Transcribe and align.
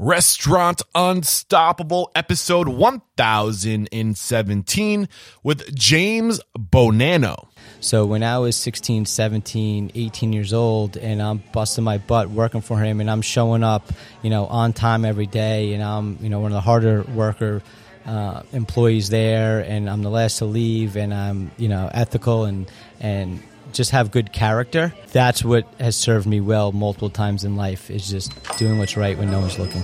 Restaurant 0.00 0.82
Unstoppable, 0.94 2.10
episode 2.14 2.68
1017 2.68 5.08
with 5.42 5.74
James 5.74 6.40
Bonanno. 6.58 7.48
So 7.80 8.06
when 8.06 8.22
I 8.22 8.38
was 8.38 8.56
16, 8.56 9.04
17, 9.04 9.92
18 9.94 10.32
years 10.32 10.54
old 10.54 10.96
and 10.96 11.20
I'm 11.20 11.42
busting 11.52 11.84
my 11.84 11.98
butt 11.98 12.30
working 12.30 12.62
for 12.62 12.80
him 12.80 13.02
and 13.02 13.10
I'm 13.10 13.20
showing 13.20 13.62
up, 13.62 13.92
you 14.22 14.30
know, 14.30 14.46
on 14.46 14.72
time 14.72 15.04
every 15.04 15.26
day 15.26 15.74
and 15.74 15.82
I'm, 15.82 16.16
you 16.22 16.30
know, 16.30 16.40
one 16.40 16.50
of 16.50 16.56
the 16.56 16.62
harder 16.62 17.02
worker 17.02 17.60
uh, 18.06 18.44
employees 18.54 19.10
there 19.10 19.60
and 19.60 19.90
I'm 19.90 20.02
the 20.02 20.08
last 20.08 20.38
to 20.38 20.46
leave 20.46 20.96
and 20.96 21.12
I'm, 21.12 21.50
you 21.58 21.68
know, 21.68 21.90
ethical 21.92 22.46
and, 22.46 22.70
and 23.00 23.42
just 23.72 23.90
have 23.90 24.10
good 24.10 24.32
character. 24.32 24.92
That's 25.12 25.44
what 25.44 25.66
has 25.78 25.96
served 25.96 26.26
me 26.26 26.40
well 26.40 26.72
multiple 26.72 27.10
times 27.10 27.44
in 27.44 27.56
life 27.56 27.90
is 27.90 28.08
just 28.08 28.32
doing 28.58 28.78
what's 28.78 28.96
right 28.96 29.16
when 29.18 29.30
no 29.30 29.40
one's 29.40 29.58
looking. 29.58 29.82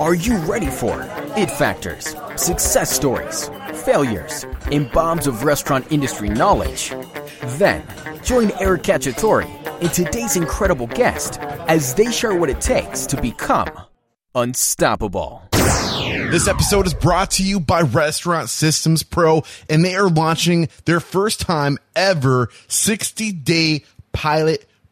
Are 0.00 0.14
you 0.14 0.36
ready 0.38 0.66
for 0.66 1.02
it 1.36 1.50
factors, 1.50 2.16
success 2.36 2.90
stories, 2.90 3.50
failures, 3.84 4.44
and 4.72 4.90
bombs 4.90 5.26
of 5.26 5.44
restaurant 5.44 5.90
industry 5.92 6.28
knowledge? 6.28 6.92
Then 7.58 7.84
join 8.24 8.50
Eric 8.60 8.82
Cacciatore 8.82 9.44
and 9.80 9.92
today's 9.92 10.36
incredible 10.36 10.88
guest 10.88 11.38
as 11.68 11.94
they 11.94 12.10
share 12.10 12.34
what 12.34 12.50
it 12.50 12.60
takes 12.60 13.06
to 13.06 13.20
become 13.20 13.70
unstoppable. 14.34 15.42
This 16.02 16.48
episode 16.48 16.86
is 16.86 16.94
brought 16.94 17.30
to 17.32 17.44
you 17.44 17.60
by 17.60 17.82
Restaurant 17.82 18.48
Systems 18.48 19.04
Pro, 19.04 19.44
and 19.70 19.84
they 19.84 19.94
are 19.94 20.08
launching 20.08 20.68
their 20.84 20.98
first 20.98 21.40
time 21.40 21.78
ever 21.94 22.48
60 22.66 23.30
day 23.32 23.84
pilot 24.12 24.68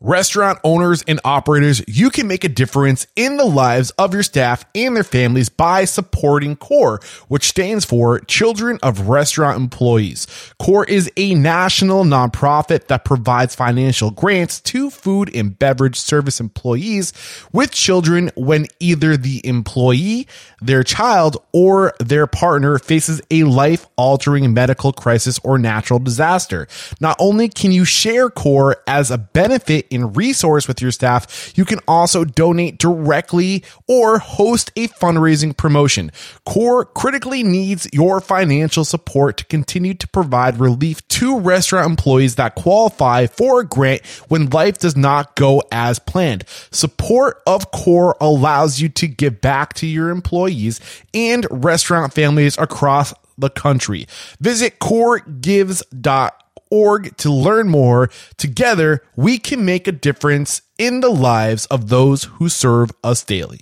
Restaurant 0.00 0.58
owners 0.64 1.02
and 1.06 1.20
operators, 1.24 1.80
you 1.86 2.10
can 2.10 2.26
make 2.26 2.42
a 2.42 2.48
difference 2.48 3.06
in 3.14 3.36
the 3.36 3.44
lives 3.44 3.90
of 3.92 4.12
your 4.12 4.24
staff 4.24 4.64
and 4.74 4.96
their 4.96 5.04
families 5.04 5.48
by 5.48 5.84
supporting 5.84 6.56
CORE, 6.56 7.00
which 7.28 7.44
stands 7.44 7.84
for 7.84 8.18
Children 8.20 8.78
of 8.82 9.08
Restaurant 9.08 9.56
Employees. 9.56 10.26
CORE 10.58 10.84
is 10.84 11.10
a 11.16 11.34
national 11.34 12.04
nonprofit 12.04 12.88
that 12.88 13.04
provides 13.04 13.54
financial 13.54 14.10
grants 14.10 14.60
to 14.62 14.90
food 14.90 15.34
and 15.34 15.58
beverage 15.58 15.96
service 15.96 16.40
employees 16.40 17.12
with 17.52 17.70
children 17.70 18.30
when 18.36 18.66
either 18.80 19.16
the 19.16 19.40
employee, 19.46 20.26
their 20.60 20.82
child, 20.82 21.36
or 21.52 21.94
their 22.00 22.26
partner 22.26 22.78
faces 22.78 23.22
a 23.30 23.44
life 23.44 23.86
altering 23.96 24.52
medical 24.52 24.92
crisis 24.92 25.38
or 25.44 25.56
natural 25.56 26.00
disaster. 26.00 26.66
Not 27.00 27.16
only 27.20 27.48
can 27.48 27.70
you 27.70 27.84
share 27.84 28.28
CORE 28.28 28.76
as 28.88 29.12
a 29.12 29.18
benefit 29.18 29.83
and 29.90 30.16
resource 30.16 30.68
with 30.68 30.80
your 30.80 30.90
staff, 30.90 31.52
you 31.56 31.64
can 31.64 31.80
also 31.86 32.24
donate 32.24 32.78
directly 32.78 33.64
or 33.88 34.18
host 34.18 34.70
a 34.76 34.88
fundraising 34.88 35.56
promotion. 35.56 36.10
CORE 36.46 36.84
critically 36.86 37.42
needs 37.42 37.88
your 37.92 38.20
financial 38.20 38.84
support 38.84 39.36
to 39.38 39.44
continue 39.44 39.94
to 39.94 40.08
provide 40.08 40.60
relief 40.60 41.06
to 41.08 41.38
restaurant 41.38 41.86
employees 41.86 42.36
that 42.36 42.54
qualify 42.54 43.26
for 43.26 43.60
a 43.60 43.66
grant 43.66 44.04
when 44.28 44.50
life 44.50 44.78
does 44.78 44.96
not 44.96 45.36
go 45.36 45.62
as 45.72 45.98
planned. 45.98 46.44
Support 46.70 47.42
of 47.46 47.70
CORE 47.70 48.16
allows 48.20 48.80
you 48.80 48.88
to 48.90 49.08
give 49.08 49.40
back 49.40 49.74
to 49.74 49.86
your 49.86 50.10
employees 50.10 50.80
and 51.12 51.46
restaurant 51.50 52.12
families 52.12 52.58
across 52.58 53.12
the 53.36 53.50
country. 53.50 54.06
Visit 54.40 54.78
coregives.com 54.78 56.43
org 56.70 57.16
to 57.18 57.30
learn 57.30 57.68
more. 57.68 58.10
Together, 58.36 59.02
we 59.16 59.38
can 59.38 59.64
make 59.64 59.86
a 59.86 59.92
difference 59.92 60.62
in 60.78 61.00
the 61.00 61.10
lives 61.10 61.66
of 61.66 61.88
those 61.88 62.24
who 62.24 62.48
serve 62.48 62.90
us 63.02 63.22
daily. 63.24 63.60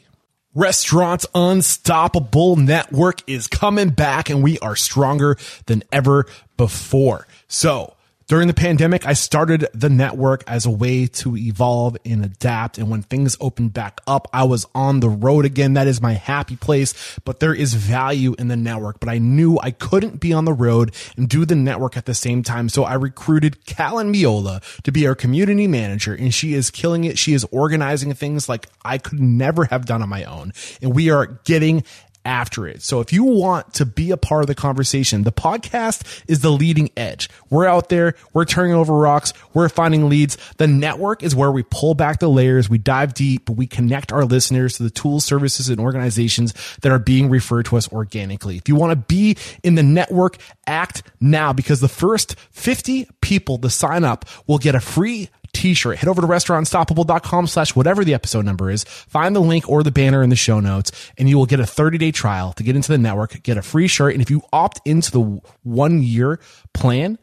Restaurants 0.55 1.25
Unstoppable 1.35 2.57
Network 2.57 3.23
is 3.27 3.47
coming 3.47 3.89
back 3.89 4.29
and 4.29 4.43
we 4.43 4.59
are 4.59 4.77
stronger 4.77 5.37
than 5.67 5.83
ever 5.91 6.27
before. 6.59 7.27
So, 7.49 7.97
during 8.33 8.49
the 8.49 8.55
pandemic, 8.55 9.05
I 9.05 9.13
started 9.13 9.69
the 9.75 9.91
network 9.91 10.43
as 10.47 10.65
a 10.65 10.71
way 10.71 11.07
to 11.07 11.37
evolve 11.37 11.99
and 12.03 12.25
adapt. 12.25 12.79
And 12.79 12.89
when 12.89 13.03
things 13.03 13.37
opened 13.43 13.75
back 13.75 14.01
up, 14.07 14.27
I 14.33 14.45
was 14.45 14.67
on 14.75 15.01
the 15.01 15.11
road 15.11 15.45
again. 15.45 15.75
That 15.75 15.87
is 15.87 16.01
my 16.01 16.15
happy 16.15 16.57
place, 16.57 17.19
but 17.27 17.41
there 17.41 17.53
is 17.53 17.75
value 17.75 18.35
in 18.39 18.49
the 18.49 18.57
network. 18.57 19.01
But 19.01 19.11
I 19.11 19.19
knew 19.19 19.59
I 19.59 19.71
couldn't 19.71 20.19
be 20.19 20.33
on 20.33 20.47
the 20.47 20.55
road 20.55 20.95
and 21.15 21.29
do 21.29 21.45
the 21.45 21.55
network 21.55 21.95
at 21.99 22.07
the 22.07 22.15
same 22.15 22.43
time. 22.43 22.71
So 22.71 22.85
I 22.85 22.95
recruited 22.95 23.67
Callan 23.67 24.11
Miola 24.11 24.63
to 24.81 24.91
be 24.91 25.07
our 25.07 25.15
community 25.15 25.67
manager 25.67 26.15
and 26.15 26.33
she 26.33 26.55
is 26.55 26.71
killing 26.71 27.05
it. 27.05 27.19
She 27.19 27.35
is 27.35 27.45
organizing 27.53 28.15
things 28.15 28.49
like 28.49 28.67
I 28.83 28.97
could 28.97 29.21
never 29.21 29.67
have 29.67 29.85
done 29.85 30.01
on 30.01 30.09
my 30.09 30.25
own. 30.25 30.55
And 30.81 30.95
we 30.95 31.11
are 31.11 31.27
getting 31.45 31.85
after 32.25 32.67
it. 32.67 32.83
So 32.83 33.01
if 33.01 33.13
you 33.13 33.25
want 33.25 33.75
to 33.75 33.87
be 33.87 34.11
a 34.11 34.17
part 34.17 34.43
of 34.43 34.47
the 34.47 34.55
conversation, 34.55 35.23
the 35.23 35.33
podcast 35.33 36.23
is 36.29 36.41
the 36.41 36.51
leading 36.51 36.91
edge. 36.97 37.29
We're 37.51 37.67
out 37.67 37.89
there, 37.89 38.15
we're 38.33 38.45
turning 38.45 38.75
over 38.75 38.95
rocks, 38.95 39.33
we're 39.55 39.69
finding 39.69 40.09
leads. 40.09 40.37
The 40.57 40.67
network 40.67 41.23
is 41.23 41.35
where 41.35 41.51
we 41.51 41.63
pull 41.63 41.95
back 41.95 42.21
the 42.21 42.29
layers, 42.29 42.69
we 42.69 42.79
dive 42.79 43.15
deep, 43.15 43.49
we 43.51 43.67
connect 43.67 44.13
our 44.13 44.25
listeners 44.25 44.77
to 44.77 44.83
the 44.83 44.91
tools, 44.91 45.25
services, 45.25 45.69
and 45.69 45.81
organizations 45.81 46.55
that 46.83 46.93
are 46.93 46.99
being 46.99 47.29
referred 47.29 47.67
to 47.67 47.77
us 47.77 47.91
organically. 47.93 48.57
If 48.57 48.69
you 48.69 48.77
want 48.77 48.93
to 48.93 48.97
be 48.97 49.37
in 49.63 49.75
the 49.75 49.83
network, 49.83 50.39
act 50.67 51.03
now 51.21 51.53
because 51.53 51.81
the 51.81 51.89
first 51.89 52.39
50 52.51 53.09
people 53.21 53.59
to 53.59 53.71
sign 53.71 54.05
up 54.05 54.25
will 54.47 54.59
get 54.59 54.75
a 54.75 54.81
free 54.81 55.29
t-shirt. 55.53 55.99
Head 55.99 56.09
over 56.09 56.21
to 56.21 56.27
restaurantunstoppable.com 56.27 57.47
slash 57.47 57.75
whatever 57.75 58.05
the 58.05 58.15
episode 58.15 58.45
number 58.45 58.71
is. 58.71 58.85
Find 58.85 59.35
the 59.35 59.41
link 59.41 59.69
or 59.69 59.83
the 59.83 59.91
banner 59.91 60.23
in 60.23 60.31
the 60.31 60.37
show 60.37 60.61
notes 60.61 60.93
and 61.19 61.29
you 61.29 61.37
will 61.37 61.47
get 61.47 61.61
a 61.61 61.67
30 61.67 61.99
day 61.99 62.13
trial 62.13 62.53
to 62.55 62.63
get 62.63 62.77
into 62.77 62.91
the 62.91 62.99
network, 62.99 63.43
get 63.43 63.57
a 63.57 63.63
free 63.63 63.89
shirt. 63.89 64.13
And 64.15 64.23
if 64.23 64.31
you 64.31 64.43
opt 64.53 64.81
into 64.85 65.11
the 65.11 65.41
one 65.63 66.03
year 66.03 66.41
plan, 66.73 67.19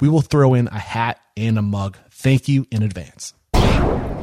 we 0.00 0.08
will 0.08 0.22
throw 0.22 0.54
in 0.54 0.68
a 0.68 0.78
hat 0.78 1.20
and 1.36 1.58
a 1.58 1.62
mug. 1.62 1.96
Thank 2.10 2.48
you 2.48 2.66
in 2.70 2.82
advance. 2.82 3.34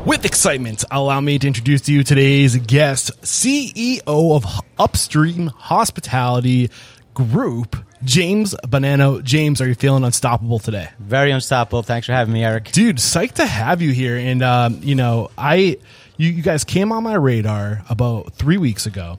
With 0.06 0.24
excitement, 0.24 0.84
allow 0.92 1.20
me 1.20 1.40
to 1.40 1.48
introduce 1.48 1.82
to 1.82 1.92
you 1.92 2.04
today's 2.04 2.56
guest, 2.58 3.10
CEO 3.24 4.02
of 4.08 4.46
Upstream 4.78 5.48
Hospitality 5.48 6.70
Group, 7.16 7.76
James 8.06 8.56
Bonanno. 8.64 9.24
James, 9.24 9.60
are 9.62 9.68
you 9.68 9.76
feeling 9.76 10.04
unstoppable 10.04 10.60
today? 10.60 10.90
Very 11.00 11.32
unstoppable. 11.32 11.84
Thanks 11.84 12.06
for 12.08 12.14
having 12.14 12.34
me, 12.34 12.44
Eric. 12.44 12.72
Dude, 12.72 12.98
psyched 12.98 13.34
to 13.34 13.46
have 13.46 13.82
you 13.82 13.92
here. 13.92 14.16
And, 14.18 14.42
um, 14.44 14.80
you 14.84 14.96
know, 14.96 15.32
I, 15.38 15.78
you, 16.18 16.30
you 16.30 16.42
guys 16.42 16.64
came 16.64 16.92
on 16.92 17.04
my 17.04 17.16
radar 17.16 17.84
about 17.90 18.34
three 18.34 18.58
weeks 18.58 18.86
ago 18.86 19.18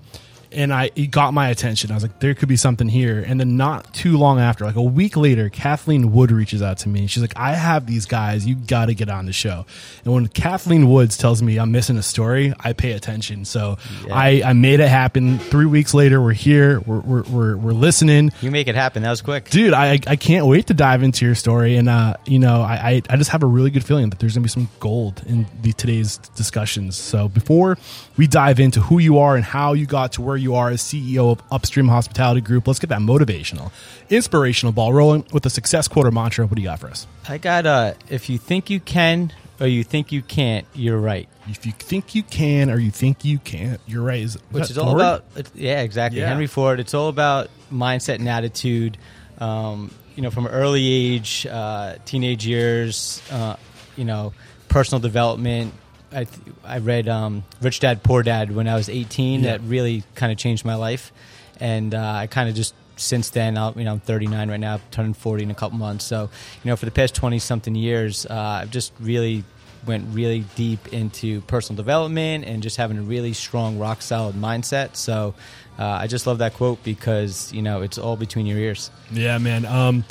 and 0.56 0.72
I 0.72 0.90
it 0.94 1.10
got 1.10 1.34
my 1.34 1.48
attention. 1.48 1.90
I 1.90 1.94
was 1.94 2.02
like, 2.02 2.18
there 2.20 2.34
could 2.34 2.48
be 2.48 2.56
something 2.56 2.88
here. 2.88 3.24
And 3.26 3.38
then 3.40 3.56
not 3.56 3.92
too 3.92 4.16
long 4.16 4.38
after, 4.38 4.64
like 4.64 4.76
a 4.76 4.82
week 4.82 5.16
later, 5.16 5.48
Kathleen 5.48 6.12
Wood 6.12 6.30
reaches 6.30 6.62
out 6.62 6.78
to 6.78 6.88
me. 6.88 7.06
She's 7.06 7.22
like, 7.22 7.36
I 7.36 7.54
have 7.54 7.86
these 7.86 8.06
guys. 8.06 8.46
You 8.46 8.54
got 8.54 8.86
to 8.86 8.94
get 8.94 9.08
on 9.08 9.26
the 9.26 9.32
show. 9.32 9.66
And 10.04 10.14
when 10.14 10.28
Kathleen 10.28 10.88
Woods 10.90 11.16
tells 11.16 11.42
me 11.42 11.58
I'm 11.58 11.72
missing 11.72 11.96
a 11.96 12.02
story, 12.02 12.54
I 12.60 12.72
pay 12.72 12.92
attention. 12.92 13.44
So 13.44 13.78
yeah. 14.06 14.14
I, 14.14 14.42
I 14.46 14.52
made 14.52 14.80
it 14.80 14.88
happen. 14.88 15.38
Three 15.38 15.66
weeks 15.66 15.94
later, 15.94 16.20
we're 16.20 16.32
here. 16.32 16.80
We're, 16.80 17.00
we're, 17.00 17.22
we're, 17.22 17.56
we're, 17.56 17.72
listening. 17.72 18.32
You 18.40 18.50
make 18.50 18.68
it 18.68 18.74
happen. 18.74 19.02
That 19.02 19.10
was 19.10 19.20
quick. 19.20 19.50
Dude, 19.50 19.74
I, 19.74 20.00
I 20.06 20.16
can't 20.16 20.46
wait 20.46 20.68
to 20.68 20.74
dive 20.74 21.02
into 21.02 21.26
your 21.26 21.34
story. 21.34 21.76
And, 21.76 21.88
uh, 21.88 22.16
you 22.24 22.38
know, 22.38 22.62
I, 22.62 23.02
I 23.10 23.16
just 23.16 23.30
have 23.30 23.42
a 23.42 23.46
really 23.46 23.70
good 23.70 23.84
feeling 23.84 24.08
that 24.10 24.18
there's 24.18 24.34
going 24.34 24.42
to 24.42 24.46
be 24.46 24.48
some 24.48 24.68
gold 24.80 25.22
in 25.26 25.46
the, 25.60 25.72
today's 25.72 26.16
discussions. 26.16 26.96
So 26.96 27.28
before 27.28 27.76
we 28.16 28.26
dive 28.26 28.60
into 28.60 28.80
who 28.80 28.98
you 28.98 29.18
are 29.18 29.36
and 29.36 29.44
how 29.44 29.74
you 29.74 29.84
got 29.84 30.12
to 30.12 30.22
where 30.22 30.36
where 30.36 30.42
you 30.46 30.54
are 30.54 30.70
as 30.70 30.80
CEO 30.80 31.32
of 31.32 31.42
Upstream 31.50 31.88
Hospitality 31.88 32.40
Group. 32.40 32.68
Let's 32.68 32.78
get 32.78 32.90
that 32.90 33.00
motivational, 33.00 33.72
inspirational 34.08 34.72
ball 34.72 34.92
rolling 34.92 35.26
with 35.32 35.44
a 35.44 35.50
success 35.50 35.88
quote 35.88 36.06
or 36.06 36.12
mantra. 36.12 36.46
What 36.46 36.54
do 36.54 36.62
you 36.62 36.68
got 36.68 36.78
for 36.78 36.86
us? 36.86 37.06
I 37.28 37.38
got 37.38 37.66
uh 37.66 37.94
if 38.08 38.30
you 38.30 38.38
think 38.38 38.70
you 38.70 38.78
can 38.78 39.32
or 39.58 39.66
you 39.66 39.82
think 39.82 40.12
you 40.12 40.22
can't, 40.22 40.66
you're 40.72 40.98
right. 40.98 41.28
If 41.48 41.66
you 41.66 41.72
think 41.72 42.14
you 42.14 42.22
can 42.22 42.70
or 42.70 42.78
you 42.78 42.92
think 42.92 43.24
you 43.24 43.38
can't, 43.38 43.80
you're 43.86 44.04
right. 44.04 44.20
Is, 44.20 44.38
Which 44.50 44.70
is 44.70 44.78
all 44.78 44.94
about 44.94 45.24
yeah, 45.54 45.82
exactly. 45.82 46.20
Yeah. 46.20 46.28
Henry 46.28 46.46
Ford. 46.46 46.78
It's 46.78 46.94
all 46.94 47.08
about 47.08 47.50
mindset 47.72 48.16
and 48.20 48.28
attitude. 48.28 48.98
Um, 49.38 49.90
you 50.14 50.22
know, 50.22 50.30
from 50.30 50.46
early 50.46 50.86
age, 50.86 51.46
uh, 51.50 51.96
teenage 52.04 52.46
years, 52.46 53.20
uh, 53.30 53.56
you 53.96 54.04
know, 54.04 54.32
personal 54.68 55.00
development. 55.00 55.74
I 56.16 56.26
I 56.64 56.78
read 56.78 57.08
um, 57.08 57.44
Rich 57.60 57.80
Dad 57.80 58.02
Poor 58.02 58.22
Dad 58.22 58.54
when 58.54 58.66
I 58.66 58.74
was 58.74 58.88
18. 58.88 59.40
Yeah. 59.40 59.52
That 59.52 59.60
really 59.62 60.02
kind 60.14 60.32
of 60.32 60.38
changed 60.38 60.64
my 60.64 60.74
life, 60.74 61.12
and 61.60 61.94
uh, 61.94 62.00
I 62.00 62.26
kind 62.26 62.48
of 62.48 62.54
just 62.54 62.74
since 62.96 63.30
then, 63.30 63.58
I'll, 63.58 63.74
you 63.76 63.84
know, 63.84 63.92
I'm 63.92 64.00
39 64.00 64.50
right 64.50 64.58
now, 64.58 64.80
turning 64.90 65.12
40 65.12 65.44
in 65.44 65.50
a 65.50 65.54
couple 65.54 65.78
months. 65.78 66.04
So, 66.06 66.30
you 66.64 66.70
know, 66.70 66.76
for 66.76 66.86
the 66.86 66.90
past 66.90 67.14
20 67.14 67.38
something 67.38 67.74
years, 67.74 68.24
uh, 68.24 68.60
I've 68.62 68.70
just 68.70 68.92
really 68.98 69.44
went 69.86 70.14
really 70.14 70.44
deep 70.56 70.94
into 70.94 71.42
personal 71.42 71.76
development 71.76 72.46
and 72.46 72.62
just 72.62 72.78
having 72.78 72.96
a 72.96 73.02
really 73.02 73.34
strong, 73.34 73.78
rock 73.78 74.00
solid 74.00 74.34
mindset. 74.34 74.96
So, 74.96 75.34
uh, 75.78 75.84
I 75.84 76.06
just 76.06 76.26
love 76.26 76.38
that 76.38 76.54
quote 76.54 76.82
because 76.82 77.52
you 77.52 77.60
know 77.60 77.82
it's 77.82 77.98
all 77.98 78.16
between 78.16 78.46
your 78.46 78.58
ears. 78.58 78.90
Yeah, 79.10 79.36
man. 79.38 79.66
Um, 79.66 80.04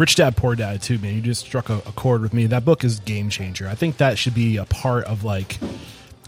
Rich 0.00 0.14
Dad 0.14 0.34
Poor 0.34 0.56
Dad 0.56 0.80
too, 0.80 0.98
man. 0.98 1.14
You 1.14 1.20
just 1.20 1.44
struck 1.44 1.68
a, 1.68 1.74
a 1.74 1.92
chord 1.92 2.22
with 2.22 2.32
me. 2.32 2.46
That 2.46 2.64
book 2.64 2.84
is 2.84 3.00
game 3.00 3.28
changer. 3.28 3.68
I 3.68 3.74
think 3.74 3.98
that 3.98 4.16
should 4.16 4.34
be 4.34 4.56
a 4.56 4.64
part 4.64 5.04
of 5.04 5.24
like 5.24 5.58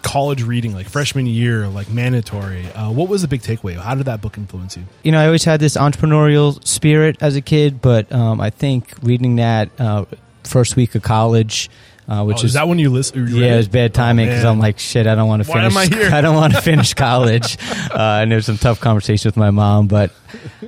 college 0.02 0.42
reading, 0.42 0.74
like 0.74 0.90
freshman 0.90 1.24
year, 1.24 1.66
like 1.68 1.88
mandatory. 1.88 2.66
Uh, 2.72 2.90
what 2.90 3.08
was 3.08 3.22
the 3.22 3.28
big 3.28 3.40
takeaway? 3.40 3.76
How 3.76 3.94
did 3.94 4.04
that 4.04 4.20
book 4.20 4.36
influence 4.36 4.76
you? 4.76 4.84
you 5.02 5.10
know, 5.10 5.18
I 5.18 5.24
always 5.24 5.44
had 5.44 5.58
this 5.58 5.78
entrepreneurial 5.78 6.62
spirit 6.66 7.16
as 7.22 7.34
a 7.34 7.40
kid, 7.40 7.80
but 7.80 8.12
um, 8.12 8.42
I 8.42 8.50
think 8.50 8.92
reading 9.02 9.36
that 9.36 9.70
uh, 9.80 10.04
first 10.44 10.76
week 10.76 10.94
of 10.94 11.00
college, 11.00 11.70
uh, 12.08 12.24
which 12.24 12.42
Oh, 12.42 12.46
is 12.46 12.52
that 12.54 12.66
when 12.68 12.78
you 12.78 12.90
listen? 12.90 13.26
yeah, 13.28 13.54
it 13.54 13.56
was 13.56 13.68
bad 13.68 13.94
timing 13.94 14.26
because 14.26 14.44
Oh. 14.44 14.50
I'm 14.50 14.58
like, 14.58 14.78
shit, 14.78 15.06
I 15.06 15.14
don't 15.14 15.28
want 15.28 15.44
to 15.44 15.48
Why 15.50 15.68
finish. 15.68 15.72
am 15.72 15.78
I 15.78 15.86
here? 15.86 16.10
I 16.14 16.20
don't 16.20 16.34
want 16.34 16.52
to 16.54 16.60
finish 16.70 16.94
college. 16.94 17.56
uh, 17.90 18.20
and 18.22 18.30
there 18.30 18.36
was 18.36 18.46
some 18.46 18.58
tough 18.58 18.80
conversations 18.80 19.24
with 19.24 19.36
my 19.36 19.50
mom, 19.50 19.86
but 19.88 20.10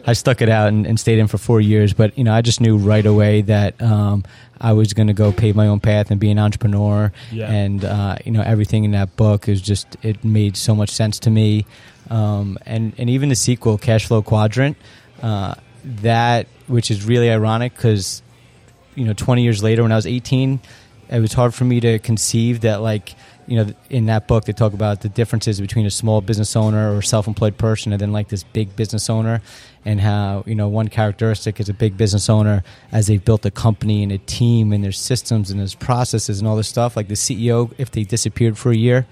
I 0.06 0.12
stuck 0.12 0.42
it 0.42 0.48
out 0.48 0.68
and, 0.68 0.86
and 0.86 0.98
stayed 0.98 1.18
in 1.18 1.26
for 1.26 1.38
four 1.38 1.60
years. 1.60 1.92
But 1.92 2.16
you 2.16 2.24
know, 2.24 2.32
I 2.32 2.40
just 2.42 2.60
knew 2.60 2.76
right 2.76 3.04
away 3.04 3.42
that 3.42 3.80
um, 3.82 4.24
I 4.60 4.72
was 4.74 4.92
going 4.92 5.08
to 5.08 5.12
go 5.14 5.32
pave 5.32 5.56
my 5.56 5.66
own 5.66 5.80
path 5.80 6.10
and 6.10 6.20
be 6.20 6.30
an 6.30 6.38
entrepreneur. 6.38 7.12
Yeah. 7.32 7.50
And 7.50 7.84
uh, 7.84 8.16
you 8.24 8.30
know, 8.32 8.42
everything 8.42 8.84
in 8.84 8.92
that 8.92 9.16
book 9.16 9.48
is 9.48 9.60
just 9.60 9.96
it 10.02 10.24
made 10.24 10.56
so 10.56 10.74
much 10.74 10.90
sense 10.90 11.18
to 11.20 11.30
me. 11.30 11.66
Um, 12.10 12.58
and 12.66 12.92
and 12.98 13.08
even 13.10 13.28
the 13.28 13.34
sequel, 13.34 13.76
Cash 13.78 14.06
Flow 14.06 14.22
Quadrant, 14.22 14.76
uh, 15.22 15.54
that 16.02 16.46
which 16.66 16.90
is 16.90 17.04
really 17.04 17.30
ironic 17.30 17.74
because 17.74 18.22
you 18.94 19.04
know 19.04 19.12
20 19.12 19.42
years 19.42 19.62
later 19.62 19.82
when 19.82 19.90
i 19.92 19.96
was 19.96 20.06
18 20.06 20.60
it 21.08 21.20
was 21.20 21.32
hard 21.32 21.54
for 21.54 21.64
me 21.64 21.80
to 21.80 21.98
conceive 21.98 22.60
that 22.60 22.80
like 22.80 23.14
you 23.46 23.56
know 23.56 23.72
in 23.90 24.06
that 24.06 24.26
book 24.26 24.44
they 24.44 24.52
talk 24.52 24.72
about 24.72 25.02
the 25.02 25.08
differences 25.08 25.60
between 25.60 25.86
a 25.86 25.90
small 25.90 26.20
business 26.20 26.56
owner 26.56 26.96
or 26.96 27.02
self-employed 27.02 27.58
person 27.58 27.92
and 27.92 28.00
then 28.00 28.12
like 28.12 28.28
this 28.28 28.42
big 28.42 28.74
business 28.74 29.10
owner 29.10 29.42
and 29.84 30.00
how 30.00 30.42
you 30.46 30.54
know 30.54 30.68
one 30.68 30.88
characteristic 30.88 31.60
is 31.60 31.68
a 31.68 31.74
big 31.74 31.96
business 31.96 32.30
owner 32.30 32.62
as 32.90 33.06
they've 33.06 33.24
built 33.24 33.44
a 33.44 33.50
company 33.50 34.02
and 34.02 34.12
a 34.12 34.18
team 34.18 34.72
and 34.72 34.82
their 34.82 34.92
systems 34.92 35.50
and 35.50 35.60
their 35.60 35.68
processes 35.78 36.38
and 36.38 36.48
all 36.48 36.56
this 36.56 36.68
stuff. 36.68 36.96
Like 36.96 37.08
the 37.08 37.14
ceo 37.14 37.72
if 37.78 37.90
they 37.90 38.04
disappeared 38.04 38.56
for 38.56 38.72
a 38.72 38.76
year 38.76 39.06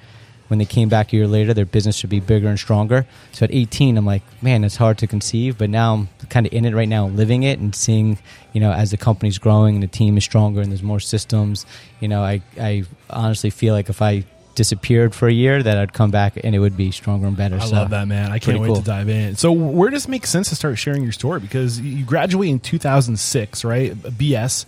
when 0.53 0.59
they 0.59 0.67
came 0.67 0.91
back 0.91 1.15
a 1.15 1.17
year 1.17 1.27
later, 1.27 1.55
their 1.55 1.65
business 1.65 1.97
should 1.97 2.11
be 2.11 2.21
bigger 2.21 2.47
and 2.47 2.59
stronger. 2.59 3.07
So 3.33 3.45
at 3.45 3.55
18, 3.55 3.97
I'm 3.97 4.05
like, 4.05 4.21
man, 4.43 4.65
it's 4.65 4.77
hard 4.77 4.99
to 4.99 5.07
conceive, 5.07 5.57
but 5.57 5.71
now 5.71 5.95
I'm 5.95 6.09
kind 6.29 6.45
of 6.45 6.53
in 6.53 6.67
it 6.67 6.75
right 6.75 6.91
now, 6.91 7.07
living 7.07 7.43
it 7.43 7.59
and 7.59 7.75
seeing, 7.75 8.19
you 8.53 8.61
know, 8.61 8.71
as 8.71 8.91
the 8.91 8.99
company's 8.99 9.39
growing 9.39 9.77
and 9.77 9.83
the 9.83 9.87
team 9.87 10.19
is 10.19 10.25
stronger 10.25 10.61
and 10.61 10.71
there's 10.71 10.83
more 10.83 11.01
systems, 11.01 11.65
you 12.01 12.09
know, 12.09 12.23
I, 12.23 12.43
I 12.61 12.85
honestly 13.09 13.49
feel 13.49 13.73
like 13.73 13.89
if 13.89 14.03
I 14.03 14.27
disappeared 14.55 15.15
for 15.15 15.27
a 15.27 15.33
year, 15.33 15.63
that 15.63 15.79
I'd 15.79 15.95
come 15.95 16.11
back 16.11 16.37
and 16.45 16.55
it 16.55 16.59
would 16.59 16.77
be 16.77 16.91
stronger 16.91 17.29
and 17.29 17.35
better. 17.35 17.57
I 17.57 17.65
so, 17.65 17.77
love 17.77 17.89
that, 17.89 18.07
man. 18.07 18.31
I 18.31 18.39
can't 18.39 18.61
wait 18.61 18.67
cool. 18.67 18.77
to 18.77 18.83
dive 18.83 19.09
in. 19.09 19.37
So, 19.37 19.53
where 19.53 19.89
does 19.89 20.05
it 20.05 20.11
make 20.11 20.27
sense 20.27 20.51
to 20.51 20.55
start 20.55 20.79
sharing 20.79 21.03
your 21.03 21.13
story? 21.13 21.41
Because 21.41 21.81
you 21.81 22.05
graduate 22.05 22.51
in 22.51 22.61
2006, 22.61 23.65
right? 23.65 23.95
BS 23.95 24.67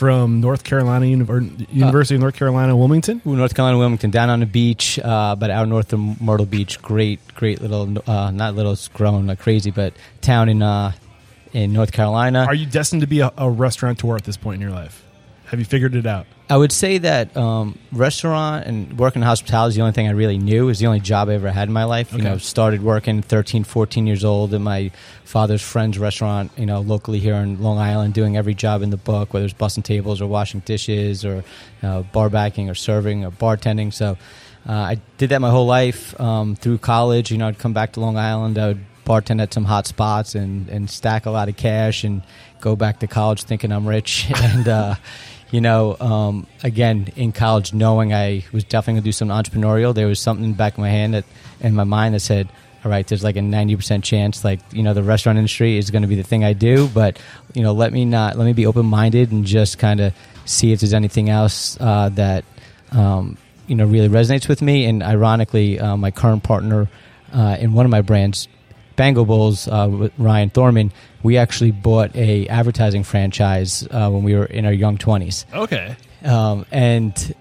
from 0.00 0.40
North 0.40 0.64
Carolina 0.64 1.04
University 1.04 2.14
of 2.14 2.22
North 2.22 2.34
Carolina, 2.34 2.74
Wilmington. 2.74 3.20
North 3.22 3.54
Carolina, 3.54 3.76
Wilmington, 3.76 4.10
down 4.10 4.30
on 4.30 4.40
the 4.40 4.46
beach, 4.46 4.98
uh, 4.98 5.36
but 5.36 5.50
out 5.50 5.68
north 5.68 5.92
of 5.92 6.22
Myrtle 6.22 6.46
Beach. 6.46 6.80
Great, 6.80 7.20
great 7.34 7.60
little, 7.60 8.02
uh, 8.08 8.30
not 8.30 8.54
little, 8.54 8.72
it's 8.72 8.88
grown 8.88 9.26
like 9.26 9.40
crazy, 9.40 9.70
but 9.70 9.92
town 10.22 10.48
in 10.48 10.62
uh, 10.62 10.92
in 11.52 11.74
North 11.74 11.92
Carolina. 11.92 12.46
Are 12.46 12.54
you 12.54 12.64
destined 12.64 13.02
to 13.02 13.06
be 13.06 13.20
a, 13.20 13.30
a 13.36 13.50
restaurateur 13.50 14.16
at 14.16 14.24
this 14.24 14.38
point 14.38 14.54
in 14.54 14.62
your 14.62 14.70
life? 14.70 15.04
Have 15.48 15.58
you 15.58 15.66
figured 15.66 15.94
it 15.94 16.06
out? 16.06 16.26
I 16.50 16.56
would 16.56 16.72
say 16.72 16.98
that 16.98 17.36
um, 17.36 17.78
restaurant 17.92 18.66
and 18.66 18.98
working 18.98 19.22
in 19.22 19.26
hospitality 19.26 19.70
is 19.70 19.74
the 19.76 19.82
only 19.82 19.92
thing 19.92 20.08
I 20.08 20.10
really 20.10 20.36
knew. 20.36 20.64
It 20.64 20.66
was 20.66 20.78
the 20.80 20.86
only 20.88 20.98
job 20.98 21.28
I 21.28 21.34
ever 21.34 21.50
had 21.50 21.68
in 21.68 21.72
my 21.72 21.84
life. 21.84 22.10
You 22.12 22.18
Okay. 22.18 22.28
know, 22.28 22.38
started 22.38 22.82
working 22.82 23.22
13, 23.22 23.62
14 23.62 24.06
years 24.06 24.24
old 24.24 24.52
at 24.52 24.60
my 24.60 24.90
father's 25.24 25.62
friend's 25.62 25.96
restaurant, 25.96 26.50
you 26.56 26.66
know, 26.66 26.80
locally 26.80 27.20
here 27.20 27.34
in 27.36 27.62
Long 27.62 27.78
Island, 27.78 28.14
doing 28.14 28.36
every 28.36 28.54
job 28.54 28.82
in 28.82 28.90
the 28.90 28.96
book, 28.96 29.32
whether 29.32 29.44
it's 29.46 29.54
bussing 29.54 29.84
tables 29.84 30.20
or 30.20 30.26
washing 30.26 30.60
dishes 30.64 31.24
or 31.24 31.44
uh, 31.84 32.02
bar 32.02 32.28
backing 32.28 32.68
or 32.68 32.74
serving 32.74 33.24
or 33.24 33.30
bartending. 33.30 33.92
So 33.92 34.18
uh, 34.68 34.72
I 34.72 35.00
did 35.18 35.30
that 35.30 35.40
my 35.40 35.50
whole 35.50 35.66
life 35.66 36.20
um, 36.20 36.56
through 36.56 36.78
college. 36.78 37.30
You 37.30 37.38
know, 37.38 37.46
I'd 37.46 37.60
come 37.60 37.72
back 37.72 37.92
to 37.92 38.00
Long 38.00 38.16
Island. 38.16 38.58
I 38.58 38.68
would 38.68 38.84
bartend 39.06 39.40
at 39.40 39.54
some 39.54 39.64
hot 39.66 39.86
spots 39.86 40.34
and, 40.34 40.68
and 40.68 40.90
stack 40.90 41.26
a 41.26 41.30
lot 41.30 41.48
of 41.48 41.56
cash 41.56 42.02
and 42.02 42.22
go 42.60 42.74
back 42.76 42.98
to 43.00 43.06
college 43.06 43.44
thinking 43.44 43.70
I'm 43.70 43.86
rich. 43.86 44.26
and, 44.34 44.66
uh, 44.68 44.94
you 45.50 45.60
know, 45.60 45.96
um, 45.98 46.46
again, 46.62 47.08
in 47.16 47.32
college, 47.32 47.72
knowing 47.72 48.14
I 48.14 48.44
was 48.52 48.64
definitely 48.64 48.94
going 48.94 49.02
to 49.02 49.08
do 49.08 49.12
something 49.12 49.36
entrepreneurial, 49.36 49.94
there 49.94 50.06
was 50.06 50.20
something 50.20 50.44
in 50.44 50.52
the 50.52 50.56
back 50.56 50.74
of 50.74 50.78
my 50.78 50.90
hand 50.90 51.14
that, 51.14 51.24
in 51.60 51.74
my 51.74 51.84
mind 51.84 52.14
that 52.14 52.20
said, 52.20 52.48
all 52.84 52.90
right, 52.90 53.06
there's 53.06 53.22
like 53.22 53.36
a 53.36 53.40
90% 53.40 54.02
chance, 54.02 54.44
like, 54.44 54.60
you 54.72 54.82
know, 54.82 54.94
the 54.94 55.02
restaurant 55.02 55.38
industry 55.38 55.76
is 55.76 55.90
going 55.90 56.02
to 56.02 56.08
be 56.08 56.14
the 56.14 56.22
thing 56.22 56.44
I 56.44 56.54
do, 56.54 56.88
but, 56.88 57.18
you 57.52 57.62
know, 57.62 57.72
let 57.72 57.92
me 57.92 58.04
not, 58.04 58.36
let 58.36 58.44
me 58.44 58.52
be 58.52 58.64
open 58.64 58.86
minded 58.86 59.32
and 59.32 59.44
just 59.44 59.78
kind 59.78 60.00
of 60.00 60.14
see 60.46 60.72
if 60.72 60.80
there's 60.80 60.94
anything 60.94 61.28
else 61.28 61.76
uh, 61.80 62.08
that, 62.10 62.44
um, 62.92 63.36
you 63.66 63.74
know, 63.74 63.84
really 63.84 64.08
resonates 64.08 64.48
with 64.48 64.62
me. 64.62 64.86
And 64.86 65.02
ironically, 65.02 65.78
uh, 65.78 65.96
my 65.96 66.10
current 66.10 66.42
partner 66.42 66.88
uh, 67.32 67.56
in 67.60 67.74
one 67.74 67.84
of 67.84 67.90
my 67.90 68.00
brands, 68.00 68.48
Bango 69.00 69.24
Bowls, 69.24 69.66
uh, 69.66 69.88
with 69.90 70.12
Ryan 70.18 70.50
Thorman, 70.50 70.92
we 71.22 71.38
actually 71.38 71.70
bought 71.70 72.14
a 72.14 72.46
advertising 72.48 73.02
franchise 73.02 73.88
uh, 73.90 74.10
when 74.10 74.22
we 74.24 74.34
were 74.34 74.44
in 74.44 74.66
our 74.66 74.72
young 74.74 74.98
twenties, 74.98 75.46
Okay. 75.54 75.96
um, 76.22 76.66
and 76.70 77.34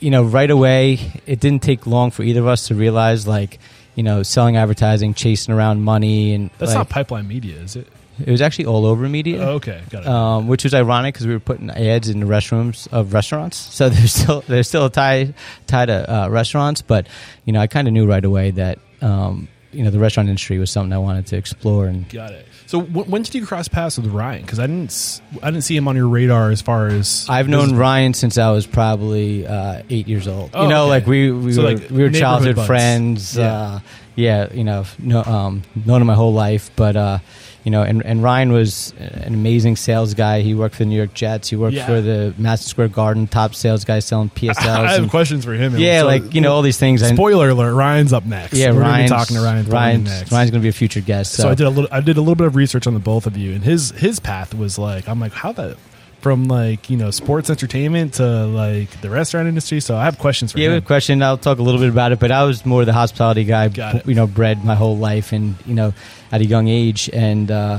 you 0.00 0.10
know, 0.10 0.24
right 0.24 0.50
away, 0.50 0.98
it 1.24 1.38
didn't 1.38 1.62
take 1.62 1.86
long 1.86 2.10
for 2.10 2.24
either 2.24 2.40
of 2.40 2.48
us 2.48 2.66
to 2.68 2.74
realize, 2.74 3.24
like, 3.26 3.58
you 3.94 4.02
know, 4.02 4.24
selling 4.24 4.56
advertising, 4.56 5.14
chasing 5.14 5.54
around 5.54 5.80
money, 5.82 6.34
and 6.34 6.50
That's 6.58 6.72
like, 6.72 6.78
not 6.80 6.88
pipeline 6.88 7.28
media, 7.28 7.54
is 7.60 7.76
it? 7.76 7.86
it 8.18 8.30
was 8.30 8.40
actually 8.42 8.66
all 8.66 8.84
over 8.84 9.08
media 9.08 9.42
Oh, 9.46 9.52
okay. 9.60 9.82
Got 9.90 10.02
it. 10.02 10.08
um, 10.08 10.48
which 10.48 10.64
was 10.64 10.74
ironic 10.74 11.14
because 11.14 11.26
we 11.28 11.34
were 11.34 11.40
putting 11.40 11.70
ads 11.70 12.08
in 12.08 12.18
the 12.18 12.26
restrooms 12.26 12.88
of 12.92 13.12
restaurants. 13.14 13.56
So 13.78 13.88
there's 13.90 14.12
still 14.12 14.40
there's 14.48 14.66
still 14.68 14.86
a 14.86 14.90
tie 14.90 15.34
tie 15.68 15.86
to 15.86 15.98
uh, 16.24 16.28
restaurants, 16.30 16.82
but 16.82 17.06
you 17.44 17.52
know 17.52 17.60
I 17.60 17.68
kind 17.68 17.86
of 17.86 17.94
knew 17.94 18.06
right 18.06 18.24
away 18.24 18.50
that 18.52 18.78
um, 19.02 19.48
you 19.76 19.84
know 19.84 19.90
the 19.90 19.98
restaurant 19.98 20.28
industry 20.28 20.58
was 20.58 20.70
something 20.70 20.92
I 20.92 20.98
wanted 20.98 21.26
to 21.26 21.36
explore. 21.36 21.86
And 21.86 22.08
Got 22.08 22.32
it. 22.32 22.46
So, 22.66 22.80
w- 22.82 23.08
when 23.08 23.22
did 23.22 23.34
you 23.34 23.46
cross 23.46 23.68
paths 23.68 23.96
with 23.96 24.06
Ryan? 24.06 24.42
Because 24.42 24.58
I 24.58 24.66
didn't, 24.66 24.86
s- 24.86 25.20
I 25.42 25.50
didn't 25.52 25.62
see 25.64 25.76
him 25.76 25.86
on 25.86 25.94
your 25.94 26.08
radar 26.08 26.50
as 26.50 26.60
far 26.62 26.88
as 26.88 27.24
I've 27.28 27.48
known 27.48 27.76
Ryan 27.76 28.12
since 28.14 28.38
I 28.38 28.50
was 28.50 28.66
probably 28.66 29.46
uh, 29.46 29.82
eight 29.88 30.08
years 30.08 30.26
old. 30.26 30.50
Oh, 30.54 30.64
you 30.64 30.68
know, 30.68 30.82
okay. 30.84 30.90
like 30.90 31.06
we 31.06 31.30
we 31.30 31.52
So, 31.52 31.62
were 31.62 31.72
like, 31.74 31.90
we 31.90 32.02
were 32.02 32.10
childhood 32.10 32.56
buds. 32.56 32.66
friends. 32.66 33.36
Yeah. 33.36 33.52
Uh, 33.52 33.80
yeah, 34.16 34.52
you 34.52 34.64
know, 34.64 34.84
no, 34.98 35.22
um, 35.22 35.62
known 35.84 36.00
him 36.00 36.06
my 36.06 36.14
whole 36.14 36.32
life, 36.32 36.70
but. 36.74 36.96
Uh, 36.96 37.18
you 37.66 37.72
know, 37.72 37.82
and, 37.82 38.00
and 38.06 38.22
Ryan 38.22 38.52
was 38.52 38.94
an 38.98 39.34
amazing 39.34 39.74
sales 39.74 40.14
guy. 40.14 40.40
He 40.40 40.54
worked 40.54 40.76
for 40.76 40.84
the 40.84 40.88
New 40.88 40.94
York 40.96 41.12
Jets. 41.14 41.50
He 41.50 41.56
worked 41.56 41.74
Yeah. 41.74 41.84
for 41.86 42.00
the 42.00 42.32
Madison 42.38 42.68
Square 42.68 42.88
Garden, 42.88 43.26
top 43.26 43.56
sales 43.56 43.84
guy 43.84 43.98
selling 43.98 44.30
PSLs. 44.30 44.56
I 44.66 44.92
have 44.92 45.00
and- 45.02 45.10
questions 45.10 45.44
for 45.44 45.52
him. 45.52 45.76
Yeah, 45.76 46.02
So, 46.02 46.06
like 46.06 46.32
you 46.32 46.40
know 46.40 46.52
all 46.52 46.62
these 46.62 46.78
things. 46.78 47.04
Spoiler 47.04 47.48
alert: 47.48 47.74
Ryan's 47.74 48.12
up 48.12 48.24
next. 48.24 48.52
yeah, 48.54 48.68
We're 48.68 48.74
gonna 48.74 48.84
be 48.84 48.90
Ryan's 48.92 49.10
talking 49.10 49.36
to 49.36 49.42
Ryan. 49.42 49.66
Ryan's, 49.66 50.04
next. 50.04 50.30
Ryan's 50.32 50.50
going 50.52 50.60
to 50.60 50.64
be 50.64 50.68
a 50.68 50.72
future 50.72 51.00
guest. 51.00 51.32
So, 51.32 51.42
so, 51.42 51.48
I 51.50 51.54
did 51.56 51.66
a 51.66 51.70
little. 51.70 51.88
I 51.90 52.00
did 52.00 52.16
a 52.16 52.20
little 52.20 52.36
bit 52.36 52.46
of 52.46 52.54
research 52.54 52.86
on 52.86 52.94
the 52.94 53.00
both 53.00 53.26
of 53.26 53.36
you, 53.36 53.52
and 53.52 53.64
his 53.64 53.90
his 53.90 54.20
path 54.20 54.54
was 54.54 54.78
like 54.78 55.08
I'm 55.08 55.18
like 55.18 55.32
how 55.32 55.50
that 55.50 55.76
from 56.20 56.48
like 56.48 56.90
you 56.90 56.96
know 56.96 57.10
sports 57.10 57.50
entertainment 57.50 58.14
to 58.14 58.46
like 58.46 59.00
the 59.00 59.10
restaurant 59.10 59.48
industry. 59.48 59.80
So 59.80 59.96
I 59.96 60.04
have 60.04 60.18
questions 60.18 60.52
for 60.52 60.58
you. 60.58 60.70
yeah, 60.70 60.76
him. 60.76 60.82
question. 60.82 61.22
I'll 61.22 61.38
talk 61.38 61.58
a 61.58 61.62
little 61.62 61.80
bit 61.80 61.90
about 61.90 62.12
it, 62.12 62.18
but 62.18 62.30
I 62.30 62.44
was 62.44 62.64
more 62.66 62.84
the 62.84 62.92
hospitality 62.92 63.44
guy. 63.44 64.00
You 64.04 64.14
know, 64.14 64.26
bred 64.26 64.64
my 64.64 64.74
whole 64.74 64.96
life, 64.96 65.32
and 65.32 65.56
you 65.66 65.74
know, 65.74 65.94
at 66.32 66.40
a 66.40 66.44
young 66.44 66.68
age, 66.68 67.10
and 67.12 67.50
uh, 67.50 67.78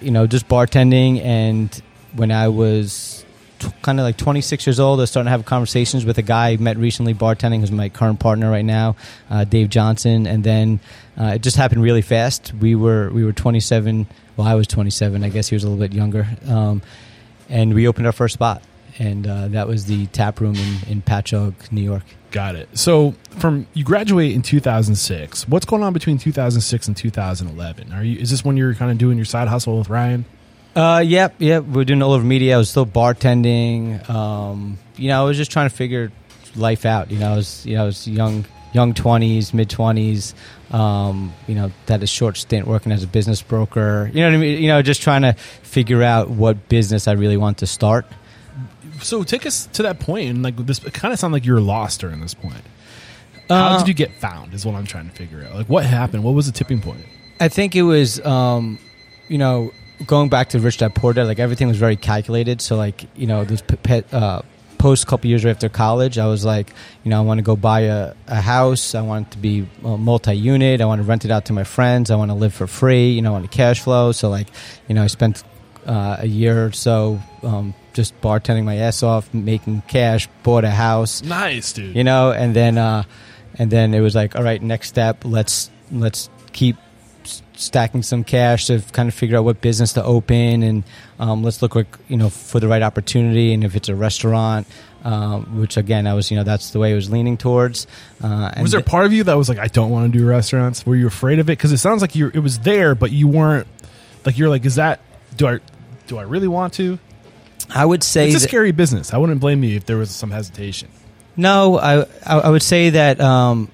you 0.00 0.10
know, 0.10 0.26
just 0.26 0.48
bartending. 0.48 1.20
And 1.22 1.82
when 2.14 2.30
I 2.30 2.48
was 2.48 3.24
t- 3.58 3.68
kind 3.82 3.98
of 4.00 4.04
like 4.04 4.16
26 4.16 4.66
years 4.66 4.80
old. 4.80 5.00
I 5.00 5.02
was 5.02 5.10
starting 5.10 5.26
to 5.26 5.30
have 5.30 5.44
conversations 5.44 6.04
with 6.04 6.18
a 6.18 6.22
guy 6.22 6.50
I 6.50 6.56
met 6.56 6.76
recently 6.76 7.14
bartending, 7.14 7.60
who's 7.60 7.72
my 7.72 7.88
current 7.88 8.20
partner 8.20 8.50
right 8.50 8.64
now, 8.64 8.96
uh, 9.30 9.44
Dave 9.44 9.68
Johnson. 9.68 10.26
And 10.26 10.44
then 10.44 10.80
uh, 11.18 11.32
it 11.34 11.42
just 11.42 11.56
happened 11.56 11.82
really 11.82 12.02
fast. 12.02 12.52
We 12.60 12.74
were 12.74 13.10
we 13.10 13.24
were 13.24 13.32
27. 13.32 14.06
Well, 14.36 14.46
I 14.46 14.54
was 14.54 14.66
27. 14.66 15.22
I 15.22 15.28
guess 15.28 15.48
he 15.48 15.54
was 15.54 15.64
a 15.64 15.68
little 15.68 15.80
bit 15.80 15.92
younger. 15.92 16.26
Um, 16.46 16.82
and 17.48 17.74
we 17.74 17.86
opened 17.88 18.06
our 18.06 18.12
first 18.12 18.34
spot, 18.34 18.62
and 18.98 19.26
uh, 19.26 19.48
that 19.48 19.68
was 19.68 19.86
the 19.86 20.06
Taproom 20.06 20.56
in, 20.56 20.90
in 20.90 21.02
Patchogue, 21.02 21.72
New 21.72 21.82
York. 21.82 22.04
Got 22.30 22.56
it. 22.56 22.68
So 22.76 23.14
from 23.38 23.66
you 23.74 23.84
graduate 23.84 24.32
in 24.32 24.42
2006. 24.42 25.48
What's 25.48 25.64
going 25.66 25.82
on 25.82 25.92
between 25.92 26.18
2006 26.18 26.88
and 26.88 26.96
2011? 26.96 27.92
Are 27.92 28.02
you 28.02 28.18
is 28.18 28.30
this 28.30 28.44
when 28.44 28.56
you're 28.56 28.74
kind 28.74 28.90
of 28.90 28.98
doing 28.98 29.16
your 29.16 29.24
side 29.24 29.46
hustle 29.48 29.78
with 29.78 29.88
Ryan? 29.88 30.24
Uh, 30.74 31.02
yep, 31.06 31.36
yep. 31.38 31.64
We're 31.64 31.84
doing 31.84 32.02
all 32.02 32.12
over 32.12 32.24
media. 32.24 32.56
I 32.56 32.58
was 32.58 32.70
still 32.70 32.86
bartending. 32.86 34.08
Um, 34.10 34.78
you 34.96 35.08
know, 35.08 35.22
I 35.22 35.24
was 35.24 35.36
just 35.36 35.52
trying 35.52 35.68
to 35.68 35.74
figure 35.74 36.10
life 36.56 36.84
out. 36.84 37.10
You 37.10 37.20
know, 37.20 37.32
I 37.32 37.36
was 37.36 37.64
you 37.64 37.76
know 37.76 37.84
I 37.84 37.86
was 37.86 38.08
young, 38.08 38.44
young 38.74 38.92
twenties, 38.92 39.54
mid 39.54 39.70
twenties. 39.70 40.34
Um, 40.70 41.32
you 41.46 41.54
know, 41.54 41.70
had 41.88 42.02
a 42.02 42.06
short 42.06 42.36
stint 42.36 42.66
working 42.66 42.92
as 42.92 43.02
a 43.02 43.06
business 43.06 43.40
broker. 43.40 44.10
You 44.12 44.20
know 44.20 44.26
what 44.28 44.34
I 44.34 44.38
mean? 44.38 44.60
You 44.62 44.68
know, 44.68 44.82
just 44.82 45.00
trying 45.00 45.22
to 45.22 45.32
figure 45.62 46.02
out 46.02 46.28
what 46.28 46.68
business 46.68 47.08
I 47.08 47.12
really 47.12 47.36
want 47.38 47.58
to 47.58 47.66
start. 47.66 48.04
So 49.00 49.22
take 49.22 49.46
us 49.46 49.66
to 49.74 49.82
that 49.84 50.00
point, 50.00 50.28
and 50.30 50.42
like 50.42 50.56
this, 50.66 50.78
kind 50.80 51.12
of 51.14 51.18
sounded 51.18 51.36
like 51.36 51.46
you're 51.46 51.60
lost 51.60 52.00
during 52.00 52.20
this 52.20 52.34
point. 52.34 52.62
How 53.48 53.54
Uh, 53.74 53.78
did 53.78 53.88
you 53.88 53.94
get 53.94 54.12
found? 54.20 54.54
Is 54.54 54.64
what 54.66 54.74
I'm 54.74 54.86
trying 54.86 55.08
to 55.08 55.14
figure 55.14 55.44
out. 55.44 55.54
Like, 55.54 55.68
what 55.68 55.84
happened? 55.84 56.24
What 56.24 56.34
was 56.34 56.46
the 56.46 56.52
tipping 56.52 56.80
point? 56.80 57.00
I 57.40 57.48
think 57.48 57.74
it 57.76 57.82
was, 57.82 58.24
um, 58.24 58.78
you 59.28 59.36
know, 59.38 59.72
going 60.06 60.28
back 60.28 60.48
to 60.50 60.58
Rich 60.60 60.78
Dad 60.78 60.94
Poor 60.94 61.12
Dad. 61.12 61.26
Like 61.26 61.38
everything 61.38 61.68
was 61.68 61.76
very 61.76 61.96
calculated. 61.96 62.60
So 62.60 62.76
like 62.76 63.04
you 63.16 63.26
know, 63.26 63.44
this 63.44 63.60
p- 63.62 63.76
pe- 63.76 64.04
uh, 64.12 64.40
post 64.84 65.04
a 65.04 65.06
couple 65.06 65.30
years 65.30 65.44
after 65.46 65.68
college, 65.70 66.18
I 66.18 66.26
was 66.26 66.44
like, 66.44 66.68
you 67.04 67.10
know, 67.10 67.18
I 67.22 67.24
want 67.28 67.38
to 67.38 67.42
go 67.42 67.56
buy 67.56 67.80
a, 67.98 68.12
a 68.26 68.40
house. 68.54 68.94
I 68.94 69.00
want 69.00 69.28
it 69.28 69.30
to 69.32 69.38
be 69.38 69.66
uh, 69.82 69.96
multi-unit. 69.96 70.80
I 70.82 70.84
want 70.84 71.00
to 71.00 71.08
rent 71.08 71.24
it 71.24 71.30
out 71.30 71.44
to 71.46 71.52
my 71.54 71.64
friends. 71.64 72.10
I 72.10 72.16
want 72.16 72.30
to 72.30 72.34
live 72.44 72.52
for 72.52 72.66
free. 72.66 73.08
You 73.16 73.22
know, 73.22 73.30
I 73.30 73.32
want 73.38 73.50
to 73.50 73.56
cash 73.56 73.80
flow. 73.80 74.12
So 74.12 74.28
like, 74.28 74.48
you 74.88 74.94
know, 74.94 75.02
I 75.02 75.06
spent 75.08 75.42
uh, 75.86 76.16
a 76.20 76.26
year 76.26 76.66
or 76.66 76.72
so 76.72 77.18
um, 77.42 77.72
just 77.94 78.12
bartending 78.20 78.64
my 78.64 78.76
ass 78.76 79.02
off, 79.02 79.32
making 79.32 79.82
cash. 79.88 80.28
Bought 80.42 80.64
a 80.64 80.70
house 80.70 81.22
Nice, 81.22 81.72
dude. 81.72 81.96
you 81.96 82.04
know 82.04 82.32
and 82.32 82.54
then 82.54 82.76
uh 82.76 83.02
and 83.58 83.70
then 83.70 83.94
it 83.94 84.00
was 84.00 84.14
like 84.14 84.36
all 84.36 84.42
right 84.42 84.60
next 84.62 84.88
step 84.88 85.24
let's 85.24 85.70
let's 85.90 86.28
keep 86.52 86.76
stacking 87.54 88.02
some 88.02 88.24
cash 88.24 88.66
to 88.66 88.80
kind 88.92 89.08
of 89.08 89.14
figure 89.14 89.36
out 89.38 89.44
what 89.44 89.60
business 89.60 89.92
to 89.94 90.02
open 90.04 90.62
and 90.62 90.84
um, 91.18 91.42
let's 91.42 91.62
look 91.62 91.74
like 91.74 91.86
you 92.08 92.16
know 92.16 92.28
for 92.28 92.60
the 92.60 92.66
right 92.68 92.82
opportunity 92.82 93.52
and 93.54 93.62
if 93.64 93.76
it's 93.76 93.88
a 93.88 93.94
restaurant 93.94 94.66
um, 95.04 95.60
which 95.60 95.76
again 95.76 96.06
i 96.06 96.14
was 96.14 96.30
you 96.30 96.36
know 96.36 96.42
that's 96.44 96.70
the 96.70 96.78
way 96.78 96.92
i 96.92 96.94
was 96.94 97.10
leaning 97.10 97.36
towards 97.36 97.86
uh, 98.22 98.50
and 98.54 98.62
was 98.62 98.72
there 98.72 98.80
part 98.80 99.06
of 99.06 99.12
you 99.12 99.22
that 99.24 99.34
was 99.36 99.48
like, 99.48 99.58
I 99.58 99.66
don't 99.68 99.90
want 99.90 100.12
to 100.12 100.18
do 100.18 100.26
restaurants? 100.26 100.84
Were 100.86 100.96
you 100.96 101.06
afraid 101.06 101.38
of 101.38 101.48
it? 101.48 101.52
Because 101.58 101.72
it 101.72 101.78
sounds 101.78 102.00
like 102.00 102.14
you 102.14 102.30
it 102.34 102.38
was 102.40 102.60
there, 102.60 102.94
but 102.94 103.10
you 103.12 103.28
weren't. 103.28 103.66
Like 104.24 104.38
you're 104.38 104.48
like, 104.48 104.64
is 104.64 104.76
that 104.76 105.00
do 105.36 105.46
I 105.46 105.58
do 106.06 106.16
I 106.18 106.22
really 106.22 106.48
want 106.48 106.72
to? 106.74 106.98
i 107.70 107.84
would 107.84 108.02
say 108.02 108.26
It's 108.26 108.36
a 108.36 108.38
that- 108.40 108.48
scary 108.48 108.72
business. 108.72 109.12
I 109.14 109.18
wouldn't 109.18 109.40
blame 109.40 109.62
you 109.62 109.76
if 109.76 109.84
there 109.86 109.96
was 109.98 110.10
some 110.10 110.30
hesitation. 110.30 110.88
No, 111.36 111.78
I 111.78 112.02
I, 112.24 112.38
I 112.44 112.48
would 112.50 112.62
say 112.62 112.90
that 112.90 113.20
um, 113.20 113.70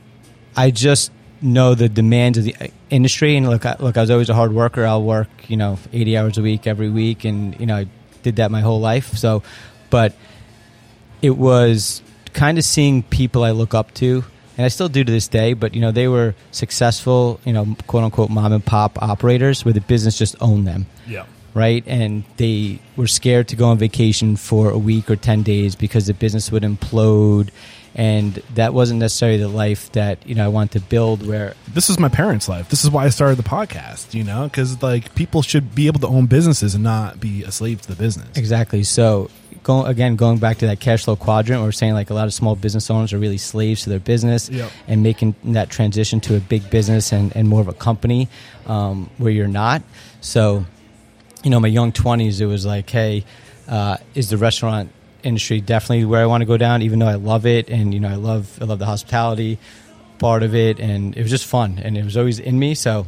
I 0.56 0.70
just 0.72 1.12
know 1.42 1.74
the 1.74 1.88
demands 1.88 2.38
of 2.38 2.44
the 2.44 2.54
uh, 2.60 2.66
industry, 2.90 3.36
and 3.36 3.48
look, 3.48 3.64
I, 3.66 3.76
look, 3.78 3.96
I 3.96 4.00
was 4.00 4.10
always 4.10 4.28
a 4.30 4.34
hard 4.34 4.52
worker. 4.52 4.84
I'll 4.84 5.02
work, 5.02 5.28
you 5.48 5.56
know, 5.56 5.78
eighty 5.92 6.16
hours 6.16 6.38
a 6.38 6.42
week 6.42 6.66
every 6.66 6.88
week, 6.90 7.24
and 7.24 7.58
you 7.58 7.66
know, 7.66 7.76
I 7.76 7.86
did 8.22 8.36
that 8.36 8.50
my 8.50 8.60
whole 8.60 8.80
life. 8.80 9.16
So, 9.16 9.42
but 9.90 10.14
it 11.22 11.30
was 11.36 12.02
kind 12.32 12.58
of 12.58 12.64
seeing 12.64 13.02
people 13.02 13.44
I 13.44 13.50
look 13.50 13.74
up 13.74 13.92
to, 13.94 14.24
and 14.56 14.64
I 14.64 14.68
still 14.68 14.88
do 14.88 15.02
to 15.04 15.10
this 15.12 15.28
day. 15.28 15.52
But 15.54 15.74
you 15.74 15.80
know, 15.80 15.92
they 15.92 16.08
were 16.08 16.34
successful, 16.52 17.40
you 17.44 17.52
know, 17.52 17.76
quote 17.86 18.04
unquote 18.04 18.30
mom 18.30 18.52
and 18.52 18.64
pop 18.64 19.00
operators, 19.02 19.64
where 19.64 19.74
the 19.74 19.80
business 19.80 20.16
just 20.18 20.36
owned 20.40 20.66
them 20.66 20.86
Yeah. 21.06 21.24
right? 21.54 21.82
And 21.86 22.24
they 22.36 22.78
were 22.96 23.06
scared 23.06 23.48
to 23.48 23.56
go 23.56 23.66
on 23.68 23.78
vacation 23.78 24.36
for 24.36 24.70
a 24.70 24.78
week 24.78 25.10
or 25.10 25.16
10 25.16 25.42
days 25.42 25.74
because 25.74 26.06
the 26.06 26.14
business 26.14 26.50
would 26.52 26.62
implode. 26.62 27.48
And 27.94 28.34
that 28.54 28.72
wasn't 28.72 29.00
necessarily 29.00 29.38
the 29.38 29.48
life 29.48 29.90
that, 29.92 30.24
you 30.28 30.34
know, 30.36 30.44
I 30.44 30.48
wanted 30.48 30.80
to 30.80 30.86
build 30.88 31.26
where, 31.26 31.54
This 31.74 31.90
is 31.90 31.98
my 31.98 32.08
parents' 32.08 32.48
life. 32.48 32.68
This 32.68 32.84
is 32.84 32.90
why 32.90 33.04
I 33.04 33.08
started 33.08 33.36
the 33.36 33.42
podcast. 33.48 34.14
You 34.14 34.22
know, 34.24 34.44
because 34.44 34.80
like 34.82 35.14
people 35.16 35.42
should 35.42 35.74
be 35.74 35.88
able 35.88 36.00
to 36.00 36.06
own 36.06 36.26
businesses 36.26 36.74
and 36.74 36.84
not 36.84 37.18
be 37.18 37.42
a 37.42 37.50
slave 37.50 37.82
to 37.82 37.88
the 37.88 37.96
business. 37.96 38.28
exactly. 38.36 38.84
So, 38.84 39.28
go, 39.64 39.84
again, 39.84 40.14
going 40.16 40.38
back 40.38 40.58
to 40.58 40.66
that 40.68 40.78
cash 40.80 41.04
flow 41.04 41.16
quadrant, 41.16 41.62
we're 41.62 41.72
saying 41.72 41.94
like 41.94 42.10
a 42.10 42.14
lot 42.14 42.26
of 42.26 42.32
small 42.32 42.54
business 42.54 42.90
owners 42.90 43.12
are 43.12 43.18
really 43.18 43.38
slaves 43.38 43.82
to 43.82 43.90
their 43.90 43.98
business 43.98 44.48
Yep. 44.48 44.70
and 44.86 45.02
making 45.02 45.34
that 45.44 45.68
transition 45.68 46.20
to 46.20 46.36
a 46.36 46.40
big 46.40 46.70
business 46.70 47.12
and, 47.12 47.34
and 47.36 47.48
more 47.48 47.60
of 47.60 47.68
a 47.68 47.74
company 47.74 48.28
um, 48.66 49.10
where 49.18 49.32
you're 49.32 49.48
not. 49.48 49.82
So, 50.20 50.64
you 51.42 51.50
know, 51.50 51.58
my 51.60 51.68
young 51.68 51.90
20s, 51.92 52.40
it 52.40 52.46
was 52.46 52.64
like, 52.64 52.88
hey, 52.88 53.24
uh, 53.68 53.96
is 54.14 54.30
the 54.30 54.36
restaurant 54.36 54.92
industry 55.22 55.60
definitely 55.60 56.04
where 56.04 56.22
I 56.22 56.26
want 56.26 56.42
to 56.42 56.46
go 56.46 56.56
down, 56.56 56.82
even 56.82 56.98
though 56.98 57.08
I 57.08 57.14
love 57.14 57.46
it. 57.46 57.68
And, 57.70 57.92
you 57.94 58.00
know, 58.00 58.08
I 58.08 58.16
love, 58.16 58.58
I 58.60 58.64
love 58.64 58.78
the 58.78 58.86
hospitality 58.86 59.58
part 60.18 60.42
of 60.42 60.54
it. 60.54 60.80
And 60.80 61.16
it 61.16 61.22
was 61.22 61.30
just 61.30 61.46
fun. 61.46 61.78
And 61.82 61.96
it 61.96 62.04
was 62.04 62.16
always 62.16 62.38
in 62.38 62.58
me. 62.58 62.74
So 62.74 63.06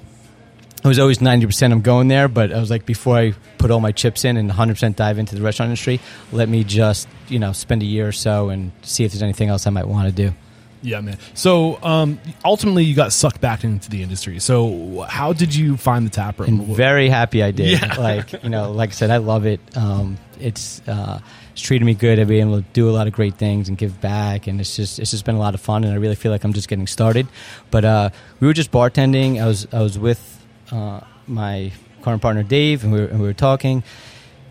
it 0.84 0.88
was 0.88 0.98
always 0.98 1.18
90% 1.18 1.72
I'm 1.72 1.80
going 1.80 2.08
there. 2.08 2.28
But 2.28 2.52
I 2.52 2.58
was 2.58 2.70
like, 2.70 2.86
before 2.86 3.16
I 3.16 3.32
put 3.58 3.70
all 3.70 3.80
my 3.80 3.92
chips 3.92 4.24
in 4.24 4.36
and 4.36 4.50
100% 4.50 4.96
dive 4.96 5.18
into 5.18 5.34
the 5.34 5.42
restaurant 5.42 5.68
industry, 5.68 6.00
let 6.32 6.48
me 6.48 6.64
just, 6.64 7.08
you 7.28 7.38
know, 7.38 7.52
spend 7.52 7.82
a 7.82 7.86
year 7.86 8.08
or 8.08 8.12
so 8.12 8.48
and 8.48 8.72
see 8.82 9.04
if 9.04 9.12
there's 9.12 9.22
anything 9.22 9.48
else 9.48 9.66
I 9.66 9.70
might 9.70 9.86
want 9.86 10.08
to 10.08 10.12
do. 10.12 10.34
Yeah, 10.82 11.00
man. 11.00 11.16
So 11.34 11.82
um, 11.82 12.20
ultimately, 12.44 12.84
you 12.84 12.94
got 12.94 13.12
sucked 13.12 13.40
back 13.40 13.64
into 13.64 13.88
the 13.88 14.02
industry. 14.02 14.40
So 14.40 15.06
how 15.08 15.32
did 15.32 15.54
you 15.54 15.76
find 15.76 16.04
the 16.04 16.10
Taproom? 16.10 16.48
and 16.48 16.76
very 16.76 17.08
happy 17.08 17.42
I 17.42 17.52
did. 17.52 17.80
Yeah. 17.80 17.94
Like 17.94 18.42
you 18.42 18.48
know, 18.48 18.72
like 18.72 18.90
I 18.90 18.92
said, 18.92 19.10
I 19.10 19.18
love 19.18 19.46
it. 19.46 19.60
Um, 19.76 20.18
it's 20.40 20.82
uh, 20.88 21.20
it's 21.52 21.60
treated 21.62 21.84
me 21.84 21.94
good. 21.94 22.18
I've 22.18 22.28
been 22.28 22.48
able 22.48 22.60
to 22.62 22.66
do 22.72 22.88
a 22.88 22.92
lot 22.92 23.06
of 23.06 23.12
great 23.12 23.34
things 23.34 23.68
and 23.68 23.78
give 23.78 24.00
back, 24.00 24.46
and 24.46 24.60
it's 24.60 24.76
just 24.76 24.98
it's 24.98 25.10
just 25.10 25.24
been 25.24 25.34
a 25.36 25.38
lot 25.40 25.54
of 25.54 25.60
fun. 25.60 25.84
And 25.84 25.92
I 25.92 25.96
really 25.96 26.14
feel 26.14 26.32
like 26.32 26.44
I'm 26.44 26.52
just 26.52 26.68
getting 26.68 26.86
started. 26.86 27.26
But 27.70 27.84
uh, 27.84 28.10
we 28.40 28.46
were 28.46 28.54
just 28.54 28.70
bartending. 28.72 29.40
I 29.42 29.46
was 29.46 29.66
I 29.72 29.80
was 29.82 29.98
with 29.98 30.44
uh, 30.70 31.00
my 31.26 31.72
current 32.02 32.22
partner 32.22 32.42
Dave, 32.42 32.84
and 32.84 32.92
we 32.92 33.00
were, 33.00 33.06
and 33.06 33.20
we 33.20 33.26
were 33.26 33.34
talking. 33.34 33.82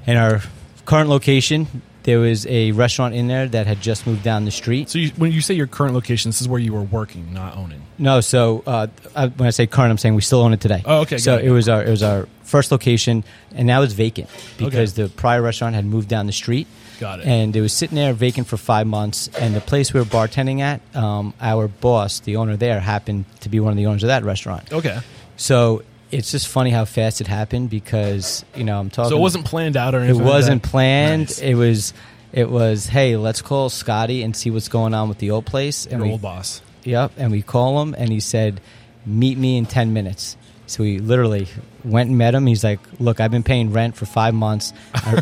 In 0.08 0.18
our 0.18 0.42
current 0.86 1.10
location, 1.10 1.68
there 2.04 2.20
was 2.20 2.48
a 2.48 2.72
restaurant 2.72 3.14
in 3.14 3.28
there 3.28 3.48
that 3.48 3.68
had 3.68 3.82
just 3.82 4.08
moved 4.08 4.24
down 4.24 4.46
the 4.46 4.52
street. 4.52 4.90
so 4.90 4.98
you, 4.98 5.10
when 5.18 5.32
you 5.32 5.42
say 5.42 5.54
your 5.54 5.68
current 5.68 5.94
location, 5.94 6.30
this 6.30 6.42
is 6.42 6.48
where 6.48 6.60
you 6.60 6.74
were 6.74 6.82
working, 6.82 7.32
not 7.34 7.56
owning. 7.56 7.84
No, 8.00 8.20
so 8.22 8.64
uh, 8.66 8.88
I, 9.16 9.28
when 9.28 9.46
I 9.46 9.52
say 9.52 9.68
current, 9.68 9.92
I'm 9.92 10.00
saying 10.00 10.16
we 10.16 10.22
still 10.24 10.42
own 10.42 10.54
it 10.54 10.62
today. 10.62 10.82
Oh, 10.86 11.02
okay, 11.02 11.20
So 11.20 11.38
it. 11.38 11.46
it 11.46 11.52
was 11.52 11.70
our 11.70 11.84
it 11.84 11.90
was 11.92 12.02
our 12.02 12.28
first 12.44 12.72
location, 12.72 13.24
and 13.54 13.68
now 13.68 13.84
it's 13.84 13.94
vacant 13.94 14.30
because 14.58 14.96
the 14.96 15.08
prior 15.10 15.42
restaurant 15.42 15.76
had 15.76 15.86
moved 15.86 16.10
down 16.10 16.26
the 16.26 16.34
street. 16.34 16.68
Got 17.02 17.22
it. 17.22 17.26
And 17.26 17.56
it 17.56 17.62
was 17.62 17.74
sitting 17.74 17.96
there 17.96 18.14
vacant 18.14 18.46
for 18.46 18.58
five 18.58 18.86
months. 18.86 19.28
And 19.40 19.56
the 19.56 19.60
place 19.60 19.92
we 19.92 20.00
were 20.00 20.06
bartending 20.06 20.60
at, 20.60 20.82
um, 20.96 21.34
our 21.42 21.68
boss, 21.68 22.20
the 22.20 22.36
owner 22.36 22.56
there, 22.56 22.80
happened 22.80 23.26
to 23.40 23.50
be 23.50 23.60
one 23.60 23.72
of 23.72 23.78
the 23.78 23.88
owners 23.88 24.04
of 24.04 24.10
that 24.10 24.24
restaurant. 24.24 24.72
Okay. 24.72 25.00
So 25.36 25.82
it's 26.12 26.30
just 26.30 26.48
funny 26.48 26.70
how 26.70 26.86
fast 26.86 27.20
it 27.20 27.26
happened 27.26 27.72
because 27.72 28.46
you 28.56 28.64
know 28.64 28.80
I'm 28.80 28.92
talking. 28.92 29.10
So 29.10 29.18
it 29.18 29.20
wasn't 29.20 29.46
planned 29.46 29.78
out 29.78 29.96
or 29.96 30.02
anything. 30.02 30.22
It 30.22 30.24
wasn't 30.24 30.62
that? 30.62 30.70
planned. 30.70 31.30
Nice. 31.30 31.40
It 31.40 31.56
was. 31.56 31.94
It 32.34 32.52
was. 32.52 32.86
Hey, 32.86 33.18
let's 33.18 33.42
call 33.42 33.70
Scotty 33.70 34.22
and 34.22 34.36
see 34.36 34.52
what's 34.52 34.70
going 34.70 34.94
on 34.94 35.10
with 35.10 35.18
the 35.18 35.32
old 35.32 35.48
place. 35.48 35.88
And 35.88 35.94
Your 35.94 36.04
we 36.04 36.12
old 36.12 36.22
boss. 36.22 36.62
Yep, 36.84 37.14
and 37.18 37.32
we 37.32 37.42
call 37.42 37.82
him, 37.82 37.96
and 37.98 38.12
he 38.12 38.20
said, 38.20 38.62
"Meet 39.08 39.40
me 39.40 39.58
in 39.58 39.66
ten 39.66 39.92
minutes." 39.92 40.38
So 40.72 40.84
we 40.84 41.00
literally 41.00 41.48
went 41.84 42.08
and 42.10 42.18
met 42.18 42.34
him. 42.34 42.48
He's 42.48 42.64
like, 42.64 42.80
"Look, 43.00 43.20
I've 43.20 43.30
been 43.32 43.44
paying 43.44 43.74
rent 43.74 43.96
for 43.96 44.06
five 44.06 44.34
months. 44.34 44.72
I, 44.94 45.22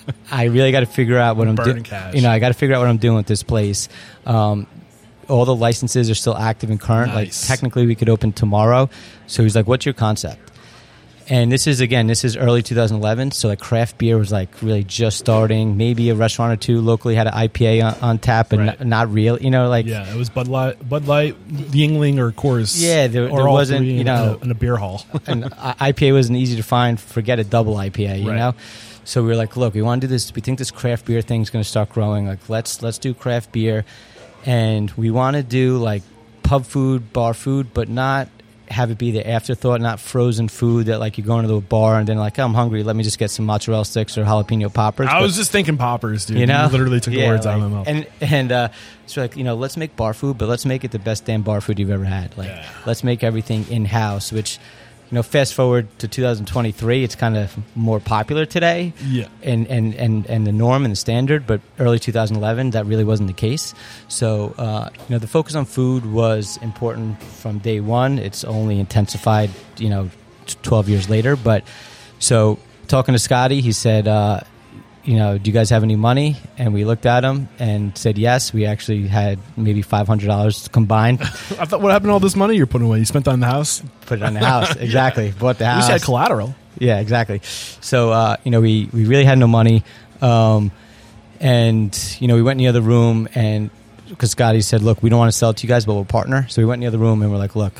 I 0.30 0.44
really 0.44 0.70
got 0.70 0.80
to 0.80 0.86
figure 0.86 1.18
out 1.18 1.36
what 1.36 1.48
I'm 1.48 1.56
doing. 1.56 1.86
You 2.14 2.20
know, 2.22 2.30
I 2.30 2.38
got 2.38 2.48
to 2.48 2.54
figure 2.54 2.76
out 2.76 2.80
what 2.80 2.88
I'm 2.88 2.98
doing 2.98 3.16
with 3.16 3.26
this 3.26 3.42
place. 3.42 3.88
Um, 4.26 4.66
all 5.28 5.46
the 5.46 5.54
licenses 5.54 6.10
are 6.10 6.14
still 6.14 6.36
active 6.36 6.68
and 6.68 6.78
current. 6.78 7.14
Nice. 7.14 7.42
Like 7.42 7.48
technically, 7.48 7.86
we 7.86 7.94
could 7.94 8.10
open 8.10 8.32
tomorrow. 8.32 8.90
So 9.26 9.42
he's 9.42 9.56
like, 9.56 9.66
"What's 9.66 9.86
your 9.86 9.94
concept?" 9.94 10.51
And 11.28 11.50
this 11.52 11.66
is 11.66 11.80
again, 11.80 12.06
this 12.08 12.24
is 12.24 12.36
early 12.36 12.62
2011. 12.62 13.30
So 13.30 13.48
like 13.48 13.60
craft 13.60 13.98
beer 13.98 14.18
was 14.18 14.32
like 14.32 14.60
really 14.62 14.82
just 14.84 15.18
starting. 15.18 15.76
Maybe 15.76 16.10
a 16.10 16.14
restaurant 16.14 16.52
or 16.52 16.56
two 16.56 16.80
locally 16.80 17.14
had 17.14 17.26
an 17.26 17.32
IPA 17.34 17.84
on, 17.84 18.00
on 18.00 18.18
tap, 18.18 18.50
but 18.50 18.58
Right. 18.58 18.66
not, 18.80 18.86
not 18.86 19.12
real. 19.12 19.38
You 19.40 19.50
know, 19.50 19.68
like 19.68 19.86
Yeah, 19.86 20.12
it 20.12 20.16
was 20.16 20.30
Bud 20.30 20.48
Light, 20.48 20.86
Bud 20.88 21.06
Light, 21.06 21.36
Yuengling, 21.48 22.18
or 22.18 22.32
Coors. 22.32 22.74
Yeah, 22.82 23.06
there- 23.06 23.28
there 23.28 23.48
wasn't, 23.48 23.86
you 23.86 24.00
in 24.00 24.06
know- 24.06 24.38
a, 24.40 24.44
in 24.44 24.50
a 24.50 24.54
beer 24.54 24.76
hall. 24.76 25.06
and 25.26 25.44
IPA 25.44 26.12
wasn't 26.12 26.38
easy 26.38 26.56
to 26.56 26.62
find. 26.62 26.98
Forget 27.00 27.38
a 27.38 27.44
double 27.44 27.74
IPA, 27.74 28.22
you 28.22 28.28
Right. 28.30 28.36
know. 28.36 28.54
So 29.04 29.22
we 29.22 29.28
were 29.28 29.36
like, 29.36 29.56
look, 29.56 29.74
we 29.74 29.82
want 29.82 30.00
to 30.02 30.06
do 30.06 30.10
this. 30.12 30.32
We 30.34 30.42
think 30.42 30.58
this 30.58 30.70
craft 30.70 31.06
beer 31.06 31.22
thing 31.22 31.42
is 31.42 31.50
going 31.50 31.62
to 31.62 31.68
start 31.68 31.88
growing. 31.90 32.26
Like, 32.26 32.48
let's 32.48 32.82
let's 32.82 32.98
do 32.98 33.14
craft 33.14 33.50
beer, 33.52 33.84
and 34.46 34.90
we 34.92 35.10
want 35.10 35.36
to 35.36 35.42
do 35.42 35.78
like 35.78 36.02
pub 36.42 36.64
food, 36.66 37.12
bar 37.12 37.34
food, 37.34 37.74
but 37.74 37.88
not 37.88 38.28
have 38.72 38.90
it 38.90 38.98
be 38.98 39.10
the 39.12 39.28
afterthought, 39.28 39.80
not 39.80 40.00
frozen 40.00 40.48
food 40.48 40.86
that 40.86 40.98
like 40.98 41.18
you 41.18 41.24
go 41.24 41.38
into 41.38 41.52
the 41.52 41.60
bar 41.60 41.98
and 41.98 42.08
then 42.08 42.16
like 42.16 42.38
I'm 42.38 42.54
hungry, 42.54 42.82
let 42.82 42.96
me 42.96 43.04
just 43.04 43.18
get 43.18 43.30
some 43.30 43.44
mozzarella 43.46 43.84
sticks 43.84 44.18
or 44.18 44.24
jalapeno 44.24 44.72
poppers. 44.72 45.06
I 45.08 45.14
But- 45.20 45.22
was 45.22 45.36
just 45.36 45.50
thinking 45.52 45.76
poppers, 45.76 46.26
dude. 46.26 46.38
you 46.38 46.46
know, 46.46 46.68
literally 46.72 46.98
took 47.00 47.14
the 47.14 47.20
Yeah, 47.20 47.28
words 47.28 47.46
out 47.46 47.56
of 47.56 47.62
my 47.62 47.68
mouth. 47.68 47.86
And 47.88 48.06
and 48.20 48.50
uh, 48.50 48.68
it's 49.04 49.16
like 49.16 49.36
you 49.36 49.44
know, 49.44 49.54
let's 49.54 49.76
make 49.76 49.94
bar 49.94 50.14
food, 50.14 50.38
but 50.38 50.48
let's 50.48 50.64
make 50.66 50.84
it 50.84 50.90
the 50.90 50.98
best 50.98 51.24
damn 51.26 51.42
bar 51.42 51.60
food 51.60 51.78
you've 51.78 51.90
ever 51.90 52.04
had. 52.04 52.36
Like, 52.36 52.48
Yeah. 52.48 52.66
let's 52.86 53.04
make 53.04 53.22
everything 53.22 53.66
in 53.70 53.84
house. 53.84 54.32
Which, 54.32 54.58
you 55.12 55.16
know, 55.16 55.22
fast 55.22 55.52
forward 55.52 55.86
to 55.98 56.08
2023, 56.08 57.04
it's 57.04 57.14
kind 57.14 57.36
of 57.36 57.54
more 57.76 58.00
popular 58.00 58.46
today. 58.46 58.94
Yeah. 59.06 59.28
And 59.42 59.66
and 59.66 59.94
and 59.96 60.24
and 60.24 60.46
the 60.46 60.52
norm 60.52 60.86
and 60.86 60.92
the 60.92 60.96
standard, 60.96 61.46
but 61.46 61.60
early 61.78 61.98
2011, 61.98 62.70
that 62.70 62.86
really 62.86 63.04
wasn't 63.04 63.26
the 63.26 63.34
case. 63.34 63.74
So, 64.08 64.54
uh, 64.56 64.88
you 64.94 65.04
know, 65.10 65.18
the 65.18 65.26
focus 65.26 65.54
on 65.54 65.66
food 65.66 66.06
was 66.06 66.58
important 66.62 67.22
from 67.22 67.58
day 67.58 67.80
one. 67.80 68.18
It's 68.18 68.42
only 68.42 68.80
intensified, 68.80 69.50
you 69.76 69.90
know, 69.90 70.08
12 70.62 70.88
years 70.88 71.10
later. 71.10 71.36
But 71.36 71.64
so, 72.18 72.58
talking 72.88 73.12
to 73.12 73.18
Scotty, 73.18 73.60
he 73.60 73.72
said. 73.72 74.08
Uh, 74.08 74.40
you 75.04 75.16
know, 75.16 75.36
do 75.38 75.50
you 75.50 75.52
guys 75.54 75.70
have 75.70 75.82
any 75.82 75.96
money? 75.96 76.36
And 76.58 76.72
we 76.72 76.84
looked 76.84 77.06
at 77.06 77.24
him 77.24 77.48
and 77.58 77.96
said 77.98 78.18
yes. 78.18 78.52
We 78.52 78.66
actually 78.66 79.08
had 79.08 79.38
maybe 79.56 79.82
five 79.82 80.06
hundred 80.06 80.26
dollars 80.28 80.68
combined. 80.68 81.20
I 81.22 81.26
thought, 81.66 81.80
what 81.80 81.90
happened 81.92 82.08
to 82.10 82.12
all 82.12 82.20
this 82.20 82.36
money 82.36 82.56
you're 82.56 82.66
putting 82.66 82.86
away? 82.86 82.98
You 83.00 83.04
spent 83.04 83.26
on 83.28 83.40
the 83.40 83.46
house. 83.46 83.82
Put 84.06 84.18
it 84.20 84.22
on 84.24 84.34
the 84.34 84.40
house. 84.40 84.76
Exactly. 84.80 85.32
Bought 85.32 85.58
the 85.58 85.64
You 85.64 85.70
house. 85.70 85.86
said 85.88 86.02
collateral. 86.02 86.54
Yeah, 86.78 87.00
exactly. 87.00 87.40
So 87.42 88.10
uh, 88.12 88.36
you 88.44 88.50
know, 88.50 88.60
we 88.60 88.88
we 88.92 89.04
really 89.06 89.24
had 89.24 89.38
no 89.38 89.46
money, 89.46 89.84
um, 90.20 90.70
and 91.40 92.16
you 92.20 92.28
know, 92.28 92.34
we 92.34 92.42
went 92.42 92.58
in 92.60 92.64
the 92.64 92.68
other 92.68 92.80
room 92.80 93.28
and 93.34 93.70
because 94.08 94.30
Scotty 94.32 94.60
said, 94.60 94.82
"Look, 94.82 95.02
we 95.02 95.10
don't 95.10 95.18
want 95.18 95.32
to 95.32 95.36
sell 95.36 95.50
it 95.50 95.56
to 95.58 95.62
you 95.66 95.68
guys, 95.68 95.84
but 95.86 95.94
we'll 95.94 96.04
partner." 96.04 96.46
So 96.48 96.62
we 96.62 96.66
went 96.66 96.78
in 96.78 96.80
the 96.82 96.86
other 96.88 96.98
room 96.98 97.22
and 97.22 97.30
we're 97.30 97.38
like, 97.38 97.56
"Look, 97.56 97.74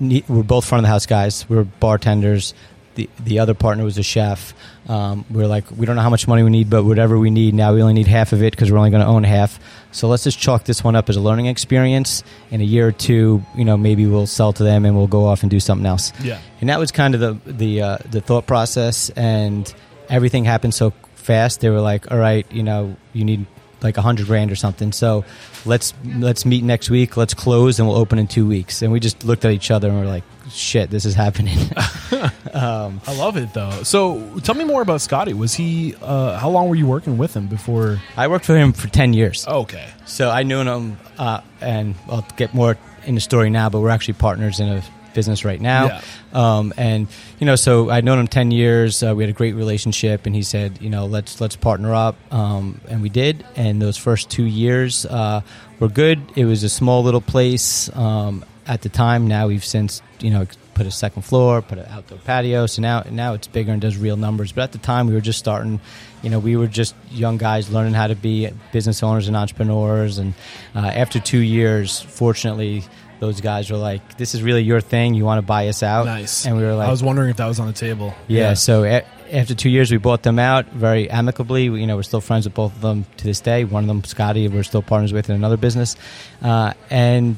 we're 0.00 0.42
both 0.42 0.64
front 0.64 0.80
of 0.80 0.82
the 0.84 0.88
house 0.88 1.06
guys. 1.06 1.48
We're 1.48 1.64
bartenders. 1.64 2.54
The 2.96 3.08
the 3.24 3.38
other 3.38 3.54
partner 3.54 3.84
was 3.84 3.96
a 3.98 4.02
chef. 4.02 4.52
Um, 4.88 5.24
we're 5.30 5.46
like, 5.46 5.70
we 5.70 5.86
don't 5.86 5.96
know 5.96 6.02
how 6.02 6.10
much 6.10 6.26
money 6.26 6.42
we 6.42 6.50
need, 6.50 6.68
but 6.68 6.84
whatever 6.84 7.18
we 7.18 7.30
need 7.30 7.54
now, 7.54 7.72
we 7.74 7.80
only 7.82 7.94
need 7.94 8.06
half 8.06 8.32
of 8.32 8.42
it 8.42 8.52
because 8.52 8.70
we're 8.70 8.78
only 8.78 8.90
going 8.90 9.02
to 9.02 9.08
own 9.08 9.24
half. 9.24 9.58
So 9.92 10.08
let's 10.08 10.24
just 10.24 10.38
chalk 10.38 10.64
this 10.64 10.84
one 10.84 10.96
up 10.96 11.08
as 11.08 11.16
a 11.16 11.20
learning 11.20 11.46
experience. 11.46 12.22
In 12.50 12.60
a 12.60 12.64
year 12.64 12.88
or 12.88 12.92
two, 12.92 13.42
you 13.56 13.64
know, 13.64 13.76
maybe 13.76 14.06
we'll 14.06 14.26
sell 14.26 14.52
to 14.52 14.62
them 14.62 14.84
and 14.84 14.96
we'll 14.96 15.06
go 15.06 15.26
off 15.26 15.42
and 15.42 15.50
do 15.50 15.60
something 15.60 15.86
else. 15.86 16.12
Yeah. 16.20 16.40
And 16.60 16.68
that 16.68 16.78
was 16.78 16.90
kind 16.90 17.14
of 17.14 17.20
the 17.20 17.52
the 17.52 17.82
uh, 17.82 17.98
the 18.10 18.20
thought 18.20 18.46
process, 18.46 19.10
and 19.10 19.72
everything 20.08 20.44
happened 20.44 20.74
so 20.74 20.92
fast. 21.14 21.60
They 21.60 21.70
were 21.70 21.80
like, 21.80 22.10
"All 22.10 22.18
right, 22.18 22.50
you 22.52 22.62
know, 22.62 22.96
you 23.12 23.24
need 23.24 23.46
like 23.86 23.96
a 23.96 24.02
hundred 24.02 24.26
grand 24.26 24.50
or 24.50 24.56
something. 24.56 24.92
So 24.92 25.24
let's 25.64 25.94
let's 26.04 26.44
meet 26.44 26.64
next 26.64 26.90
week. 26.90 27.16
Let's 27.16 27.34
close, 27.34 27.78
and 27.78 27.88
we'll 27.88 27.96
open 27.96 28.18
in 28.18 28.26
two 28.26 28.46
weeks." 28.46 28.82
And 28.82 28.92
we 28.92 29.00
just 29.00 29.24
looked 29.24 29.44
at 29.44 29.52
each 29.52 29.70
other 29.70 29.88
and 29.88 29.98
we're 29.98 30.06
like, 30.06 30.24
"Shit, 30.50 30.90
this 30.90 31.04
is 31.04 31.14
happening." 31.14 31.58
um, 32.52 33.00
I 33.06 33.16
love 33.16 33.36
it 33.36 33.52
though. 33.54 33.82
So 33.82 34.38
tell 34.40 34.54
me 34.54 34.64
more 34.64 34.82
about 34.82 35.00
Scotty. 35.00 35.34
Was 35.34 35.54
he? 35.54 35.94
Uh, 36.00 36.38
how 36.38 36.50
long 36.50 36.68
were 36.68 36.74
you 36.74 36.86
working 36.86 37.18
with 37.18 37.34
him 37.34 37.46
before? 37.46 38.00
I 38.16 38.28
worked 38.28 38.44
for 38.44 38.56
him 38.56 38.72
for 38.72 38.88
ten 38.88 39.12
years. 39.12 39.46
Okay. 39.46 39.88
So 40.04 40.30
I 40.30 40.42
knew 40.42 40.60
him, 40.60 40.98
uh, 41.18 41.40
and 41.60 41.94
I'll 42.08 42.26
get 42.36 42.54
more 42.54 42.76
in 43.04 43.14
the 43.14 43.20
story 43.20 43.50
now. 43.50 43.68
But 43.70 43.80
we're 43.80 43.90
actually 43.90 44.14
partners 44.14 44.60
in 44.60 44.68
a 44.68 44.82
business 45.16 45.44
right 45.44 45.60
now. 45.60 45.86
Yeah. 45.86 46.02
Um, 46.32 46.72
and 46.76 47.08
you 47.40 47.46
know, 47.46 47.56
so 47.56 47.90
I'd 47.90 48.04
known 48.04 48.20
him 48.20 48.28
ten 48.28 48.52
years. 48.52 49.02
Uh, 49.02 49.14
we 49.16 49.24
had 49.24 49.30
a 49.30 49.32
great 49.32 49.56
relationship, 49.56 50.26
and 50.26 50.36
he 50.36 50.42
said, 50.42 50.80
you 50.80 50.90
know, 50.90 51.06
let's 51.06 51.40
let's 51.40 51.56
partner 51.56 51.92
up, 51.92 52.16
um, 52.32 52.80
and 52.88 53.02
we 53.02 53.08
did. 53.08 53.44
And 53.56 53.82
those 53.82 53.96
first 53.96 54.30
two 54.30 54.44
years 54.44 55.04
uh, 55.06 55.40
were 55.80 55.88
good. 55.88 56.20
It 56.36 56.44
was 56.44 56.62
a 56.62 56.68
small 56.68 57.02
little 57.02 57.20
place 57.20 57.90
um, 57.96 58.44
at 58.66 58.82
the 58.82 58.88
time. 58.88 59.26
Now 59.26 59.48
we've 59.48 59.64
since 59.64 60.02
you 60.20 60.30
know 60.30 60.46
put 60.74 60.86
a 60.86 60.90
second 60.90 61.22
floor, 61.22 61.62
put 61.62 61.78
an 61.78 61.86
outdoor 61.88 62.18
patio. 62.18 62.66
So 62.66 62.82
now 62.82 63.02
now 63.10 63.32
it's 63.32 63.46
bigger 63.48 63.72
and 63.72 63.80
does 63.80 63.96
real 63.96 64.16
numbers. 64.16 64.52
But 64.52 64.62
at 64.62 64.72
the 64.72 64.78
time, 64.78 65.08
we 65.08 65.14
were 65.14 65.20
just 65.22 65.38
starting. 65.38 65.80
You 66.22 66.30
know, 66.30 66.38
we 66.38 66.56
were 66.56 66.66
just 66.66 66.94
young 67.10 67.38
guys 67.38 67.70
learning 67.70 67.94
how 67.94 68.08
to 68.08 68.14
be 68.14 68.50
business 68.72 69.02
owners 69.02 69.28
and 69.28 69.36
entrepreneurs. 69.36 70.18
And 70.18 70.34
uh, 70.74 70.80
after 70.80 71.18
two 71.18 71.40
years, 71.40 72.00
fortunately. 72.00 72.84
Those 73.20 73.40
guys 73.40 73.70
were 73.70 73.76
like, 73.78 74.16
"This 74.18 74.34
is 74.34 74.42
really 74.42 74.62
your 74.62 74.80
thing. 74.80 75.14
You 75.14 75.24
want 75.24 75.38
to 75.38 75.46
buy 75.46 75.68
us 75.68 75.82
out?" 75.82 76.06
Nice. 76.06 76.46
And 76.46 76.56
we 76.56 76.62
were 76.62 76.74
like, 76.74 76.88
I 76.88 76.90
was 76.90 77.02
wondering 77.02 77.30
if 77.30 77.36
that 77.38 77.46
was 77.46 77.58
on 77.60 77.66
the 77.66 77.72
table. 77.72 78.14
yeah, 78.28 78.54
so 78.54 78.84
a- 78.84 79.04
after 79.32 79.54
two 79.56 79.70
years, 79.70 79.90
we 79.90 79.96
bought 79.96 80.22
them 80.22 80.38
out 80.38 80.66
very 80.66 81.10
amicably. 81.10 81.68
We, 81.68 81.80
you 81.80 81.86
know, 81.88 81.96
we're 81.96 82.02
still 82.04 82.20
friends 82.20 82.44
with 82.46 82.54
both 82.54 82.74
of 82.74 82.80
them 82.80 83.06
to 83.16 83.24
this 83.24 83.40
day. 83.40 83.64
One 83.64 83.82
of 83.84 83.88
them, 83.88 84.04
Scotty, 84.04 84.46
we're 84.48 84.62
still 84.62 84.82
partners 84.82 85.12
with 85.12 85.28
in 85.28 85.34
another 85.34 85.56
business, 85.56 85.96
uh, 86.42 86.74
and 86.90 87.36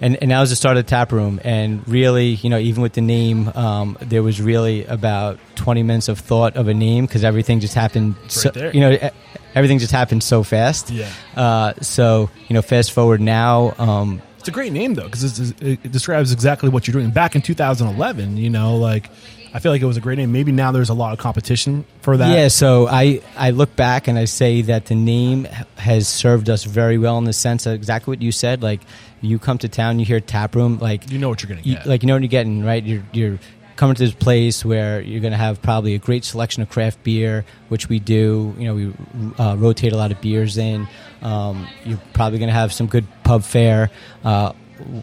and 0.00 0.18
and 0.20 0.30
that 0.30 0.40
was 0.40 0.50
the 0.50 0.56
start 0.56 0.76
of 0.76 0.84
the 0.84 0.90
Taproom. 0.90 1.40
And 1.42 1.88
really, 1.88 2.30
you 2.34 2.50
know, 2.50 2.58
even 2.58 2.82
with 2.82 2.92
the 2.92 3.00
name, 3.00 3.48
um, 3.54 3.96
there 4.02 4.22
was 4.22 4.42
really 4.42 4.84
about 4.84 5.38
twenty 5.54 5.82
minutes 5.82 6.08
of 6.08 6.18
thought 6.18 6.56
of 6.56 6.68
a 6.68 6.74
name 6.74 7.06
because 7.06 7.24
everything 7.24 7.60
just 7.60 7.72
happened. 7.74 8.16
so, 8.28 8.48
right 8.50 8.54
there. 8.54 8.74
You 8.74 8.80
know, 8.80 9.10
everything 9.54 9.78
just 9.78 9.92
happened 9.92 10.22
so 10.22 10.42
fast. 10.42 10.90
Yeah. 10.90 11.08
Uh, 11.34 11.72
so 11.80 12.28
you 12.48 12.52
know, 12.54 12.60
fast 12.60 12.92
forward 12.92 13.22
now. 13.22 13.74
Um, 13.78 14.20
It's 14.46 14.52
a 14.52 14.52
great 14.52 14.72
name 14.72 14.94
though 14.94 15.06
because 15.06 15.50
it, 15.50 15.60
it 15.60 15.90
describes 15.90 16.30
exactly 16.30 16.68
what 16.68 16.86
you're 16.86 16.92
doing. 16.92 17.10
Back 17.10 17.34
in 17.34 17.42
2011, 17.42 18.36
you 18.36 18.48
know, 18.48 18.76
like 18.76 19.10
I 19.52 19.58
feel 19.58 19.72
like 19.72 19.82
it 19.82 19.86
was 19.86 19.96
a 19.96 20.00
great 20.00 20.18
name. 20.18 20.30
Maybe 20.30 20.52
now 20.52 20.70
there's 20.70 20.88
a 20.88 20.94
lot 20.94 21.12
of 21.12 21.18
competition 21.18 21.84
for 22.00 22.16
that. 22.16 22.30
Yeah, 22.30 22.46
so 22.46 22.86
I, 22.86 23.22
I 23.36 23.50
look 23.50 23.74
back 23.74 24.06
and 24.06 24.16
I 24.16 24.26
say 24.26 24.62
that 24.62 24.86
the 24.86 24.94
name 24.94 25.46
has 25.78 26.06
served 26.06 26.48
us 26.48 26.62
very 26.62 26.96
well 26.96 27.18
in 27.18 27.24
the 27.24 27.32
sense 27.32 27.66
of 27.66 27.74
exactly 27.74 28.12
what 28.12 28.22
you 28.22 28.30
said. 28.30 28.62
Like, 28.62 28.82
you 29.20 29.40
come 29.40 29.58
to 29.58 29.68
town, 29.68 29.98
you 29.98 30.04
hear 30.04 30.20
tap 30.20 30.54
room, 30.54 30.78
like 30.78 31.10
you 31.10 31.18
know 31.18 31.28
what 31.28 31.42
you're 31.42 31.48
gonna 31.48 31.62
you, 31.62 31.78
like 31.84 32.02
you 32.02 32.06
know 32.06 32.14
what 32.14 32.22
you're 32.22 32.28
getting, 32.28 32.64
right? 32.64 32.84
You're 32.84 33.02
you're 33.12 33.38
coming 33.76 33.94
to 33.94 34.02
this 34.04 34.14
place 34.14 34.64
where 34.64 35.00
you're 35.00 35.20
going 35.20 35.32
to 35.32 35.38
have 35.38 35.62
probably 35.62 35.94
a 35.94 35.98
great 35.98 36.24
selection 36.24 36.62
of 36.62 36.68
craft 36.70 37.02
beer, 37.04 37.44
which 37.68 37.88
we 37.88 37.98
do. 37.98 38.54
You 38.58 38.64
know, 38.64 38.74
we 38.74 38.94
uh, 39.38 39.56
rotate 39.56 39.92
a 39.92 39.96
lot 39.96 40.10
of 40.10 40.20
beers 40.20 40.58
in. 40.58 40.88
Um, 41.22 41.68
you're 41.84 42.00
probably 42.14 42.38
going 42.38 42.48
to 42.48 42.54
have 42.54 42.72
some 42.72 42.86
good 42.86 43.06
pub 43.22 43.44
fare, 43.44 43.90
uh, 44.24 44.52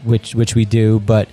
which 0.04 0.34
which 0.34 0.54
we 0.54 0.64
do. 0.64 1.00
But 1.00 1.28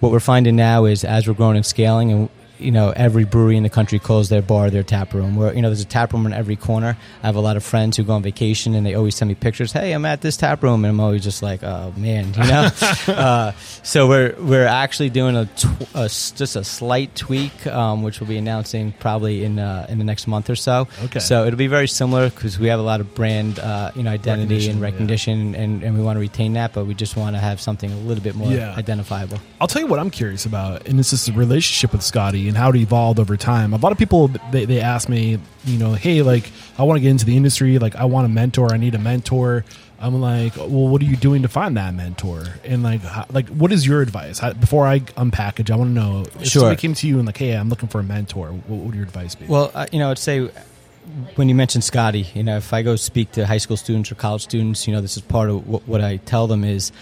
what 0.00 0.10
we're 0.12 0.20
finding 0.20 0.56
now 0.56 0.86
is 0.86 1.04
as 1.04 1.28
we're 1.28 1.34
growing 1.34 1.56
and 1.56 1.66
scaling, 1.66 2.10
and 2.12 2.28
you 2.58 2.70
know, 2.70 2.92
every 2.96 3.24
brewery 3.24 3.56
in 3.56 3.62
the 3.62 3.70
country 3.70 3.98
calls 3.98 4.28
their 4.28 4.42
bar 4.42 4.70
their 4.70 4.82
tap 4.82 5.14
room. 5.14 5.36
Where 5.36 5.54
you 5.54 5.62
know, 5.62 5.68
there's 5.68 5.80
a 5.80 5.84
tap 5.84 6.12
room 6.12 6.26
in 6.26 6.32
every 6.32 6.56
corner. 6.56 6.96
I 7.22 7.26
have 7.26 7.36
a 7.36 7.40
lot 7.40 7.56
of 7.56 7.64
friends 7.64 7.96
who 7.96 8.04
go 8.04 8.14
on 8.14 8.22
vacation 8.22 8.74
and 8.74 8.86
they 8.86 8.94
always 8.94 9.14
send 9.16 9.28
me 9.28 9.34
pictures. 9.34 9.72
Hey, 9.72 9.92
I'm 9.92 10.04
at 10.04 10.20
this 10.20 10.36
tap 10.36 10.62
room, 10.62 10.84
and 10.84 10.90
I'm 10.92 11.00
always 11.00 11.22
just 11.22 11.42
like, 11.42 11.62
oh 11.62 11.92
man, 11.96 12.32
you 12.34 12.40
know. 12.44 12.68
uh, 13.08 13.52
so 13.82 14.08
we're 14.08 14.34
we're 14.38 14.66
actually 14.66 15.10
doing 15.10 15.36
a, 15.36 15.46
tw- 15.46 15.94
a 15.94 16.02
just 16.08 16.56
a 16.56 16.64
slight 16.64 17.14
tweak, 17.14 17.66
um, 17.66 18.02
which 18.02 18.20
we'll 18.20 18.28
be 18.28 18.36
announcing 18.38 18.92
probably 18.92 19.44
in 19.44 19.58
uh, 19.58 19.86
in 19.88 19.98
the 19.98 20.04
next 20.04 20.26
month 20.26 20.50
or 20.50 20.56
so. 20.56 20.88
Okay. 21.04 21.18
So 21.20 21.44
it'll 21.46 21.56
be 21.58 21.66
very 21.66 21.88
similar 21.88 22.30
because 22.30 22.58
we 22.58 22.68
have 22.68 22.80
a 22.80 22.82
lot 22.84 23.00
of 23.00 23.14
brand, 23.14 23.58
uh, 23.58 23.90
you 23.94 24.02
know, 24.02 24.10
identity 24.10 24.68
and 24.68 24.80
Recognition, 24.80 24.80
recognition, 24.80 25.54
and, 25.54 25.82
and 25.82 25.96
we 25.96 26.02
want 26.02 26.16
to 26.16 26.20
retain 26.20 26.52
that, 26.54 26.72
but 26.72 26.86
we 26.86 26.94
just 26.94 27.16
want 27.16 27.34
to 27.34 27.40
have 27.40 27.60
something 27.60 27.90
a 27.90 27.96
little 27.96 28.22
bit 28.22 28.34
more 28.34 28.50
Yeah. 28.52 28.74
identifiable. 28.76 29.38
I'll 29.60 29.66
tell 29.66 29.82
you 29.82 29.88
what 29.88 29.98
I'm 29.98 30.10
curious 30.10 30.46
about, 30.46 30.86
and 30.86 30.98
this 30.98 31.12
is 31.12 31.26
the 31.26 31.32
relationship 31.32 31.92
with 31.92 32.02
Scotty 32.02 32.45
and 32.48 32.56
how 32.56 32.70
it 32.70 32.76
evolved 32.76 33.18
over 33.18 33.36
time. 33.36 33.72
A 33.72 33.76
lot 33.76 33.92
of 33.92 33.98
people 33.98 34.28
they, 34.50 34.64
they 34.64 34.80
ask 34.80 35.08
me, 35.08 35.38
you 35.64 35.78
know, 35.78 35.92
hey, 35.94 36.22
like 36.22 36.50
I 36.78 36.82
want 36.84 36.96
to 36.96 37.00
get 37.00 37.10
into 37.10 37.24
the 37.24 37.36
industry, 37.36 37.78
like 37.78 37.96
I 37.96 38.04
want 38.04 38.26
a 38.26 38.28
mentor, 38.28 38.72
I 38.72 38.76
need 38.76 38.94
a 38.94 38.98
mentor. 38.98 39.64
I'm 39.98 40.20
like, 40.20 40.56
well, 40.56 40.68
what 40.88 41.00
are 41.00 41.06
you 41.06 41.16
doing 41.16 41.40
to 41.42 41.48
find 41.48 41.76
that 41.78 41.94
mentor? 41.94 42.44
And 42.64 42.82
like, 42.82 43.00
how, 43.00 43.24
like, 43.32 43.48
what 43.48 43.72
is 43.72 43.86
your 43.86 44.02
advice? 44.02 44.38
How, 44.38 44.52
before 44.52 44.86
I 44.86 44.98
unpackage, 45.00 45.70
I 45.70 45.76
want 45.76 45.88
to 45.88 45.94
know 45.94 46.20
if 46.38 46.48
Sure. 46.48 46.60
somebody 46.60 46.76
came 46.76 46.92
to 46.92 47.08
you 47.08 47.16
and 47.16 47.24
like, 47.24 47.38
hey, 47.38 47.52
I'm 47.52 47.70
looking 47.70 47.88
for 47.88 48.00
a 48.00 48.04
mentor. 48.04 48.48
What 48.48 48.80
would 48.80 48.94
your 48.94 49.04
advice 49.04 49.34
be? 49.34 49.46
Well, 49.46 49.70
uh, 49.74 49.86
you 49.92 49.98
know, 49.98 50.10
I'd 50.10 50.18
say 50.18 50.50
when 51.36 51.48
you 51.48 51.54
mentioned 51.54 51.82
Scotty, 51.82 52.26
you 52.34 52.42
know, 52.42 52.58
if 52.58 52.74
I 52.74 52.82
go 52.82 52.96
speak 52.96 53.32
to 53.32 53.46
high 53.46 53.56
school 53.56 53.78
students 53.78 54.12
or 54.12 54.16
college 54.16 54.42
students, 54.42 54.86
you 54.86 54.92
know, 54.92 55.00
this 55.00 55.16
is 55.16 55.22
part 55.22 55.48
of 55.48 55.66
what, 55.66 55.88
what 55.88 56.02
I 56.02 56.18
tell 56.18 56.46
them 56.46 56.62
is 56.62 56.92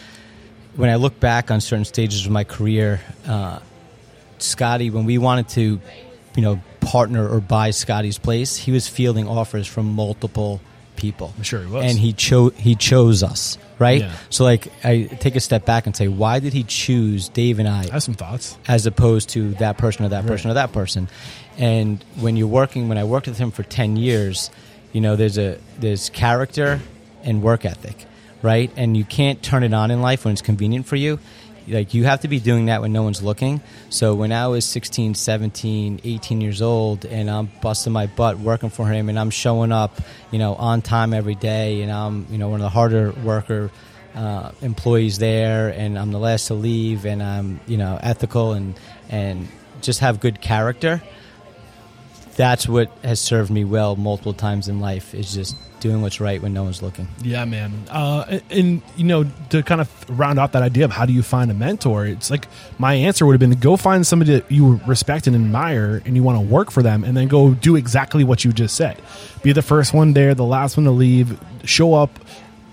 when 0.76 0.88
I 0.88 0.94
look 0.94 1.18
back 1.18 1.50
on 1.50 1.60
certain 1.60 1.84
stages 1.84 2.26
of 2.26 2.30
my 2.32 2.44
career, 2.44 3.00
uh, 3.26 3.58
Scotty, 4.44 4.90
when 4.90 5.04
we 5.04 5.18
wanted 5.18 5.48
to, 5.50 5.80
you 6.36 6.42
know, 6.42 6.60
partner 6.80 7.28
or 7.28 7.40
buy 7.40 7.70
Scotty's 7.70 8.18
place, 8.18 8.56
he 8.56 8.72
was 8.72 8.86
fielding 8.88 9.26
offers 9.28 9.66
from 9.66 9.92
multiple 9.92 10.60
people. 10.96 11.32
I'm 11.36 11.42
sure 11.42 11.60
he 11.60 11.66
was. 11.66 11.84
and 11.84 11.98
he 11.98 12.12
chose 12.12 12.52
he 12.56 12.74
chose 12.76 13.22
us, 13.22 13.58
right? 13.78 14.02
Yeah. 14.02 14.12
So, 14.30 14.44
like, 14.44 14.68
I 14.84 15.04
take 15.18 15.34
a 15.36 15.40
step 15.40 15.64
back 15.64 15.86
and 15.86 15.96
say, 15.96 16.06
why 16.08 16.38
did 16.38 16.52
he 16.52 16.62
choose 16.62 17.28
Dave 17.28 17.58
and 17.58 17.68
I 17.68 17.82
I 17.84 17.92
have 17.94 18.02
some 18.02 18.14
thoughts. 18.14 18.56
as 18.68 18.86
opposed 18.86 19.30
to 19.30 19.54
that 19.54 19.76
person 19.78 20.04
or 20.04 20.10
that 20.10 20.26
person 20.26 20.48
Right. 20.48 20.52
or 20.52 20.54
that 20.54 20.72
person. 20.72 21.08
And 21.58 22.04
when 22.20 22.36
you're 22.36 22.46
working, 22.48 22.88
when 22.88 22.98
I 22.98 23.04
worked 23.04 23.26
with 23.26 23.38
him 23.38 23.50
for 23.50 23.62
ten 23.64 23.96
years, 23.96 24.50
you 24.92 25.00
know, 25.00 25.16
there's 25.16 25.38
a 25.38 25.58
there's 25.78 26.10
character 26.10 26.80
and 27.24 27.42
work 27.42 27.64
ethic, 27.64 28.04
right? 28.42 28.70
And 28.76 28.96
you 28.96 29.04
can't 29.04 29.42
turn 29.42 29.62
it 29.64 29.72
on 29.74 29.90
in 29.90 30.00
life 30.02 30.24
when 30.24 30.32
it's 30.32 30.42
convenient 30.42 30.86
for 30.86 30.96
you. 30.96 31.18
Like 31.66 31.94
you 31.94 32.04
have 32.04 32.20
to 32.20 32.28
be 32.28 32.40
doing 32.40 32.66
that 32.66 32.80
when 32.80 32.92
no 32.92 33.02
one's 33.02 33.22
looking. 33.22 33.60
So 33.90 34.14
when 34.14 34.32
I 34.32 34.48
was 34.48 34.64
16, 34.64 35.14
17, 35.14 36.00
18 36.04 36.40
years 36.40 36.60
old 36.62 37.04
and 37.04 37.30
I'm 37.30 37.50
busting 37.62 37.92
my 37.92 38.06
butt 38.06 38.38
working 38.38 38.70
for 38.70 38.86
him 38.86 39.08
and 39.08 39.18
I'm 39.18 39.30
showing 39.30 39.72
up, 39.72 40.00
you 40.30 40.38
know, 40.38 40.54
on 40.54 40.82
time 40.82 41.14
every 41.14 41.34
day 41.34 41.82
and 41.82 41.90
I'm, 41.90 42.26
you 42.30 42.38
know, 42.38 42.48
one 42.48 42.60
of 42.60 42.64
the 42.64 42.70
harder 42.70 43.12
worker 43.24 43.70
uh, 44.14 44.52
employees 44.62 45.18
there, 45.18 45.70
and 45.70 45.98
I'm 45.98 46.12
the 46.12 46.18
last 46.18 46.46
to 46.46 46.54
leave, 46.54 47.04
and 47.04 47.22
I'm 47.22 47.60
you 47.66 47.76
know 47.76 47.98
ethical 48.00 48.52
and 48.52 48.78
and 49.08 49.48
just 49.82 50.00
have 50.00 50.20
good 50.20 50.40
character. 50.40 51.02
That's 52.36 52.68
what 52.68 52.90
has 53.02 53.20
served 53.20 53.50
me 53.50 53.64
well 53.64 53.96
multiple 53.96 54.34
times 54.34 54.68
in 54.68 54.80
life. 54.80 55.14
Is 55.14 55.32
just 55.34 55.56
doing 55.84 56.00
what's 56.00 56.18
right 56.18 56.40
when 56.40 56.54
no 56.54 56.64
one's 56.64 56.80
looking. 56.80 57.06
Yeah, 57.22 57.44
man. 57.44 57.70
Uh, 57.90 58.40
and, 58.48 58.80
you 58.96 59.04
know, 59.04 59.24
to 59.50 59.62
kind 59.62 59.82
of 59.82 60.18
round 60.18 60.38
out 60.38 60.52
that 60.52 60.62
idea 60.62 60.86
of 60.86 60.90
how 60.90 61.04
do 61.04 61.12
you 61.12 61.22
find 61.22 61.50
a 61.50 61.54
mentor, 61.54 62.06
it's 62.06 62.30
like 62.30 62.48
my 62.78 62.94
answer 62.94 63.26
would 63.26 63.34
have 63.34 63.40
been 63.40 63.50
to 63.50 63.56
go 63.56 63.76
find 63.76 64.06
somebody 64.06 64.32
that 64.32 64.50
you 64.50 64.80
respect 64.86 65.26
and 65.26 65.36
admire 65.36 66.00
and 66.06 66.16
you 66.16 66.22
want 66.22 66.38
to 66.38 66.44
work 66.46 66.70
for 66.70 66.82
them 66.82 67.04
and 67.04 67.14
then 67.14 67.28
go 67.28 67.52
do 67.52 67.76
exactly 67.76 68.24
what 68.24 68.46
you 68.46 68.52
just 68.52 68.76
said. 68.76 68.96
Be 69.42 69.52
the 69.52 69.60
first 69.60 69.92
one 69.92 70.14
there, 70.14 70.34
the 70.34 70.42
last 70.42 70.78
one 70.78 70.84
to 70.84 70.90
leave, 70.90 71.38
show 71.64 71.92
up 71.92 72.18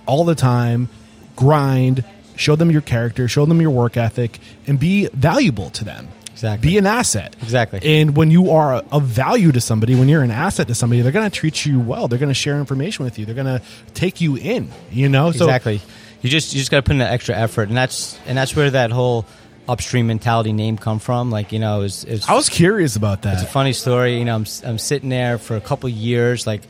all 0.05 0.23
the 0.23 0.35
time, 0.35 0.87
grind, 1.35 2.05
show 2.37 2.55
them 2.55 2.71
your 2.71 2.81
character, 2.81 3.27
show 3.27 3.45
them 3.45 3.59
your 3.59 3.71
work 3.71 3.97
ethic, 3.97 4.39
and 4.67 4.79
be 4.79 5.07
valuable 5.07 5.69
to 5.71 5.83
them. 5.83 6.07
Exactly. 6.41 6.71
Be 6.71 6.77
an 6.79 6.87
asset. 6.87 7.35
Exactly. 7.43 7.99
And 7.99 8.17
when 8.17 8.31
you 8.31 8.49
are 8.49 8.73
of 8.91 9.03
value 9.03 9.51
to 9.51 9.61
somebody, 9.61 9.93
when 9.93 10.09
you're 10.09 10.23
an 10.23 10.31
asset 10.31 10.67
to 10.69 10.75
somebody, 10.75 11.03
they're 11.03 11.11
going 11.11 11.29
to 11.29 11.35
treat 11.35 11.67
you 11.67 11.79
well. 11.79 12.07
They're 12.07 12.17
going 12.17 12.31
to 12.31 12.33
share 12.33 12.57
information 12.57 13.05
with 13.05 13.19
you. 13.19 13.27
They're 13.27 13.35
going 13.35 13.59
to 13.59 13.61
take 13.93 14.21
you 14.21 14.37
in. 14.37 14.71
You 14.89 15.07
know. 15.07 15.31
So 15.33 15.45
exactly. 15.45 15.81
You 16.23 16.31
just 16.31 16.51
you 16.53 16.59
just 16.59 16.71
got 16.71 16.77
to 16.77 16.81
put 16.81 16.93
in 16.93 16.97
the 16.97 17.07
extra 17.07 17.35
effort, 17.35 17.67
and 17.67 17.77
that's 17.77 18.19
and 18.25 18.35
that's 18.35 18.55
where 18.55 18.71
that 18.71 18.89
whole 18.89 19.27
upstream 19.69 20.07
mentality 20.07 20.51
name 20.51 20.79
come 20.79 20.97
from. 20.97 21.29
Like 21.29 21.51
you 21.51 21.59
know, 21.59 21.83
it's, 21.83 22.03
it's 22.05 22.27
I 22.27 22.33
was 22.33 22.49
curious 22.49 22.95
about 22.95 23.21
that. 23.21 23.35
It's 23.35 23.43
a 23.43 23.45
funny 23.45 23.73
story. 23.73 24.17
You 24.17 24.25
know, 24.25 24.33
I'm 24.33 24.45
I'm 24.65 24.79
sitting 24.79 25.09
there 25.09 25.37
for 25.37 25.55
a 25.55 25.61
couple 25.61 25.89
years, 25.89 26.47
like 26.47 26.63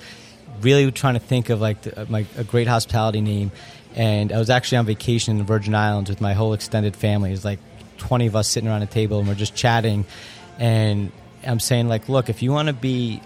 really 0.60 0.92
trying 0.92 1.14
to 1.14 1.22
think 1.22 1.50
of 1.50 1.62
like 1.62 1.82
the, 1.84 2.02
uh, 2.02 2.06
my 2.10 2.26
a 2.38 2.44
great 2.44 2.68
hospitality 2.68 3.22
name, 3.22 3.54
and 3.96 4.34
I 4.34 4.38
was 4.38 4.50
actually 4.50 4.80
on 4.80 4.86
vacation 4.86 5.32
in 5.32 5.38
the 5.38 5.46
Virgin 5.46 5.76
Islands 5.76 6.10
with 6.10 6.20
my 6.20 6.34
whole 6.34 6.52
extended 6.52 6.98
family. 6.98 7.32
It's 7.32 7.46
like 7.46 7.60
20 8.02 8.28
of 8.28 8.36
us 8.36 8.50
sitting 8.50 8.68
around 8.68 8.82
a 8.82 8.88
table 8.88 9.20
and 9.20 9.28
we're 9.28 9.36
just 9.36 9.56
chatting. 9.56 10.06
And 10.60 11.12
I'm 11.46 11.60
saying, 11.60 11.88
like, 11.88 12.10
look, 12.10 12.30
if 12.30 12.42
you 12.42 12.52
want 12.52 12.68
to 12.68 12.74
be 12.74 13.22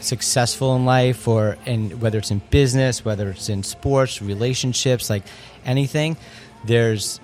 successful 0.00 0.76
in 0.76 0.84
life 0.84 1.26
or 1.28 1.56
in 1.64 2.00
whether 2.00 2.18
it's 2.18 2.30
in 2.30 2.40
business, 2.50 3.04
whether 3.04 3.30
it's 3.30 3.48
in 3.48 3.62
sports, 3.62 4.20
relationships, 4.20 5.08
like 5.08 5.22
anything, 5.64 6.16
there's 6.64 7.20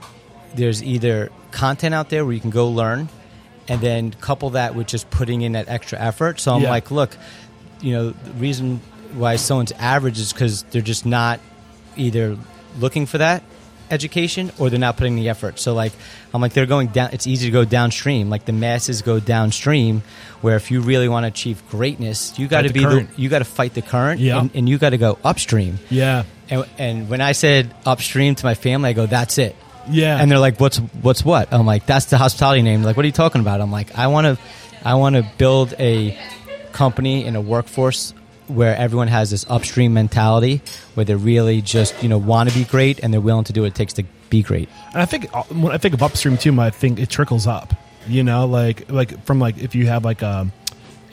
there's 0.55 0.83
either 0.85 1.31
content 1.51 1.95
out 1.95 2.11
there 2.11 2.25
where 2.25 2.33
you 2.33 2.41
can 2.41 2.51
go 2.51 2.69
learn 2.69 3.09
and 3.67 3.81
then 3.81 4.13
couple 4.13 4.51
that 4.51 4.77
with 4.77 4.87
just 4.87 5.11
putting 5.11 5.43
in 5.43 5.53
that 5.53 5.69
extra 5.69 5.99
effort. 5.99 6.39
So 6.39 6.55
I'm 6.55 6.63
yeah. 6.63 6.71
like, 6.71 6.93
look, 6.93 7.17
you 7.81 7.93
know, 7.93 8.11
the 8.11 8.31
reason 8.33 8.81
why 9.15 9.37
someone's 9.37 9.73
average 9.73 10.21
is 10.21 10.33
because 10.33 10.63
they're 10.65 10.83
just 10.83 11.05
not 11.05 11.41
either 11.97 12.39
looking 12.79 13.07
for 13.07 13.19
that 13.19 13.43
education 13.91 14.53
or 14.59 14.71
they're 14.71 14.79
not 14.79 14.97
putting 14.97 15.17
the 15.17 15.29
effort. 15.29 15.59
So 15.59 15.75
like 15.75 15.93
I'm 16.33 16.41
like 16.41 16.53
they're 16.53 16.67
going 16.67 16.89
down 16.89 17.11
it's 17.13 17.27
easy 17.27 17.47
to 17.47 17.53
go 17.53 17.65
downstream. 17.65 18.31
Like 18.31 18.45
the 18.45 18.53
masses 18.53 19.03
go 19.03 19.21
downstream 19.21 20.03
where 20.41 20.57
if 20.57 20.71
you 20.71 20.81
really 20.81 21.09
want 21.09 21.25
to 21.25 21.29
achieve 21.29 21.63
greatness, 21.69 22.39
you 22.39 22.49
got 22.49 22.63
to 22.63 22.73
be 22.73 22.83
current. 22.83 23.15
the 23.15 23.23
you 23.23 23.29
got 23.29 23.41
to 23.41 23.45
fight 23.45 23.75
the 23.75 23.83
current 23.83 24.21
yeah. 24.21 24.41
and, 24.41 24.51
and 24.55 24.69
you 24.69 24.79
got 24.79 24.91
to 24.91 24.99
go 24.99 25.19
upstream. 25.25 25.79
Yeah. 25.91 26.25
And, 26.51 26.67
and 26.79 27.09
when 27.09 27.21
I 27.21 27.33
said 27.33 27.75
upstream 27.87 28.35
to 28.35 28.45
my 28.45 28.55
family, 28.55 28.91
I 28.91 28.93
go 28.93 29.07
that's 29.07 29.39
it. 29.39 29.57
Yeah. 29.89 30.21
And 30.21 30.31
they're 30.31 30.39
like 30.39 30.61
what's 30.61 30.79
what's 30.79 31.25
what? 31.25 31.53
I'm 31.53 31.67
like 31.67 31.87
that's 31.87 32.07
the 32.07 32.19
hospitality 32.19 32.63
name. 32.63 32.81
They're 32.81 32.91
like 32.91 32.97
what 32.97 33.05
are 33.05 33.07
you 33.09 33.13
talking 33.13 33.41
about? 33.41 33.61
I'm 33.61 33.73
like 33.73 33.97
I 33.97 34.09
want 34.09 34.27
to 34.27 34.39
I 34.85 34.95
want 34.95 35.17
to 35.17 35.27
build 35.39 35.75
a 35.79 36.19
company 36.73 37.25
and 37.25 37.37
a 37.37 37.41
workforce 37.41 38.13
where 38.49 38.77
everyone 38.77 39.09
has 39.09 39.31
this 39.31 39.45
upstream 39.49 39.95
mentality 39.95 40.61
where 40.95 41.05
they 41.05 41.15
really 41.15 41.63
just 41.63 42.01
you 42.03 42.09
know 42.09 42.19
want 42.19 42.49
to 42.51 42.55
be 42.55 42.65
great 42.65 43.01
and 43.01 43.13
they're 43.13 43.21
willing 43.21 43.45
to 43.45 43.53
do 43.53 43.63
what 43.63 43.69
it 43.69 43.75
takes 43.75 43.95
to 43.95 44.05
be 44.31 44.43
great. 44.43 44.69
And 44.93 45.03
I 45.03 45.07
think 45.07 45.35
uh, 45.35 45.43
when 45.45 45.73
I 45.73 45.79
think 45.79 45.95
of 45.95 46.03
upstream 46.03 46.37
too, 46.37 46.59
I 46.61 46.71
think 46.71 46.99
it 46.99 47.11
trickles 47.11 47.47
up. 47.47 47.75
You 48.07 48.23
know, 48.23 48.47
like 48.47 48.91
like 48.91 49.25
from 49.25 49.39
like 49.39 49.59
if 49.59 49.75
you 49.75 49.87
have 49.87 50.05
like 50.05 50.23
a 50.23 50.51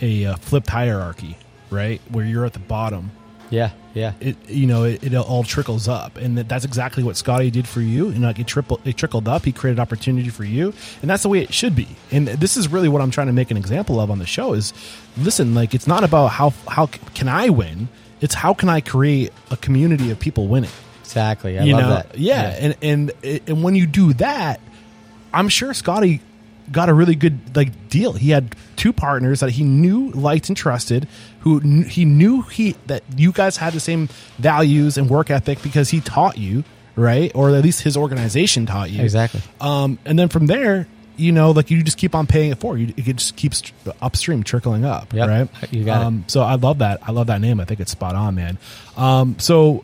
a, 0.02 0.24
a 0.24 0.38
flipped 0.38 0.70
hierarchy, 0.70 1.38
right, 1.70 2.02
where 2.10 2.26
you're 2.26 2.46
at 2.46 2.54
the 2.54 2.60
bottom 2.60 3.12
yeah, 3.52 3.72
yeah. 3.94 4.14
It 4.20 4.50
you 4.50 4.68
know 4.68 4.84
it, 4.84 5.04
it 5.04 5.16
all 5.16 5.44
trickles 5.44 5.88
up, 5.88 6.18
and 6.18 6.38
that's 6.38 6.66
exactly 6.66 7.04
what 7.04 7.18
Scotty 7.18 7.52
did 7.52 7.68
for 7.68 7.82
you. 7.82 8.10
And 8.10 8.22
like 8.22 8.40
it 8.40 8.48
triple 8.48 8.80
it 8.86 8.98
trickled 8.98 9.28
up. 9.28 9.46
He 9.46 9.52
created 9.52 9.80
opportunity 9.80 10.30
for 10.30 10.44
you, 10.44 10.74
and 11.02 11.10
that's 11.10 11.24
the 11.24 11.30
way 11.30 11.40
it 11.40 11.54
should 11.54 11.76
be. 11.76 11.88
And 12.12 12.28
this 12.28 12.58
is 12.58 12.68
really 12.68 12.90
what 12.90 13.02
I'm 13.02 13.12
trying 13.12 13.28
to 13.28 13.34
make 13.34 13.52
an 13.52 13.58
example 13.58 14.00
of 14.00 14.10
on 14.12 14.20
the 14.20 14.26
show. 14.26 14.54
Is 14.54 14.74
listen, 15.18 15.54
like 15.54 15.74
it's 15.74 15.88
not 15.88 16.04
about 16.04 16.28
how 16.28 16.52
how 16.68 16.88
can 16.88 17.28
I 17.28 17.50
win. 17.50 17.90
It's 18.22 18.36
how 18.36 18.54
can 18.54 18.70
I 18.70 18.82
create 18.82 19.32
a 19.50 19.58
community 19.58 20.12
of 20.12 20.20
people 20.20 20.48
winning. 20.48 20.70
Exactly. 21.02 21.60
I 21.60 21.64
you 21.64 21.74
love 21.74 21.82
know? 21.82 21.90
that. 21.90 22.18
Yeah, 22.18 22.42
yeah, 22.42 22.76
and 22.82 23.12
and 23.24 23.42
and 23.48 23.64
when 23.64 23.76
you 23.76 23.88
do 23.88 24.14
that, 24.14 24.62
I'm 25.34 25.50
sure 25.50 25.74
Scotty 25.74 26.22
got 26.72 26.90
a 26.90 26.94
really 26.94 27.16
good 27.16 27.56
like 27.56 27.90
deal. 27.90 28.14
He 28.14 28.30
had 28.32 28.56
two 28.76 28.94
partners 28.94 29.40
that 29.42 29.52
he 29.52 29.64
knew, 29.64 30.10
liked, 30.12 30.50
and 30.50 30.58
trusted. 30.58 31.08
Who 31.42 31.62
kn- 31.62 31.84
he 31.84 32.06
knew 32.06 32.42
he 32.44 32.76
that 32.88 33.04
you 33.16 33.32
guys 33.32 33.58
had 33.58 33.74
the 33.74 33.80
same 33.80 34.10
values 34.38 34.98
and 34.98 35.10
work 35.10 35.30
ethic 35.30 35.62
because 35.62 35.90
he 35.90 36.02
taught 36.02 36.38
you, 36.38 36.64
right? 36.96 37.32
Or 37.36 37.50
at 37.50 37.64
least 37.64 37.82
his 37.82 37.98
organization 37.98 38.66
taught 38.66 38.90
you 38.90 39.02
exactly. 39.02 39.42
Um, 39.60 40.00
and 40.06 40.18
then 40.18 40.30
from 40.30 40.48
there, 40.48 40.88
you 41.18 41.32
know, 41.32 41.52
like 41.52 41.70
you 41.70 41.82
just 41.84 41.98
keep 41.98 42.16
on 42.16 42.28
paying 42.28 42.52
it 42.52 42.60
forward. 42.60 42.80
You, 42.80 42.94
it 42.98 43.16
just 43.16 43.36
keeps 43.36 43.62
upstream 44.02 44.44
trickling 44.44 44.86
up, 44.86 45.14
yep. 45.14 45.28
right? 45.28 45.74
You 45.74 45.84
got 45.84 46.04
um, 46.04 46.24
it. 46.26 46.32
So 46.32 46.42
I 46.42 46.56
love 46.56 46.80
that. 46.80 47.02
I 47.08 47.12
love 47.12 47.28
that 47.28 47.42
name. 47.42 47.60
I 47.60 47.66
think 47.66 47.80
it's 47.80 47.92
spot 47.92 48.16
on, 48.16 48.36
man. 48.36 48.58
Um, 48.98 49.38
so 49.40 49.84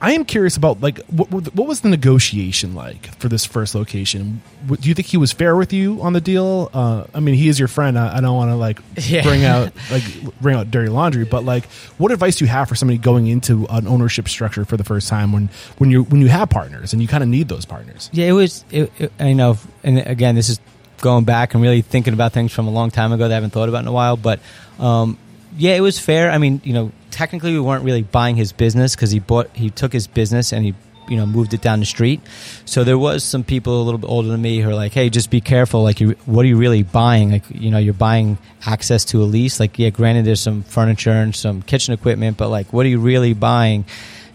I 0.00 0.12
am 0.12 0.24
curious 0.24 0.56
about 0.56 0.80
like 0.80 1.04
what 1.06 1.28
what 1.30 1.66
was 1.66 1.80
the 1.80 1.88
negotiation 1.88 2.74
like 2.74 3.06
for 3.18 3.28
this 3.28 3.44
first 3.44 3.74
location? 3.74 4.42
Do 4.66 4.88
you 4.88 4.94
think 4.94 5.08
he 5.08 5.16
was 5.16 5.32
fair 5.32 5.56
with 5.56 5.72
you 5.72 6.00
on 6.02 6.12
the 6.12 6.20
deal? 6.20 6.70
Uh, 6.72 7.04
I 7.12 7.20
mean, 7.20 7.34
he 7.34 7.48
is 7.48 7.58
your 7.58 7.66
friend. 7.66 7.98
I, 7.98 8.18
I 8.18 8.20
don't 8.20 8.36
want 8.36 8.50
to 8.50 8.56
like 8.56 8.80
yeah. 8.96 9.22
bring 9.22 9.44
out 9.44 9.72
like 9.90 10.04
bring 10.40 10.56
out 10.56 10.70
dirty 10.70 10.88
laundry, 10.88 11.24
but 11.24 11.44
like, 11.44 11.64
what 11.98 12.12
advice 12.12 12.36
do 12.36 12.44
you 12.44 12.50
have 12.50 12.68
for 12.68 12.76
somebody 12.76 12.98
going 12.98 13.26
into 13.26 13.66
an 13.70 13.88
ownership 13.88 14.28
structure 14.28 14.64
for 14.64 14.76
the 14.76 14.84
first 14.84 15.08
time 15.08 15.32
when 15.32 15.50
when 15.78 15.90
you 15.90 16.04
when 16.04 16.20
you 16.20 16.28
have 16.28 16.48
partners 16.48 16.92
and 16.92 17.02
you 17.02 17.08
kind 17.08 17.24
of 17.24 17.28
need 17.28 17.48
those 17.48 17.64
partners? 17.64 18.08
Yeah, 18.12 18.26
it 18.26 18.32
was. 18.32 18.64
It, 18.70 18.92
it, 18.98 19.12
I 19.18 19.32
know, 19.32 19.58
and 19.82 19.98
again, 19.98 20.36
this 20.36 20.48
is 20.48 20.60
going 21.00 21.24
back 21.24 21.54
and 21.54 21.62
really 21.62 21.82
thinking 21.82 22.12
about 22.12 22.32
things 22.32 22.52
from 22.52 22.68
a 22.68 22.70
long 22.70 22.92
time 22.92 23.10
ago 23.12 23.24
that 23.24 23.32
I 23.32 23.34
haven't 23.34 23.50
thought 23.50 23.68
about 23.68 23.82
in 23.82 23.88
a 23.88 23.92
while, 23.92 24.16
but. 24.16 24.40
Um, 24.78 25.18
yeah, 25.56 25.74
it 25.74 25.80
was 25.80 25.98
fair. 25.98 26.30
I 26.30 26.38
mean, 26.38 26.60
you 26.62 26.72
know, 26.72 26.92
technically 27.10 27.52
we 27.52 27.60
weren't 27.60 27.84
really 27.84 28.02
buying 28.02 28.36
his 28.36 28.52
business 28.52 28.94
because 28.94 29.10
he 29.10 29.18
bought 29.20 29.54
he 29.54 29.70
took 29.70 29.92
his 29.92 30.06
business 30.06 30.52
and 30.52 30.64
he 30.64 30.74
you 31.08 31.16
know 31.16 31.24
moved 31.26 31.54
it 31.54 31.62
down 31.62 31.80
the 31.80 31.86
street. 31.86 32.20
So 32.64 32.84
there 32.84 32.98
was 32.98 33.24
some 33.24 33.42
people 33.44 33.80
a 33.80 33.84
little 33.84 33.98
bit 33.98 34.08
older 34.08 34.28
than 34.28 34.42
me 34.42 34.58
who 34.60 34.70
are 34.70 34.74
like, 34.74 34.92
"Hey, 34.92 35.08
just 35.10 35.30
be 35.30 35.40
careful. 35.40 35.82
Like, 35.82 36.00
you, 36.00 36.10
what 36.26 36.44
are 36.44 36.48
you 36.48 36.58
really 36.58 36.82
buying? 36.82 37.30
Like, 37.30 37.44
you 37.50 37.70
know, 37.70 37.78
you're 37.78 37.94
buying 37.94 38.38
access 38.66 39.04
to 39.06 39.22
a 39.22 39.24
lease. 39.24 39.58
Like, 39.58 39.78
yeah, 39.78 39.90
granted, 39.90 40.24
there's 40.26 40.40
some 40.40 40.62
furniture 40.62 41.10
and 41.10 41.34
some 41.34 41.62
kitchen 41.62 41.94
equipment, 41.94 42.36
but 42.36 42.48
like, 42.50 42.72
what 42.72 42.84
are 42.84 42.90
you 42.90 43.00
really 43.00 43.34
buying?" 43.34 43.84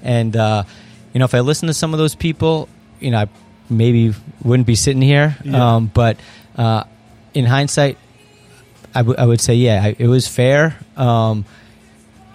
And 0.01 0.36
uh, 0.36 0.63
you 1.13 1.19
know, 1.19 1.25
if 1.25 1.33
I 1.33 1.41
listen 1.41 1.67
to 1.67 1.73
some 1.73 1.93
of 1.93 1.99
those 1.99 2.15
people, 2.15 2.67
you 2.99 3.12
know, 3.12 3.19
I 3.19 3.27
maybe 3.69 4.13
wouldn't 4.43 4.67
be 4.67 4.75
sitting 4.75 5.01
here. 5.01 5.38
Yeah. 5.43 5.75
Um, 5.75 5.91
but 5.93 6.17
uh, 6.57 6.83
in 7.33 7.45
hindsight, 7.45 7.97
I, 8.95 8.99
w- 8.99 9.15
I 9.17 9.25
would 9.25 9.41
say, 9.41 9.55
yeah, 9.55 9.81
I, 9.83 9.95
it 9.97 10.07
was 10.07 10.27
fair. 10.27 10.77
Um, 10.97 11.45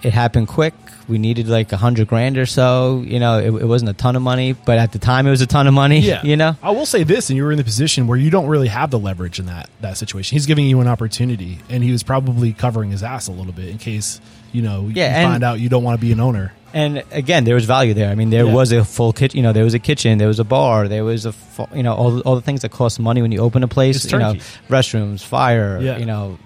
it 0.03 0.13
happened 0.13 0.49
quick. 0.49 0.75
We 1.09 1.19
needed 1.19 1.49
like 1.49 1.73
a 1.73 1.77
hundred 1.77 2.07
grand 2.09 2.37
or 2.37 2.47
so. 2.47 3.03
You 3.07 3.19
know, 3.19 3.39
it, 3.39 3.47
it, 3.47 3.65
wasn't 3.65 3.91
a 3.91 3.95
ton 3.95 4.15
of 4.15 4.23
money, 4.23 4.53
but 4.53 4.79
at 4.79 4.93
the 4.93 4.99
time 4.99 5.27
it 5.27 5.31
was 5.31 5.41
a 5.41 5.47
ton 5.47 5.67
of 5.67 5.75
money. 5.75 6.01
Yeah. 6.01 6.23
You 6.29 6.37
know, 6.37 6.57
I 6.63 6.73
will 6.73 6.85
say 6.85 7.05
this, 7.05 7.31
and 7.31 7.39
you 7.39 7.45
were 7.45 7.53
in 7.53 7.57
the 7.57 7.65
position 7.65 8.07
where 8.07 8.19
you 8.19 8.29
don't 8.29 8.49
really 8.49 8.69
have 8.69 8.91
the 8.91 8.99
leverage 8.99 9.39
in 9.39 9.47
that 9.47 9.71
that 9.81 9.97
situation. 9.97 10.35
He's 10.35 10.45
giving 10.45 10.67
you 10.67 10.81
an 10.81 10.89
opportunity, 10.89 11.61
and 11.71 11.83
he 11.83 11.91
was 11.91 12.03
probably 12.03 12.53
covering 12.53 12.91
his 12.91 13.03
ass 13.03 13.29
a 13.29 13.33
little 13.33 13.53
bit 13.53 13.69
in 13.69 13.79
case 13.79 14.21
you 14.53 14.61
know 14.61 14.91
yeah, 14.93 15.23
you 15.23 15.27
find 15.27 15.43
out 15.43 15.59
you 15.59 15.71
don't 15.71 15.85
want 15.85 15.99
to 15.99 16.05
be 16.05 16.13
an 16.13 16.21
owner. 16.21 16.53
And 16.75 17.03
again, 17.13 17.45
there 17.45 17.55
was 17.55 17.65
value 17.65 17.95
there. 17.95 18.11
I 18.11 18.15
mean, 18.15 18.29
there 18.29 18.45
yeah. 18.45 18.53
was 18.53 18.73
a 18.73 18.85
full 18.85 19.15
kitchen. 19.15 19.39
You 19.39 19.43
know, 19.43 19.55
there 19.55 19.65
was 19.65 19.73
a 19.73 19.79
kitchen, 19.79 20.19
there 20.19 20.29
was 20.29 20.39
a 20.39 20.45
bar, 20.45 20.87
there 20.87 21.05
was 21.05 21.25
a 21.25 21.33
you 21.75 21.83
know 21.83 21.95
all 21.95 22.21
all 22.21 22.35
the 22.35 22.43
things 22.43 22.61
that 22.63 22.71
cost 22.71 23.01
money 23.01 23.23
when 23.23 23.33
you 23.33 23.39
open 23.39 23.63
a 23.63 23.69
place. 23.69 24.11
you 24.13 24.19
know, 24.19 24.35
restrooms, 24.69 25.25
fire. 25.25 25.81
Yeah. 25.81 25.97
You 25.97 26.05
know, 26.05 26.39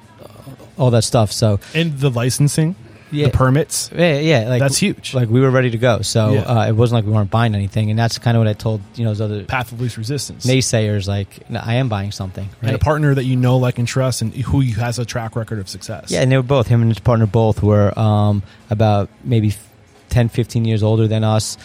all 0.78 0.90
that 0.90 1.02
stuff. 1.02 1.32
So 1.32 1.60
and 1.74 1.98
the 1.98 2.10
licensing, 2.10 2.76
yeah, 3.12 3.26
the 3.26 3.32
permits, 3.32 3.90
yeah, 3.94 4.18
yeah, 4.18 4.48
like 4.48 4.60
that's 4.60 4.78
huge. 4.78 5.14
Like 5.14 5.28
we 5.28 5.40
were 5.40 5.50
ready 5.50 5.70
to 5.70 5.78
go, 5.78 6.02
so 6.02 6.32
yeah. 6.32 6.40
uh, 6.40 6.68
it 6.68 6.72
wasn't 6.72 6.98
like 6.98 7.04
we 7.04 7.12
weren't 7.12 7.30
buying 7.30 7.54
anything, 7.54 7.90
and 7.90 7.98
that's 7.98 8.18
kind 8.18 8.36
of 8.36 8.40
what 8.40 8.48
I 8.48 8.54
told 8.54 8.80
you 8.94 9.04
know 9.04 9.10
those 9.10 9.20
other 9.20 9.44
path 9.44 9.70
of 9.72 9.80
least 9.80 9.96
resistance 9.96 10.46
naysayers. 10.46 11.06
Like 11.06 11.48
no, 11.50 11.60
I 11.62 11.74
am 11.74 11.88
buying 11.88 12.10
something, 12.10 12.48
right? 12.62 12.68
and 12.68 12.74
a 12.74 12.78
partner 12.78 13.14
that 13.14 13.24
you 13.24 13.36
know, 13.36 13.58
like, 13.58 13.78
and 13.78 13.86
trust, 13.86 14.22
and 14.22 14.34
who 14.34 14.60
has 14.62 14.98
a 14.98 15.04
track 15.04 15.36
record 15.36 15.58
of 15.58 15.68
success. 15.68 16.10
Yeah, 16.10 16.22
and 16.22 16.32
they 16.32 16.36
were 16.36 16.42
both 16.42 16.66
him 16.66 16.80
and 16.80 16.90
his 16.90 16.98
partner 16.98 17.26
both 17.26 17.62
were 17.62 17.96
um, 17.98 18.42
about 18.70 19.10
maybe 19.22 19.54
10, 20.08 20.28
15 20.28 20.64
years 20.64 20.82
older 20.82 21.06
than 21.06 21.24
us. 21.24 21.56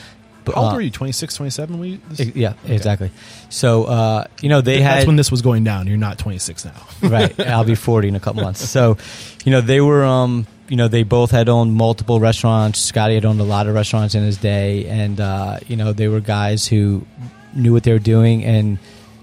How 0.45 0.61
old 0.61 0.73
uh, 0.73 0.75
were 0.75 0.81
you? 0.81 0.91
26, 0.91 1.35
27? 1.35 1.79
We, 1.79 1.99
yeah, 2.17 2.53
okay. 2.63 2.75
exactly. 2.75 3.11
So, 3.49 3.83
uh, 3.83 4.25
you 4.41 4.49
know, 4.49 4.61
they 4.61 4.81
had. 4.81 4.97
That's 4.97 5.07
when 5.07 5.17
this 5.17 5.29
was 5.29 5.41
going 5.41 5.63
down. 5.63 5.87
You're 5.87 5.97
not 5.97 6.17
26 6.17 6.65
now. 6.65 6.87
right. 7.01 7.37
I'll 7.39 7.65
be 7.65 7.75
40 7.75 8.07
in 8.07 8.15
a 8.15 8.19
couple 8.19 8.43
months. 8.43 8.67
So, 8.67 8.97
you 9.43 9.51
know, 9.51 9.61
they 9.61 9.81
were, 9.81 10.05
um, 10.05 10.47
you 10.69 10.75
know, 10.75 10.87
they 10.87 11.03
both 11.03 11.31
had 11.31 11.49
owned 11.49 11.73
multiple 11.73 12.19
restaurants. 12.19 12.79
Scotty 12.79 13.15
had 13.15 13.25
owned 13.25 13.39
a 13.39 13.45
lot 13.45 13.67
of 13.67 13.75
restaurants 13.75 14.15
in 14.15 14.23
his 14.23 14.37
day, 14.37 14.85
and 14.85 15.19
uh, 15.19 15.59
you 15.67 15.75
know, 15.75 15.93
they 15.93 16.07
were 16.07 16.19
guys 16.19 16.67
who 16.67 17.05
knew 17.53 17.73
what 17.73 17.83
they 17.83 17.91
were 17.91 17.99
doing 17.99 18.43
and 18.43 18.77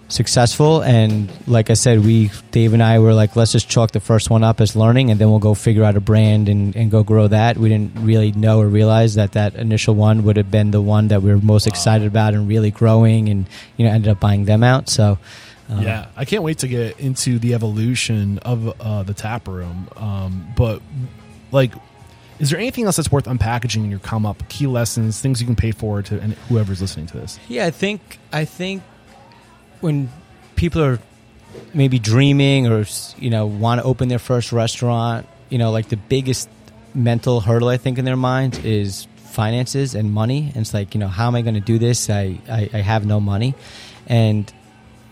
successful. 0.09 0.83
And 0.83 1.31
like 1.47 1.71
I 1.71 1.75
said, 1.75 2.05
we 2.05 2.31
Dave 2.51 2.73
and 2.73 2.83
I 2.83 2.99
were 2.99 3.15
like, 3.15 3.37
let's 3.37 3.53
just 3.53 3.69
chalk 3.69 3.93
the 3.93 4.01
first 4.01 4.31
one 4.31 4.43
up 4.43 4.61
as 4.61 4.75
learning, 4.77 5.11
and 5.11 5.21
then 5.21 5.31
we'll 5.31 5.39
go 5.39 5.55
figure 5.55 5.85
out 5.85 5.97
a 5.97 6.01
brand 6.01 6.49
and, 6.49 6.75
and 6.77 6.91
go 6.91 7.03
grow 7.03 7.29
that. 7.29 7.59
We 7.59 7.69
didn't 7.69 7.93
really 8.01 8.33
know 8.33 8.61
or 8.61 8.67
realize 8.67 9.15
that 9.15 9.33
that 9.33 9.55
initial 9.55 9.95
one 9.95 10.25
would 10.25 10.37
have 10.37 10.51
been 10.51 10.71
the 10.71 10.81
one 10.83 11.09
that 11.09 11.23
we 11.23 11.31
were 11.31 11.41
most 11.41 11.67
excited 11.67 12.07
about 12.07 12.35
and 12.35 12.49
really 12.49 12.71
growing, 12.71 13.29
and 13.29 13.47
you 13.77 13.87
know, 13.87 13.93
ended 13.93 14.11
up 14.11 14.21
buying 14.21 14.45
them 14.45 14.63
out. 14.63 14.89
So. 14.89 15.19
Uh, 15.67 15.81
yeah, 15.81 16.07
I 16.15 16.27
can't 16.27 16.43
wait 16.43 16.59
to 16.59 16.69
get 16.69 17.01
into 17.01 17.39
the 17.39 17.55
evolution 17.55 18.39
of 18.41 18.79
uh, 18.83 19.03
the 19.03 19.15
Taproom. 19.15 19.89
Um, 19.97 20.47
but 20.55 20.83
like, 21.55 21.73
is 22.39 22.51
there 22.51 22.59
anything 22.59 22.85
else 22.85 22.97
that's 22.97 23.13
worth 23.13 23.27
unpackaging 23.27 23.85
in 23.85 23.91
your 23.91 24.01
come 24.01 24.27
up? 24.27 24.47
Key 24.49 24.67
lessons, 24.67 25.21
things 25.21 25.41
you 25.41 25.47
can 25.47 25.57
pay 25.57 25.71
forward 25.71 26.07
to, 26.07 26.21
and 26.21 26.35
whoever's 26.49 26.81
listening 26.81 27.07
to 27.07 27.17
this. 27.17 27.39
Yeah, 27.49 27.65
I 27.65 27.71
think 27.71 28.19
I 28.33 28.45
think 28.45 28.83
when 29.81 30.11
people 30.57 30.83
are 30.83 30.99
maybe 31.73 31.99
dreaming 31.99 32.67
or 32.67 32.85
you 33.19 33.31
know 33.31 33.47
want 33.47 33.81
to 33.81 33.87
open 33.87 34.09
their 34.09 34.19
first 34.19 34.53
restaurant, 34.53 35.27
you 35.49 35.59
know, 35.59 35.71
like 35.71 35.89
the 35.89 35.97
biggest 35.97 36.49
mental 36.95 37.41
hurdle 37.41 37.69
I 37.69 37.77
think 37.77 37.99
in 37.99 38.05
their 38.05 38.17
mind 38.17 38.61
is 38.65 39.07
finances 39.17 39.95
and 39.95 40.13
money. 40.13 40.53
And 40.55 40.59
it's 40.59 40.75
like, 40.75 40.95
you 40.95 41.01
know, 41.01 41.09
how 41.09 41.27
am 41.27 41.35
I 41.35 41.43
going 41.43 41.55
to 41.55 41.61
do 41.61 41.79
this? 41.79 42.09
I, 42.09 42.39
I, 42.49 42.71
I 42.73 42.79
have 42.79 43.07
no 43.07 43.21
money, 43.21 43.55
and 44.09 44.53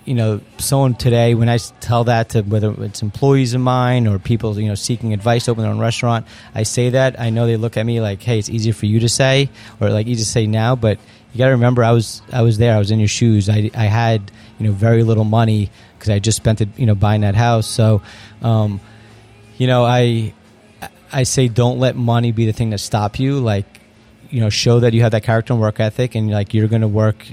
you 0.05 0.15
know, 0.15 0.41
someone 0.59 0.95
today, 0.95 1.35
when 1.35 1.49
I 1.49 1.59
tell 1.81 2.05
that 2.05 2.31
to 2.31 2.43
whether 2.43 2.73
it's 2.83 3.03
employees 3.03 3.55
of 3.55 3.61
mine 3.61 4.07
or 4.07 4.19
people, 4.19 4.59
you 4.59 4.69
know, 4.69 4.75
seeking 4.75 5.13
advice 5.13 5.49
open 5.49 5.63
their 5.63 5.73
own 5.73 5.79
restaurant, 5.79 6.27
I 6.55 6.65
say 6.65 6.91
that. 6.91 7.21
I 7.21 7.31
know 7.31 7.47
they 7.47 7.57
look 7.57 7.77
at 7.77 7.87
me 7.87 8.01
like, 8.01 8.23
hey, 8.23 8.39
it's 8.39 8.49
easier 8.49 8.73
for 8.73 8.87
you 8.87 9.01
to 9.01 9.09
say 9.09 9.49
or 9.81 9.91
like 9.91 10.07
easy 10.07 10.25
to 10.25 10.29
say 10.29 10.47
now, 10.47 10.75
but 10.75 10.99
you 11.33 11.39
got 11.39 11.47
to 11.47 11.53
remember, 11.53 11.83
I 11.83 11.93
was 11.93 12.21
I 12.31 12.43
was 12.43 12.59
there. 12.59 12.75
I 12.75 12.79
was 12.79 12.91
in 12.91 12.99
your 12.99 13.09
shoes. 13.09 13.49
I, 13.49 13.71
I 13.75 13.85
had 13.87 14.31
you 14.59 14.67
know 14.67 14.73
very 14.73 15.03
little 15.03 15.25
money 15.25 15.71
because 15.95 16.11
I 16.11 16.19
just 16.19 16.37
spent 16.37 16.61
it 16.61 16.69
you 16.77 16.85
know 16.85 16.95
buying 16.95 17.23
that 17.23 17.35
house. 17.35 17.67
So, 17.67 18.03
um, 18.43 18.81
you 19.57 19.67
know, 19.67 19.83
I 19.85 20.35
I 21.11 21.23
say 21.23 21.49
don't 21.49 21.79
let 21.79 21.97
money 21.97 22.33
be 22.33 22.45
the 22.45 22.53
thing 22.53 22.71
that 22.71 22.79
stop 22.79 23.19
you. 23.19 23.39
Like, 23.39 23.81
you 24.29 24.41
know, 24.41 24.51
show 24.51 24.81
that 24.81 24.93
you 24.93 25.03
have 25.03 25.13
that 25.13 25.23
character 25.23 25.55
and 25.55 25.63
work 25.63 25.81
ethic, 25.81 26.15
and 26.15 26.31
like 26.31 26.53
you're 26.53 26.69
going 26.69 26.83
to 26.83 26.89
work. 26.89 27.27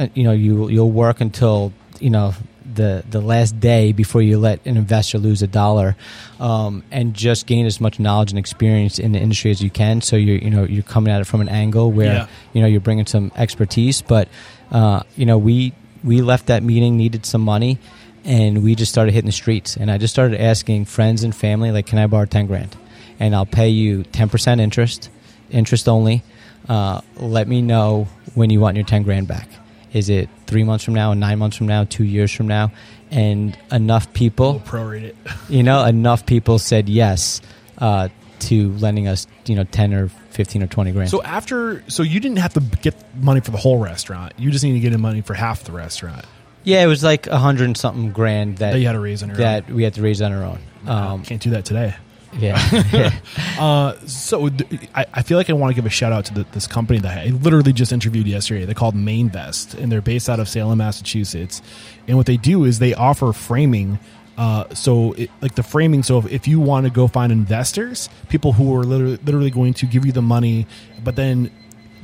uh, 0.00 0.08
You 0.14 0.24
know, 0.24 0.32
you 0.32 0.68
you'll 0.68 0.90
work 0.90 1.20
until 1.20 1.72
you 2.00 2.10
know 2.10 2.34
the 2.74 3.04
the 3.08 3.20
last 3.20 3.58
day 3.60 3.92
before 3.92 4.22
you 4.22 4.38
let 4.38 4.64
an 4.66 4.76
investor 4.76 5.18
lose 5.18 5.40
a 5.42 5.46
dollar, 5.46 5.96
um, 6.40 6.82
and 6.90 7.14
just 7.14 7.46
gain 7.46 7.64
as 7.66 7.80
much 7.80 7.98
knowledge 8.00 8.30
and 8.32 8.38
experience 8.38 8.98
in 8.98 9.12
the 9.12 9.18
industry 9.18 9.50
as 9.50 9.62
you 9.62 9.70
can. 9.70 10.00
So 10.00 10.16
you're 10.16 10.38
you 10.38 10.50
know 10.50 10.64
you're 10.64 10.82
coming 10.82 11.12
at 11.12 11.20
it 11.20 11.24
from 11.26 11.40
an 11.40 11.48
angle 11.48 11.92
where 11.92 12.12
Yeah. 12.14 12.26
you 12.52 12.60
know 12.60 12.66
you're 12.66 12.80
bringing 12.80 13.06
some 13.06 13.30
expertise. 13.36 14.02
But 14.02 14.28
uh, 14.70 15.02
you 15.16 15.26
know 15.26 15.38
we 15.38 15.72
we 16.04 16.20
left 16.22 16.46
that 16.46 16.62
meeting, 16.62 16.96
needed 16.96 17.24
some 17.26 17.42
money, 17.42 17.78
and 18.24 18.62
we 18.62 18.74
just 18.74 18.92
started 18.92 19.12
hitting 19.14 19.26
the 19.26 19.32
streets. 19.32 19.76
And 19.76 19.90
I 19.90 19.98
just 19.98 20.12
started 20.12 20.40
asking 20.40 20.84
friends 20.86 21.24
and 21.24 21.34
family, 21.34 21.70
like, 21.70 21.86
can 21.86 21.98
I 21.98 22.06
borrow 22.06 22.26
ten 22.26 22.46
grand? 22.46 22.76
And 23.18 23.34
I'll 23.34 23.46
pay 23.46 23.68
you 23.70 24.02
ten 24.04 24.28
percent 24.28 24.60
interest, 24.60 25.08
interest 25.50 25.88
only. 25.88 26.22
Uh, 26.68 27.00
let 27.16 27.46
me 27.48 27.62
know 27.62 28.08
when 28.34 28.50
you 28.50 28.60
want 28.60 28.76
your 28.76 28.84
ten 28.84 29.04
grand 29.04 29.28
back. 29.28 29.48
Is 29.92 30.08
it 30.08 30.28
three 30.46 30.64
months 30.64 30.84
from 30.84 30.94
now, 30.94 31.14
nine 31.14 31.38
months 31.38 31.56
from 31.56 31.66
now, 31.66 31.84
two 31.84 32.04
years 32.04 32.32
from 32.32 32.48
now? 32.48 32.72
And 33.10 33.56
enough 33.70 34.12
people, 34.12 34.60
Prorate 34.64 35.02
it. 35.02 35.16
you 35.48 35.62
know, 35.62 35.84
enough 35.84 36.26
people 36.26 36.58
said 36.58 36.88
yes 36.88 37.40
uh, 37.78 38.08
to 38.40 38.72
lending 38.74 39.08
us, 39.08 39.26
you 39.46 39.54
know, 39.54 39.64
ten 39.64 39.94
or 39.94 40.08
fifteen 40.08 40.62
or 40.62 40.66
twenty 40.66 40.92
grand. 40.92 41.10
So 41.10 41.22
after, 41.22 41.84
so 41.88 42.02
you 42.02 42.20
didn't 42.20 42.38
have 42.38 42.54
to 42.54 42.60
get 42.60 42.94
money 43.16 43.40
for 43.40 43.52
the 43.52 43.58
whole 43.58 43.78
restaurant. 43.78 44.34
You 44.38 44.50
just 44.50 44.64
need 44.64 44.74
to 44.74 44.80
get 44.80 44.92
in 44.92 45.00
money 45.00 45.20
for 45.20 45.34
half 45.34 45.64
the 45.64 45.72
restaurant 45.72 46.24
yeah, 46.66 46.82
it 46.82 46.88
was 46.88 47.04
like 47.04 47.28
a 47.28 47.38
hundred 47.38 47.66
and 47.66 47.76
something 47.76 48.10
grand 48.10 48.58
that 48.58 48.72
that 48.72 48.80
you 48.80 48.86
had 48.86 48.94
to 48.94 48.98
raise 48.98 49.22
on 49.22 49.28
your 49.28 49.38
that 49.38 49.70
we 49.70 49.84
had 49.84 49.94
to 49.94 50.02
raise 50.02 50.20
on 50.20 50.32
our 50.32 50.42
own. 50.42 50.58
own. 50.84 50.88
Um, 50.88 51.22
Can't 51.22 51.40
do 51.40 51.50
that 51.50 51.64
today. 51.64 51.94
Yeah, 52.38 53.10
Uh, 53.58 53.94
so 54.06 54.50
I 54.94 55.22
feel 55.22 55.38
like 55.38 55.48
I 55.48 55.54
want 55.54 55.70
to 55.70 55.74
give 55.74 55.86
a 55.86 55.90
shout 55.90 56.12
out 56.12 56.26
to 56.26 56.34
the, 56.34 56.46
this 56.52 56.66
company 56.66 56.98
that 56.98 57.26
I 57.26 57.30
literally 57.30 57.72
just 57.72 57.92
interviewed 57.92 58.26
yesterday. 58.26 58.66
They're 58.66 58.74
called 58.74 58.94
Mainvest, 58.94 59.74
and 59.74 59.90
they're 59.90 60.02
based 60.02 60.28
out 60.28 60.40
of 60.40 60.48
Salem, 60.48 60.78
Massachusetts. 60.78 61.62
And 62.06 62.16
what 62.16 62.26
they 62.26 62.36
do 62.36 62.64
is 62.64 62.78
they 62.78 62.92
offer 62.94 63.32
framing. 63.32 63.98
Uh, 64.36 64.68
so 64.74 65.12
it, 65.12 65.30
like 65.40 65.54
the 65.54 65.62
framing. 65.62 66.02
So 66.02 66.18
if, 66.18 66.30
if 66.30 66.48
you 66.48 66.60
want 66.60 66.84
to 66.84 66.90
go 66.90 67.08
find 67.08 67.32
investors, 67.32 68.10
people 68.28 68.52
who 68.52 68.76
are 68.76 68.84
literally, 68.84 69.16
literally 69.24 69.50
going 69.50 69.72
to 69.74 69.86
give 69.86 70.04
you 70.04 70.12
the 70.12 70.22
money, 70.22 70.66
but 71.02 71.16
then 71.16 71.50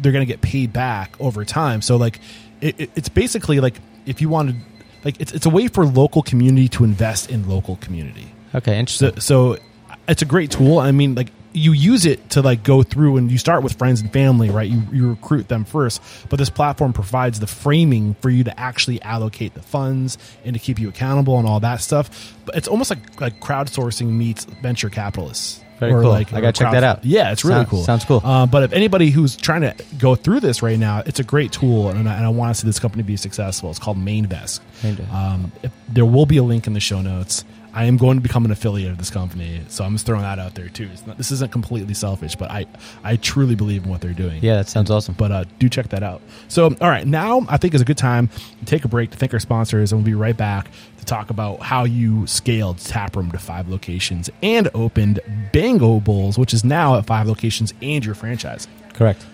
they're 0.00 0.12
going 0.12 0.26
to 0.26 0.32
get 0.32 0.40
paid 0.40 0.72
back 0.72 1.14
over 1.20 1.44
time. 1.44 1.82
So 1.82 1.96
like 1.96 2.18
it, 2.62 2.80
it, 2.80 2.90
it's 2.96 3.08
basically 3.10 3.60
like 3.60 3.74
if 4.06 4.22
you 4.22 4.28
wanted 4.28 4.56
like 5.04 5.20
it's 5.20 5.32
it's 5.32 5.46
a 5.46 5.50
way 5.50 5.68
for 5.68 5.84
local 5.84 6.22
community 6.22 6.68
to 6.68 6.84
invest 6.84 7.30
in 7.30 7.48
local 7.48 7.76
community. 7.76 8.32
okay, 8.54 8.78
interesting. 8.78 9.20
So, 9.20 9.56
so 9.56 9.62
it's 10.08 10.22
a 10.22 10.26
great 10.26 10.50
tool. 10.50 10.78
I 10.78 10.90
mean, 10.92 11.14
like 11.14 11.28
you 11.54 11.72
use 11.72 12.06
it 12.06 12.30
to 12.30 12.40
like 12.42 12.62
go 12.62 12.82
through 12.82 13.18
and 13.18 13.30
you 13.30 13.36
start 13.38 13.62
with 13.62 13.74
friends 13.74 14.00
and 14.00 14.12
family, 14.12 14.48
right? 14.50 14.68
You, 14.70 14.82
you 14.90 15.10
recruit 15.10 15.48
them 15.48 15.64
first, 15.64 16.00
but 16.30 16.38
this 16.38 16.48
platform 16.50 16.92
provides 16.92 17.40
the 17.40 17.46
framing 17.46 18.14
for 18.14 18.30
you 18.30 18.44
to 18.44 18.58
actually 18.58 19.02
allocate 19.02 19.52
the 19.54 19.62
funds 19.62 20.16
and 20.44 20.54
to 20.54 20.60
keep 20.60 20.78
you 20.78 20.88
accountable 20.88 21.38
and 21.38 21.46
all 21.46 21.60
that 21.60 21.80
stuff. 21.82 22.34
But 22.46 22.56
it's 22.56 22.68
almost 22.68 22.90
like 22.90 23.20
like 23.20 23.40
crowdsourcing 23.40 24.06
meets 24.06 24.44
venture 24.44 24.88
capitalists. 24.88 25.60
Very 25.78 26.00
cool. 26.00 26.12
I 26.12 26.22
gotta 26.22 26.52
check 26.52 26.70
that 26.72 26.84
out. 26.84 27.04
Yeah, 27.04 27.32
it's 27.32 27.44
really 27.44 27.56
Sound- 27.56 27.68
cool. 27.68 27.82
sounds 27.82 28.04
cool. 28.04 28.20
Uh, 28.24 28.46
but 28.46 28.62
if 28.62 28.72
anybody 28.72 29.10
who's 29.10 29.34
trying 29.34 29.62
to 29.62 29.74
go 29.98 30.14
through 30.14 30.38
this 30.38 30.62
right 30.62 30.78
now, 30.78 31.02
it's 31.04 31.18
a 31.18 31.24
great 31.24 31.50
tool, 31.50 31.88
and 31.88 32.08
I, 32.08 32.14
and 32.14 32.24
I 32.24 32.28
want 32.28 32.54
to 32.54 32.60
see 32.60 32.66
this 32.68 32.78
company 32.78 33.02
be 33.02 33.16
successful. 33.16 33.68
It's 33.68 33.80
called 33.80 33.96
Mainvest. 33.98 34.60
Mainvest. 34.82 35.12
Um, 35.12 35.50
if, 35.64 35.72
there 35.88 36.04
will 36.04 36.24
be 36.26 36.36
a 36.36 36.42
link 36.44 36.68
in 36.68 36.74
the 36.74 36.80
show 36.80 37.02
notes. 37.02 37.44
I 37.74 37.84
am 37.84 37.96
going 37.96 38.18
to 38.18 38.22
become 38.22 38.44
an 38.44 38.50
affiliate 38.50 38.90
of 38.90 38.98
this 38.98 39.08
company, 39.10 39.62
so 39.68 39.84
I'm 39.84 39.92
just 39.92 40.04
throwing 40.04 40.22
that 40.22 40.38
out 40.38 40.54
there 40.54 40.68
too. 40.68 40.90
It's 40.92 41.06
not, 41.06 41.16
this 41.16 41.30
isn't 41.32 41.52
completely 41.52 41.94
selfish, 41.94 42.36
but 42.36 42.50
I 42.50 42.66
I 43.02 43.16
truly 43.16 43.54
believe 43.54 43.84
in 43.84 43.90
what 43.90 44.00
they're 44.00 44.12
doing. 44.12 44.42
yeah, 44.42 44.56
that 44.56 44.68
sounds 44.68 44.90
awesome. 44.90 45.14
But 45.16 45.32
uh, 45.32 45.44
do 45.58 45.68
check 45.68 45.88
that 45.88 46.02
out. 46.02 46.20
So, 46.48 46.66
all 46.66 46.88
right, 46.90 47.06
now 47.06 47.46
I 47.48 47.56
think 47.56 47.74
is 47.74 47.80
a 47.80 47.84
good 47.84 47.98
time 47.98 48.28
to 48.60 48.64
take 48.66 48.84
a 48.84 48.88
break 48.88 49.10
to 49.12 49.16
thank 49.16 49.32
our 49.32 49.40
sponsors, 49.40 49.92
and 49.92 50.00
we'll 50.00 50.06
be 50.06 50.14
right 50.14 50.36
back 50.36 50.70
to 50.98 51.04
talk 51.04 51.30
about 51.30 51.60
how 51.60 51.84
you 51.84 52.26
scaled 52.26 52.78
Taproom 52.78 53.32
to 53.32 53.38
five 53.38 53.68
locations 53.68 54.28
and 54.42 54.68
opened 54.74 55.20
Bango 55.52 55.98
Bowls, 56.00 56.38
which 56.38 56.52
is 56.52 56.64
now 56.64 56.98
at 56.98 57.06
five 57.06 57.26
locations 57.26 57.72
and 57.80 58.04
your 58.04 58.14
franchise. 58.14 58.68
Correct. 58.92 59.24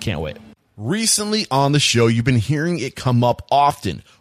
Can't 0.00 0.20
wait. 0.20 0.36
Recently 0.76 1.46
on 1.50 1.72
the 1.72 1.80
show, 1.80 2.06
you've 2.06 2.24
been 2.24 2.36
hearing 2.36 2.78
it 2.78 2.94
come 2.94 3.24
up 3.24 3.42
often. 3.50 4.02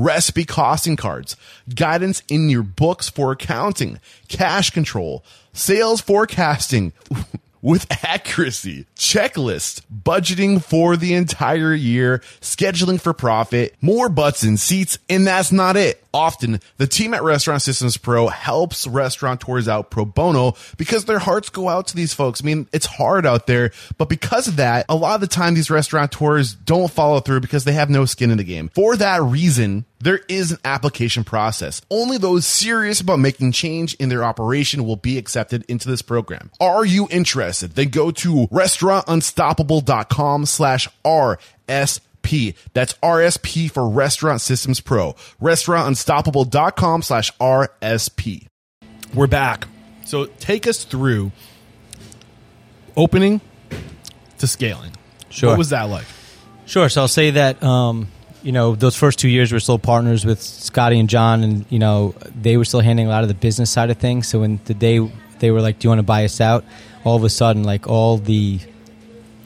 recipe 0.00 0.44
costing 0.44 0.96
cards, 0.96 1.36
guidance 1.74 2.22
in 2.28 2.48
your 2.48 2.62
books 2.62 3.08
for 3.08 3.32
accounting, 3.32 4.00
cash 4.28 4.70
control, 4.70 5.24
sales 5.52 6.00
forecasting 6.00 6.92
with 7.62 7.86
accuracy, 8.04 8.86
checklist, 8.96 9.82
budgeting 9.92 10.62
for 10.62 10.96
the 10.96 11.14
entire 11.14 11.74
year, 11.74 12.18
scheduling 12.40 13.00
for 13.00 13.12
profit, 13.12 13.74
more 13.80 14.08
butts 14.08 14.42
and 14.42 14.58
seats, 14.58 14.98
and 15.08 15.26
that's 15.26 15.52
not 15.52 15.76
it. 15.76 16.02
Often, 16.12 16.60
the 16.78 16.86
team 16.86 17.14
at 17.14 17.22
Restaurant 17.22 17.62
Systems 17.62 17.96
Pro 17.96 18.28
helps 18.28 18.86
restaurateurs 18.86 19.68
out 19.68 19.90
pro 19.90 20.04
bono 20.04 20.54
because 20.76 21.04
their 21.04 21.20
hearts 21.20 21.50
go 21.50 21.68
out 21.68 21.86
to 21.88 21.96
these 21.96 22.12
folks. 22.12 22.42
I 22.42 22.46
mean, 22.46 22.66
it's 22.72 22.86
hard 22.86 23.26
out 23.26 23.46
there, 23.46 23.70
but 23.96 24.08
because 24.08 24.48
of 24.48 24.56
that, 24.56 24.86
a 24.88 24.96
lot 24.96 25.16
of 25.16 25.20
the 25.20 25.28
time 25.28 25.54
these 25.54 25.70
restaurateurs 25.70 26.54
don't 26.54 26.90
follow 26.90 27.20
through 27.20 27.40
because 27.40 27.64
they 27.64 27.72
have 27.72 27.90
no 27.90 28.06
skin 28.06 28.30
in 28.30 28.38
the 28.38 28.44
game. 28.44 28.70
For 28.74 28.96
that 28.96 29.22
reason, 29.22 29.84
there 30.00 30.20
is 30.28 30.52
an 30.52 30.58
application 30.64 31.24
process. 31.24 31.82
Only 31.90 32.18
those 32.18 32.46
serious 32.46 33.00
about 33.00 33.18
making 33.18 33.52
change 33.52 33.94
in 33.94 34.08
their 34.08 34.24
operation 34.24 34.84
will 34.84 34.96
be 34.96 35.18
accepted 35.18 35.64
into 35.68 35.88
this 35.88 36.02
program. 36.02 36.50
Are 36.58 36.84
you 36.84 37.06
interested? 37.10 37.72
Then 37.72 37.90
go 37.90 38.10
to 38.10 38.46
restaurantunstoppable.com 38.48 40.46
slash 40.46 40.88
RSP. 41.04 42.54
That's 42.72 42.94
RSP 42.94 43.70
for 43.70 43.88
Restaurant 43.88 44.40
Systems 44.40 44.80
Pro. 44.80 45.14
Restaurantunstoppable.com 45.40 47.02
slash 47.02 47.30
RSP. 47.38 48.46
We're 49.14 49.26
back. 49.26 49.66
So 50.04 50.26
take 50.26 50.66
us 50.66 50.84
through 50.84 51.32
opening 52.96 53.40
to 54.38 54.46
scaling. 54.46 54.92
Sure. 55.28 55.50
What 55.50 55.58
was 55.58 55.70
that 55.70 55.84
like? 55.84 56.06
Sure. 56.66 56.88
So 56.88 57.02
I'll 57.02 57.08
say 57.08 57.32
that 57.32 57.62
um, 57.62 58.08
you 58.42 58.52
know 58.52 58.74
those 58.74 58.96
first 58.96 59.18
two 59.18 59.28
years 59.28 59.52
we're 59.52 59.60
still 59.60 59.78
partners 59.78 60.24
with 60.24 60.40
Scotty 60.40 60.98
and 60.98 61.08
John, 61.08 61.42
and 61.42 61.66
you 61.68 61.78
know 61.78 62.14
they 62.40 62.56
were 62.56 62.64
still 62.64 62.80
handling 62.80 63.06
a 63.06 63.10
lot 63.10 63.22
of 63.22 63.28
the 63.28 63.34
business 63.34 63.70
side 63.70 63.90
of 63.90 63.98
things. 63.98 64.28
So 64.28 64.40
when 64.40 64.60
the 64.64 64.74
day 64.74 65.00
they 65.38 65.50
were 65.50 65.60
like, 65.60 65.78
"Do 65.78 65.86
you 65.86 65.90
want 65.90 66.00
to 66.00 66.04
buy 66.04 66.24
us 66.24 66.40
out?" 66.40 66.64
All 67.04 67.16
of 67.16 67.24
a 67.24 67.28
sudden, 67.28 67.64
like 67.64 67.86
all 67.86 68.18
the 68.18 68.60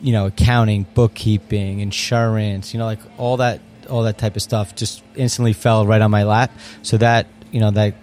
you 0.01 0.13
know 0.13 0.27
accounting, 0.27 0.87
bookkeeping, 0.95 1.81
insurance, 1.81 2.75
you 2.75 2.79
know, 2.79 2.87
like 2.87 3.01
all 3.19 3.39
that 3.39 3.61
all 3.89 4.03
that 4.05 4.19
type 4.19 4.37
of 4.37 4.43
stuff 4.43 4.75
just 4.75 5.03
instantly 5.15 5.53
fell 5.53 5.87
right 5.87 6.01
on 6.01 6.11
my 6.11 6.25
lap. 6.25 6.53
So 6.83 6.99
that 6.99 7.27
you 7.51 7.61
know 7.61 7.71
that 7.73 7.95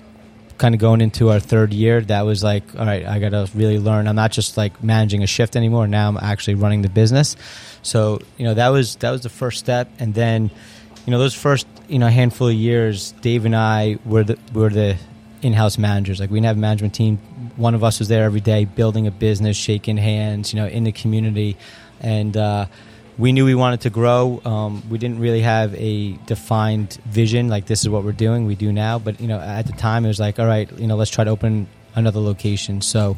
kind 0.57 0.75
of 0.75 0.81
going 0.81 1.01
into 1.01 1.31
our 1.31 1.39
third 1.39 1.73
year, 1.73 2.01
that 2.01 2.21
was 2.21 2.43
like, 2.43 2.63
all 2.77 2.85
right, 2.85 3.03
I 3.03 3.17
got 3.17 3.29
to 3.29 3.49
really 3.55 3.79
learn. 3.79 4.07
I'm 4.07 4.15
not 4.15 4.31
just 4.31 4.57
like 4.57 4.83
managing 4.83 5.23
a 5.23 5.27
shift 5.27 5.55
anymore. 5.55 5.87
Now 5.87 6.07
I'm 6.07 6.17
actually 6.17 6.53
running 6.53 6.83
the 6.83 6.89
business. 6.89 7.35
So 7.81 8.19
you 8.37 8.45
know 8.45 8.53
that 8.53 8.69
was 8.69 8.95
that 8.97 9.11
was 9.11 9.21
the 9.21 9.29
first 9.29 9.59
step, 9.59 9.89
and 9.99 10.13
then 10.13 10.51
you 11.05 11.11
know 11.11 11.19
those 11.19 11.33
first 11.33 11.67
you 11.87 11.99
know 11.99 12.07
handful 12.07 12.47
of 12.47 12.53
years, 12.53 13.11
Dave 13.21 13.45
and 13.45 13.55
I 13.55 13.97
were 14.05 14.23
the 14.23 14.37
were 14.53 14.69
the 14.69 14.97
in-house 15.41 15.77
managers. 15.77 16.19
Like 16.19 16.29
we 16.29 16.37
didn't 16.37 16.47
have 16.47 16.57
a 16.57 16.59
management 16.59 16.93
team. 16.93 17.17
One 17.55 17.73
of 17.73 17.83
us 17.83 17.99
was 17.99 18.07
there 18.07 18.23
every 18.23 18.41
day, 18.41 18.65
building 18.65 19.07
a 19.07 19.11
business, 19.11 19.57
shaking 19.57 19.97
hands, 19.97 20.53
you 20.53 20.59
know, 20.59 20.67
in 20.67 20.83
the 20.83 20.91
community, 20.91 21.57
and. 21.99 22.35
Uh, 22.35 22.65
we 23.17 23.33
knew 23.33 23.45
we 23.45 23.53
wanted 23.53 23.81
to 23.81 23.89
grow. 23.91 24.41
Um, 24.45 24.81
we 24.89 24.97
didn't 24.97 25.19
really 25.19 25.41
have 25.41 25.75
a 25.75 26.13
defined 26.25 26.97
vision, 27.05 27.49
like 27.49 27.67
this 27.67 27.81
is 27.81 27.89
what 27.89 28.03
we're 28.03 28.13
doing. 28.13 28.47
We 28.47 28.55
do 28.55 28.71
now, 28.71 28.97
but 28.97 29.21
you 29.21 29.27
know, 29.27 29.39
at 29.39 29.67
the 29.67 29.73
time, 29.73 30.05
it 30.05 30.07
was 30.07 30.19
like, 30.19 30.39
all 30.39 30.47
right, 30.47 30.71
you 30.79 30.87
know, 30.87 30.95
let's 30.95 31.11
try 31.11 31.23
to 31.25 31.29
open 31.29 31.67
another 31.93 32.19
location. 32.19 32.81
So 32.81 33.17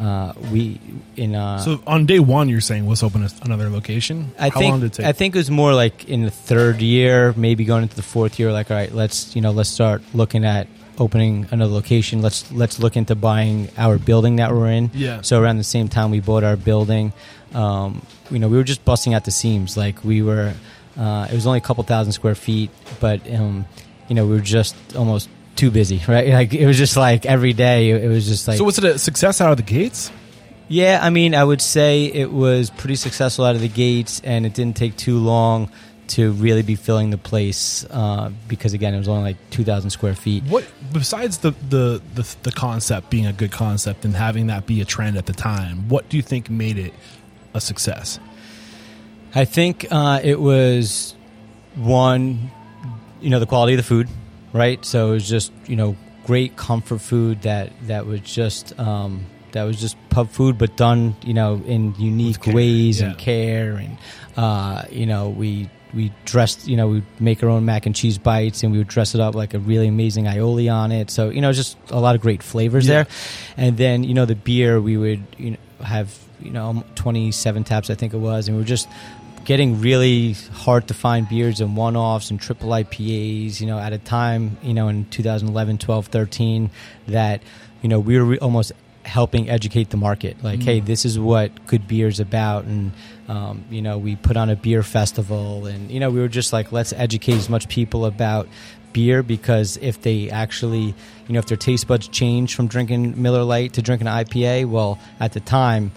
uh, 0.00 0.32
we 0.50 0.80
in 1.16 1.34
uh, 1.34 1.58
So 1.58 1.82
on 1.86 2.06
day 2.06 2.18
one, 2.18 2.48
you're 2.48 2.62
saying 2.62 2.88
let's 2.88 3.02
open 3.02 3.22
a, 3.22 3.28
another 3.42 3.68
location. 3.68 4.32
I 4.38 4.48
How 4.48 4.58
think 4.58 4.70
long 4.70 4.80
did 4.80 4.86
it 4.86 4.92
take? 4.94 5.06
I 5.06 5.12
think 5.12 5.34
it 5.34 5.38
was 5.38 5.50
more 5.50 5.74
like 5.74 6.08
in 6.08 6.22
the 6.22 6.30
third 6.30 6.80
year, 6.80 7.34
maybe 7.36 7.64
going 7.64 7.82
into 7.82 7.96
the 7.96 8.02
fourth 8.02 8.38
year. 8.38 8.50
Like, 8.50 8.70
all 8.70 8.76
right, 8.76 8.92
let's 8.92 9.36
you 9.36 9.42
know, 9.42 9.50
let's 9.50 9.68
start 9.68 10.02
looking 10.14 10.44
at 10.44 10.68
opening 10.98 11.46
another 11.50 11.72
location. 11.72 12.22
Let's 12.22 12.50
let's 12.50 12.78
look 12.78 12.96
into 12.96 13.14
buying 13.14 13.68
our 13.76 13.98
building 13.98 14.36
that 14.36 14.52
we're 14.52 14.70
in. 14.70 14.90
Yeah. 14.94 15.20
So 15.20 15.40
around 15.40 15.58
the 15.58 15.64
same 15.64 15.88
time 15.88 16.10
we 16.10 16.20
bought 16.20 16.44
our 16.44 16.56
building, 16.56 17.12
um, 17.52 18.00
you 18.30 18.38
know, 18.38 18.48
we 18.48 18.56
were 18.56 18.64
just 18.64 18.84
busting 18.86 19.12
out 19.12 19.24
the 19.24 19.30
seams. 19.30 19.76
Like 19.76 20.02
we 20.02 20.22
were, 20.22 20.54
uh, 20.96 21.28
it 21.30 21.34
was 21.34 21.46
only 21.46 21.58
a 21.58 21.62
couple 21.62 21.84
thousand 21.84 22.12
square 22.12 22.34
feet, 22.34 22.70
but 23.00 23.20
um, 23.34 23.66
you 24.08 24.14
know, 24.14 24.24
we 24.24 24.32
were 24.32 24.40
just 24.40 24.74
almost 24.96 25.28
too 25.60 25.70
busy, 25.70 26.02
right? 26.08 26.28
Like 26.28 26.54
it 26.54 26.66
was 26.66 26.78
just 26.78 26.96
like 26.96 27.26
every 27.26 27.52
day. 27.52 27.90
It 27.90 28.08
was 28.08 28.26
just 28.26 28.48
like 28.48 28.58
so 28.58 28.64
was 28.64 28.78
it 28.78 28.84
a 28.84 28.98
success 28.98 29.40
out 29.40 29.50
of 29.50 29.56
the 29.56 29.62
gates? 29.62 30.10
yeah, 30.70 31.00
I 31.02 31.10
mean, 31.10 31.34
I 31.34 31.42
would 31.42 31.60
say 31.60 32.04
it 32.04 32.30
was 32.30 32.70
pretty 32.70 32.94
successful 32.94 33.44
out 33.44 33.56
of 33.56 33.60
the 33.60 33.68
gates, 33.68 34.20
and 34.22 34.46
it 34.46 34.54
didn't 34.54 34.76
take 34.76 34.96
too 34.96 35.18
long 35.18 35.68
to 36.10 36.30
really 36.30 36.62
be 36.62 36.76
filling 36.76 37.10
the 37.10 37.18
place 37.18 37.84
uh, 37.90 38.30
because, 38.46 38.72
again, 38.72 38.94
it 38.94 38.98
was 38.98 39.08
only 39.08 39.32
like 39.32 39.50
2,000 39.50 39.90
square 39.90 40.14
feet. 40.14 40.44
What 40.44 40.64
besides 40.92 41.38
the, 41.38 41.50
the 41.68 42.00
the 42.14 42.36
the 42.44 42.52
concept 42.52 43.10
being 43.10 43.26
a 43.26 43.32
good 43.32 43.50
concept 43.50 44.04
and 44.04 44.14
having 44.14 44.46
that 44.46 44.64
be 44.64 44.80
a 44.80 44.84
trend 44.84 45.16
at 45.16 45.26
the 45.26 45.32
time? 45.32 45.88
What 45.88 46.08
do 46.08 46.16
you 46.16 46.22
think 46.22 46.48
made 46.48 46.78
it 46.78 46.94
a 47.52 47.60
success? 47.60 48.20
I 49.34 49.46
think 49.46 49.88
uh, 49.90 50.20
it 50.22 50.38
was 50.38 51.16
one, 51.74 52.52
you 53.20 53.30
know, 53.30 53.40
the 53.40 53.46
quality 53.46 53.74
of 53.74 53.78
the 53.78 53.82
food, 53.82 54.08
right? 54.52 54.84
So 54.84 55.08
it 55.10 55.12
was 55.12 55.28
just, 55.28 55.52
you 55.66 55.76
know, 55.76 55.96
great 56.26 56.56
comfort 56.56 57.00
food 57.00 57.42
that 57.42 57.72
that 57.86 58.06
was 58.06 58.20
just. 58.20 58.78
Um, 58.78 59.26
that 59.52 59.64
was 59.64 59.80
just 59.80 59.96
pub 60.10 60.30
food, 60.30 60.58
but 60.58 60.76
done, 60.76 61.16
you 61.24 61.34
know, 61.34 61.60
in 61.66 61.92
unique 61.98 62.46
ways 62.46 63.00
yeah. 63.00 63.08
and 63.08 63.18
care, 63.18 63.74
and 63.74 63.98
uh, 64.36 64.84
you 64.92 65.06
know, 65.06 65.28
we 65.30 65.68
we 65.92 66.12
dressed, 66.24 66.68
you 66.68 66.76
know, 66.76 66.86
we 66.86 67.02
make 67.18 67.42
our 67.42 67.48
own 67.48 67.64
mac 67.64 67.84
and 67.84 67.96
cheese 67.96 68.16
bites, 68.16 68.62
and 68.62 68.70
we 68.70 68.78
would 68.78 68.86
dress 68.86 69.16
it 69.16 69.20
up 69.20 69.34
like 69.34 69.52
a 69.52 69.58
really 69.58 69.88
amazing 69.88 70.26
aioli 70.26 70.72
on 70.72 70.92
it. 70.92 71.10
So 71.10 71.30
you 71.30 71.40
know, 71.40 71.52
just 71.52 71.76
a 71.90 71.98
lot 71.98 72.14
of 72.14 72.20
great 72.20 72.44
flavors 72.44 72.86
Yeah. 72.86 72.94
there. 73.02 73.06
And 73.56 73.76
then 73.76 74.04
you 74.04 74.14
know, 74.14 74.24
the 74.24 74.36
beer 74.36 74.80
we 74.80 74.96
would 74.96 75.24
you 75.36 75.50
know 75.50 75.84
have 75.84 76.16
you 76.40 76.52
know 76.52 76.84
twenty 76.94 77.32
seven 77.32 77.64
taps, 77.64 77.90
I 77.90 77.96
think 77.96 78.14
it 78.14 78.18
was, 78.18 78.46
and 78.46 78.56
we 78.56 78.62
were 78.62 78.68
just 78.68 78.88
getting 79.44 79.80
really 79.80 80.32
hard 80.52 80.88
to 80.88 80.94
find 80.94 81.28
beers 81.28 81.60
and 81.60 81.76
one 81.76 81.96
offs 81.96 82.30
and 82.30 82.40
triple 82.40 82.70
IPAs. 82.70 83.60
You 83.60 83.66
know, 83.66 83.78
at 83.78 83.92
a 83.92 83.98
time, 83.98 84.58
you 84.62 84.74
know, 84.74 84.88
in 84.88 85.06
2011, 85.06 85.78
12, 85.78 86.06
13, 86.06 86.70
that 87.08 87.42
you 87.82 87.88
know 87.88 87.98
we 88.00 88.18
were 88.18 88.24
re- 88.24 88.38
almost 88.38 88.72
helping 89.04 89.48
educate 89.48 89.88
the 89.90 89.96
market 89.96 90.36
like 90.44 90.62
hey 90.62 90.78
this 90.78 91.06
is 91.06 91.18
what 91.18 91.66
good 91.66 91.88
beer 91.88 92.06
is 92.06 92.20
about 92.20 92.64
and 92.64 92.92
um, 93.28 93.64
you 93.70 93.80
know 93.80 93.96
we 93.96 94.14
put 94.14 94.36
on 94.36 94.50
a 94.50 94.56
beer 94.56 94.82
festival 94.82 95.66
and 95.66 95.90
you 95.90 95.98
know 95.98 96.10
we 96.10 96.20
were 96.20 96.28
just 96.28 96.52
like 96.52 96.70
let's 96.70 96.92
educate 96.92 97.34
as 97.34 97.48
much 97.48 97.66
people 97.68 98.04
about 98.04 98.46
beer 98.92 99.22
because 99.22 99.78
if 99.78 100.02
they 100.02 100.28
actually 100.28 100.94
you 101.26 101.32
know 101.32 101.38
if 101.38 101.46
their 101.46 101.56
taste 101.56 101.86
buds 101.88 102.08
change 102.08 102.54
from 102.54 102.66
drinking 102.66 103.20
miller 103.20 103.42
Lite 103.42 103.72
to 103.72 103.82
drinking 103.82 104.06
an 104.06 104.24
ipa 104.24 104.68
well 104.68 104.98
at 105.18 105.32
the 105.32 105.40
time 105.40 105.92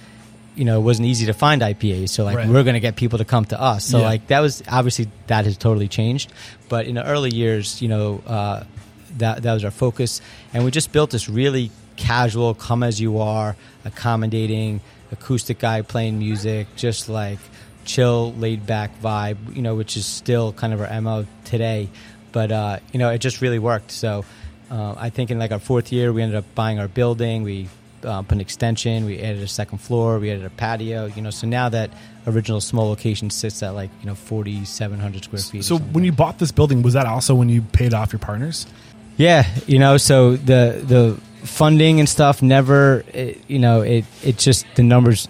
you 0.56 0.66
know 0.66 0.78
it 0.80 0.84
wasn't 0.84 1.08
easy 1.08 1.26
to 1.26 1.34
find 1.34 1.62
ipas 1.62 2.10
so 2.10 2.24
like 2.24 2.38
Right. 2.38 2.48
we're 2.48 2.64
going 2.64 2.76
to 2.76 2.80
get 2.80 2.96
people 2.96 3.18
to 3.20 3.26
come 3.26 3.46
to 3.46 3.60
us. 3.60 3.84
So 3.86 4.00
Yeah. 4.00 4.06
like 4.06 4.28
that 4.28 4.40
was 4.42 4.62
obviously 4.70 5.08
that 5.28 5.46
has 5.46 5.58
totally 5.58 5.88
changed. 5.88 6.32
But 6.70 6.86
in 6.86 6.96
the 6.96 7.04
early 7.06 7.32
years 7.32 7.82
you 7.82 7.88
know 7.88 8.22
uh, 8.28 8.64
that 9.18 9.42
that 9.44 9.54
was 9.54 9.64
our 9.64 9.72
focus. 9.72 10.22
And 10.54 10.64
we 10.66 10.72
just 10.72 10.92
built 10.92 11.10
this 11.12 11.28
really 11.30 11.72
casual 11.98 12.54
come 12.54 12.84
as 12.84 13.00
you 13.02 13.20
are 13.20 13.56
accommodating 13.86 14.82
acoustic 15.12 15.60
guy 15.60 15.82
playing 15.82 16.18
music 16.18 16.68
just 16.76 17.08
like 17.10 17.40
chill 17.86 18.34
laid 18.34 18.66
back 18.66 18.90
vibe 19.02 19.38
you 19.56 19.62
know 19.62 19.76
which 19.76 19.96
is 19.98 20.06
still 20.06 20.52
kind 20.54 20.74
of 20.74 20.82
our 20.82 21.02
mo 21.02 21.26
today. 21.46 21.90
But 22.32 22.52
uh, 22.52 22.80
you 22.92 23.00
know 23.00 23.10
it 23.10 23.20
just 23.20 23.42
really 23.42 23.60
worked. 23.60 23.92
So 23.92 24.26
uh, 24.72 24.96
i 24.98 25.10
think 25.10 25.30
in 25.32 25.38
like 25.40 25.52
our 25.52 25.60
fourth 25.60 25.92
year 25.92 26.12
we 26.14 26.22
ended 26.24 26.38
up 26.38 26.46
buying 26.56 26.80
our 26.80 26.88
building. 26.88 27.44
We 27.44 27.70
uh, 28.06 28.22
put 28.22 28.34
an 28.34 28.42
extension 28.42 29.06
we 29.06 29.20
added 29.20 29.42
a 29.42 29.48
second 29.48 29.78
floor 29.80 30.20
we 30.20 30.30
added 30.32 30.46
a 30.46 30.50
patio 30.50 31.06
you 31.08 31.22
know 31.22 31.30
so 31.30 31.48
now 31.48 31.70
that 31.70 31.90
original 32.28 32.62
small 32.62 32.88
location 32.90 33.30
sits 33.30 33.62
at 33.64 33.72
like 33.76 33.90
you 34.02 34.06
know 34.06 34.16
4700 34.16 35.24
square 35.24 35.42
feet 35.42 35.64
So 35.64 35.78
when 35.78 36.04
you 36.04 36.12
bought 36.12 36.40
this 36.40 36.52
building, 36.52 36.82
was 36.82 36.94
that 36.94 37.06
also 37.06 37.36
when 37.36 37.50
you 37.50 37.62
paid 37.62 37.94
off 37.94 38.12
your 38.14 38.20
partners? 38.20 38.66
Yeah, 39.18 39.46
you 39.68 39.78
know, 39.80 39.98
so 39.98 40.36
the 40.38 40.82
the 40.86 41.20
funding 41.46 42.00
and 42.00 42.08
stuff 42.10 42.42
never, 42.42 43.04
it, 43.14 43.42
you 43.48 43.60
know, 43.60 43.82
it 43.82 44.06
it 44.24 44.38
just 44.38 44.66
the 44.76 44.84
numbers 44.84 45.28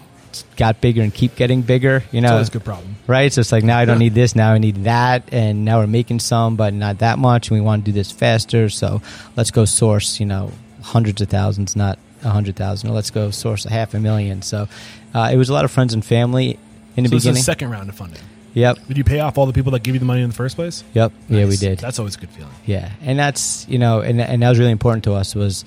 got 0.56 0.80
bigger 0.80 1.02
and 1.02 1.12
keep 1.12 1.36
getting 1.36 1.62
bigger. 1.62 2.02
You 2.12 2.20
know, 2.20 2.32
always 2.32 2.48
a 2.48 2.52
good 2.52 2.64
problem. 2.64 2.96
right? 3.06 3.32
So 3.32 3.40
it's 3.40 3.52
like 3.52 3.62
now 3.64 3.78
I 3.78 3.84
don't 3.84 3.96
Yeah. 3.96 4.06
need 4.08 4.14
this, 4.14 4.34
now 4.34 4.52
I 4.52 4.58
need 4.58 4.84
that, 4.84 5.22
and 5.32 5.64
now 5.64 5.80
we're 5.80 5.86
making 5.86 6.20
some, 6.20 6.56
but 6.56 6.72
not 6.74 6.98
that 6.98 7.18
much, 7.18 7.50
and 7.50 7.58
we 7.58 7.64
want 7.64 7.84
to 7.84 7.90
do 7.90 7.94
this 7.94 8.10
faster. 8.10 8.68
So 8.70 9.02
let's 9.36 9.50
go 9.50 9.64
source, 9.64 10.18
you 10.20 10.26
know, 10.26 10.50
hundreds 10.82 11.20
of 11.20 11.28
thousands, 11.28 11.76
not 11.76 11.98
a 12.24 12.30
hundred 12.30 12.56
thousand. 12.56 12.90
Or 12.90 12.92
let's 12.94 13.10
go 13.10 13.30
source 13.30 13.66
a 13.66 13.70
half 13.70 13.94
a 13.94 14.00
million. 14.00 14.42
So 14.42 14.68
uh, 15.14 15.30
it 15.32 15.36
was 15.36 15.48
a 15.48 15.52
lot 15.52 15.64
of 15.64 15.70
friends 15.70 15.94
and 15.94 16.04
family 16.04 16.58
in 16.96 17.04
the 17.04 17.08
So 17.10 17.16
beginning. 17.16 17.42
second 17.42 17.70
round 17.70 17.88
of 17.88 17.94
funding. 17.96 18.20
yep, 18.54 18.78
Did 18.88 18.96
you 18.98 19.04
pay 19.04 19.20
off 19.20 19.36
all 19.38 19.46
the 19.46 19.52
people 19.52 19.72
that 19.72 19.82
gave 19.82 19.94
you 19.94 19.98
the 20.00 20.06
money 20.06 20.22
in 20.22 20.28
the 20.30 20.34
first 20.36 20.56
place? 20.56 20.82
yep, 20.94 21.12
yeah, 21.28 21.44
we 21.46 21.56
did. 21.56 21.78
That's 21.78 21.98
always 21.98 22.16
a 22.16 22.20
good 22.20 22.30
feeling. 22.30 22.52
Yeah, 22.66 22.90
and 23.02 23.18
that's 23.18 23.66
you 23.68 23.78
know, 23.78 24.00
and 24.00 24.20
and 24.20 24.42
that 24.42 24.48
was 24.48 24.58
really 24.58 24.72
important 24.72 25.04
to 25.04 25.14
us. 25.14 25.34
Was 25.34 25.64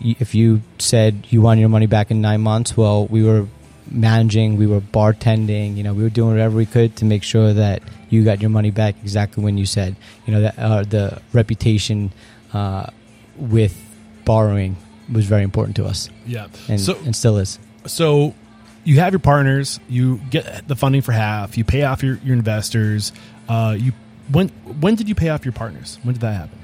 if 0.00 0.34
you 0.34 0.62
said 0.78 1.26
you 1.30 1.42
want 1.42 1.58
your 1.60 1.68
money 1.68 1.86
back 1.86 2.10
in 2.10 2.20
nine 2.20 2.40
months, 2.40 2.76
well, 2.76 3.06
we 3.06 3.22
were 3.24 3.46
managing, 3.90 4.56
we 4.58 4.66
were 4.66 4.80
bartending, 4.82 5.76
you 5.76 5.82
know, 5.82 5.94
we 5.94 6.02
were 6.02 6.10
doing 6.10 6.30
whatever 6.32 6.54
we 6.56 6.66
could 6.66 6.94
to 6.96 7.04
make 7.04 7.22
sure 7.22 7.52
that 7.54 7.82
you 8.10 8.22
got 8.22 8.40
your 8.40 8.50
money 8.50 8.70
back 8.70 8.94
exactly 9.02 9.42
when 9.42 9.56
you 9.58 9.66
said. 9.66 9.96
You 10.26 10.34
know, 10.34 10.40
that 10.42 10.58
uh, 10.58 10.82
the 10.84 11.20
reputation 11.32 12.12
uh, 12.52 12.86
with 13.36 13.74
borrowing 14.24 14.76
was 15.12 15.26
very 15.26 15.42
important 15.42 15.76
to 15.76 15.84
us, 15.86 16.08
Yeah. 16.26 16.46
and 16.68 16.80
so 16.80 16.96
and 17.04 17.14
still 17.16 17.38
is. 17.38 17.58
so 17.86 18.34
you 18.84 19.00
have 19.00 19.12
your 19.12 19.20
partners, 19.20 19.80
you 19.88 20.18
get 20.30 20.66
the 20.66 20.76
funding 20.76 21.02
for 21.02 21.12
half, 21.12 21.58
you 21.58 21.64
pay 21.64 21.82
off 21.82 22.02
your, 22.02 22.18
your 22.24 22.34
investors. 22.34 23.12
Uh, 23.48 23.76
you 23.78 23.92
when 24.30 24.48
when 24.80 24.94
did 24.94 25.08
you 25.08 25.14
pay 25.14 25.28
off 25.30 25.44
your 25.44 25.52
partners? 25.52 25.98
When 26.02 26.14
did 26.14 26.20
that 26.22 26.32
happen? 26.34 26.58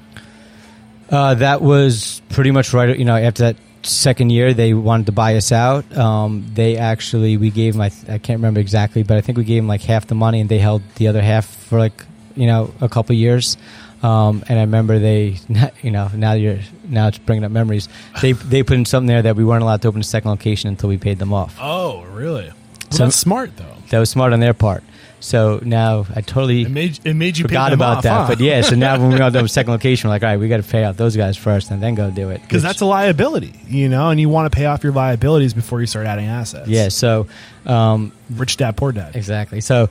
Uh, 1.11 1.35
that 1.35 1.61
was 1.61 2.23
pretty 2.31 2.51
much 2.51 2.73
right. 2.73 2.99
You 2.99 3.05
know, 3.05 3.17
after 3.17 3.43
that 3.45 3.57
second 3.83 4.31
year, 4.31 4.55
they 4.55 4.73
wanted 4.73 5.07
to 5.07 5.13
buy 5.13 5.37
us 5.37 5.53
out. 5.53 5.95
Um, 5.97 6.47
they 6.55 6.77
actually, 6.79 7.37
we 7.37 7.51
gave 7.51 7.75
them, 7.75 7.83
I, 7.83 7.91
I 8.09 8.19
can't 8.19 8.39
remember 8.39 8.61
exactly, 8.61 9.03
but 9.03 9.19
I 9.19 9.21
think 9.21 9.37
we 9.37 9.45
gave 9.45 9.63
them 9.63 9.69
like 9.69 9.83
half 9.83 10.07
the 10.07 10.15
money 10.15 10.41
and 10.41 10.49
they 10.49 10.59
held 10.59 10.83
the 10.97 11.09
other 11.09 11.21
half 11.21 11.45
for 11.47 11.79
like, 11.79 12.05
you 12.35 12.47
know, 12.47 12.73
a 12.81 12.89
couple 12.89 13.15
years. 13.15 13.59
Um, 14.05 14.45
and 14.49 14.59
I 14.59 14.63
remember 14.63 14.99
they, 14.99 15.39
you 15.83 15.91
know, 15.91 16.09
now 16.15 16.33
you're 16.35 16.59
now 16.87 17.09
it's 17.09 17.19
bringing 17.19 17.45
up 17.45 17.51
memories. 17.53 17.89
They 18.21 18.33
they 18.53 18.63
put 18.63 18.77
in 18.77 18.85
something 18.85 19.07
there 19.09 19.23
that 19.23 19.37
we 19.37 19.45
weren't 19.45 19.63
allowed 19.63 19.83
to 19.83 19.89
open 19.89 20.01
a 20.01 20.05
second 20.05 20.31
location 20.31 20.69
until 20.69 20.89
we 20.91 20.99
paid 20.99 21.19
them 21.19 21.33
off. 21.33 21.57
Oh, 21.61 22.03
really? 22.05 22.47
Well, 22.49 22.55
So- 22.91 23.05
that's 23.05 23.17
smart 23.17 23.57
though. 23.57 23.65
That 23.91 23.99
was 23.99 24.11
smart 24.11 24.33
on 24.33 24.41
their 24.41 24.55
part. 24.55 24.83
So 25.21 25.59
now 25.65 26.05
I 26.15 26.21
totally 26.21 26.63
It 26.63 26.71
made 26.71 26.99
it 27.05 27.15
made 27.15 27.39
you 27.39 27.45
forgot 27.45 27.73
about 27.73 27.99
off, 27.99 28.03
that. 28.03 28.11
huh? 28.13 28.27
But 28.29 28.41
yeah, 28.41 28.61
so 28.61 28.75
now 28.77 28.99
when 29.01 29.11
we 29.11 29.17
go 29.17 29.31
to 29.31 29.45
a 29.45 29.49
second 29.49 29.73
location, 29.73 30.09
we're 30.09 30.15
like, 30.17 30.23
all 30.23 30.29
right, 30.29 30.37
we 30.39 30.49
got 30.49 30.59
to 30.59 30.63
pay 30.63 30.85
out 30.85 30.99
those 30.99 31.17
guys 31.17 31.39
first 31.39 31.71
and 31.71 31.83
then 31.83 31.95
go 31.95 32.11
do 32.11 32.29
it. 32.29 32.43
because 32.43 32.63
that's 32.63 32.83
a 32.83 32.87
liability, 32.87 33.59
you 33.69 33.89
know, 33.89 34.11
and 34.11 34.21
you 34.21 34.29
want 34.29 34.53
to 34.53 34.55
pay 34.55 34.67
off 34.67 34.85
your 34.85 34.93
liabilities 34.93 35.55
before 35.55 35.81
you 35.81 35.87
start 35.87 36.07
adding 36.07 36.27
assets. 36.27 36.69
yeah. 36.69 36.89
So 36.89 37.27
um, 37.65 38.13
rich 38.31 38.59
dad, 38.59 38.77
poor 38.77 38.93
dad. 38.93 39.17
Exactly. 39.17 39.63
So 39.63 39.89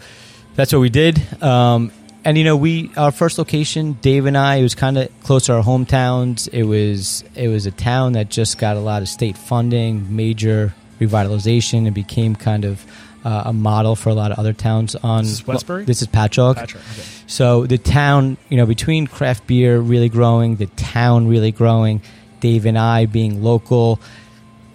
that's 0.56 0.72
what 0.72 0.80
we 0.80 0.90
did. 0.90 1.20
Um, 1.42 1.92
and 2.26 2.38
you 2.38 2.44
know, 2.44 2.56
we 2.56 2.92
our 2.96 3.12
first 3.12 3.38
location, 3.38 3.94
Dave 4.02 4.26
and 4.26 4.38
I, 4.38 4.56
it 4.56 4.64
was 4.64 4.76
kind 4.76 4.98
of 4.98 5.10
close 5.24 5.48
to 5.48 5.54
our 5.54 5.64
hometowns. 5.64 6.48
It 6.52 6.64
was 6.64 7.24
it 7.36 7.48
was 7.48 7.66
a 7.66 7.72
town 7.72 8.14
that 8.14 8.30
just 8.30 8.58
got 8.58 8.78
a 8.78 8.80
lot 8.80 9.02
of 9.02 9.10
state 9.10 9.38
funding, 9.38 10.16
major 10.16 10.74
revitalization, 11.00 11.86
and 11.86 11.94
became 11.94 12.36
kind 12.36 12.66
of 12.66 12.86
uh, 13.26 13.44
a 13.46 13.54
model 13.54 13.96
for 13.96 14.10
a 14.10 14.14
lot 14.14 14.32
of 14.32 14.40
other 14.40 14.54
towns. 14.54 14.96
On 14.96 15.24
This 15.24 15.34
is 15.34 15.48
Westbury? 15.48 15.86
this 15.86 16.02
is 16.02 16.08
Patchogue. 16.08 16.58
Okay. 16.58 16.80
So 17.28 17.66
the 17.66 17.78
town, 17.78 18.38
you 18.50 18.58
know, 18.58 18.66
between 18.66 19.08
craft 19.08 19.48
beer 19.48 19.80
really 19.80 20.10
growing, 20.10 20.58
the 20.58 20.68
town 20.68 21.28
really 21.28 21.52
growing, 21.52 22.02
Dave 22.40 22.66
and 22.66 22.78
I 22.78 23.06
being 23.06 23.44
local, 23.44 24.00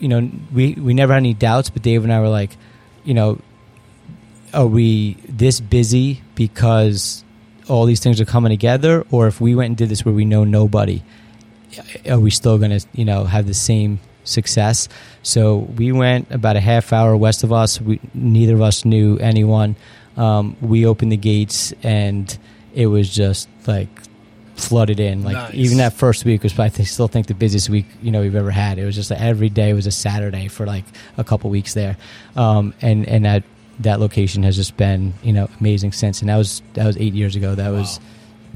you 0.00 0.08
know, 0.08 0.30
we 0.52 0.74
we 0.74 0.94
never 0.94 1.12
had 1.12 1.18
any 1.18 1.34
doubts, 1.34 1.70
but 1.70 1.82
Dave 1.82 2.04
and 2.04 2.12
I 2.12 2.20
were 2.20 2.28
like, 2.28 2.56
you 3.04 3.14
know, 3.14 3.38
are 4.52 4.66
we 4.66 5.14
this 5.28 5.60
busy 5.60 6.22
because 6.34 7.24
all 7.68 7.84
these 7.86 8.00
things 8.00 8.20
are 8.20 8.24
coming 8.24 8.50
together, 8.50 9.04
or 9.10 9.26
if 9.26 9.40
we 9.40 9.54
went 9.54 9.68
and 9.68 9.76
did 9.76 9.88
this 9.88 10.04
where 10.04 10.14
we 10.14 10.24
know 10.24 10.44
nobody, 10.44 11.02
are 12.08 12.18
we 12.18 12.30
still 12.30 12.58
going 12.58 12.78
to, 12.78 12.86
you 12.92 13.04
know, 13.04 13.24
have 13.24 13.46
the 13.46 13.54
same 13.54 14.00
success? 14.24 14.88
So 15.22 15.58
we 15.76 15.92
went 15.92 16.30
about 16.30 16.56
a 16.56 16.60
half 16.60 16.92
hour 16.92 17.16
west 17.16 17.44
of 17.44 17.52
us. 17.52 17.80
We 17.80 18.00
neither 18.14 18.54
of 18.54 18.62
us 18.62 18.84
knew 18.84 19.18
anyone. 19.18 19.76
Um, 20.16 20.56
we 20.60 20.86
opened 20.86 21.12
the 21.12 21.16
gates, 21.16 21.72
and 21.82 22.36
it 22.74 22.86
was 22.86 23.08
just 23.14 23.48
like 23.66 23.88
flooded 24.56 24.98
in. 24.98 25.22
Like 25.22 25.34
Nice. 25.34 25.54
even 25.54 25.78
that 25.78 25.92
first 25.92 26.24
week 26.24 26.42
was, 26.42 26.58
I 26.58 26.68
still 26.68 27.06
think 27.08 27.28
the 27.28 27.34
busiest 27.34 27.70
week 27.70 27.86
you 28.02 28.10
know 28.10 28.20
we've 28.22 28.34
ever 28.34 28.50
had. 28.50 28.78
It 28.78 28.84
was 28.84 28.94
just 28.96 29.10
like 29.10 29.20
every 29.20 29.48
day 29.48 29.72
was 29.72 29.86
a 29.86 29.92
Saturday 29.92 30.48
for 30.48 30.66
like 30.66 30.84
a 31.16 31.24
couple 31.24 31.50
weeks 31.50 31.74
there, 31.74 31.96
um, 32.34 32.74
and 32.82 33.06
and 33.06 33.24
that 33.24 33.44
that 33.80 34.00
location 34.00 34.42
has 34.42 34.56
just 34.56 34.76
been 34.76 35.14
you 35.22 35.32
know 35.32 35.48
amazing 35.60 35.92
since. 35.92 36.20
And 36.20 36.28
that 36.28 36.36
was 36.36 36.62
that 36.74 36.86
was 36.86 36.96
eight 36.96 37.14
years 37.14 37.36
ago. 37.36 37.54
That 37.54 37.70
was 37.70 38.00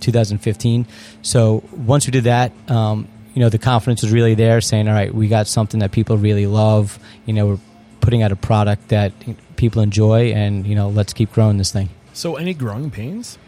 2015. 0.01 0.87
So 1.23 1.63
once 1.73 2.07
we 2.07 2.11
did 2.11 2.25
that, 2.25 2.53
um, 2.69 3.09
you 3.35 3.41
know 3.41 3.49
the 3.49 3.59
confidence 3.59 4.03
was 4.03 4.13
really 4.13 4.35
there, 4.35 4.61
saying, 4.61 4.89
all 4.89 4.95
right, 4.95 5.15
we 5.15 5.29
got 5.29 5.47
something 5.47 5.81
that 5.81 5.93
people 5.93 6.19
really 6.19 6.47
love. 6.47 6.99
You 7.27 7.33
know, 7.33 7.47
we're 7.47 7.59
putting 8.01 8.23
out 8.23 8.33
a 8.33 8.37
product 8.37 8.89
that 8.89 9.13
people 9.57 9.81
enjoy, 9.83 10.33
and 10.33 10.67
you 10.67 10.75
know, 10.75 10.89
let's 10.89 11.13
keep 11.13 11.33
growing 11.33 11.57
this 11.57 11.73
thing. 11.73 11.89
So, 12.13 12.37
any 12.37 12.53
growing 12.53 12.91
pains? 12.91 13.39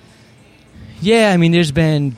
Yeah, 1.00 1.32
I 1.32 1.36
mean, 1.36 1.52
there's 1.52 1.72
been 1.72 2.16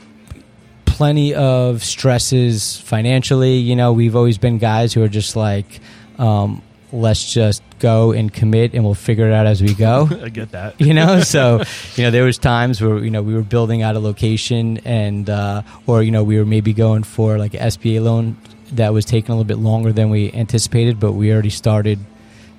plenty 0.85 1.33
of 1.33 1.83
stresses 1.83 2.77
financially. 2.79 3.55
You 3.55 3.75
know, 3.75 3.91
we've 3.91 4.15
always 4.15 4.37
been 4.37 4.59
guys 4.59 4.93
who 4.93 5.03
are 5.03 5.09
just 5.09 5.35
like, 5.35 5.81
um, 6.17 6.61
let's 6.91 7.33
just 7.33 7.61
go 7.79 8.11
and 8.11 8.33
commit, 8.33 8.73
and 8.73 8.83
we'll 8.83 8.93
figure 8.93 9.27
it 9.27 9.33
out 9.33 9.45
as 9.45 9.61
we 9.61 9.73
go. 9.73 10.07
I 10.23 10.29
get 10.29 10.51
that. 10.51 10.79
you 10.79 10.93
know 10.93 11.21
so 11.21 11.63
you 11.95 12.03
know 12.03 12.11
there 12.11 12.23
was 12.23 12.37
times 12.37 12.81
where 12.81 12.97
you 13.03 13.11
know 13.11 13.21
we 13.21 13.33
were 13.33 13.41
building 13.41 13.81
out 13.81 13.95
a 13.95 13.99
location 13.99 14.77
and 14.85 15.29
uh, 15.29 15.61
or 15.85 16.01
you 16.03 16.11
know 16.11 16.23
we 16.23 16.37
were 16.37 16.45
maybe 16.45 16.73
going 16.73 17.03
for 17.03 17.37
like 17.37 17.53
an 17.53 17.61
SBA 17.61 18.01
loan 18.01 18.37
that 18.73 18.93
was 18.93 19.05
taking 19.05 19.31
a 19.31 19.33
little 19.33 19.47
bit 19.47 19.57
longer 19.59 19.93
than 19.93 20.09
we 20.09 20.31
anticipated 20.33 20.99
but 20.99 21.13
we 21.13 21.31
already 21.31 21.49
started 21.49 21.99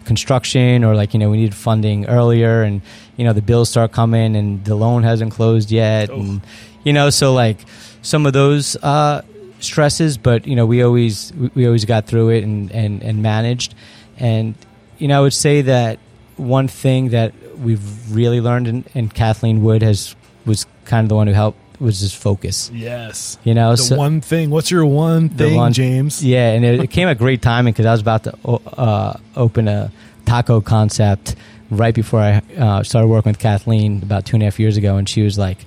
construction 0.05 0.85
or 0.85 0.95
like 0.95 1.12
you 1.12 1.20
know 1.20 1.29
we 1.31 1.37
needed 1.37 1.55
funding 1.55 2.07
earlier 2.07 2.62
and 2.62 2.81
you 3.18 3.24
know 3.24 3.35
the 3.35 3.43
bills 3.43 3.68
start 3.68 3.93
coming 3.93 4.37
and 4.37 4.64
the 4.64 4.74
loan 4.74 5.03
hasn't 5.03 5.31
closed 5.33 5.70
yet 5.70 6.09
and 6.09 6.41
you 6.83 6.95
know 6.95 7.11
so 7.11 7.35
like 7.35 7.59
some 8.01 8.24
of 8.24 8.33
those 8.33 8.74
uh, 8.76 9.20
stresses 9.61 10.16
but 10.16 10.47
you 10.47 10.57
know 10.57 10.64
we 10.64 10.83
always 10.83 11.31
we, 11.35 11.51
we 11.55 11.66
always 11.66 11.85
got 11.85 12.07
through 12.07 12.31
it 12.31 12.43
and, 12.43 12.72
and 12.72 13.03
and 13.03 13.22
managed 13.22 13.74
and 14.19 14.55
you 14.99 15.09
know 15.09 15.19
I 15.19 15.23
would 15.23 15.33
say 15.35 15.62
that 15.62 15.99
one 16.37 16.69
thing 16.69 17.11
that 17.11 17.33
we've 17.59 18.14
really 18.14 18.41
learned 18.41 18.69
and, 18.69 18.85
and 18.95 19.12
Kathleen 19.12 19.62
Wood 19.62 19.83
has 19.83 20.14
was 20.47 20.66
kind 20.85 21.05
of 21.05 21.09
the 21.09 21.14
one 21.14 21.27
who 21.27 21.33
helped 21.33 21.59
was 21.81 22.01
just 22.01 22.16
focus 22.16 22.71
Yes. 22.75 23.39
you 23.45 23.55
know 23.55 23.71
The 23.73 23.77
so- 23.77 23.97
one 23.97 24.21
thing. 24.21 24.51
What's 24.51 24.71
your 24.71 24.85
one 24.87 25.29
thing, 25.29 25.55
one- 25.57 25.73
James? 25.73 26.25
Yeah, 26.25 26.51
and 26.53 26.64
it, 26.64 26.81
it 26.81 26.91
came 26.91 27.07
at 27.09 27.19
great 27.19 27.41
timing 27.43 27.73
because 27.73 27.87
I 27.87 27.93
was 27.93 28.01
about 28.01 28.25
to 28.25 28.37
uh, 28.47 29.16
open 29.37 29.69
a 29.69 29.91
taco 30.27 30.61
concept 30.61 31.37
right 31.71 31.95
before 31.95 32.21
I 32.21 32.43
uh, 32.57 32.83
started 32.83 33.09
working 33.09 33.31
with 33.31 33.39
Kathleen 33.39 34.03
about 34.03 34.25
two 34.27 34.37
and 34.37 34.43
a 34.43 34.47
half 34.47 34.59
years 34.59 34.77
ago, 34.77 34.97
and 34.97 35.09
she 35.09 35.23
was 35.23 35.39
like, 35.39 35.59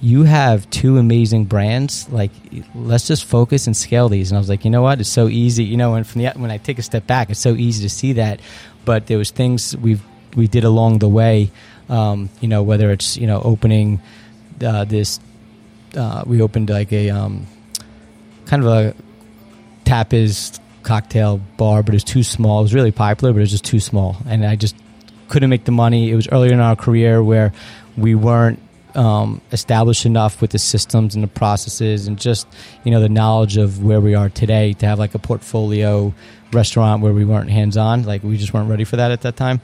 "You 0.00 0.24
have 0.24 0.68
two 0.70 0.98
amazing 0.98 1.44
brands. 1.44 2.08
Like, 2.10 2.30
let's 2.74 3.06
just 3.06 3.24
focus 3.24 3.66
and 3.66 3.76
scale 3.76 4.08
these." 4.08 4.30
And 4.30 4.36
I 4.36 4.40
was 4.40 4.48
like, 4.48 4.64
"You 4.64 4.70
know 4.70 4.82
what? 4.82 5.00
It's 5.00 5.08
so 5.08 5.28
easy. 5.28 5.64
You 5.64 5.76
know, 5.76 5.94
and 5.94 6.06
from 6.06 6.22
the 6.22 6.30
when 6.36 6.50
I 6.50 6.58
take 6.58 6.78
a 6.78 6.82
step 6.82 7.06
back, 7.06 7.30
it's 7.30 7.40
so 7.40 7.54
easy 7.54 7.82
to 7.82 7.90
see 7.90 8.14
that, 8.14 8.40
but 8.84 9.06
there 9.06 9.18
was 9.18 9.30
things 9.30 9.76
we 9.76 10.00
we 10.34 10.46
did 10.46 10.64
along 10.64 10.98
the 10.98 11.08
way. 11.08 11.50
Um, 11.88 12.30
you 12.40 12.48
know, 12.48 12.62
whether 12.62 12.90
it's 12.90 13.16
you 13.16 13.26
know 13.26 13.40
opening 13.42 14.00
uh, 14.64 14.84
this." 14.84 15.20
Uh, 15.96 16.22
we 16.26 16.42
opened 16.42 16.68
like 16.68 16.92
a 16.92 17.08
um, 17.08 17.46
kind 18.44 18.62
of 18.62 18.68
a 18.68 18.94
tapas 19.84 20.58
cocktail 20.82 21.40
bar, 21.56 21.82
but 21.82 21.94
it 21.94 21.96
was 21.96 22.04
too 22.04 22.22
small. 22.22 22.60
It 22.60 22.62
was 22.62 22.74
really 22.74 22.92
popular, 22.92 23.32
but 23.32 23.38
it 23.38 23.42
was 23.42 23.50
just 23.50 23.64
too 23.64 23.80
small, 23.80 24.16
and 24.26 24.44
I 24.44 24.56
just 24.56 24.76
couldn't 25.28 25.50
make 25.50 25.64
the 25.64 25.72
money. 25.72 26.10
It 26.10 26.16
was 26.16 26.28
earlier 26.28 26.52
in 26.52 26.60
our 26.60 26.76
career 26.76 27.22
where 27.22 27.52
we 27.96 28.14
weren't 28.14 28.60
um, 28.96 29.40
established 29.52 30.06
enough 30.06 30.40
with 30.40 30.50
the 30.50 30.58
systems 30.58 31.14
and 31.14 31.22
the 31.22 31.28
processes, 31.28 32.06
and 32.08 32.18
just 32.18 32.46
you 32.84 32.90
know 32.90 33.00
the 33.00 33.08
knowledge 33.08 33.56
of 33.56 33.82
where 33.84 34.00
we 34.00 34.14
are 34.14 34.28
today 34.28 34.72
to 34.74 34.86
have 34.86 34.98
like 34.98 35.14
a 35.14 35.18
portfolio 35.18 36.12
restaurant 36.52 37.02
where 37.02 37.12
we 37.12 37.24
weren't 37.24 37.50
hands 37.50 37.76
on. 37.76 38.02
Like 38.04 38.22
we 38.22 38.36
just 38.36 38.52
weren't 38.54 38.70
ready 38.70 38.84
for 38.84 38.96
that 38.96 39.10
at 39.10 39.20
that 39.22 39.36
time. 39.36 39.60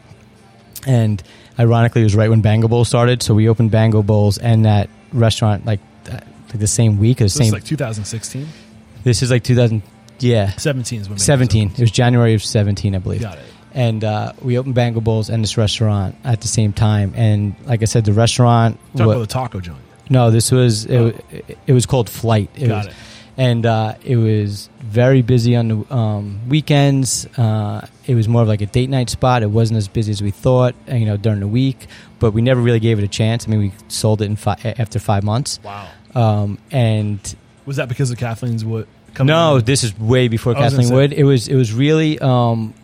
And 0.87 1.23
ironically, 1.59 2.01
it 2.03 2.05
was 2.05 2.15
right 2.15 2.29
when 2.31 2.41
Bango 2.43 2.69
Bowl 2.69 2.85
started, 2.85 3.23
so 3.23 3.35
we 3.35 3.49
opened 3.49 3.71
Bango 3.71 4.03
Bowls 4.03 4.39
and 4.39 4.65
that 4.65 4.89
restaurant 5.13 5.65
like. 5.67 5.81
Like 6.05 6.61
the 6.61 6.67
same 6.67 6.99
week, 6.99 7.23
or 7.23 7.25
the 7.25 7.31
So 7.31 7.39
same. 7.45 7.53
like 7.53 7.65
2016. 7.65 8.47
this 9.05 9.23
is 9.23 9.31
like 9.31 9.43
2000. 9.43 9.83
Yeah, 10.19 10.51
17 10.51 11.01
is 11.01 11.09
when. 11.09 11.17
17. 11.17 11.71
It 11.71 11.81
was 11.81 11.91
January 11.91 12.35
of 12.35 12.45
17, 12.45 12.95
I 12.95 12.99
believe. 12.99 13.23
Got 13.23 13.39
it. 13.39 13.45
And 13.75 14.05
uh, 14.05 14.33
we 14.43 14.59
opened 14.59 14.75
Bango 14.75 15.01
Bowls 15.01 15.31
and 15.31 15.43
this 15.43 15.57
restaurant 15.57 16.17
at 16.25 16.41
the 16.41 16.49
same 16.49 16.73
time. 16.73 17.13
And 17.17 17.55
like 17.65 17.83
I 17.83 17.87
said, 17.87 18.05
the 18.05 18.13
restaurant. 18.13 18.79
Talk 18.97 19.07
about 19.07 19.19
the 19.21 19.27
taco 19.27 19.61
joint. 19.61 19.79
no, 20.11 20.31
this 20.31 20.51
was 20.51 20.85
it, 20.85 21.01
wa- 21.01 21.55
it, 21.67 21.73
was 21.73 21.87
called 21.87 22.11
Flight. 22.11 22.51
It 22.55 22.69
Got 22.69 22.87
was, 22.87 22.87
it. 22.89 22.95
And 23.39 23.65
uh, 23.65 23.95
it 24.05 24.17
was 24.17 24.69
very 24.81 25.23
busy 25.23 25.57
on 25.57 25.69
the 25.69 25.95
um, 25.95 26.49
weekends. 26.51 27.27
Uh, 27.39 27.87
it 28.07 28.15
was 28.15 28.29
more 28.29 28.43
of 28.43 28.49
like 28.49 28.61
a 28.61 28.67
date 28.67 28.91
night 28.91 29.09
spot. 29.09 29.43
It 29.43 29.51
wasn't 29.51 29.79
as 29.79 29.89
busy 29.89 30.13
as 30.13 30.21
we 30.21 30.31
thought, 30.31 30.75
uh, 30.91 30.97
you 30.97 31.07
know, 31.07 31.17
during 31.17 31.41
the 31.41 31.49
week. 31.49 31.87
But 32.19 32.33
we 32.33 32.43
never 32.43 32.61
really 32.61 32.79
gave 32.81 32.99
it 32.99 33.05
a 33.05 33.09
chance. 33.09 33.49
I 33.49 33.51
mean, 33.51 33.61
we 33.61 33.73
sold 33.89 34.21
it 34.21 34.27
in 34.27 34.37
fi- 34.37 34.59
after 34.79 34.99
five 34.99 35.25
months. 35.25 35.61
Wow. 35.65 35.89
Um, 36.15 36.59
and 36.71 37.35
Was 37.65 37.77
that 37.77 37.89
because 37.89 38.11
of 38.11 38.19
Kathleen's 38.19 38.67
what? 38.67 38.87
coming 39.15 39.29
no, 39.29 39.57
in? 39.57 39.65
this 39.65 39.83
is 39.83 39.99
way 39.99 40.29
before 40.29 40.55
Kathleen. 40.55 40.93
Wood. 40.93 41.13
It 41.15 41.25
was 41.25 41.49
it 41.49 41.57
was 41.57 41.73
really 41.73 42.19
um, 42.19 42.75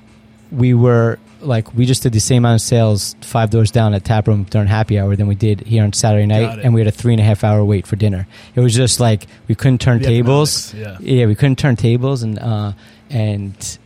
we 0.51 0.75
were 0.75 1.19
like 1.41 1.73
we 1.75 1.87
just 1.87 2.03
did 2.03 2.13
the 2.13 2.19
same 2.21 2.39
amount 2.45 2.61
of 2.61 2.67
sales 2.67 3.15
five 3.21 3.51
doors 3.51 3.71
down 3.71 3.95
at 3.95 4.03
Taproom 4.05 4.45
during 4.51 4.67
happy 4.67 4.99
hour 4.99 5.15
than 5.15 5.29
we 5.29 5.35
did 5.37 5.61
here 5.61 5.85
on 5.85 5.93
Saturday 5.93 6.27
night, 6.27 6.59
and 6.65 6.75
we 6.75 6.81
had 6.81 6.89
a 6.89 6.91
three 6.91 7.13
and 7.13 7.21
a 7.21 7.25
half 7.25 7.45
hour 7.45 7.65
wait 7.65 7.87
for 7.87 7.97
dinner. 7.97 8.27
It 8.55 8.61
was 8.61 8.75
just 8.75 8.99
like 9.01 9.27
we 9.47 9.55
couldn't 9.55 9.81
turn 9.81 9.99
The 9.99 10.05
tables. 10.07 10.75
economics, 10.75 11.01
yeah, 11.05 11.27
we 11.27 11.35
couldn't 11.35 11.59
turn 11.59 11.77
tables, 11.77 12.23
and 12.23 12.39
uh, 12.39 12.73
and 13.11 13.79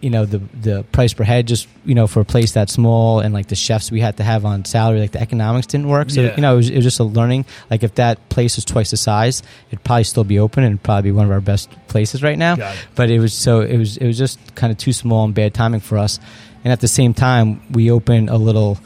you 0.00 0.10
know 0.10 0.24
the 0.24 0.38
the 0.38 0.82
price 0.92 1.12
per 1.12 1.24
head 1.24 1.46
just 1.46 1.68
you 1.84 1.94
know 1.94 2.06
for 2.06 2.20
a 2.20 2.24
place 2.24 2.52
that 2.52 2.70
small 2.70 3.20
and 3.20 3.34
like 3.34 3.48
the 3.48 3.54
chefs 3.54 3.90
we 3.90 4.00
had 4.00 4.16
to 4.16 4.22
have 4.22 4.44
on 4.46 4.64
salary 4.64 4.98
like 5.00 5.12
the 5.12 5.20
economics 5.20 5.66
didn't 5.66 5.88
work. 5.88 6.08
So 6.10 6.22
Yeah. 6.22 6.34
you 6.36 6.42
know 6.42 6.54
it 6.54 6.56
was, 6.56 6.70
it 6.70 6.76
was 6.76 6.84
just 6.84 7.00
a 7.00 7.04
learning. 7.04 7.44
Like 7.70 7.82
if 7.82 7.94
that 7.96 8.28
place 8.30 8.56
was 8.56 8.64
twice 8.64 8.90
the 8.90 8.96
size 8.96 9.42
it'd 9.68 9.84
probably 9.84 10.04
still 10.04 10.24
be 10.24 10.38
open 10.38 10.64
and 10.64 10.82
probably 10.82 11.10
be 11.10 11.12
one 11.16 11.26
of 11.26 11.30
our 11.32 11.40
best 11.42 11.70
places 11.88 12.22
right 12.22 12.38
now. 12.38 12.56
But 12.94 13.10
it 13.10 13.18
was 13.20 13.34
so 13.34 13.60
it 13.60 13.76
was 13.76 13.96
it 13.98 14.06
was 14.06 14.16
just 14.18 14.38
kind 14.54 14.70
of 14.72 14.78
too 14.78 14.92
small 14.92 15.24
and 15.24 15.34
bad 15.34 15.52
timing 15.54 15.80
for 15.80 15.98
us. 15.98 16.18
And 16.64 16.72
at 16.72 16.80
the 16.80 16.88
same 16.88 17.12
time 17.14 17.60
we 17.70 17.90
opened 17.90 18.30
a 18.30 18.36
little 18.36 18.78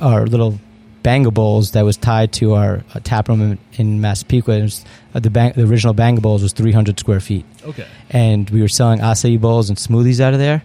our 0.00 0.26
little 0.26 0.58
Bango 1.02 1.30
Bowls 1.30 1.72
that 1.72 1.82
was 1.82 1.96
tied 1.96 2.32
to 2.34 2.54
our 2.54 2.84
uh, 2.94 3.00
tap 3.04 3.28
room 3.28 3.40
in, 3.40 3.58
in 3.74 4.00
Massapequa. 4.00 4.60
Was, 4.60 4.84
uh, 5.14 5.20
the, 5.20 5.30
bang, 5.30 5.52
the 5.54 5.64
original 5.64 5.94
Bango 5.94 6.20
Bowls 6.20 6.42
was 6.42 6.52
300 6.52 6.98
square 6.98 7.20
feet, 7.20 7.44
Okay. 7.64 7.86
and 8.10 8.48
we 8.50 8.60
were 8.60 8.68
selling 8.68 9.00
acai 9.00 9.40
bowls 9.40 9.68
and 9.70 9.78
smoothies 9.78 10.20
out 10.20 10.32
of 10.34 10.38
there. 10.40 10.62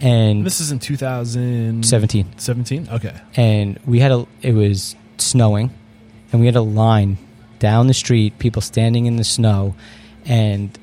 And 0.00 0.46
This 0.46 0.60
is 0.60 0.72
in 0.72 0.78
2017. 0.78 1.82
17. 1.82 2.38
17? 2.38 2.88
Okay. 2.90 3.14
and 3.36 3.78
we 3.86 4.00
had 4.00 4.10
a 4.12 4.26
it 4.42 4.52
was 4.54 4.96
snowing 5.18 5.70
and 6.32 6.40
we 6.40 6.46
had 6.46 6.56
a 6.56 6.62
line 6.62 7.18
down 7.58 7.86
the 7.86 7.92
street 7.94 8.38
people 8.38 8.62
standing 8.62 9.04
in 9.06 9.16
the 9.16 9.24
snow 9.24 9.74
and 10.24 10.78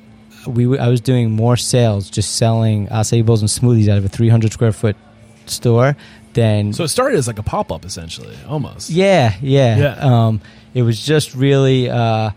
we 0.46 0.64
w- 0.64 0.80
I 0.80 0.86
was 0.88 1.00
doing 1.00 1.32
more 1.32 1.56
sales 1.56 2.08
just 2.10 2.36
selling 2.36 2.86
acai 2.88 3.24
bowls 3.26 3.40
and 3.42 3.48
smoothies 3.50 3.88
out 3.88 3.98
of 3.98 4.04
a 4.04 4.08
300 4.08 4.52
square 4.52 4.70
foot 4.72 4.94
store 5.46 5.96
than 6.34 6.72
So 6.72 6.84
it 6.84 6.88
started 6.88 7.16
as 7.18 7.26
like 7.26 7.38
a 7.38 7.42
pop 7.42 7.70
up, 7.72 7.84
essentially, 7.84 8.36
almost. 8.48 8.90
yeah 8.90 9.34
yeah 9.42 9.76
Yeah. 9.78 10.26
um 10.26 10.40
it 10.74 10.82
was 10.82 11.00
just 11.04 11.34
really 11.34 11.88
uh 11.90 12.30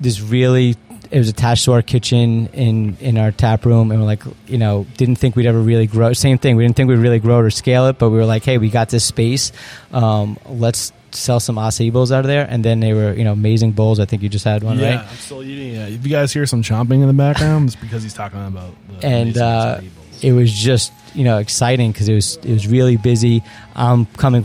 this 0.00 0.20
really 0.20 0.76
it 1.10 1.18
was 1.18 1.28
attached 1.28 1.64
to 1.64 1.72
our 1.72 1.82
kitchen 1.82 2.48
in 2.48 2.96
in 3.00 3.16
our 3.16 3.30
tap 3.30 3.64
room 3.64 3.90
and 3.90 4.00
we're 4.00 4.06
like 4.06 4.22
you 4.48 4.58
know 4.58 4.86
didn't 4.96 5.16
think 5.16 5.36
we'd 5.36 5.46
ever 5.46 5.60
really 5.60 5.86
grow 5.86 6.12
same 6.12 6.36
thing 6.36 6.56
we 6.56 6.64
didn't 6.64 6.76
think 6.76 6.88
we'd 6.88 6.98
really 6.98 7.20
grow 7.20 7.38
it 7.38 7.42
or 7.44 7.50
scale 7.50 7.86
it 7.86 7.98
but 7.98 8.10
we 8.10 8.16
were 8.18 8.26
like 8.26 8.44
hey 8.44 8.58
we 8.58 8.68
got 8.68 8.88
this 8.88 9.04
space 9.04 9.52
um, 9.92 10.36
let's 10.46 10.92
sell 11.12 11.38
some 11.40 11.56
acai 11.56 11.90
bowls 11.92 12.12
out 12.12 12.20
of 12.20 12.26
there 12.26 12.46
and 12.50 12.62
then 12.64 12.80
they 12.80 12.92
were 12.92 13.12
you 13.14 13.24
know 13.24 13.32
amazing 13.32 13.70
bowls 13.72 14.00
i 14.00 14.04
think 14.04 14.20
you 14.22 14.28
just 14.28 14.44
had 14.44 14.62
one 14.62 14.78
Yeah, 14.78 14.96
right 14.96 15.06
I'm 15.08 15.16
still 15.16 15.42
eating 15.42 15.74
it. 15.80 15.92
If 15.92 16.04
you 16.04 16.10
guys 16.10 16.32
hear 16.32 16.44
some 16.44 16.62
chomping 16.62 17.00
in 17.00 17.06
the 17.06 17.14
background, 17.14 17.68
it's 17.68 17.76
because 17.76 18.02
he's 18.02 18.12
talking 18.12 18.44
about 18.44 18.74
the 19.00 19.06
and 19.06 19.38
uh, 19.38 19.78
acai 19.78 19.94
bowls. 19.94 20.24
it 20.24 20.32
was 20.32 20.52
just 20.52 20.92
you 21.16 21.24
know 21.24 21.38
exciting 21.38 21.92
because 21.92 22.08
it 22.08 22.14
was 22.14 22.36
it 22.36 22.52
was 22.52 22.66
really 22.66 22.96
busy. 22.96 23.42
I'm 23.74 24.06
coming 24.06 24.44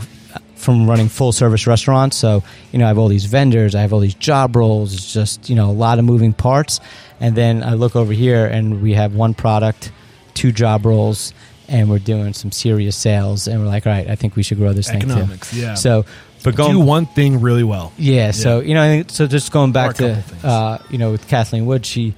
from 0.56 0.88
running 0.88 1.08
full 1.08 1.32
service 1.32 1.66
restaurants, 1.66 2.16
so 2.16 2.42
you 2.72 2.78
know 2.78 2.86
I 2.86 2.88
have 2.88 2.98
all 2.98 3.08
these 3.08 3.26
vendors, 3.26 3.74
I 3.74 3.80
have 3.82 3.92
all 3.92 4.00
these 4.00 4.14
job 4.14 4.56
roles. 4.56 4.94
It's 4.94 5.12
just 5.12 5.50
you 5.50 5.56
know 5.56 5.70
a 5.70 5.72
lot 5.72 5.98
of 5.98 6.04
moving 6.04 6.32
parts. 6.32 6.80
And 7.20 7.36
then 7.36 7.62
I 7.62 7.74
look 7.74 7.94
over 7.94 8.12
here, 8.12 8.46
and 8.46 8.82
we 8.82 8.94
have 8.94 9.14
one 9.14 9.34
product, 9.34 9.92
two 10.34 10.50
job 10.50 10.84
roles, 10.84 11.32
and 11.68 11.88
we're 11.88 12.00
doing 12.00 12.32
some 12.32 12.50
serious 12.50 12.96
sales. 12.96 13.46
And 13.46 13.60
we're 13.60 13.68
like, 13.68 13.86
all 13.86 13.92
right, 13.92 14.08
I 14.08 14.16
think 14.16 14.34
we 14.34 14.42
should 14.42 14.58
grow 14.58 14.72
this 14.72 14.90
Economics, 14.90 15.50
thing 15.50 15.60
too. 15.60 15.66
yeah. 15.66 15.74
So, 15.74 16.04
but 16.42 16.56
do 16.56 16.80
one 16.80 17.06
thing 17.06 17.40
really 17.40 17.62
well. 17.62 17.92
yeah, 17.98 18.32
so 18.32 18.58
you 18.58 18.74
know, 18.74 19.04
so 19.06 19.28
just 19.28 19.52
going 19.52 19.70
back 19.70 19.96
to 19.96 20.24
uh, 20.42 20.78
you 20.90 20.98
know 20.98 21.12
with 21.12 21.28
Kathleen 21.28 21.66
Wood, 21.66 21.86
she 21.86 22.14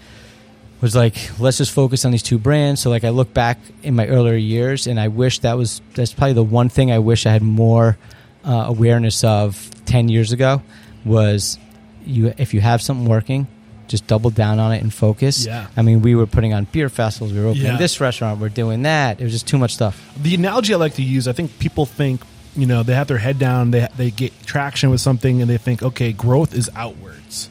was 0.84 0.94
like, 0.94 1.16
let's 1.40 1.58
just 1.58 1.72
focus 1.72 2.04
on 2.04 2.12
these 2.12 2.22
two 2.22 2.38
brands. 2.38 2.80
So 2.82 2.90
like 2.90 3.02
I 3.04 3.08
look 3.08 3.34
back 3.34 3.58
in 3.82 3.94
my 3.96 4.06
earlier 4.06 4.36
years, 4.36 4.86
and 4.86 5.00
I 5.00 5.08
wish 5.08 5.40
that 5.40 5.56
was 5.56 5.80
that's 5.94 6.12
probably 6.12 6.34
the 6.34 6.44
one 6.44 6.68
thing 6.68 6.92
I 6.92 6.98
wish 7.00 7.26
I 7.26 7.32
had 7.32 7.42
more 7.42 7.96
uh, 8.44 8.52
awareness 8.68 9.24
of 9.24 9.70
ten 9.86 10.08
years 10.08 10.30
ago 10.32 10.62
was 11.04 11.58
you 12.06 12.32
if 12.38 12.54
you 12.54 12.60
have 12.60 12.80
something 12.82 13.06
working. 13.08 13.48
Just 13.86 14.06
double 14.06 14.30
down 14.30 14.58
on 14.60 14.72
it 14.72 14.82
and 14.82 14.92
focus. 14.92 15.44
Yeah. 15.44 15.66
I 15.76 15.82
mean, 15.82 16.00
we 16.00 16.14
were 16.14 16.26
putting 16.26 16.54
on 16.54 16.64
beer 16.64 16.88
festivals. 16.88 17.32
We 17.34 17.40
were 17.40 17.48
opening 17.48 17.66
Yeah. 17.66 17.76
this 17.76 18.00
restaurant. 18.00 18.40
We're 18.40 18.48
doing 18.48 18.82
that. 18.82 19.20
It 19.20 19.24
was 19.24 19.32
just 19.32 19.46
too 19.46 19.58
much 19.58 19.74
stuff. 19.74 20.00
The 20.22 20.34
analogy 20.34 20.72
I 20.72 20.78
like 20.78 20.94
to 20.94 21.02
use, 21.02 21.28
I 21.28 21.32
think 21.32 21.58
people 21.58 21.84
think, 21.84 22.22
you 22.56 22.64
know, 22.66 22.82
they 22.82 22.94
have 22.94 23.08
their 23.08 23.18
head 23.18 23.38
down, 23.38 23.72
they 23.72 23.86
they 23.96 24.10
get 24.10 24.32
traction 24.46 24.88
with 24.90 25.02
something, 25.02 25.40
and 25.42 25.50
they 25.50 25.58
think, 25.58 25.82
okay, 25.82 26.12
growth 26.12 26.54
is 26.54 26.70
outwards. 26.74 27.50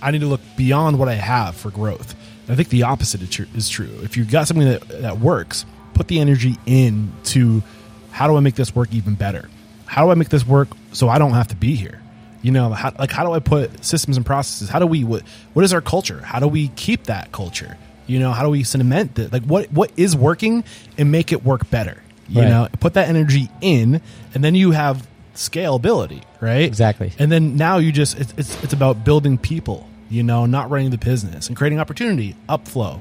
I 0.00 0.12
need 0.12 0.20
to 0.20 0.26
look 0.26 0.40
beyond 0.56 0.98
what 0.98 1.08
I 1.08 1.14
have 1.14 1.56
for 1.56 1.70
growth. 1.70 2.14
I 2.48 2.54
think 2.54 2.68
the 2.68 2.82
opposite 2.84 3.22
is 3.22 3.68
true. 3.68 3.88
If 4.02 4.16
you've 4.16 4.30
got 4.30 4.46
something 4.46 4.66
that 4.68 4.88
that 5.02 5.18
works, 5.18 5.64
put 5.94 6.08
the 6.08 6.20
energy 6.20 6.56
in 6.66 7.12
to 7.24 7.62
how 8.10 8.26
do 8.28 8.36
I 8.36 8.40
make 8.40 8.54
this 8.54 8.74
work 8.74 8.92
even 8.92 9.14
better? 9.14 9.48
How 9.86 10.04
do 10.04 10.10
I 10.10 10.14
make 10.14 10.28
this 10.28 10.46
work 10.46 10.68
so 10.92 11.08
I 11.08 11.18
don't 11.18 11.32
have 11.32 11.48
to 11.48 11.56
be 11.56 11.74
here? 11.74 12.00
You 12.42 12.50
know, 12.52 12.70
how, 12.70 12.92
like 12.98 13.10
how 13.10 13.24
do 13.24 13.32
I 13.32 13.38
put 13.38 13.84
systems 13.84 14.16
and 14.18 14.26
processes? 14.26 14.68
How 14.68 14.78
do 14.78 14.86
we 14.86 15.04
what 15.04 15.22
what 15.54 15.64
is 15.64 15.72
our 15.72 15.80
culture? 15.80 16.20
How 16.20 16.38
do 16.40 16.46
we 16.48 16.68
keep 16.68 17.04
that 17.04 17.32
culture? 17.32 17.76
You 18.06 18.18
know, 18.18 18.32
how 18.32 18.42
do 18.42 18.50
we 18.50 18.64
cement 18.64 19.18
it? 19.18 19.32
Like 19.32 19.44
what 19.44 19.72
what 19.72 19.90
is 19.96 20.14
working 20.14 20.64
and 20.98 21.10
make 21.10 21.32
it 21.32 21.42
work 21.44 21.70
better? 21.70 22.02
You 22.28 22.42
Right. 22.42 22.48
know, 22.48 22.68
put 22.80 22.94
that 22.94 23.08
energy 23.08 23.48
in, 23.60 24.00
and 24.34 24.42
then 24.44 24.54
you 24.54 24.70
have 24.72 25.06
scalability, 25.34 26.22
right? 26.40 26.62
Exactly. 26.64 27.12
And 27.18 27.30
then 27.30 27.56
now 27.56 27.78
you 27.78 27.92
just 27.92 28.18
it's 28.18 28.34
it's, 28.36 28.62
it's 28.64 28.72
about 28.72 29.04
building 29.04 29.38
people. 29.38 29.88
You 30.10 30.22
know, 30.22 30.46
not 30.46 30.70
running 30.70 30.90
the 30.90 30.98
business 30.98 31.48
and 31.48 31.56
creating 31.56 31.80
opportunity, 31.80 32.36
upflow. 32.48 33.00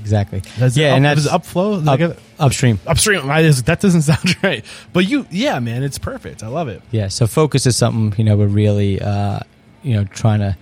Exactly. 0.00 0.42
That's 0.58 0.76
yeah, 0.76 0.90
up, 0.90 0.96
and 0.96 1.04
that's 1.04 1.20
is 1.20 1.28
upflow. 1.28 1.86
Up- 1.86 1.98
get 1.98 2.18
upstream. 2.38 2.80
upstream. 2.86 3.30
I 3.30 3.42
that 3.42 3.80
doesn't 3.80 4.02
sound 4.02 4.42
right, 4.42 4.64
but 4.92 5.00
you, 5.08 5.26
yeah, 5.30 5.58
man, 5.60 5.82
it's 5.82 5.98
perfect. 5.98 6.42
I 6.42 6.48
love 6.48 6.68
it. 6.68 6.82
Yeah, 6.90 7.08
so 7.08 7.26
focus 7.26 7.66
is 7.66 7.76
something 7.76 8.18
you 8.18 8.24
know 8.24 8.36
we're 8.36 8.46
really 8.46 9.00
uh, 9.00 9.40
you 9.82 9.94
know 9.94 10.04
trying 10.04 10.40
to 10.40 10.56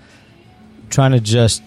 trying 0.91 1.12
to 1.12 1.20
just 1.20 1.62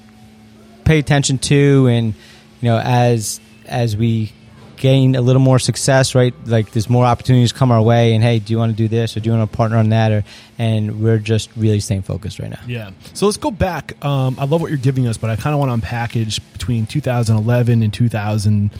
pay 0.84 1.00
attention 1.00 1.38
to, 1.40 1.88
and 1.88 2.14
you 2.60 2.70
know 2.70 2.78
as 2.78 3.40
as 3.66 3.96
we 3.96 4.34
gain 4.82 5.16
a 5.16 5.22
little 5.22 5.42
more 5.42 5.60
success, 5.60 6.16
right? 6.16 6.34
Like 6.46 6.72
there's 6.72 6.90
more 6.90 7.06
opportunities 7.06 7.54
come 7.54 7.72
our 7.72 7.82
way, 7.82 8.14
and 8.14 8.24
hey, 8.24 8.40
do 8.40 8.52
you 8.52 8.58
want 8.58 8.72
to 8.72 8.76
do 8.76 8.88
this 8.88 9.16
or 9.16 9.20
do 9.22 9.30
you 9.30 9.38
want 9.38 9.50
to 9.50 9.56
partner 9.56 9.78
on 9.78 9.90
that? 9.90 10.12
Or 10.12 10.24
and 10.58 11.02
we're 11.02 11.20
just 11.20 11.50
really 11.56 11.80
staying 11.80 12.02
focused 12.02 12.40
right 12.40 12.50
now. 12.50 12.60
Yeah. 12.68 12.90
So 13.14 13.28
let's 13.28 13.38
go 13.38 13.52
back. 13.52 14.04
Um, 14.04 14.36
I 14.38 14.46
love 14.46 14.60
what 14.60 14.70
you're 14.70 14.78
giving 14.78 15.08
us, 15.08 15.18
but 15.18 15.30
I 15.30 15.36
kind 15.36 15.54
of 15.54 15.60
want 15.60 15.82
to 15.82 15.88
unpackage 15.88 16.40
between 16.52 16.88
2011 16.88 17.84
and 17.84 17.94
2000. 17.94 18.72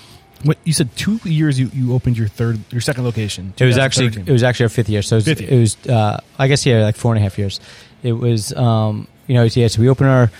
What 0.44 0.58
you 0.64 0.74
said? 0.74 0.94
Two 0.96 1.20
years. 1.24 1.60
You, 1.60 1.70
you 1.72 1.94
opened 1.94 2.18
your 2.18 2.28
third, 2.28 2.60
your 2.72 2.82
second 2.82 3.04
location. 3.04 3.54
It 3.60 3.66
was 3.66 3.78
actually 3.78 4.08
it 4.08 4.32
was 4.32 4.42
actually 4.42 4.66
our 4.66 4.70
fifth 4.70 4.90
year. 4.90 5.04
So 5.04 5.18
it 5.18 5.28
was, 5.28 5.40
it 5.40 5.60
was 5.60 5.88
uh, 5.88 6.20
I 6.40 6.48
guess 6.48 6.66
yeah, 6.66 6.84
like 6.84 6.96
four 6.96 7.14
and 7.14 7.20
a 7.20 7.22
half 7.22 7.38
years. 7.38 7.60
It 8.02 8.14
was 8.14 8.52
um, 8.54 9.08
you 9.28 9.36
know 9.36 9.44
yeah. 9.44 9.68
So 9.68 9.82
we 9.82 9.88
opened 9.88 10.10
our 10.10 10.32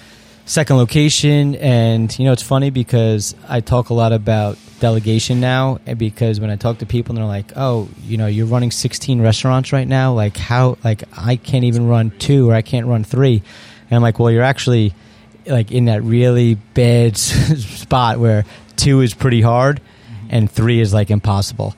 second 0.46 0.78
location, 0.78 1.56
and 1.56 2.18
you 2.18 2.26
know 2.26 2.32
it's 2.32 2.44
funny 2.44 2.70
because 2.70 3.36
I 3.48 3.62
talk 3.62 3.90
a 3.90 3.94
lot 3.94 4.12
about 4.14 4.58
delegation 4.80 5.40
now, 5.40 5.80
and 5.86 5.98
because 5.98 6.40
when 6.40 6.50
I 6.50 6.56
talk 6.56 6.80
to 6.80 6.86
people, 6.86 7.14
and 7.14 7.18
they're 7.18 7.28
like, 7.28 7.54
oh, 7.56 7.90
you 8.04 8.18
know, 8.18 8.28
you're 8.28 8.48
running 8.48 8.72
16 8.72 9.22
restaurants 9.22 9.72
right 9.72 9.88
now. 9.88 10.14
Like 10.14 10.38
how? 10.38 10.78
Like 10.84 11.04
I 11.18 11.36
can't 11.36 11.66
even 11.66 11.88
run 11.88 12.12
two, 12.12 12.50
or 12.50 12.54
I 12.54 12.62
can't 12.62 12.88
run 12.88 13.04
three. 13.04 13.42
And 13.90 13.96
I'm 13.96 14.02
like, 14.02 14.20
well, 14.20 14.32
you're 14.32 14.44
actually 14.44 14.94
like 15.46 15.72
in 15.72 15.86
that 15.86 16.04
really 16.04 16.56
bad 16.56 17.18
spot 17.18 18.20
where 18.20 18.46
two 18.76 19.02
is 19.02 19.14
pretty 19.14 19.42
hard 19.42 19.82
and 20.30 20.50
three 20.50 20.80
is 20.80 20.94
like 20.94 21.12
impossible 21.12 21.76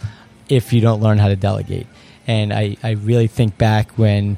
if 0.49 0.73
you 0.73 0.81
don't 0.81 1.01
learn 1.01 1.17
how 1.17 1.27
to 1.27 1.35
delegate. 1.35 1.87
And 2.27 2.53
I, 2.53 2.77
I 2.83 2.91
really 2.91 3.27
think 3.27 3.57
back 3.57 3.91
when 3.97 4.37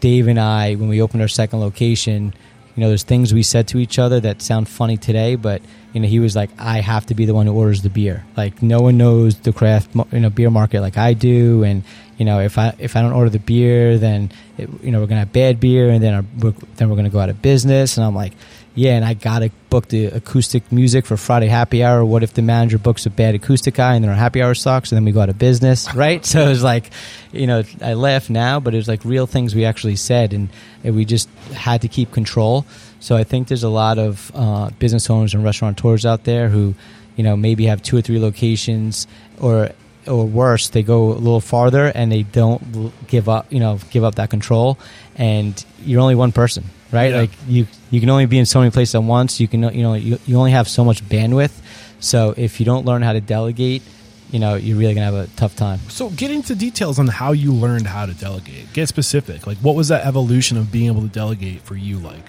Dave 0.00 0.28
and 0.28 0.38
I, 0.38 0.74
when 0.74 0.88
we 0.88 1.00
opened 1.00 1.22
our 1.22 1.28
second 1.28 1.60
location, 1.60 2.34
you 2.76 2.80
know, 2.82 2.88
there's 2.88 3.02
things 3.02 3.34
we 3.34 3.42
said 3.42 3.68
to 3.68 3.78
each 3.78 3.98
other 3.98 4.20
that 4.20 4.42
sound 4.42 4.68
funny 4.68 4.96
today, 4.96 5.34
but 5.34 5.62
you 5.92 6.00
know, 6.00 6.08
he 6.08 6.20
was 6.20 6.36
like, 6.36 6.50
"I 6.58 6.80
have 6.80 7.06
to 7.06 7.14
be 7.14 7.24
the 7.24 7.34
one 7.34 7.46
who 7.46 7.52
orders 7.52 7.82
the 7.82 7.90
beer. 7.90 8.24
Like, 8.36 8.62
no 8.62 8.80
one 8.80 8.96
knows 8.96 9.36
the 9.36 9.52
craft, 9.52 9.90
you 10.12 10.20
know, 10.20 10.30
beer 10.30 10.50
market 10.50 10.80
like 10.80 10.96
I 10.96 11.14
do, 11.14 11.64
and 11.64 11.82
you 12.16 12.24
know, 12.24 12.40
if 12.40 12.58
I 12.58 12.74
if 12.78 12.96
I 12.96 13.02
don't 13.02 13.12
order 13.12 13.30
the 13.30 13.40
beer, 13.40 13.98
then 13.98 14.30
it, 14.56 14.68
you 14.82 14.92
know, 14.92 15.00
we're 15.00 15.06
gonna 15.06 15.20
have 15.20 15.32
bad 15.32 15.58
beer, 15.58 15.90
and 15.90 16.02
then 16.02 16.14
our, 16.14 16.24
we're, 16.38 16.54
then 16.76 16.90
we're 16.90 16.96
gonna 16.96 17.10
go 17.10 17.18
out 17.18 17.28
of 17.28 17.42
business." 17.42 17.96
And 17.96 18.06
I'm 18.06 18.14
like, 18.14 18.34
"Yeah," 18.74 18.92
and 18.92 19.04
I 19.04 19.14
gotta 19.14 19.50
book 19.68 19.88
the 19.88 20.06
acoustic 20.06 20.70
music 20.72 21.06
for 21.06 21.16
Friday 21.16 21.46
happy 21.46 21.82
hour. 21.82 22.04
What 22.04 22.22
if 22.22 22.34
the 22.34 22.42
manager 22.42 22.78
books 22.78 23.06
a 23.06 23.10
bad 23.10 23.34
acoustic 23.34 23.74
guy, 23.74 23.94
and 23.94 24.04
then 24.04 24.10
our 24.10 24.16
happy 24.16 24.42
hour 24.42 24.54
sucks, 24.54 24.92
and 24.92 24.96
then 24.96 25.04
we 25.04 25.12
go 25.12 25.20
out 25.20 25.28
of 25.28 25.38
business, 25.38 25.92
right? 25.94 26.24
So 26.24 26.46
it 26.46 26.48
was 26.48 26.62
like, 26.62 26.90
you 27.32 27.46
know, 27.46 27.62
I 27.82 27.94
laugh 27.94 28.30
now, 28.30 28.60
but 28.60 28.74
it 28.74 28.78
was 28.78 28.88
like 28.88 29.04
real 29.04 29.26
things 29.26 29.54
we 29.54 29.64
actually 29.64 29.96
said, 29.96 30.32
and, 30.32 30.48
and 30.84 30.94
we 30.94 31.04
just 31.04 31.28
had 31.54 31.82
to 31.82 31.88
keep 31.88 32.12
control. 32.12 32.64
So 33.00 33.16
I 33.16 33.24
think 33.24 33.48
there's 33.48 33.64
a 33.64 33.68
lot 33.68 33.98
of 33.98 34.30
uh, 34.34 34.70
business 34.78 35.08
owners 35.08 35.34
and 35.34 35.42
restaurateurs 35.42 36.04
out 36.04 36.24
there 36.24 36.48
who, 36.48 36.74
you 37.16 37.24
know, 37.24 37.36
maybe 37.36 37.66
have 37.66 37.82
two 37.82 37.96
or 37.96 38.02
three 38.02 38.18
locations, 38.18 39.06
or 39.40 39.70
or 40.06 40.26
worse, 40.26 40.70
they 40.70 40.82
go 40.82 41.12
a 41.12 41.14
little 41.14 41.40
farther 41.40 41.86
and 41.86 42.10
they 42.10 42.22
don't 42.22 42.92
give 43.06 43.28
up, 43.28 43.52
you 43.52 43.60
know, 43.60 43.78
give 43.90 44.04
up 44.04 44.16
that 44.16 44.30
control, 44.30 44.78
and 45.16 45.64
you're 45.84 46.00
only 46.00 46.14
one 46.14 46.32
person, 46.32 46.64
right? 46.92 47.10
Yeah. 47.12 47.20
Like 47.20 47.30
you 47.46 47.66
you 47.90 48.00
can 48.00 48.10
only 48.10 48.26
be 48.26 48.38
in 48.38 48.46
so 48.46 48.60
many 48.60 48.70
places 48.70 48.94
at 48.94 49.02
once. 49.02 49.40
You 49.40 49.48
can 49.48 49.62
you 49.74 49.82
know 49.82 49.94
you, 49.94 50.18
you 50.26 50.36
only 50.36 50.52
have 50.52 50.68
so 50.68 50.84
much 50.84 51.04
bandwidth. 51.04 51.52
So 52.00 52.34
if 52.36 52.60
you 52.60 52.66
don't 52.66 52.86
learn 52.86 53.02
how 53.02 53.12
to 53.12 53.20
delegate, 53.20 53.82
you 54.30 54.38
know, 54.38 54.54
you're 54.54 54.76
really 54.76 54.94
gonna 54.94 55.06
have 55.06 55.14
a 55.14 55.26
tough 55.36 55.56
time. 55.56 55.80
So 55.88 56.10
get 56.10 56.30
into 56.30 56.54
details 56.54 56.98
on 56.98 57.06
how 57.06 57.32
you 57.32 57.52
learned 57.52 57.86
how 57.86 58.06
to 58.06 58.14
delegate. 58.14 58.72
Get 58.72 58.88
specific. 58.88 59.46
Like 59.46 59.58
what 59.58 59.74
was 59.74 59.88
that 59.88 60.06
evolution 60.06 60.56
of 60.56 60.72
being 60.72 60.86
able 60.86 61.02
to 61.02 61.08
delegate 61.08 61.62
for 61.62 61.76
you 61.76 61.98
like? 61.98 62.24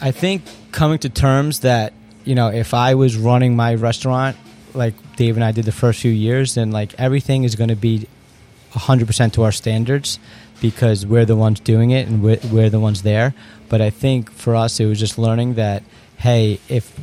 I 0.00 0.10
think 0.10 0.42
coming 0.72 0.98
to 1.00 1.08
terms 1.08 1.60
that 1.60 1.92
you 2.24 2.34
know 2.34 2.48
if 2.48 2.74
I 2.74 2.94
was 2.94 3.16
running 3.16 3.56
my 3.56 3.74
restaurant 3.74 4.36
like 4.74 4.94
Dave 5.16 5.36
and 5.36 5.44
I 5.44 5.52
did 5.52 5.64
the 5.64 5.72
first 5.72 6.00
few 6.00 6.12
years, 6.12 6.54
then 6.54 6.70
like 6.70 6.94
everything 6.98 7.44
is 7.44 7.56
going 7.56 7.70
to 7.70 7.76
be 7.76 8.06
100% 8.72 9.32
to 9.32 9.42
our 9.42 9.52
standards 9.52 10.18
because 10.60 11.04
we're 11.06 11.24
the 11.24 11.36
ones 11.36 11.60
doing 11.60 11.90
it 11.90 12.08
and 12.08 12.22
we're, 12.22 12.38
we're 12.50 12.70
the 12.70 12.80
ones 12.80 13.02
there. 13.02 13.34
But 13.68 13.80
I 13.80 13.90
think 13.90 14.30
for 14.30 14.54
us, 14.54 14.80
it 14.80 14.86
was 14.86 14.98
just 14.98 15.18
learning 15.18 15.54
that 15.54 15.82
hey, 16.18 16.58
if 16.68 16.98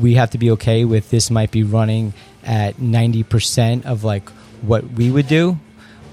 we 0.00 0.14
have 0.14 0.30
to 0.30 0.38
be 0.38 0.50
okay 0.52 0.84
with 0.84 1.10
this, 1.10 1.30
might 1.30 1.50
be 1.50 1.62
running 1.62 2.14
at 2.44 2.76
90% 2.76 3.84
of 3.84 4.04
like 4.04 4.28
what 4.62 4.84
we 4.92 5.10
would 5.10 5.28
do. 5.28 5.58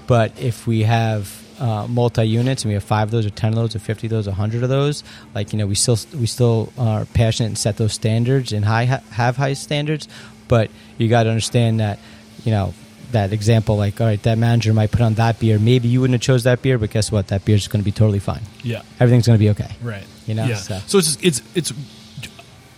But 0.06 0.38
if 0.38 0.66
we 0.66 0.82
have 0.82 1.42
uh, 1.58 1.86
multi 1.86 2.24
units 2.24 2.62
and 2.62 2.70
we 2.70 2.74
have 2.74 2.84
five 2.84 3.08
of 3.08 3.10
those 3.10 3.24
or 3.24 3.30
ten 3.30 3.50
of 3.50 3.54
those 3.54 3.74
or 3.74 3.78
fifty 3.78 4.06
of 4.06 4.10
those 4.10 4.28
or 4.28 4.32
hundred 4.32 4.62
of 4.62 4.68
those, 4.68 5.02
like 5.34 5.52
you 5.52 5.58
know, 5.58 5.66
we 5.66 5.74
still 5.74 5.98
we 6.12 6.26
still 6.26 6.72
are 6.76 7.06
passionate 7.06 7.46
and 7.46 7.58
set 7.58 7.78
those 7.78 7.94
standards 7.94 8.52
and 8.52 8.64
high 8.66 8.84
have 8.84 9.36
high 9.36 9.54
standards. 9.54 10.08
But 10.46 10.70
you 10.98 11.08
got 11.08 11.22
to 11.22 11.30
understand 11.30 11.80
that 11.80 11.98
you 12.44 12.50
know 12.50 12.74
that 13.14 13.32
example, 13.32 13.76
like 13.76 14.00
all 14.00 14.06
right, 14.06 14.22
that 14.22 14.38
manager 14.38 14.72
might 14.72 14.90
put 14.92 15.00
on 15.00 15.14
that 15.14 15.40
beer. 15.40 15.58
Maybe 15.58 15.88
you 15.88 16.00
wouldn't 16.00 16.14
have 16.14 16.20
chose 16.22 16.44
that 16.44 16.62
beer, 16.62 16.78
but 16.78 16.90
guess 16.90 17.10
what? 17.10 17.28
That 17.28 17.44
beer 17.44 17.56
is 17.56 17.66
going 17.66 17.80
to 17.82 17.84
be 17.84 17.90
totally 17.92 18.20
fine. 18.20 18.42
Yeah. 18.62 18.82
Everything's 19.00 19.26
going 19.26 19.38
to 19.38 19.42
be 19.44 19.50
okay. 19.50 19.74
Right. 19.82 20.04
You 20.26 20.34
know, 20.34 20.44
Yeah. 20.46 20.56
so- 20.56 20.80
So, 20.86 20.98
it's 20.98 21.16
it's 21.22 21.42
it's 21.54 21.72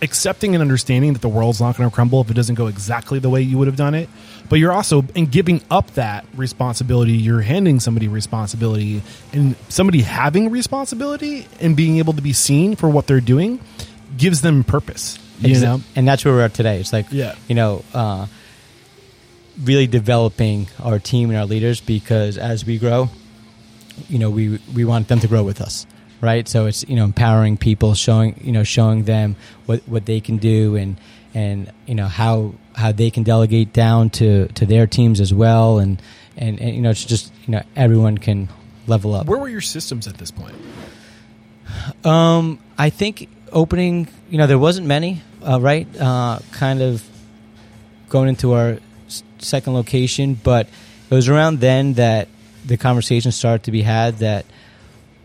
accepting 0.01 0.53
and 0.53 0.61
understanding 0.61 1.13
that 1.13 1.21
the 1.23 1.29
world's 1.29 1.59
not 1.59 1.75
going 1.75 1.89
to 1.89 1.93
crumble 1.93 2.21
if 2.21 2.29
it 2.29 2.35
doesn't 2.35 2.53
go 2.55 2.67
exactly 2.67 3.17
the 3.17 3.29
way 3.29 3.41
you 3.41 3.57
would 3.57 3.67
have 3.67 3.75
done 3.75 3.95
it. 3.95 4.07
But 4.47 4.59
you're 4.59 4.71
also 4.71 5.03
in 5.15 5.25
giving 5.25 5.61
up 5.71 5.91
that 5.95 6.25
responsibility. 6.35 7.13
You're 7.13 7.41
handing 7.41 7.79
somebody 7.79 8.07
responsibility, 8.07 9.01
and 9.33 9.55
somebody 9.69 10.01
having 10.03 10.51
responsibility 10.51 11.47
and 11.59 11.75
being 11.75 11.97
able 11.97 12.13
to 12.13 12.21
be 12.21 12.31
seen 12.33 12.75
for 12.75 12.87
what 12.89 13.07
they're 13.07 13.19
doing 13.21 13.59
gives 14.17 14.41
them 14.41 14.63
purpose. 14.63 15.17
You 15.39 15.59
know. 15.59 15.81
and 15.95 16.07
that's 16.07 16.25
where 16.25 16.33
we're 16.33 16.41
at 16.41 16.55
today. 16.55 16.79
It's 16.79 16.91
like, 16.91 17.05
Yeah. 17.11 17.35
you 17.47 17.53
know, 17.53 17.83
uh, 17.93 18.25
really 19.63 19.87
developing 19.87 20.67
our 20.83 20.99
team 20.99 21.29
and 21.29 21.37
our 21.37 21.45
leaders 21.45 21.81
because 21.81 22.37
as 22.37 22.65
we 22.65 22.77
grow, 22.77 23.09
you 24.09 24.19
know, 24.19 24.29
we 24.29 24.59
we 24.73 24.85
want 24.85 25.07
them 25.07 25.19
to 25.19 25.27
grow 25.27 25.43
with 25.43 25.61
us, 25.61 25.87
right? 26.21 26.47
So 26.47 26.67
it's 26.67 26.87
you 26.87 26.95
know 26.95 27.03
empowering 27.03 27.57
people, 27.57 27.95
showing 27.95 28.39
you 28.43 28.51
know 28.51 28.63
showing 28.63 29.03
them 29.03 29.35
what 29.65 29.81
what 29.87 30.05
they 30.05 30.19
can 30.19 30.37
do 30.37 30.75
and 30.75 30.99
and 31.33 31.71
you 31.85 31.95
know 31.95 32.07
how 32.07 32.53
how 32.75 32.91
they 32.91 33.09
can 33.09 33.23
delegate 33.23 33.73
down 33.73 34.09
to 34.11 34.47
to 34.49 34.65
their 34.65 34.85
teams 34.87 35.19
as 35.19 35.33
well, 35.33 35.79
and 35.79 36.01
and, 36.35 36.59
and 36.59 36.75
you 36.75 36.81
know 36.81 36.91
it's 36.91 37.05
just 37.05 37.33
you 37.45 37.51
know 37.51 37.63
everyone 37.75 38.17
can 38.17 38.49
level 38.85 39.15
up. 39.15 39.27
Where 39.27 39.39
were 39.39 39.49
your 39.49 39.61
systems 39.61 40.07
at 40.07 40.17
this 40.17 40.31
point? 40.31 40.55
Um, 42.05 42.59
I 42.77 42.89
think 42.89 43.29
opening, 43.51 44.07
you 44.29 44.37
know, 44.37 44.47
there 44.47 44.59
wasn't 44.59 44.87
many, 44.87 45.21
uh, 45.45 45.59
right? 45.59 45.87
Uh, 45.99 46.39
kind 46.51 46.81
of 46.81 47.03
going 48.09 48.29
into 48.29 48.53
our 48.53 48.77
second 49.39 49.73
location, 49.73 50.33
but 50.35 50.67
it 51.09 51.13
was 51.15 51.29
around 51.29 51.59
then 51.59 51.93
that 51.93 52.27
the 52.65 52.77
conversation 52.77 53.31
started 53.31 53.63
to 53.63 53.71
be 53.71 53.81
had 53.81 54.17
that, 54.19 54.45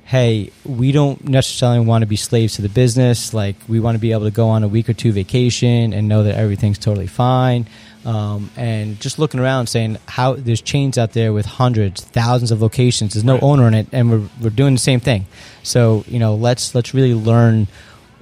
hey, 0.04 0.50
we 0.64 0.92
don't 0.92 1.24
necessarily 1.24 1.80
want 1.80 2.02
to 2.02 2.06
be 2.06 2.16
slaves 2.16 2.54
to 2.56 2.62
the 2.62 2.68
business. 2.68 3.32
Like, 3.34 3.56
we 3.68 3.80
want 3.80 3.94
to 3.96 3.98
be 4.00 4.12
able 4.12 4.24
to 4.24 4.30
go 4.30 4.48
on 4.48 4.62
a 4.62 4.68
week 4.68 4.88
or 4.88 4.92
two 4.92 5.10
vacation 5.12 5.92
and 5.92 6.08
know 6.08 6.22
that 6.24 6.36
everything's 6.36 6.78
totally 6.78 7.06
fine. 7.06 7.66
Um, 8.04 8.50
and 8.56 9.00
just 9.00 9.18
looking 9.20 9.38
around 9.40 9.68
saying 9.68 9.96
how 10.06 10.34
there's 10.34 10.60
chains 10.60 10.98
out 10.98 11.12
there 11.12 11.32
with 11.32 11.46
hundreds, 11.46 12.02
thousands 12.02 12.50
of 12.50 12.60
locations. 12.60 13.14
There's 13.14 13.24
no 13.24 13.34
Right. 13.34 13.42
owner 13.44 13.68
in 13.68 13.74
it, 13.74 13.86
and 13.92 14.10
we're, 14.10 14.28
we're 14.40 14.50
doing 14.50 14.74
the 14.74 14.80
same 14.80 14.98
thing. 14.98 15.26
So 15.62 16.04
you 16.08 16.18
know, 16.18 16.34
let's 16.34 16.74
let's 16.74 16.94
really 16.94 17.14
learn, 17.14 17.68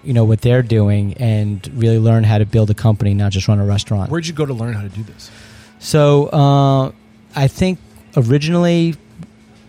you 0.04 0.12
know, 0.12 0.24
what 0.24 0.42
they're 0.42 0.62
doing 0.62 1.14
and 1.14 1.66
really 1.74 1.98
learn 1.98 2.24
how 2.24 2.36
to 2.36 2.44
build 2.44 2.68
a 2.68 2.74
company, 2.74 3.14
not 3.14 3.32
just 3.32 3.48
run 3.48 3.58
a 3.58 3.64
restaurant. 3.64 4.10
Where'd 4.10 4.26
you 4.26 4.34
go 4.34 4.44
to 4.44 4.52
learn 4.52 4.74
how 4.74 4.82
to 4.82 4.90
do 4.90 5.02
this? 5.02 5.30
So 5.80 6.26
uh, 6.26 6.92
I 7.34 7.48
think 7.48 7.78
originally, 8.16 8.94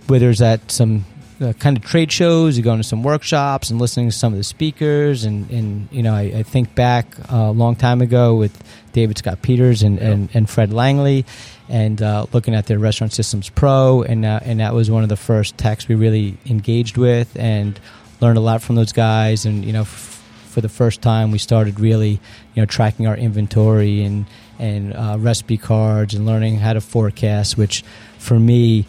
where 0.08 0.20
there's 0.20 0.42
at 0.42 0.70
some 0.70 1.06
uh, 1.42 1.54
kind 1.54 1.78
of 1.78 1.84
trade 1.84 2.12
shows, 2.12 2.58
you 2.58 2.64
go 2.64 2.74
into 2.74 2.84
some 2.84 3.02
workshops 3.02 3.70
and 3.70 3.80
listening 3.80 4.10
to 4.10 4.16
some 4.16 4.34
of 4.34 4.38
the 4.38 4.44
speakers, 4.44 5.24
and, 5.24 5.50
and 5.50 5.88
you 5.92 6.04
know, 6.04 6.14
I, 6.14 6.22
I 6.22 6.44
think 6.44 6.76
back 6.76 7.18
uh, 7.32 7.38
a 7.38 7.52
long 7.52 7.76
time 7.76 8.02
ago 8.02 8.36
with 8.36 8.62
David 8.92 9.18
Scott 9.18 9.42
Peters 9.42 9.84
and, 9.84 10.00
and, 10.00 10.30
and 10.34 10.50
Fred 10.50 10.74
Langley, 10.74 11.26
and 11.70 12.02
uh, 12.02 12.26
looking 12.34 12.54
at 12.54 12.68
their 12.68 12.78
Restaurant 12.78 13.14
Systems 13.14 13.50
Pro, 13.50 14.04
and 14.04 14.26
uh, 14.26 14.42
and 14.44 14.60
that 14.60 14.74
was 14.74 14.92
one 14.92 15.04
of 15.04 15.10
the 15.10 15.18
first 15.18 15.58
techs 15.58 15.88
we 15.88 15.96
really 15.96 16.38
engaged 16.46 16.98
with, 16.98 17.36
and 17.40 17.80
learned 18.20 18.38
a 18.38 18.42
lot 18.42 18.62
from 18.62 18.76
those 18.76 18.92
guys, 18.92 19.46
and 19.46 19.66
you 19.66 19.74
know. 19.74 19.82
F- 19.82 20.10
for 20.52 20.60
the 20.60 20.68
first 20.68 21.02
time, 21.02 21.32
we 21.32 21.38
started 21.38 21.80
really, 21.80 22.20
you 22.56 22.62
know, 22.62 22.66
tracking 22.66 23.08
our 23.08 23.16
inventory 23.16 24.04
and 24.04 24.26
and 24.62 24.94
uh, 24.94 25.18
recipe 25.20 25.58
cards 25.58 26.14
and 26.14 26.26
learning 26.26 26.58
how 26.60 26.72
to 26.74 26.80
forecast. 26.82 27.58
Which, 27.58 27.84
for 28.18 28.40
me, 28.40 28.86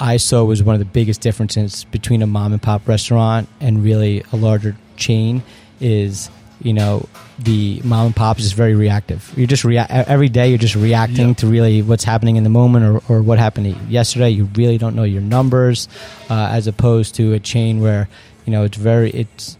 I 0.00 0.16
saw 0.16 0.42
was 0.44 0.62
one 0.62 0.74
of 0.74 0.80
the 0.80 0.84
biggest 0.84 1.20
differences 1.20 1.84
between 1.84 2.22
a 2.22 2.26
mom 2.26 2.52
and 2.52 2.60
pop 2.60 2.86
restaurant 2.88 3.48
and 3.60 3.82
really 3.84 4.24
a 4.32 4.36
larger 4.36 4.76
chain. 4.96 5.42
Is 5.80 6.30
you 6.60 6.72
know 6.72 7.08
the 7.38 7.80
mom 7.84 8.06
and 8.06 8.16
pop 8.16 8.38
is 8.38 8.44
just 8.44 8.54
very 8.56 8.74
reactive. 8.74 9.32
You're 9.36 9.46
just 9.48 9.64
rea- 9.64 9.86
every 9.88 10.28
day. 10.28 10.48
You're 10.48 10.58
just 10.58 10.76
reacting 10.76 11.28
Yeah. 11.28 11.34
to 11.34 11.46
really 11.48 11.82
what's 11.82 12.04
happening 12.04 12.36
in 12.36 12.44
the 12.44 12.50
moment 12.50 12.84
or, 13.08 13.14
or 13.16 13.22
what 13.22 13.38
happened 13.38 13.66
yesterday. 13.90 14.30
You 14.30 14.48
really 14.54 14.78
don't 14.78 14.94
know 14.94 15.02
your 15.04 15.22
numbers, 15.22 15.88
uh, 16.30 16.48
as 16.52 16.66
opposed 16.66 17.16
to 17.16 17.32
a 17.32 17.40
chain 17.40 17.80
where 17.80 18.08
you 18.46 18.52
know 18.52 18.62
it's 18.64 18.76
very 18.76 19.10
it's 19.10 19.56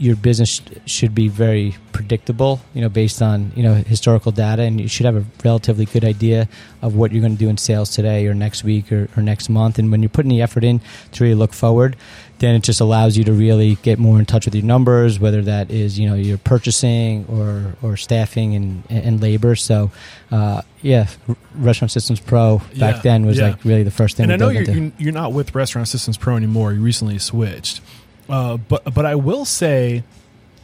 your 0.00 0.16
business 0.16 0.60
should 0.86 1.14
be 1.14 1.28
very 1.28 1.76
predictable, 1.92 2.60
you 2.74 2.80
know, 2.80 2.88
based 2.88 3.20
on 3.20 3.52
you 3.54 3.62
know 3.62 3.74
historical 3.74 4.32
data, 4.32 4.62
and 4.62 4.80
you 4.80 4.88
should 4.88 5.04
have 5.06 5.14
a 5.16 5.24
relatively 5.44 5.84
good 5.84 6.04
idea 6.04 6.48
of 6.82 6.96
what 6.96 7.12
you're 7.12 7.20
going 7.20 7.34
to 7.34 7.38
do 7.38 7.48
in 7.50 7.58
sales 7.58 7.90
today 7.90 8.26
or 8.26 8.32
next 8.34 8.64
week 8.64 8.90
or, 8.90 9.08
or 9.16 9.22
next 9.22 9.50
month. 9.50 9.78
And 9.78 9.90
when 9.90 10.02
you're 10.02 10.08
putting 10.08 10.30
the 10.30 10.40
effort 10.40 10.64
in 10.64 10.80
to 11.12 11.24
really 11.24 11.34
look 11.36 11.52
forward, 11.52 11.96
then 12.38 12.54
it 12.54 12.62
just 12.62 12.80
allows 12.80 13.18
you 13.18 13.24
to 13.24 13.32
really 13.34 13.74
get 13.82 13.98
more 13.98 14.18
in 14.18 14.24
touch 14.24 14.46
with 14.46 14.54
your 14.54 14.64
numbers, 14.64 15.20
whether 15.20 15.42
that 15.42 15.70
is 15.70 15.98
you 15.98 16.08
know 16.08 16.14
your 16.14 16.38
purchasing 16.38 17.26
or 17.28 17.76
or 17.82 17.98
staffing 17.98 18.54
and 18.54 18.82
and 18.88 19.20
labor. 19.20 19.54
So, 19.54 19.90
uh, 20.30 20.62
yeah, 20.80 21.08
Restaurant 21.54 21.90
Systems 21.90 22.20
Pro 22.20 22.58
back 22.78 22.96
Yeah, 22.96 23.00
then 23.02 23.26
was 23.26 23.36
yeah. 23.36 23.48
like 23.50 23.64
really 23.66 23.82
the 23.82 23.90
first 23.90 24.16
thing. 24.16 24.24
and 24.24 24.32
I 24.32 24.36
know 24.36 24.48
you're, 24.48 24.62
into. 24.62 24.80
you're 24.80 24.92
you're 24.98 25.12
not 25.12 25.34
with 25.34 25.54
Restaurant 25.54 25.88
Systems 25.88 26.16
Pro 26.16 26.36
anymore. 26.36 26.72
You 26.72 26.80
recently 26.80 27.18
switched, 27.18 27.82
uh, 28.30 28.56
but 28.56 28.94
but 28.94 29.04
I 29.04 29.16
will 29.16 29.44
say 29.44 30.04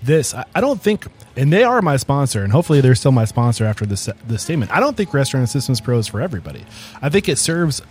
this: 0.03 0.35
I, 0.35 0.45
I 0.55 0.61
don't 0.61 0.81
think, 0.81 1.07
and 1.37 1.53
they 1.53 1.65
are 1.65 1.83
my 1.83 1.97
sponsor, 1.97 2.43
and 2.43 2.53
hopefully 2.53 2.81
they're 2.81 2.95
still 2.95 3.13
my 3.13 3.25
sponsor 3.25 3.65
after 3.65 3.85
this 3.85 4.09
this 4.27 4.43
statement. 4.43 4.71
I 4.71 4.81
don't 4.81 4.97
think 4.97 5.13
Restaurant 5.13 5.49
Systems 5.49 5.81
Pro 5.81 5.99
is 5.99 6.07
for 6.07 6.21
everybody. 6.21 6.65
I 7.03 7.09
think 7.09 7.29
it 7.29 7.39
serves 7.39 7.83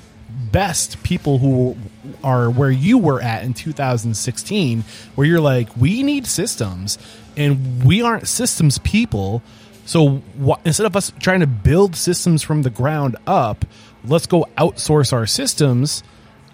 best 0.52 1.04
people 1.04 1.38
who 1.38 1.78
are 2.24 2.50
where 2.50 2.72
you 2.72 2.98
were 2.98 3.22
at 3.22 3.44
in 3.44 3.54
2016, 3.54 4.84
where 5.16 5.28
you're 5.28 5.42
like, 5.42 5.76
we 5.76 6.04
need 6.04 6.26
systems, 6.26 6.98
and 7.36 7.84
we 7.84 8.02
aren't 8.02 8.28
systems 8.28 8.78
people. 8.80 9.42
So 9.86 10.24
wh- 10.44 10.60
instead 10.66 10.86
of 10.86 10.96
us 10.96 11.12
trying 11.20 11.42
to 11.42 11.48
build 11.48 11.96
systems 11.96 12.42
from 12.42 12.64
the 12.64 12.70
ground 12.70 13.18
up, 13.28 13.66
let's 14.04 14.26
go 14.26 14.48
outsource 14.58 15.14
our 15.14 15.28
systems 15.28 16.02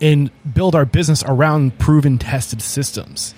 and 0.02 0.32
build 0.54 0.76
our 0.76 0.86
business 0.86 1.24
around 1.26 1.78
proven, 1.78 2.18
tested 2.18 2.62
systems. 2.62 3.34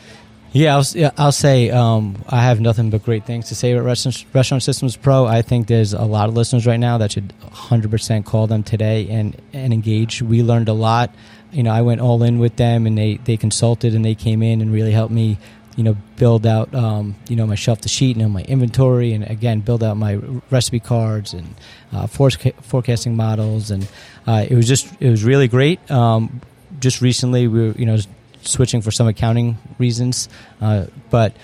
Yeah, 0.53 0.75
I'll, 0.75 0.85
yeah, 0.93 1.09
I'll 1.17 1.31
say 1.31 1.71
um, 1.71 2.23
I 2.29 2.43
have 2.43 2.61
nothing 2.61 2.91
but 2.91 3.03
great 3.03 3.25
things 3.25 3.47
to 3.47 3.55
say 3.55 3.71
about 3.71 3.85
Restaurant, 3.85 4.23
Restaurant 4.33 4.61
Systems 4.61 4.95
Pro. 4.95 5.25
I 5.25 5.41
think 5.41 5.65
there's 5.65 5.93
a 5.93 6.03
lot 6.03 6.29
of 6.29 6.35
listeners 6.35 6.67
right 6.67 6.79
now 6.79 6.99
that 6.99 7.11
should 7.11 7.33
100% 7.41 8.23
call 8.23 8.45
them 8.45 8.61
today 8.61 9.09
and, 9.09 9.35
and 9.51 9.73
engage. 9.73 10.21
We 10.21 10.43
learned 10.43 10.69
a 10.69 10.73
lot. 10.73 11.13
You 11.51 11.63
know, 11.63 11.71
I 11.71 11.81
went 11.81 12.01
all 12.01 12.21
in 12.21 12.37
with 12.37 12.55
them, 12.57 12.85
and 12.85 12.95
they, 12.95 13.15
they 13.15 13.35
consulted 13.35 13.95
and 13.95 14.05
they 14.05 14.13
came 14.13 14.43
in 14.43 14.61
and 14.61 14.71
really 14.71 14.91
helped 14.91 15.13
me. 15.13 15.39
You 15.75 15.83
know, 15.83 15.97
build 16.17 16.45
out 16.45 16.71
um, 16.75 17.15
you 17.27 17.35
know 17.35 17.47
my 17.47 17.55
shelf 17.55 17.81
to 17.81 17.89
sheet 17.89 18.15
and 18.15 18.31
my 18.31 18.43
inventory, 18.43 19.11
and 19.13 19.23
again 19.23 19.61
build 19.61 19.83
out 19.83 19.97
my 19.97 20.19
recipe 20.51 20.79
cards 20.79 21.33
and 21.33 21.55
uh, 21.91 22.05
forecasting 22.05 23.15
models, 23.15 23.71
and 23.71 23.87
uh, 24.27 24.45
it 24.47 24.55
was 24.55 24.67
just 24.67 24.87
it 24.99 25.09
was 25.09 25.23
really 25.23 25.47
great. 25.47 25.89
Um, 25.89 26.41
just 26.83 27.01
recently, 27.01 27.47
we 27.47 27.69
were 27.69 27.75
you 27.75 27.85
know 27.87 27.97
switching 28.43 28.81
for 28.81 28.91
some 28.91 29.07
accounting 29.07 29.57
reasons, 29.79 30.29
uh, 30.61 30.85
but 31.09 31.35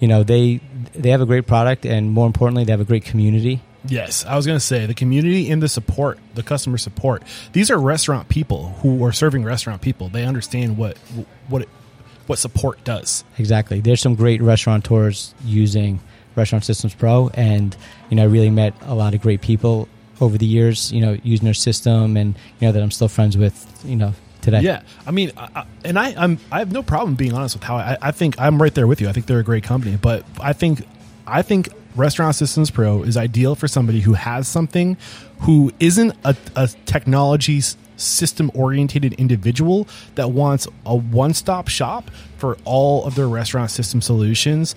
you 0.00 0.08
know 0.08 0.22
they 0.22 0.60
they 0.94 1.10
have 1.10 1.20
a 1.20 1.26
great 1.26 1.46
product, 1.46 1.84
and 1.84 2.10
more 2.10 2.26
importantly, 2.26 2.64
they 2.64 2.72
have 2.72 2.80
a 2.80 2.84
great 2.84 3.04
community. 3.04 3.60
Yes, 3.88 4.24
I 4.24 4.34
was 4.36 4.46
going 4.46 4.56
to 4.56 4.64
say 4.64 4.86
the 4.86 4.94
community 4.94 5.50
and 5.50 5.62
the 5.62 5.68
support, 5.68 6.18
the 6.34 6.42
customer 6.42 6.78
support. 6.78 7.22
These 7.52 7.70
are 7.70 7.78
restaurant 7.78 8.28
people 8.28 8.70
who 8.80 9.04
are 9.04 9.12
serving 9.12 9.44
restaurant 9.44 9.82
people. 9.82 10.08
They 10.08 10.24
understand 10.24 10.78
what 10.78 10.96
what 11.48 11.62
it, 11.62 11.68
what 12.26 12.38
support 12.38 12.82
does. 12.84 13.24
Exactly. 13.38 13.80
There's 13.80 14.00
some 14.00 14.14
great 14.14 14.40
restaurateurs 14.40 15.34
using 15.44 16.00
Restaurant 16.34 16.64
Systems 16.64 16.94
Pro, 16.94 17.28
and 17.34 17.76
you 18.10 18.16
know, 18.16 18.22
I 18.22 18.26
really 18.26 18.50
met 18.50 18.74
a 18.82 18.94
lot 18.94 19.14
of 19.14 19.20
great 19.20 19.40
people 19.40 19.88
over 20.20 20.38
the 20.38 20.46
years. 20.46 20.92
You 20.92 21.00
know, 21.00 21.18
using 21.22 21.44
their 21.44 21.54
system, 21.54 22.16
and 22.16 22.34
you 22.60 22.66
know 22.66 22.72
that 22.72 22.82
I'm 22.82 22.90
still 22.90 23.08
friends 23.08 23.36
with. 23.36 23.82
You 23.84 23.96
know, 23.96 24.14
today. 24.46 24.60
Yeah, 24.60 24.82
I 25.06 25.10
mean, 25.10 25.32
I, 25.36 25.66
and 25.84 25.98
I, 25.98 26.14
I'm 26.16 26.38
I 26.50 26.60
have 26.60 26.72
no 26.72 26.82
problem 26.82 27.16
being 27.16 27.34
honest 27.34 27.56
with 27.56 27.64
how 27.64 27.76
I, 27.76 27.98
I 28.00 28.10
think 28.12 28.40
I'm 28.40 28.60
right 28.62 28.74
there 28.74 28.86
with 28.86 29.00
you. 29.02 29.08
I 29.08 29.12
think 29.12 29.26
they're 29.26 29.40
a 29.40 29.44
great 29.44 29.64
company, 29.64 29.98
but 30.00 30.24
I 30.40 30.54
think 30.54 30.86
I 31.26 31.42
think 31.42 31.68
Restaurant 31.94 32.34
Systems 32.34 32.70
Pro 32.70 33.02
is 33.02 33.16
ideal 33.16 33.54
for 33.54 33.68
somebody 33.68 34.00
who 34.00 34.14
has 34.14 34.48
something, 34.48 34.96
who 35.40 35.72
isn't 35.80 36.14
a, 36.24 36.36
a 36.54 36.68
technology 36.86 37.60
system 37.96 38.50
oriented 38.54 39.14
individual 39.14 39.88
that 40.14 40.30
wants 40.30 40.68
a 40.84 40.94
one 40.94 41.34
stop 41.34 41.68
shop 41.68 42.10
for 42.36 42.56
all 42.64 43.04
of 43.04 43.14
their 43.14 43.28
restaurant 43.28 43.70
system 43.70 44.00
solutions. 44.00 44.74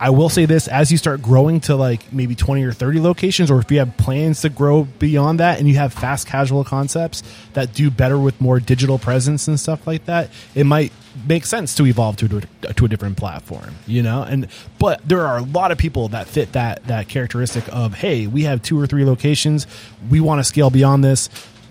I 0.00 0.10
will 0.10 0.28
say 0.28 0.46
this: 0.46 0.68
as 0.68 0.90
you 0.90 0.98
start 0.98 1.22
growing 1.22 1.60
to 1.60 1.76
like 1.76 2.12
maybe 2.12 2.34
twenty 2.34 2.64
or 2.64 2.72
thirty 2.72 3.00
locations, 3.00 3.50
or 3.50 3.58
if 3.58 3.70
you 3.70 3.78
have 3.78 3.96
plans 3.96 4.42
to 4.42 4.48
grow 4.48 4.84
beyond 4.84 5.40
that, 5.40 5.58
and 5.58 5.68
you 5.68 5.76
have 5.76 5.92
fast 5.92 6.26
casual 6.26 6.64
concepts 6.64 7.22
that 7.54 7.72
do 7.72 7.90
better 7.90 8.18
with 8.18 8.40
more 8.40 8.60
digital 8.60 8.98
presence 8.98 9.48
and 9.48 9.58
stuff 9.58 9.86
like 9.86 10.06
that, 10.06 10.30
it 10.54 10.64
might 10.64 10.92
make 11.28 11.46
sense 11.46 11.76
to 11.76 11.86
evolve 11.86 12.16
to 12.16 12.42
a, 12.68 12.72
to 12.74 12.84
a 12.84 12.88
different 12.88 13.16
platform. 13.16 13.74
You 13.86 14.02
know, 14.02 14.22
and 14.22 14.48
but 14.78 15.06
there 15.08 15.26
are 15.26 15.38
a 15.38 15.42
lot 15.42 15.70
of 15.70 15.78
people 15.78 16.08
that 16.08 16.26
fit 16.26 16.52
that 16.52 16.84
that 16.86 17.08
characteristic 17.08 17.64
of 17.72 17.94
hey, 17.94 18.26
we 18.26 18.44
have 18.44 18.62
two 18.62 18.78
or 18.78 18.86
three 18.86 19.04
locations, 19.04 19.66
we 20.10 20.20
want 20.20 20.40
to 20.40 20.44
scale 20.44 20.70
beyond 20.70 21.04
this 21.04 21.28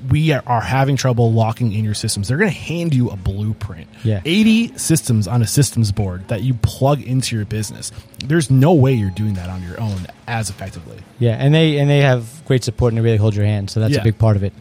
we 0.10 0.32
are 0.34 0.62
having 0.62 0.96
trouble 0.98 1.32
locking 1.32 1.72
in 1.72 1.84
your 1.86 1.94
systems. 1.94 2.28
They're 2.28 2.38
going 2.38 2.50
to 2.52 2.58
hand 2.58 2.94
you 2.94 3.10
a 3.10 3.16
blueprint. 3.16 3.88
Yeah. 4.04 4.22
80 4.26 4.78
systems 4.78 5.28
on 5.28 5.42
a 5.42 5.48
systems 5.48 5.92
board 5.92 6.28
that 6.28 6.42
you 6.42 6.54
plug 6.56 7.02
into 7.02 7.36
your 7.36 7.46
business. 7.46 7.92
There's 8.26 8.50
no 8.52 8.74
way 8.74 8.94
you're 8.94 9.12
doing 9.12 9.36
that 9.36 9.50
on 9.50 9.64
your 9.64 9.80
own 9.80 10.08
as 10.28 10.50
effectively. 10.50 10.98
Yeah, 11.20 11.36
and 11.40 11.54
they 11.54 11.78
and 11.80 11.90
they 11.90 12.00
have 12.00 12.44
great 12.46 12.64
support 12.64 12.92
and 12.92 12.98
they 12.98 13.02
really 13.04 13.18
hold 13.18 13.36
your 13.36 13.46
hand, 13.46 13.70
so 13.70 13.80
that's 13.80 13.94
Yeah. 13.94 14.02
a 14.02 14.04
big 14.04 14.18
part 14.18 14.36
of 14.36 14.44
it. 14.44 14.54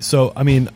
So, 0.00 0.32
I 0.34 0.42
mean, 0.42 0.68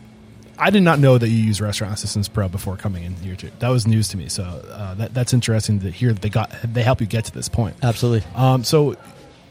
I 0.59 0.71
did 0.71 0.83
not 0.83 0.99
know 1.01 1.19
that 1.19 1.29
you 1.29 1.37
use 1.37 1.61
Restaurant 1.61 1.99
Systems 1.99 2.29
Pro 2.29 2.49
before 2.49 2.77
coming 2.77 3.03
in 3.03 3.15
here. 3.17 3.35
Too. 3.37 3.51
That 3.59 3.69
was 3.69 3.87
news 3.87 4.09
to 4.11 4.17
me. 4.17 4.29
So 4.29 4.43
uh, 4.45 4.95
that, 4.95 5.15
that's 5.15 5.35
interesting 5.35 5.81
to 5.81 5.91
hear 5.91 6.13
that 6.13 6.23
they 6.23 6.31
got 6.31 6.51
they 6.65 6.83
help 6.83 7.01
you 7.01 7.07
get 7.07 7.25
to 7.27 7.33
this 7.33 7.49
point. 7.49 7.77
Absolutely. 7.83 8.27
Um, 8.35 8.63
so, 8.65 8.97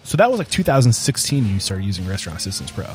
so 0.04 0.18
that 0.18 0.30
was 0.32 0.40
like 0.40 0.50
2016. 0.50 1.46
You 1.46 1.60
started 1.60 1.84
using 1.86 2.08
Restaurant 2.08 2.42
Systems 2.42 2.72
Pro. 2.72 2.86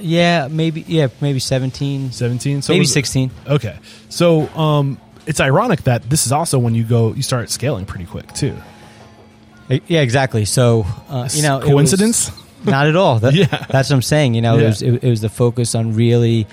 Yeah, 0.00 0.48
maybe 0.50 0.84
yeah, 0.86 1.08
maybe 1.20 1.38
17, 1.38 2.12
17. 2.12 2.62
So 2.62 2.72
maybe 2.72 2.80
was 2.80 2.92
16. 2.92 3.30
Okay. 3.46 3.76
So 4.08 4.48
um, 4.56 4.98
it's 5.26 5.40
ironic 5.40 5.82
that 5.84 6.08
this 6.08 6.26
is 6.26 6.32
also 6.32 6.58
when 6.58 6.74
you 6.74 6.84
go 6.84 7.12
you 7.14 7.22
start 7.22 7.50
scaling 7.50 7.86
pretty 7.86 8.06
quick 8.06 8.32
too. 8.32 8.56
Yeah, 9.68 10.00
exactly. 10.02 10.44
So, 10.44 10.86
uh, 11.08 11.28
you 11.32 11.42
know, 11.42 11.60
coincidence? 11.60 12.30
not 12.64 12.86
at 12.86 12.94
all. 12.96 13.18
That- 13.20 13.34
Yeah. 13.34 13.46
that's 13.46 13.90
what 13.90 13.96
I'm 13.96 14.02
saying. 14.02 14.34
You 14.34 14.42
know, 14.42 14.56
Yeah. 14.56 14.64
it, 14.64 14.66
was, 14.68 14.82
it, 14.82 15.04
it 15.04 15.10
was 15.10 15.20
the 15.20 15.28
focus 15.28 15.74
on 15.74 15.94
really 15.94 16.46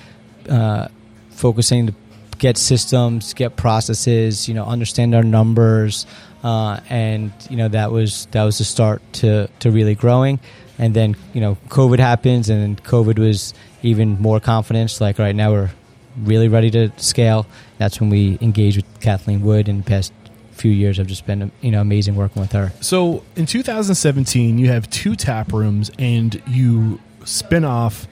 uh, 0.50 0.88
focusing 1.30 1.88
to 1.88 1.94
get 2.40 2.58
systems, 2.58 3.34
get 3.36 3.56
processes, 3.56 4.48
you 4.48 4.54
know, 4.56 4.66
understand 4.66 5.14
our 5.16 5.24
numbers, 5.24 6.06
uh, 6.44 6.80
and 6.90 7.32
you 7.50 7.56
know 7.56 7.68
that 7.70 7.92
was 7.92 8.28
that 8.32 8.44
was 8.44 8.58
the 8.58 8.64
start 8.66 9.02
to 9.14 9.48
to 9.60 9.72
really 9.72 9.96
growing. 9.96 10.40
And 10.84 10.94
then 10.94 11.16
you 11.32 11.40
know, 11.40 11.56
COVID 11.70 12.00
happens, 12.00 12.50
and 12.50 12.84
COVID 12.84 13.18
was 13.18 13.54
even 13.84 14.22
more 14.22 14.42
confidence. 14.42 15.00
Like 15.00 15.18
right 15.18 15.34
now, 15.34 15.54
we're 15.54 15.72
really 16.18 16.50
ready 16.50 16.70
to 16.72 16.92
scale. 16.98 17.46
That's 17.78 18.02
when 18.02 18.10
we 18.10 18.38
engaged 18.42 18.76
with 18.76 19.00
Kathleen 19.00 19.44
Wood 19.44 19.70
in 19.70 19.78
the 19.78 19.84
past 19.84 20.12
few 20.52 20.72
years. 20.72 21.00
I've 21.00 21.08
just 21.08 21.26
been 21.26 21.54
you 21.62 21.72
know 21.72 21.80
amazing 21.80 22.18
working 22.18 22.42
with 22.42 22.52
her. 22.52 22.74
So 22.82 23.24
in 23.38 23.46
2017, 23.46 24.58
you 24.58 24.68
have 24.68 24.90
two 24.90 25.16
tap 25.16 25.54
rooms 25.54 25.90
and 25.98 26.44
you 26.48 27.00
spin 27.24 27.64
off 27.64 28.06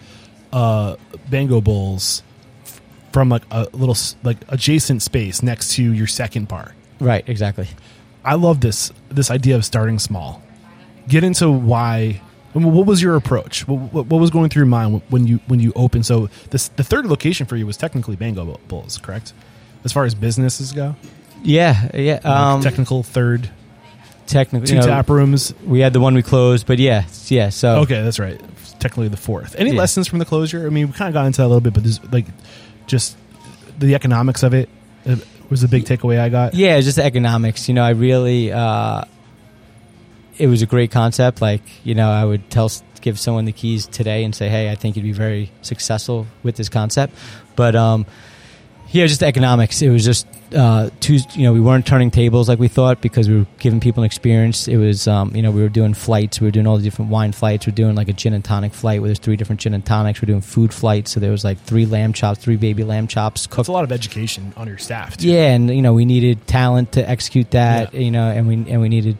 uh, 0.53 0.95
Bango 1.29 1.59
Bowls 1.59 2.23
from 3.11 3.27
like 3.27 3.43
a 3.51 3.67
little 3.73 3.97
like 4.23 4.37
adjacent 4.47 5.01
space 5.01 5.43
next 5.43 5.73
to 5.73 5.83
your 5.83 6.07
second 6.07 6.47
bar. 6.47 6.73
Right, 7.01 7.27
exactly. 7.27 7.67
I 8.23 8.35
love 8.35 8.61
this 8.61 8.93
this 9.09 9.29
idea 9.29 9.57
of 9.57 9.65
starting 9.65 9.99
small. 9.99 10.41
Get 11.09 11.25
into 11.25 11.51
why. 11.51 12.21
What 12.53 12.85
was 12.85 13.01
your 13.01 13.15
approach? 13.15 13.67
What, 13.67 14.05
was 14.07 14.29
going 14.29 14.49
through 14.49 14.61
your 14.61 14.67
mind 14.67 15.01
when 15.09 15.25
you 15.27 15.39
when 15.47 15.59
you 15.59 15.71
opened? 15.75 16.05
So 16.05 16.29
this 16.49 16.67
the 16.69 16.83
third 16.83 17.05
location 17.05 17.45
for 17.45 17.55
you 17.55 17.65
was 17.65 17.77
technically 17.77 18.15
Bango 18.17 18.59
Bowls, 18.67 18.97
correct? 18.97 19.33
As 19.83 19.93
far 19.93 20.03
as 20.05 20.13
businesses 20.15 20.73
go, 20.73 20.95
Yeah, 21.43 21.89
yeah. 21.93 22.19
Um, 22.23 22.61
technical 22.61 23.03
third, 23.03 23.49
technically, 24.27 24.67
two 24.67 24.73
you 24.75 24.81
know, 24.81 24.85
tap 24.87 25.09
rooms. 25.09 25.53
We 25.65 25.79
had 25.79 25.93
the 25.93 25.99
one 25.99 26.13
we 26.13 26.21
closed, 26.23 26.67
but 26.67 26.77
yeah, 26.77 27.05
yeah. 27.27 27.49
So 27.49 27.79
Okay, 27.81 28.01
that's 28.03 28.19
right. 28.19 28.39
Technically 28.79 29.07
the 29.07 29.17
fourth. 29.17 29.55
Any 29.57 29.71
Yeah. 29.71 29.77
lessons 29.79 30.07
from 30.07 30.19
the 30.19 30.25
closure? 30.25 30.65
I 30.65 30.69
mean, 30.69 30.87
we 30.87 30.93
kind 30.93 31.07
of 31.07 31.13
got 31.13 31.25
into 31.25 31.37
that 31.37 31.45
a 31.45 31.47
little 31.47 31.61
bit, 31.61 31.73
but 31.73 31.83
there's 31.83 32.03
like 32.11 32.25
just 32.87 33.15
the 33.79 33.95
economics 33.95 34.43
of 34.43 34.53
it 34.53 34.69
uh, 35.07 35.15
was 35.49 35.61
the 35.61 35.67
big 35.67 35.85
takeaway 35.85 36.19
I 36.19 36.29
got. 36.29 36.53
yeah, 36.53 36.79
just 36.81 36.97
the 36.97 37.03
economics. 37.05 37.67
You 37.69 37.73
know, 37.75 37.83
I 37.83 37.91
really, 37.91 38.51
uh, 38.51 39.05
it 40.41 40.47
was 40.47 40.63
a 40.63 40.65
great 40.65 40.89
concept. 40.89 41.39
Like, 41.39 41.61
you 41.83 41.93
know, 41.93 42.09
I 42.09 42.25
would 42.25 42.49
tell, 42.49 42.71
give 43.01 43.19
someone 43.19 43.45
the 43.45 43.51
keys 43.51 43.85
today 43.85 44.23
and 44.23 44.33
say, 44.33 44.49
hey, 44.49 44.71
I 44.71 44.75
think 44.75 44.95
you'd 44.95 45.03
be 45.03 45.11
very 45.11 45.51
successful 45.61 46.25
with 46.41 46.55
this 46.55 46.67
concept. 46.67 47.13
But, 47.55 47.75
um, 47.75 48.07
yeah, 48.91 49.07
just 49.07 49.23
economics. 49.23 49.81
It 49.81 49.89
was 49.89 50.03
just 50.03 50.27
uh, 50.53 50.89
two. 50.99 51.19
You 51.33 51.43
know, 51.43 51.53
we 51.53 51.61
weren't 51.61 51.85
turning 51.85 52.11
tables 52.11 52.49
like 52.49 52.59
we 52.59 52.67
thought 52.67 53.01
because 53.01 53.29
we 53.29 53.39
were 53.39 53.45
giving 53.59 53.79
people 53.79 54.03
an 54.03 54.05
experience. 54.05 54.67
It 54.67 54.77
was, 54.77 55.07
um, 55.07 55.33
you 55.35 55.41
know, 55.41 55.51
we 55.51 55.61
were 55.61 55.69
doing 55.69 55.93
flights. 55.93 56.41
We 56.41 56.47
were 56.47 56.51
doing 56.51 56.67
all 56.67 56.77
the 56.77 56.83
different 56.83 57.09
wine 57.09 57.31
flights. 57.31 57.65
We 57.65 57.71
are 57.71 57.75
doing 57.75 57.95
like 57.95 58.09
a 58.09 58.13
gin 58.13 58.33
and 58.33 58.43
tonic 58.43 58.73
flight 58.73 58.99
where 58.99 59.07
there's 59.07 59.19
three 59.19 59.37
different 59.37 59.61
gin 59.61 59.73
and 59.73 59.85
tonics. 59.85 60.21
We're 60.21 60.25
doing 60.27 60.41
food 60.41 60.73
flights. 60.73 61.11
So 61.11 61.19
there 61.21 61.31
was 61.31 61.43
like 61.45 61.57
three 61.59 61.85
lamb 61.85 62.11
chops, 62.11 62.39
three 62.39 62.57
baby 62.57 62.83
lamb 62.83 63.07
chops 63.07 63.47
cooked 63.47 63.61
It's 63.61 63.69
a 63.69 63.71
lot 63.71 63.85
of 63.85 63.91
education 63.93 64.53
on 64.57 64.67
your 64.67 64.77
staff. 64.77 65.17
Too. 65.17 65.29
yeah, 65.29 65.53
and 65.53 65.73
you 65.73 65.81
know 65.81 65.93
we 65.93 66.03
needed 66.05 66.45
talent 66.47 66.91
to 66.93 67.09
execute 67.09 67.51
that. 67.51 67.93
Yeah. 67.93 67.99
You 68.01 68.11
know, 68.11 68.29
and 68.29 68.47
we 68.47 68.55
and 68.71 68.81
we 68.81 68.89
needed. 68.89 69.17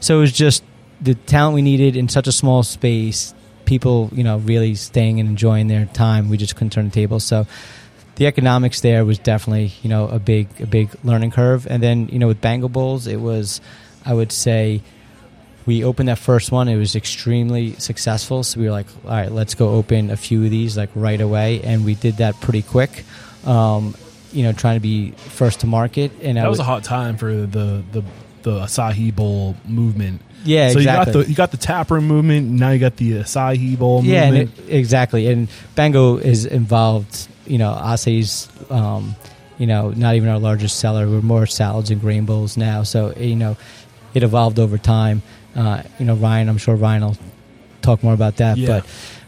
So 0.00 0.16
it 0.18 0.20
was 0.20 0.32
just 0.32 0.64
the 1.00 1.14
talent 1.14 1.54
we 1.54 1.62
needed 1.62 1.96
in 1.96 2.08
such 2.08 2.26
a 2.26 2.32
small 2.32 2.62
space. 2.64 3.32
People, 3.64 4.10
you 4.12 4.24
know, 4.24 4.38
really 4.38 4.74
staying 4.74 5.20
and 5.20 5.28
enjoying 5.28 5.68
their 5.68 5.86
time. 5.86 6.28
We 6.28 6.36
just 6.36 6.54
couldn't 6.54 6.70
turn 6.70 6.86
the 6.86 6.90
table. 6.90 7.18
So 7.18 7.46
the 8.16 8.26
economics 8.26 8.80
there 8.80 9.04
was 9.04 9.18
definitely 9.18 9.72
you 9.82 9.88
know 9.90 10.06
a 10.08 10.18
big 10.18 10.48
a 10.60 10.66
big 10.66 10.90
learning 11.04 11.30
curve. 11.32 11.66
And 11.68 11.82
then 11.82 12.08
you 12.08 12.18
know 12.18 12.26
with 12.28 12.40
Bango 12.40 12.68
Bowls, 12.68 13.06
it 13.06 13.20
was 13.20 13.60
I 14.04 14.14
would 14.14 14.32
say 14.32 14.82
we 15.66 15.82
opened 15.82 16.08
that 16.10 16.18
first 16.18 16.52
one. 16.52 16.68
It 16.68 16.76
was 16.76 16.94
extremely 16.94 17.72
successful. 17.76 18.42
So 18.42 18.60
we 18.60 18.66
were 18.66 18.72
like, 18.72 18.86
all 19.04 19.10
right, 19.10 19.32
let's 19.32 19.54
go 19.54 19.70
open 19.70 20.10
a 20.10 20.16
few 20.16 20.44
of 20.44 20.50
these 20.50 20.76
like 20.76 20.90
right 20.94 21.20
away, 21.20 21.62
and 21.62 21.84
we 21.84 21.94
did 21.94 22.18
that 22.18 22.38
pretty 22.40 22.62
quick. 22.62 23.04
Um, 23.46 23.94
you 24.32 24.42
know, 24.42 24.52
trying 24.52 24.76
to 24.76 24.80
be 24.80 25.12
first 25.12 25.60
to 25.60 25.66
market, 25.66 26.10
and 26.22 26.38
I 26.38 26.42
That 26.42 26.50
was 26.50 26.58
would- 26.58 26.64
a 26.64 26.66
hot 26.66 26.84
time 26.84 27.16
for 27.16 27.32
the 27.32 27.82
the 27.92 28.04
the 28.42 28.60
acai 28.60 29.14
Bowl 29.14 29.56
movement. 29.66 30.20
Yeah, 30.44 30.68
so 30.70 30.78
exactly. 30.78 31.12
you 31.12 31.14
got 31.14 31.24
the 31.24 31.30
you 31.30 31.34
got 31.36 31.50
the 31.52 31.56
tap 31.56 31.90
room 31.90 32.06
movement. 32.06 32.50
Now 32.50 32.70
you 32.70 32.78
got 32.78 32.96
the 32.96 33.12
acai 33.12 33.78
Bowl 33.78 34.04
yeah, 34.04 34.24
and 34.24 34.36
movement. 34.36 34.68
it, 34.68 34.74
exactly. 34.74 35.26
And 35.28 35.48
Bango 35.74 36.18
is 36.18 36.44
involved. 36.44 37.28
You 37.46 37.58
know, 37.58 37.72
Acai's. 37.72 38.48
Um, 38.70 39.16
you 39.56 39.68
know, 39.68 39.90
not 39.90 40.16
even 40.16 40.28
our 40.28 40.38
largest 40.40 40.80
seller. 40.80 41.08
We're 41.08 41.22
more 41.22 41.46
salads 41.46 41.90
and 41.90 42.00
grain 42.00 42.24
bowls 42.24 42.56
now. 42.56 42.82
So 42.82 43.14
you 43.16 43.36
know, 43.36 43.56
it 44.12 44.22
evolved 44.22 44.58
over 44.58 44.78
time. 44.78 45.22
Uh, 45.54 45.82
you 45.98 46.06
know, 46.06 46.14
Ryan. 46.14 46.48
I'm 46.48 46.58
sure 46.58 46.74
Ryan 46.74 47.04
will 47.04 47.16
talk 47.82 48.02
more 48.02 48.14
about 48.14 48.36
that. 48.36 48.56
Yeah. 48.56 48.80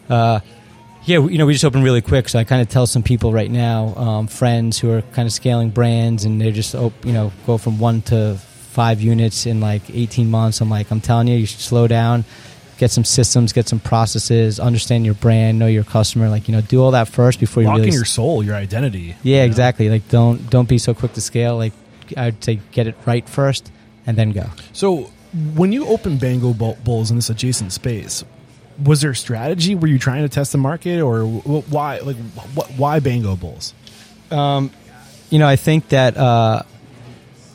But 0.08 0.12
uh, 0.12 0.40
yeah, 1.04 1.18
you 1.20 1.38
know, 1.38 1.46
we 1.46 1.52
just 1.52 1.64
opened 1.64 1.84
really 1.84 2.02
quick. 2.02 2.28
So 2.28 2.38
I 2.38 2.44
kind 2.44 2.60
of 2.60 2.68
tell 2.68 2.86
some 2.86 3.02
people 3.04 3.32
right 3.32 3.50
now, 3.50 3.94
um, 3.94 4.26
friends 4.26 4.78
who 4.78 4.90
are 4.90 5.02
kind 5.02 5.26
of 5.26 5.32
scaling 5.32 5.70
brands, 5.70 6.24
and 6.24 6.40
they're 6.40 6.50
just 6.50 6.74
op- 6.74 7.04
you 7.04 7.12
know 7.12 7.32
go 7.46 7.58
from 7.58 7.78
one 7.78 8.02
to 8.02 8.36
five 8.36 9.00
units 9.00 9.46
in 9.46 9.60
like 9.60 9.82
18 9.88 10.30
months. 10.30 10.60
I'm 10.60 10.68
like, 10.68 10.90
I'm 10.90 11.00
telling 11.00 11.28
you, 11.28 11.36
you 11.36 11.46
should 11.46 11.60
slow 11.60 11.86
down, 11.86 12.24
get 12.78 12.90
some 12.90 13.04
systems, 13.04 13.52
get 13.52 13.68
some 13.68 13.80
processes, 13.80 14.60
understand 14.60 15.04
your 15.04 15.14
brand, 15.14 15.58
know 15.58 15.66
your 15.66 15.84
customer. 15.84 16.28
Like 16.28 16.48
you 16.48 16.52
know, 16.52 16.60
do 16.60 16.82
all 16.82 16.90
that 16.92 17.08
first 17.08 17.40
before 17.40 17.62
you 17.62 17.68
Locking 17.68 17.84
really. 17.84 17.96
your 17.96 18.04
soul, 18.04 18.42
your 18.42 18.54
identity. 18.54 19.16
yeah, 19.22 19.36
you 19.36 19.36
know? 19.40 19.44
exactly. 19.46 19.88
Like 19.88 20.08
don't 20.08 20.48
don't 20.50 20.68
be 20.68 20.78
so 20.78 20.94
quick 20.94 21.12
to 21.14 21.20
scale. 21.20 21.56
Like 21.56 21.72
I'd 22.16 22.42
say, 22.44 22.60
get 22.72 22.86
it 22.86 22.94
right 23.06 23.28
first, 23.28 23.70
and 24.06 24.16
then 24.16 24.32
go. 24.32 24.46
So 24.72 25.10
when 25.54 25.72
you 25.72 25.86
open 25.88 26.18
Bango 26.18 26.52
Bowl- 26.52 26.78
Bowls 26.84 27.10
in 27.10 27.16
this 27.16 27.28
adjacent 27.30 27.72
space, 27.72 28.24
was 28.82 29.00
there 29.00 29.10
a 29.10 29.16
strategy? 29.16 29.74
Were 29.74 29.88
you 29.88 29.98
trying 29.98 30.22
to 30.22 30.28
test 30.28 30.52
the 30.52 30.58
market, 30.58 31.00
or 31.00 31.24
why? 31.24 31.98
Like, 31.98 32.16
wh- 32.16 32.78
why 32.78 33.00
Bango 33.00 33.34
Bowls? 33.36 33.74
You 35.28 35.40
know, 35.40 35.48
I 35.48 35.56
think 35.56 35.88
that 35.88 36.16
uh, 36.16 36.62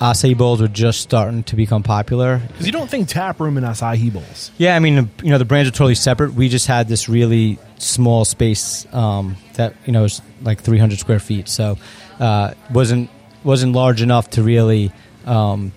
acai 0.02 0.36
bowls 0.36 0.60
were 0.60 0.68
just 0.68 0.99
starting 1.02 1.43
to 1.43 1.56
become 1.56 1.84
popular. 1.84 2.41
Because 2.47 2.66
you 2.66 2.72
don't 2.72 2.89
think 2.89 3.08
tap 3.08 3.39
room 3.39 3.56
and 3.56 3.66
acai 3.66 4.12
Bowls. 4.12 4.52
Yeah, 4.58 4.76
I 4.76 4.80
mean, 4.80 5.10
you 5.22 5.30
know, 5.30 5.38
the 5.38 5.45
brands 5.45 5.70
are 5.70 5.72
totally 5.72 5.95
separate. 5.95 6.34
We 6.34 6.49
just 6.49 6.66
had 6.66 6.88
this 6.88 7.08
really 7.08 7.60
small 7.78 8.26
space 8.26 8.91
um, 8.93 9.38
that 9.54 9.76
you 9.86 9.93
know 9.93 10.02
was 10.02 10.22
like 10.41 10.60
300 10.60 10.99
square 10.99 11.20
feet, 11.20 11.47
so 11.47 11.78
uh, 12.20 12.56
wasn't 12.72 13.10
wasn't 13.43 13.74
large 13.74 14.02
enough 14.02 14.32
to 14.32 14.43
really 14.43 14.91
um, 15.26 15.72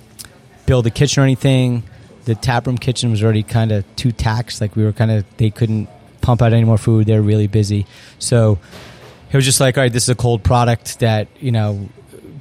build 0.64 0.86
a 0.86 0.90
kitchen 0.90 1.22
or 1.22 1.24
anything. 1.24 1.82
The 2.24 2.34
taproom 2.34 2.78
kitchen 2.78 3.10
was 3.10 3.22
already 3.22 3.42
kind 3.42 3.72
of 3.72 3.84
too 3.96 4.10
taxed. 4.10 4.62
Like 4.62 4.74
we 4.74 4.84
were 4.84 4.92
kind 4.92 5.10
of 5.10 5.26
they 5.36 5.50
couldn't 5.50 5.88
pump 6.22 6.40
out 6.40 6.54
any 6.54 6.64
more 6.64 6.78
food. 6.78 7.06
They 7.06 7.14
were 7.14 7.22
really 7.22 7.46
busy, 7.46 7.84
so 8.18 8.58
it 9.30 9.36
was 9.36 9.44
just 9.44 9.60
like, 9.60 9.76
all 9.76 9.82
right, 9.82 9.92
this 9.92 10.04
is 10.04 10.08
a 10.08 10.14
cold 10.14 10.42
product 10.42 11.00
that 11.00 11.28
you 11.40 11.52
know 11.52 11.90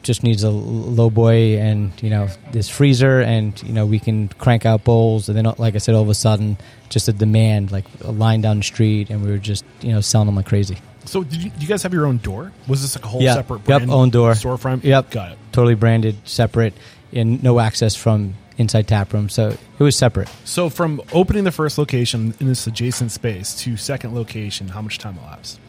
just 0.03 0.21
needs 0.23 0.43
a 0.43 0.49
low 0.51 1.09
boy 1.09 1.57
and 1.57 1.91
you 2.03 2.09
know 2.09 2.27
this 2.51 2.69
freezer 2.69 3.21
and 3.21 3.61
you 3.63 3.73
know 3.73 3.85
we 3.85 3.99
can 3.99 4.27
crank 4.27 4.65
out 4.65 4.83
bowls 4.83 5.29
and 5.29 5.37
then 5.37 5.51
like 5.57 5.75
I 5.75 5.77
said 5.79 5.95
all 5.95 6.01
of 6.03 6.09
a 6.09 6.13
sudden 6.13 6.57
just 6.89 7.07
a 7.07 7.13
demand 7.13 7.71
like 7.71 7.85
a 8.01 8.11
line 8.11 8.41
down 8.41 8.57
the 8.57 8.63
street 8.63 9.09
and 9.09 9.23
we 9.23 9.31
were 9.31 9.37
just 9.37 9.63
you 9.81 9.91
know 9.93 10.01
selling 10.01 10.25
them 10.27 10.35
like 10.35 10.45
crazy. 10.45 10.77
So 11.05 11.23
did 11.23 11.43
you, 11.43 11.49
do 11.49 11.59
you 11.61 11.67
guys 11.67 11.83
have 11.83 11.93
your 11.93 12.05
own 12.05 12.17
door? 12.17 12.51
Was 12.67 12.81
this 12.81 12.95
like 12.95 13.03
a 13.03 13.07
whole 13.07 13.21
Yeah. 13.21 13.33
separate 13.33 13.59
Yep, 13.59 13.65
brand 13.65 13.91
own 13.91 14.09
door. 14.09 14.31
storefront? 14.33 14.83
Yep. 14.83 15.09
got 15.11 15.31
it. 15.33 15.37
Totally 15.51 15.75
branded, 15.75 16.15
separate, 16.23 16.73
and 17.11 17.43
no 17.43 17.59
access 17.59 17.93
from 17.95 18.35
inside 18.57 18.87
tap 18.87 19.11
room. 19.13 19.27
So 19.29 19.49
it 19.49 19.83
was 19.83 19.95
separate. 19.97 20.29
So 20.45 20.69
from 20.69 21.01
opening 21.11 21.43
the 21.43 21.51
first 21.51 21.77
location 21.77 22.33
in 22.39 22.47
this 22.47 22.67
adjacent 22.67 23.11
space 23.11 23.53
to 23.63 23.75
second 23.75 24.15
location, 24.15 24.69
how 24.69 24.81
much 24.81 24.97
time 24.97 25.17
elapsed? 25.17 25.59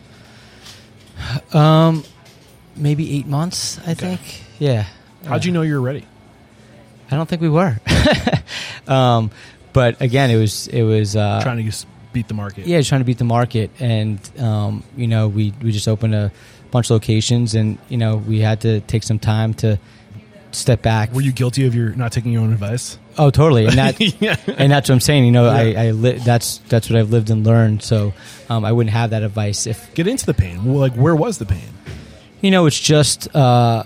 Um, 1.53 2.05
maybe 2.77 3.16
eight 3.18 3.27
months, 3.27 3.79
I 3.87 3.95
think. 3.95 4.20
Yeah. 4.59 4.87
How'd 5.27 5.45
you 5.45 5.53
know 5.53 5.62
you 5.62 5.75
were 5.75 5.81
ready? 5.81 6.05
I 7.11 7.16
don't 7.16 7.29
think 7.29 7.43
we 7.43 7.49
were. 7.49 7.79
um, 8.89 9.31
but 9.72 10.01
again, 10.01 10.31
it 10.31 10.37
was 10.37 10.68
it 10.68 10.83
was 10.83 11.16
uh, 11.16 11.41
Trying 11.43 11.59
to 11.59 11.62
just 11.62 11.87
beat 12.12 12.29
the 12.29 12.35
market. 12.35 12.66
yeah, 12.66 12.81
trying 12.83 13.01
to 13.01 13.05
beat 13.05 13.18
the 13.18 13.25
market, 13.25 13.70
and 13.81 14.18
um, 14.39 14.83
you 14.97 15.07
know, 15.07 15.29
we 15.29 15.53
we 15.62 15.72
just 15.72 15.89
opened 15.89 16.14
a 16.14 16.31
bunch 16.70 16.87
of 16.87 16.91
locations, 16.93 17.55
and 17.55 17.79
you 17.89 17.97
know, 17.97 18.16
we 18.16 18.41
had 18.41 18.61
to 18.62 18.81
take 18.83 19.03
some 19.03 19.18
time 19.18 19.55
to 19.55 19.79
step 20.53 20.83
back. 20.83 21.12
Were 21.12 21.20
you 21.20 21.33
guilty 21.33 21.66
of 21.66 21.75
your 21.75 21.91
not 21.91 22.12
taking 22.12 22.33
your 22.33 22.43
own 22.43 22.53
advice? 22.53 22.99
Oh, 23.18 23.31
totally, 23.31 23.66
and 23.66 23.75
that 23.79 24.01
Yeah. 24.20 24.37
and 24.57 24.70
that's 24.72 24.89
what 24.89 24.95
I'm 24.95 25.01
saying. 25.01 25.25
You 25.25 25.33
know, 25.33 25.45
Yeah. 25.47 25.81
I, 25.81 25.87
I 25.87 25.91
li- 25.93 26.18
that's 26.25 26.59
that's 26.68 26.89
what 26.91 26.99
I've 26.99 27.11
lived 27.11 27.31
and 27.31 27.45
learned. 27.45 27.83
So 27.83 28.12
um, 28.49 28.64
I 28.64 28.72
wouldn't 28.72 28.93
have 28.93 29.11
that 29.11 29.22
advice 29.22 29.66
if 29.66 29.93
Get 29.95 30.07
into 30.07 30.27
the 30.27 30.35
pain. 30.35 30.64
Well, 30.64 30.79
like, 30.79 30.93
where 30.95 31.14
was 31.16 31.39
the 31.39 31.47
pain? 31.47 31.68
You 32.45 32.51
know. 32.51 32.66
It's 32.66 32.78
just 32.78 33.34
uh, 33.34 33.84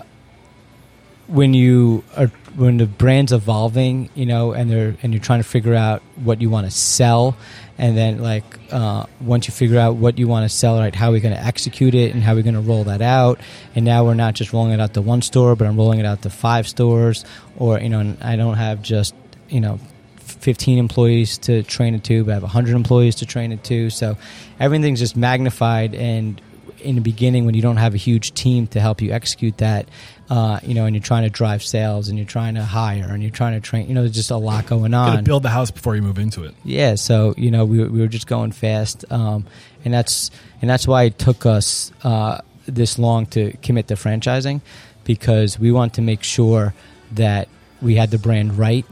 when 1.27 1.53
you 1.53 2.03
are 2.17 2.27
when 2.55 2.75
the 2.75 2.85
brand's 2.85 3.31
evolving, 3.31 4.09
you 4.15 4.25
know, 4.25 4.51
and 4.51 4.69
they're 4.69 4.97
and 5.01 5.13
you're 5.13 5.23
trying 5.23 5.39
to 5.39 5.47
figure 5.47 5.73
out 5.73 6.01
what 6.15 6.41
you 6.41 6.49
want 6.49 6.67
to 6.67 6.71
sell, 6.71 7.37
and 7.77 7.97
then 7.97 8.21
like 8.21 8.43
uh, 8.69 9.05
once 9.21 9.47
you 9.47 9.53
figure 9.53 9.79
out 9.79 9.95
what 9.95 10.19
you 10.19 10.27
want 10.27 10.43
to 10.43 10.53
sell, 10.53 10.77
right, 10.77 10.93
how 10.93 11.07
are 11.07 11.13
we 11.13 11.21
going 11.21 11.33
to 11.33 11.41
execute 11.41 11.95
it 11.95 12.13
and 12.13 12.21
how 12.21 12.33
are 12.33 12.35
we 12.35 12.43
going 12.43 12.53
to 12.53 12.59
roll 12.59 12.83
that 12.83 13.01
out? 13.01 13.39
And 13.75 13.85
now 13.85 14.03
we're 14.03 14.13
not 14.13 14.33
just 14.33 14.51
rolling 14.51 14.73
it 14.73 14.81
out 14.81 14.93
to 14.95 15.01
one 15.01 15.21
store, 15.21 15.55
but 15.55 15.65
I'm 15.65 15.77
rolling 15.77 15.99
it 15.99 16.05
out 16.05 16.23
to 16.23 16.29
five 16.29 16.67
stores, 16.67 17.23
or 17.55 17.79
you 17.79 17.87
know, 17.87 18.17
I 18.21 18.35
don't 18.35 18.57
have 18.57 18.81
just 18.81 19.15
you 19.47 19.61
know 19.61 19.79
15 20.17 20.77
employees 20.77 21.37
to 21.39 21.63
train 21.63 21.95
it 21.95 22.03
to, 22.05 22.25
but 22.25 22.31
I 22.31 22.33
have 22.33 22.43
100 22.43 22.75
employees 22.75 23.15
to 23.15 23.25
train 23.25 23.53
it 23.53 23.63
to. 23.65 23.89
So 23.89 24.17
everything's 24.59 24.99
just 24.99 25.15
magnified. 25.15 25.95
And 25.95 26.41
in 26.81 26.95
the 26.95 27.01
beginning, 27.01 27.45
when 27.45 27.55
you 27.55 27.61
don't 27.61 27.77
have 27.77 27.93
a 27.93 27.97
huge 27.97 28.33
team 28.33 28.67
to 28.67 28.79
help 28.79 29.01
you 29.01 29.11
execute 29.11 29.57
that, 29.57 29.87
uh, 30.29 30.59
you 30.63 30.73
know, 30.73 30.85
and 30.85 30.95
you're 30.95 31.03
trying 31.03 31.23
to 31.23 31.29
drive 31.29 31.63
sales 31.63 32.09
and 32.09 32.17
you're 32.17 32.27
trying 32.27 32.55
to 32.55 32.63
hire 32.63 33.07
and 33.09 33.21
you're 33.23 33.31
trying 33.31 33.53
to 33.53 33.59
train, 33.59 33.87
you 33.87 33.93
know, 33.95 34.01
there's 34.01 34.13
just 34.13 34.31
a 34.31 34.37
lot 34.37 34.65
going 34.65 34.93
on. 34.93 35.23
build 35.23 35.43
the 35.43 35.49
house 35.49 35.71
before 35.71 35.95
you 35.95 36.01
move 36.01 36.19
into 36.19 36.43
it. 36.43 36.53
Yeah, 36.63 36.95
so 36.95 37.33
you 37.37 37.51
know 37.51 37.65
we, 37.65 37.79
were- 37.79 37.89
we 37.89 37.99
were 37.99 38.07
just 38.07 38.27
going 38.27 38.51
fast, 38.51 39.05
um, 39.11 39.45
and 39.85 39.93
that's 39.93 40.31
and 40.61 40.69
that's 40.69 40.87
why 40.87 41.03
it 41.03 41.17
took 41.17 41.45
us 41.45 41.91
uh, 42.03 42.41
this 42.65 42.99
long 42.99 43.25
to 43.27 43.55
commit 43.63 43.87
to 43.87 43.95
franchising, 43.95 44.61
because 45.03 45.57
we 45.59 45.71
want 45.71 45.95
to 45.95 46.01
make 46.01 46.23
sure 46.23 46.73
that 47.13 47.47
we 47.81 47.95
had 47.95 48.11
the 48.11 48.19
brand 48.19 48.57
right, 48.57 48.85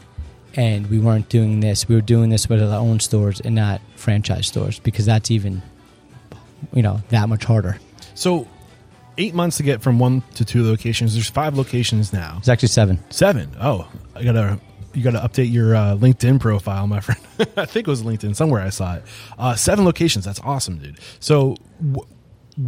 and 0.56 0.90
we 0.90 0.98
weren't 0.98 1.30
doing 1.30 1.60
this. 1.60 1.88
We 1.88 1.94
were 1.96 2.02
doing 2.02 2.30
this 2.30 2.50
with 2.50 2.64
our 2.64 2.80
own 2.80 3.00
stores 3.00 3.40
and 3.42 3.54
not 3.54 3.80
franchise 3.96 4.48
stores, 4.48 4.80
because 4.80 5.06
that's 5.06 5.30
even, 5.30 5.62
you 6.74 6.82
know, 6.82 7.02
that 7.10 7.30
much 7.30 7.44
harder. 7.44 7.78
So, 8.16 8.48
eight 9.18 9.34
months 9.34 9.58
to 9.58 9.64
get 9.64 9.82
from 9.82 10.00
one 10.00 10.22
to 10.36 10.46
two 10.46 10.64
locations. 10.64 11.14
There's 11.14 11.30
five 11.30 11.56
locations 11.58 12.14
now. 12.14 12.36
It's 12.40 12.50
actually 12.50 12.70
seven. 12.70 13.00
Seven. 13.10 13.56
Oh, 13.60 13.88
I 14.16 14.24
gotta. 14.24 14.60
You 14.94 15.04
got 15.04 15.12
to 15.12 15.20
update 15.20 15.52
your 15.52 15.76
uh, 15.76 15.96
LinkedIn 15.96 16.40
profile, 16.40 16.88
my 16.88 17.00
friend. 17.02 17.20
I 17.56 17.66
think 17.66 17.88
it 17.88 17.92
was 17.92 18.02
LinkedIn 18.02 18.36
somewhere. 18.36 18.62
I 18.64 18.70
saw 18.70 18.96
it. 18.96 19.04
Uh, 19.38 19.54
seven 19.54 19.86
locations. 19.86 20.26
That's 20.26 20.40
awesome, 20.40 20.80
dude. 20.80 21.00
So, 21.20 21.56
wh- 21.96 22.08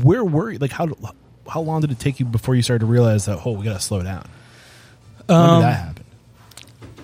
where 0.05 0.23
were 0.23 0.51
you? 0.51 0.59
Like, 0.59 0.71
how 0.71 0.89
how 1.47 1.61
long 1.61 1.81
did 1.81 1.89
it 1.91 1.97
take 1.97 2.19
you 2.19 2.27
before 2.27 2.53
you 2.53 2.61
started 2.61 2.81
to 2.81 2.85
realize 2.85 3.25
that? 3.25 3.39
Oh, 3.45 3.53
we 3.53 3.63
got 3.65 3.73
to 3.73 3.79
slow 3.79 4.03
down. 4.03 4.27
When 5.25 5.37
Um, 5.39 5.59
did 5.61 5.65
that 5.69 5.73
happen? 5.75 5.98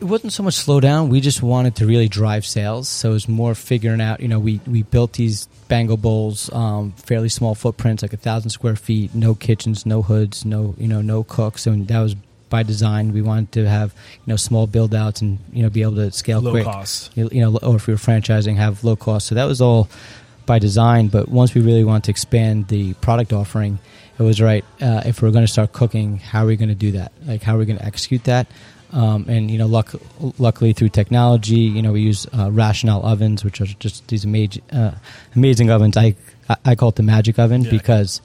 It 0.01 0.03
wasn't 0.03 0.33
so 0.33 0.43
much 0.43 0.55
slow 0.55 0.79
down. 0.79 1.09
We 1.09 1.21
just 1.21 1.41
wanted 1.41 1.75
to 1.77 1.85
really 1.85 2.07
drive 2.07 2.45
sales. 2.45 2.87
So 2.89 3.11
it 3.11 3.13
was 3.13 3.27
more 3.27 3.55
figuring 3.55 4.01
out. 4.01 4.19
You 4.19 4.27
know, 4.27 4.39
we 4.39 4.59
we 4.67 4.83
built 4.83 5.13
these 5.13 5.47
Bango 5.67 5.97
Bowls, 5.97 6.51
um, 6.53 6.91
fairly 6.93 7.29
small 7.29 7.55
footprints, 7.55 8.03
like 8.03 8.13
a 8.13 8.17
thousand 8.17 8.49
square 8.49 8.75
feet, 8.75 9.15
no 9.15 9.35
kitchens, 9.35 9.85
no 9.85 10.01
hoods, 10.01 10.45
no 10.45 10.75
you 10.77 10.87
know 10.87 11.01
no 11.01 11.23
cooks, 11.23 11.65
and 11.67 11.87
that 11.87 11.99
was 11.99 12.15
by 12.49 12.63
design. 12.63 13.13
We 13.13 13.21
wanted 13.21 13.51
to 13.53 13.69
have 13.69 13.93
you 14.25 14.31
know 14.31 14.35
small 14.35 14.67
build 14.67 14.93
outs 14.93 15.21
and 15.21 15.39
you 15.51 15.63
know 15.63 15.69
be 15.69 15.81
able 15.81 15.95
to 15.95 16.11
scale 16.11 16.41
Low 16.41 16.51
quick. 16.51 16.65
cost. 16.65 17.15
You 17.15 17.29
you 17.31 17.41
know, 17.41 17.57
or 17.57 17.75
if 17.77 17.87
we 17.87 17.93
were 17.93 17.99
franchising, 17.99 18.55
have 18.57 18.83
low 18.83 18.95
cost. 18.95 19.27
So 19.27 19.35
that 19.35 19.45
was 19.45 19.61
all 19.61 19.89
by 20.45 20.59
design. 20.59 21.07
But 21.07 21.29
once 21.29 21.53
we 21.53 21.61
really 21.61 21.83
wanted 21.83 22.03
to 22.05 22.11
expand 22.11 22.67
the 22.67 22.93
product 22.95 23.33
offering, 23.33 23.79
it 24.19 24.23
was 24.23 24.41
right. 24.41 24.63
Uh, 24.81 25.03
if 25.05 25.21
we're 25.21 25.31
going 25.31 25.45
to 25.45 25.51
start 25.51 25.73
cooking, 25.73 26.17
how 26.17 26.43
are 26.43 26.47
we 26.47 26.55
going 26.57 26.69
to 26.69 26.75
do 26.75 26.91
that? 26.93 27.11
Like, 27.25 27.41
how 27.41 27.55
are 27.55 27.59
we 27.59 27.65
going 27.65 27.79
to 27.79 27.85
execute 27.85 28.25
that? 28.25 28.47
Um, 28.91 29.25
and 29.27 29.49
you 29.51 29.57
know, 29.57 29.65
luck, 29.67 29.93
luckily 30.39 30.73
through 30.73 30.89
technology, 30.89 31.59
you 31.59 31.81
know, 31.81 31.91
we 31.93 32.01
use 32.01 32.25
uh, 32.37 32.49
Rational 32.51 33.05
ovens, 33.05 33.43
which 33.43 33.59
are 33.61 33.65
just 33.65 34.07
these 34.07 34.23
amazing, 34.23 34.63
uh, 34.71 34.95
amazing 35.35 35.69
ovens. 35.71 35.97
I 35.97 36.15
I- 36.63 36.75
call 36.75 36.89
it 36.89 36.95
the 36.95 37.03
magic 37.03 37.39
oven 37.39 37.63
Yeah. 37.63 37.71
because. 37.71 38.21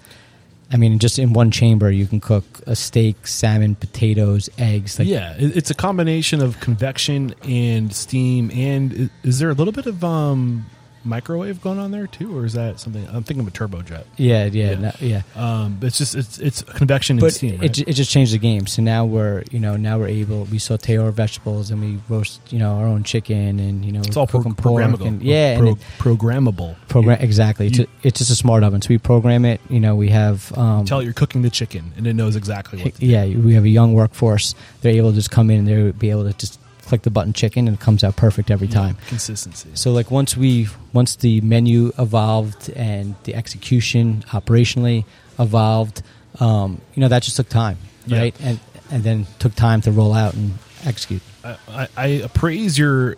I 0.73 0.77
mean, 0.77 1.01
just 1.01 1.19
in 1.19 1.33
one 1.33 1.51
chamber, 1.51 1.91
you 1.91 2.07
can 2.07 2.21
cook 2.21 2.45
a 2.65 2.77
steak, 2.77 3.27
salmon, 3.27 3.75
potatoes, 3.75 4.49
eggs. 4.57 5.01
Like, 5.01 5.09
yeah, 5.09 5.35
it's 5.37 5.69
a 5.69 5.75
combination 5.75 6.41
of 6.41 6.61
convection 6.61 7.35
and 7.43 7.93
steam. 7.93 8.53
And 8.53 9.11
is 9.25 9.41
there 9.41 9.51
a 9.51 9.55
little 9.55 9.73
bit 9.73 9.87
of 9.87 10.05
um, 10.05 10.67
microwave 11.05 11.61
going 11.63 11.79
on 11.79 11.91
there 11.91 12.07
too, 12.07 12.37
or 12.37 12.45
is 12.45 12.53
that 12.55 12.79
something? 12.81 13.07
I'm 13.09 13.23
thinking 13.23 13.41
of 13.47 13.49
a 13.49 13.51
TurboChef. 13.57 14.05
yeah, 14.17 14.45
yeah, 14.47 14.71
Yeah. 14.71 14.75
no- 14.77 14.93
yeah. 15.01 15.23
Um, 15.35 15.79
it's 15.83 15.99
just 15.99 16.15
it's 16.15 16.39
it's 16.39 16.63
convection 16.63 17.15
and 17.17 17.21
but 17.21 17.33
steam. 17.33 17.55
it, 17.55 17.61
Right? 17.61 17.73
ju- 17.73 17.85
it 17.87 17.93
just 17.95 18.11
changed 18.11 18.33
the 18.35 18.39
game. 18.39 18.67
So 18.67 18.83
now 18.83 19.05
we're 19.07 19.45
you 19.51 19.59
know 19.61 19.77
now 19.77 19.99
we're 19.99 20.09
able 20.09 20.45
we 20.45 20.59
saute 20.59 20.97
our 20.99 21.11
vegetables 21.11 21.71
and 21.71 21.81
we 21.81 21.99
roast 22.09 22.41
you 22.53 22.59
know 22.59 22.75
our 22.77 22.87
own 22.87 23.03
chicken 23.03 23.59
and 23.59 23.85
you 23.85 23.93
know 23.93 24.01
it's 24.01 24.17
all 24.17 24.27
pro- 24.27 24.41
cook 24.41 24.47
'em 24.49 24.55
pork 24.57 24.83
programmable. 24.85 25.07
and, 25.07 25.23
yeah 25.23 25.59
Pro- 25.59 25.69
and 25.69 25.77
it, 25.79 25.83
programmable. 25.99 26.77
program 26.89 27.19
exactly. 27.21 27.69
It's, 27.69 27.79
you- 27.79 27.85
a- 28.03 28.07
it's 28.07 28.19
just 28.19 28.31
a 28.31 28.37
smart 28.37 28.63
oven. 28.63 28.83
So 28.83 28.89
we 28.91 28.99
program 28.99 29.45
it. 29.45 29.61
You 29.71 29.81
know 29.81 29.97
we 29.97 30.11
have 30.11 30.57
um, 30.59 30.85
tell 30.85 31.01
it 31.01 31.05
you're 31.05 31.13
cooking 31.15 31.43
the 31.43 31.51
chicken, 31.51 31.93
and 31.97 32.07
it 32.07 32.15
knows 32.15 32.37
exactly 32.37 32.83
what. 32.83 32.95
To 32.95 33.01
do. 33.01 33.07
yeah 33.07 33.25
we 33.25 33.55
have 33.55 33.65
a 33.65 33.69
young 33.69 33.95
workforce. 33.95 34.55
They're 34.83 34.95
able 34.95 35.11
to 35.11 35.17
just 35.17 35.31
come 35.31 35.51
in 35.51 35.61
and 35.61 35.69
they'll 35.69 35.93
be 35.93 36.11
able 36.11 36.25
to 36.31 36.37
just 36.37 36.60
click 36.91 37.03
the 37.03 37.11
button 37.11 37.33
chicken 37.33 37.67
and 37.69 37.77
it 37.79 37.81
comes 37.81 38.03
out 38.05 38.17
perfect 38.17 38.51
every 38.51 38.69
time. 38.69 38.97
consistency. 39.09 39.71
So 39.75 39.93
like 39.93 40.11
once 40.11 40.37
we 40.37 40.69
once 40.93 41.17
the 41.17 41.41
menu 41.41 41.93
evolved 41.99 42.69
and 42.77 43.15
the 43.25 43.35
execution 43.37 44.23
operationally 44.31 45.05
evolved, 45.39 46.03
um, 46.41 46.81
you 46.95 47.01
know 47.01 47.09
that 47.09 47.23
just 47.23 47.37
took 47.37 47.49
time, 47.49 47.79
Yeah. 48.07 48.19
right? 48.19 48.35
And 48.41 48.59
and 48.91 49.05
then 49.05 49.27
took 49.39 49.55
time 49.55 49.81
to 49.83 49.91
roll 49.93 50.13
out 50.13 50.35
and 50.35 50.59
execute. 50.85 51.23
I, 51.45 51.57
I, 51.69 51.89
I 51.97 52.07
appraise 52.29 52.77
your 52.77 53.17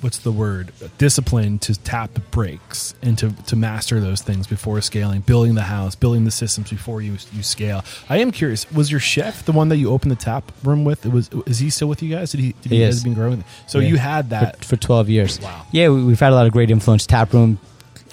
what's 0.00 0.18
the 0.18 0.32
word 0.32 0.72
discipline 0.98 1.58
to 1.58 1.74
tap 1.74 2.14
the 2.14 2.20
brakes 2.20 2.94
and 3.02 3.18
to, 3.18 3.30
to 3.46 3.56
master 3.56 4.00
those 4.00 4.22
things 4.22 4.46
before 4.46 4.80
scaling 4.80 5.20
building 5.20 5.54
the 5.54 5.62
house 5.62 5.94
building 5.94 6.24
the 6.24 6.30
systems 6.30 6.70
before 6.70 7.02
you 7.02 7.16
you 7.32 7.42
scale 7.42 7.84
i 8.08 8.18
am 8.18 8.30
curious 8.30 8.70
was 8.72 8.90
your 8.90 9.00
chef 9.00 9.44
the 9.44 9.52
one 9.52 9.68
that 9.68 9.76
you 9.76 9.90
opened 9.90 10.10
the 10.12 10.16
tap 10.16 10.52
room 10.62 10.84
with 10.84 11.04
it 11.04 11.10
was 11.12 11.28
is 11.46 11.58
he 11.58 11.68
still 11.70 11.88
with 11.88 12.02
you 12.02 12.14
guys 12.14 12.30
did 12.32 12.40
he 12.40 12.52
did 12.62 12.70
He 12.72 12.82
is. 12.82 12.96
guys 12.96 13.04
been 13.04 13.14
growing 13.14 13.44
so 13.66 13.78
Yeah. 13.78 13.88
you 13.88 13.96
had 13.96 14.30
that 14.30 14.58
for, 14.64 14.76
for 14.76 14.76
twelve 14.76 15.08
years. 15.08 15.40
Wow. 15.40 15.66
Yeah, 15.72 15.88
we, 15.88 16.04
we've 16.04 16.20
had 16.20 16.32
a 16.32 16.34
lot 16.34 16.46
of 16.46 16.52
great 16.52 16.70
influence. 16.70 17.06
Taproom 17.06 17.58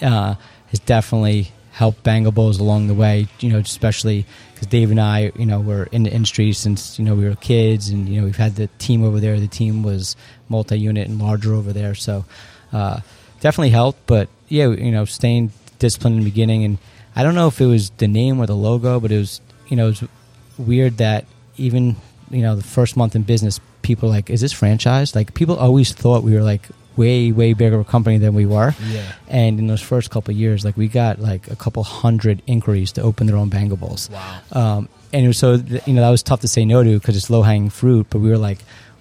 uh, 0.02 0.36
has 0.68 0.80
definitely 0.80 1.52
helped 1.72 2.04
Bango 2.04 2.32
Bowls 2.32 2.60
along 2.60 2.88
the 2.88 2.94
way. 2.94 3.28
You 3.40 3.50
know, 3.54 3.60
especially 3.60 4.26
because 4.56 4.68
Dave 4.68 4.90
and 4.90 5.00
I, 5.00 5.34
you 5.36 5.46
know, 5.46 5.60
were 5.60 5.84
in 5.92 6.04
the 6.04 6.12
industry 6.12 6.54
since 6.54 6.98
you 6.98 7.04
know 7.04 7.14
we 7.14 7.26
were 7.26 7.36
kids, 7.36 7.90
and 7.90 8.08
you 8.08 8.20
know 8.20 8.26
we've 8.26 8.38
had 8.38 8.56
the 8.56 8.68
team 8.80 9.04
over 9.04 9.20
there. 9.20 9.38
The 9.40 9.48
team 9.48 9.84
was 9.84 10.16
multi-unit 10.48 11.08
and 11.08 11.22
larger 11.22 11.54
over 11.54 11.74
there, 11.74 11.94
so 11.94 12.24
uh, 12.72 13.02
definitely 13.42 13.72
helped. 13.72 14.08
But 14.08 14.30
yeah, 14.48 14.70
you 14.70 14.92
know, 14.92 15.04
staying 15.04 15.52
disciplined 15.80 16.18
in 16.18 16.24
the 16.24 16.30
beginning, 16.32 16.64
and 16.64 16.78
I 17.16 17.24
don't 17.24 17.36
know 17.36 17.48
if 17.48 17.60
it 17.60 17.66
was 17.66 17.90
the 17.92 18.08
name 18.08 18.40
or 18.40 18.46
the 18.46 18.56
logo, 18.56 19.00
but 19.02 19.12
it 19.12 19.18
was 19.18 19.42
you 19.68 19.76
know 19.76 19.88
it 19.88 20.02
was 20.02 20.10
weird 20.58 20.98
that 20.98 21.26
even 21.58 21.98
you 22.32 22.42
know 22.42 22.56
the 22.56 22.64
first 22.64 22.96
month 22.96 23.16
in 23.16 23.24
business, 23.24 23.60
people 23.82 24.08
like, 24.08 24.30
"Is 24.30 24.40
this 24.40 24.54
franchise?" 24.54 25.16
Like 25.16 25.34
people 25.34 25.58
always 25.58 25.92
thought 25.92 26.24
we 26.24 26.34
were 26.34 26.44
like 26.44 26.64
way 26.98 27.32
way 27.32 27.54
bigger 27.54 27.76
of 27.76 27.82
a 27.82 27.90
company 27.90 28.18
than 28.18 28.34
we 28.34 28.46
were. 28.46 28.74
Yeah. 28.88 29.12
And 29.28 29.60
in 29.60 29.68
those 29.68 29.82
first 29.82 30.10
couple 30.12 30.32
of 30.34 30.38
years, 30.38 30.64
like 30.64 30.78
we 30.78 30.88
got 30.88 31.20
like 31.20 31.50
a 31.50 31.56
couple 31.56 31.84
hundred 31.84 32.42
inquiries 32.48 32.92
to 32.94 33.02
open 33.02 33.28
their 33.28 33.38
own 33.38 33.50
Bango 33.50 33.76
Bowls 33.76 34.10
Wow. 34.10 34.40
Um, 34.52 34.90
and 35.14 35.24
it 35.26 35.28
was 35.28 35.38
so 35.38 35.54
you 35.86 35.94
know 35.94 36.02
that 36.02 36.10
was 36.10 36.24
tough 36.24 36.42
to 36.42 36.48
say 36.48 36.66
no 36.66 36.84
to 36.84 37.00
because 37.00 37.16
it's 37.16 37.30
low 37.30 37.42
hanging 37.42 37.70
fruit. 37.70 38.08
But 38.10 38.20
we 38.20 38.30
were 38.30 38.38
like, 38.38 38.60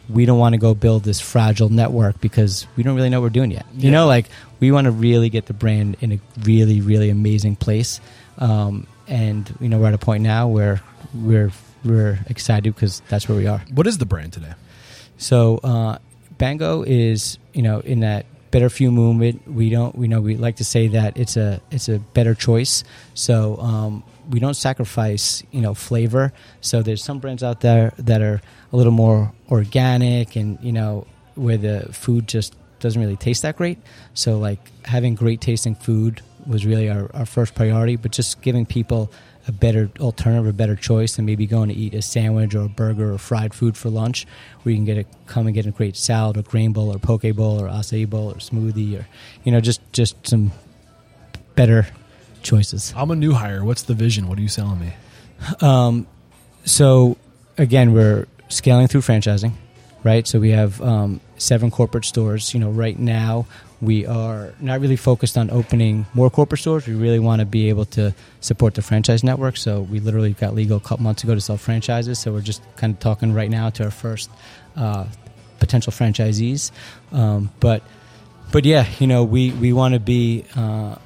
we 0.08 0.26
don't 0.26 0.38
want 0.38 0.52
to 0.54 0.58
go 0.58 0.74
build 0.74 1.02
this 1.04 1.20
fragile 1.20 1.68
network 1.68 2.20
because 2.20 2.66
we 2.76 2.82
don't 2.82 2.94
really 2.94 3.10
know 3.10 3.20
what 3.20 3.26
we're 3.26 3.30
doing 3.30 3.50
yet. 3.50 3.66
You 3.76 3.90
know, 3.90 4.06
like 4.06 4.26
we 4.60 4.70
want 4.70 4.84
to 4.86 4.90
really 4.90 5.28
get 5.30 5.46
the 5.46 5.54
brand 5.54 5.96
in 6.00 6.12
a 6.12 6.20
really 6.42 6.80
really 6.80 7.10
amazing 7.10 7.56
place. 7.56 8.00
Um, 8.38 8.86
and 9.06 9.52
you 9.60 9.68
know 9.68 9.78
we're 9.78 9.88
at 9.88 9.94
a 9.94 9.98
point 9.98 10.22
now 10.22 10.48
where 10.48 10.80
we're 11.14 11.52
we're 11.84 12.18
excited 12.28 12.74
because 12.74 13.02
that's 13.08 13.28
where 13.28 13.36
we 13.36 13.46
are. 13.46 13.60
what 13.74 13.86
is 13.86 13.98
the 13.98 14.06
brand 14.06 14.32
today 14.32 14.54
So 15.18 15.58
uh, 15.58 15.98
Bango 16.38 16.82
is 16.82 17.38
you 17.52 17.62
know 17.62 17.80
in 17.80 18.00
that 18.00 18.26
better 18.54 18.70
fuel 18.70 18.92
movement. 18.92 19.42
We 19.48 19.68
don't, 19.68 19.96
we 19.96 20.06
know, 20.06 20.20
we 20.20 20.36
like 20.36 20.56
to 20.56 20.64
say 20.64 20.86
that 20.88 21.16
it's 21.16 21.36
a 21.36 21.60
it's 21.72 21.88
a 21.88 21.98
better 21.98 22.36
choice. 22.36 22.84
So 23.14 23.56
um, 23.56 24.04
we 24.30 24.38
don't 24.38 24.54
sacrifice, 24.54 25.42
you 25.50 25.60
know, 25.60 25.74
flavor. 25.74 26.32
So 26.60 26.80
there's 26.80 27.02
some 27.02 27.18
brands 27.18 27.42
out 27.42 27.62
there 27.62 27.92
that 27.98 28.22
are 28.22 28.40
a 28.72 28.76
little 28.76 28.92
more 28.92 29.32
organic, 29.50 30.36
and 30.36 30.56
you 30.62 30.70
know, 30.70 31.04
where 31.34 31.56
the 31.56 31.88
food 31.92 32.28
just 32.28 32.54
doesn't 32.78 33.00
really 33.00 33.16
taste 33.16 33.42
that 33.42 33.56
great. 33.56 33.78
So 34.14 34.38
like 34.38 34.60
having 34.86 35.16
great 35.16 35.40
tasting 35.40 35.74
food 35.74 36.22
was 36.46 36.66
really 36.66 36.88
our, 36.88 37.10
our 37.14 37.26
first 37.26 37.54
priority, 37.54 37.96
but 37.96 38.12
just 38.12 38.42
giving 38.42 38.66
people 38.66 39.10
a 39.46 39.52
better 39.52 39.90
alternative, 40.00 40.46
a 40.46 40.52
better 40.52 40.76
choice 40.76 41.16
than 41.16 41.26
maybe 41.26 41.46
going 41.46 41.68
to 41.68 41.74
eat 41.74 41.94
a 41.94 42.02
sandwich 42.02 42.54
or 42.54 42.62
a 42.62 42.68
burger 42.68 43.12
or 43.12 43.18
fried 43.18 43.52
food 43.52 43.76
for 43.76 43.90
lunch, 43.90 44.26
where 44.62 44.72
you 44.72 44.78
can 44.78 44.84
get 44.84 44.98
a 44.98 45.04
come 45.26 45.46
and 45.46 45.54
get 45.54 45.66
a 45.66 45.70
great 45.70 45.96
salad 45.96 46.36
or 46.36 46.42
grain 46.42 46.72
bowl 46.72 46.94
or 46.94 46.98
poke 46.98 47.22
bowl 47.34 47.60
or 47.60 47.68
acai 47.68 48.08
bowl 48.08 48.30
or 48.30 48.36
smoothie 48.36 48.98
or 48.98 49.06
you 49.44 49.52
know 49.52 49.60
just 49.60 49.80
just 49.92 50.26
some 50.26 50.52
better 51.54 51.86
choices. 52.42 52.92
I'm 52.96 53.10
a 53.10 53.16
new 53.16 53.32
hire. 53.32 53.64
What's 53.64 53.82
the 53.82 53.94
vision? 53.94 54.28
What 54.28 54.38
are 54.38 54.42
you 54.42 54.48
selling 54.48 54.80
me? 54.80 54.92
Um, 55.60 56.06
so 56.64 57.18
again, 57.58 57.92
we're 57.92 58.26
scaling 58.48 58.88
through 58.88 59.02
franchising, 59.02 59.52
right? 60.02 60.26
So 60.26 60.40
we 60.40 60.50
have 60.50 60.80
um, 60.80 61.20
seven 61.36 61.70
corporate 61.70 62.04
stores. 62.04 62.54
You 62.54 62.60
know, 62.60 62.70
right 62.70 62.98
now 62.98 63.46
we 63.84 64.06
are 64.06 64.52
not 64.60 64.80
really 64.80 64.96
focused 64.96 65.36
on 65.36 65.50
opening 65.50 66.06
more 66.14 66.30
corporate 66.30 66.60
stores. 66.60 66.86
We 66.86 66.94
really 66.94 67.18
want 67.18 67.40
to 67.40 67.46
be 67.46 67.68
able 67.68 67.84
to 67.86 68.14
support 68.40 68.74
the 68.74 68.82
franchise 68.82 69.24
network. 69.24 69.56
So 69.56 69.82
we 69.82 70.00
literally 70.00 70.32
got 70.32 70.54
legal 70.54 70.76
a 70.76 70.80
couple 70.80 71.04
months 71.04 71.24
ago 71.24 71.34
to 71.34 71.40
sell 71.40 71.56
franchises. 71.56 72.18
So 72.18 72.32
we're 72.32 72.40
just 72.40 72.62
kind 72.76 72.94
of 72.94 73.00
talking 73.00 73.32
right 73.32 73.50
now 73.50 73.70
to 73.70 73.84
our 73.84 73.90
first 73.90 74.30
uh, 74.76 75.06
potential 75.58 75.92
franchisees. 75.92 76.70
Um, 77.12 77.50
but 77.60 77.82
but 78.52 78.64
yeah, 78.64 78.86
you 78.98 79.06
know, 79.06 79.24
we 79.24 79.50
we 79.52 79.72
want 79.72 79.94
to 79.94 80.00
be 80.00 80.44
uh, 80.56 80.96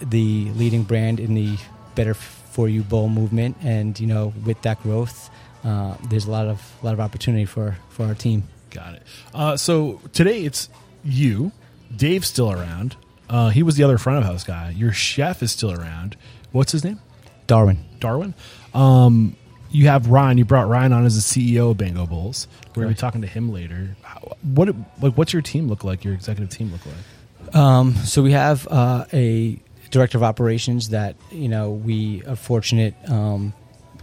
the 0.00 0.50
leading 0.52 0.82
brand 0.82 1.20
in 1.20 1.34
the 1.34 1.56
better 1.94 2.14
for 2.14 2.68
you 2.68 2.82
bowl 2.82 3.08
movement, 3.08 3.56
and 3.62 3.98
you 4.00 4.06
know, 4.06 4.32
with 4.44 4.60
that 4.62 4.82
growth, 4.82 5.30
uh, 5.64 5.94
there's 6.08 6.26
a 6.26 6.30
lot 6.30 6.46
of 6.46 6.60
a 6.82 6.86
lot 6.86 6.94
of 6.94 7.00
opportunity 7.00 7.44
for 7.44 7.76
for 7.90 8.06
our 8.06 8.14
team. 8.14 8.48
Got 8.70 8.94
it. 8.94 9.02
Uh, 9.34 9.56
so 9.56 10.00
today 10.12 10.44
it's 10.44 10.68
you. 11.04 11.52
Dave's 11.94 12.28
still 12.28 12.50
around. 12.50 12.96
Uh, 13.28 13.50
he 13.50 13.62
was 13.62 13.76
the 13.76 13.84
other 13.84 13.98
front 13.98 14.18
of 14.18 14.24
house 14.24 14.44
guy. 14.44 14.70
Your 14.70 14.92
chef 14.92 15.42
is 15.42 15.52
still 15.52 15.72
around. 15.72 16.16
What's 16.52 16.72
his 16.72 16.84
name? 16.84 17.00
Darwin. 17.46 17.78
Darwin. 18.00 18.34
Um, 18.74 19.36
you 19.70 19.88
have 19.88 20.08
Ryan. 20.08 20.38
You 20.38 20.44
brought 20.44 20.68
Ryan 20.68 20.92
on 20.92 21.04
as 21.04 21.14
the 21.14 21.50
CEO 21.56 21.72
of 21.72 21.78
Bango 21.78 22.06
Bowls. 22.06 22.48
We're 22.74 22.84
gonna 22.84 22.94
be 22.94 22.98
talking 22.98 23.20
to 23.22 23.26
him 23.26 23.52
later. 23.52 23.96
How, 24.02 24.36
what 24.42 24.74
like 25.02 25.14
what's 25.14 25.32
your 25.32 25.42
team 25.42 25.68
look 25.68 25.84
like? 25.84 26.04
Your 26.04 26.14
executive 26.14 26.50
team 26.50 26.72
look 26.72 26.80
like? 26.86 27.54
Um, 27.54 27.94
so 27.96 28.22
we 28.22 28.32
have 28.32 28.66
uh, 28.68 29.04
a 29.12 29.58
director 29.90 30.18
of 30.18 30.22
operations 30.22 30.90
that 30.90 31.16
you 31.30 31.48
know 31.48 31.70
we 31.70 32.22
are 32.24 32.36
fortunate. 32.36 32.94
Um, 33.08 33.52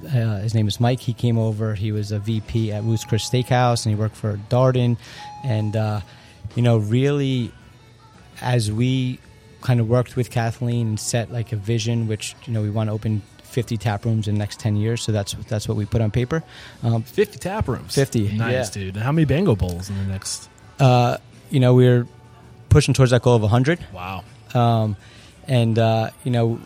uh, 0.06 0.40
his 0.40 0.54
name 0.54 0.68
is 0.68 0.80
Mike. 0.80 1.00
He 1.00 1.14
came 1.14 1.38
over. 1.38 1.74
He 1.74 1.92
was 1.92 2.12
a 2.12 2.20
VP 2.20 2.72
at 2.72 2.84
Ruth's 2.84 3.06
Chris 3.06 3.28
Steakhouse, 3.28 3.86
and 3.86 3.96
he 3.96 4.00
worked 4.00 4.16
for 4.16 4.40
Darden. 4.50 4.98
And 5.44 5.76
uh, 5.76 6.02
you 6.56 6.62
know, 6.62 6.78
really, 6.78 7.52
as 8.42 8.72
we 8.72 9.20
kind 9.62 9.80
of 9.80 9.90
worked 9.90 10.16
with 10.16 10.30
Kathleen 10.30 10.88
and 10.88 11.00
set 11.00 11.32
like 11.32 11.52
a 11.52 11.56
vision, 11.56 12.08
which 12.08 12.36
you 12.46 12.54
know 12.54 12.62
we 12.62 12.70
want 12.70 12.90
to 12.90 12.94
open 12.94 13.22
50 13.44 13.78
tap 13.78 14.04
rooms 14.06 14.28
in 14.28 14.36
the 14.36 14.40
next 14.40 14.60
10 14.60 14.76
years. 14.76 15.02
So 15.02 15.12
that's 15.12 15.34
that's 15.48 15.68
what 15.68 15.78
we 15.78 15.86
put 15.86 16.02
on 16.02 16.12
paper. 16.12 16.44
Um, 16.84 17.04
Fifty 17.04 17.40
tap 17.40 17.68
rooms. 17.68 17.96
50, 17.96 18.34
Nice, 18.38 18.76
yeah. 18.76 18.84
dude. 18.84 18.98
How 18.98 19.12
many 19.12 19.26
Bango 19.26 19.56
Bowls 19.56 19.90
in 19.90 19.98
the 19.98 20.04
next? 20.12 20.50
uh, 20.80 21.18
you 21.50 21.60
know, 21.60 21.74
we're 21.74 22.06
pushing 22.70 22.94
towards 22.94 23.12
that 23.12 23.22
goal 23.22 23.36
of 23.36 23.42
100. 23.44 23.80
Wow. 23.94 24.24
Um, 24.54 24.98
and 25.48 25.78
uh, 25.80 26.10
you 26.24 26.32
know, 26.32 26.60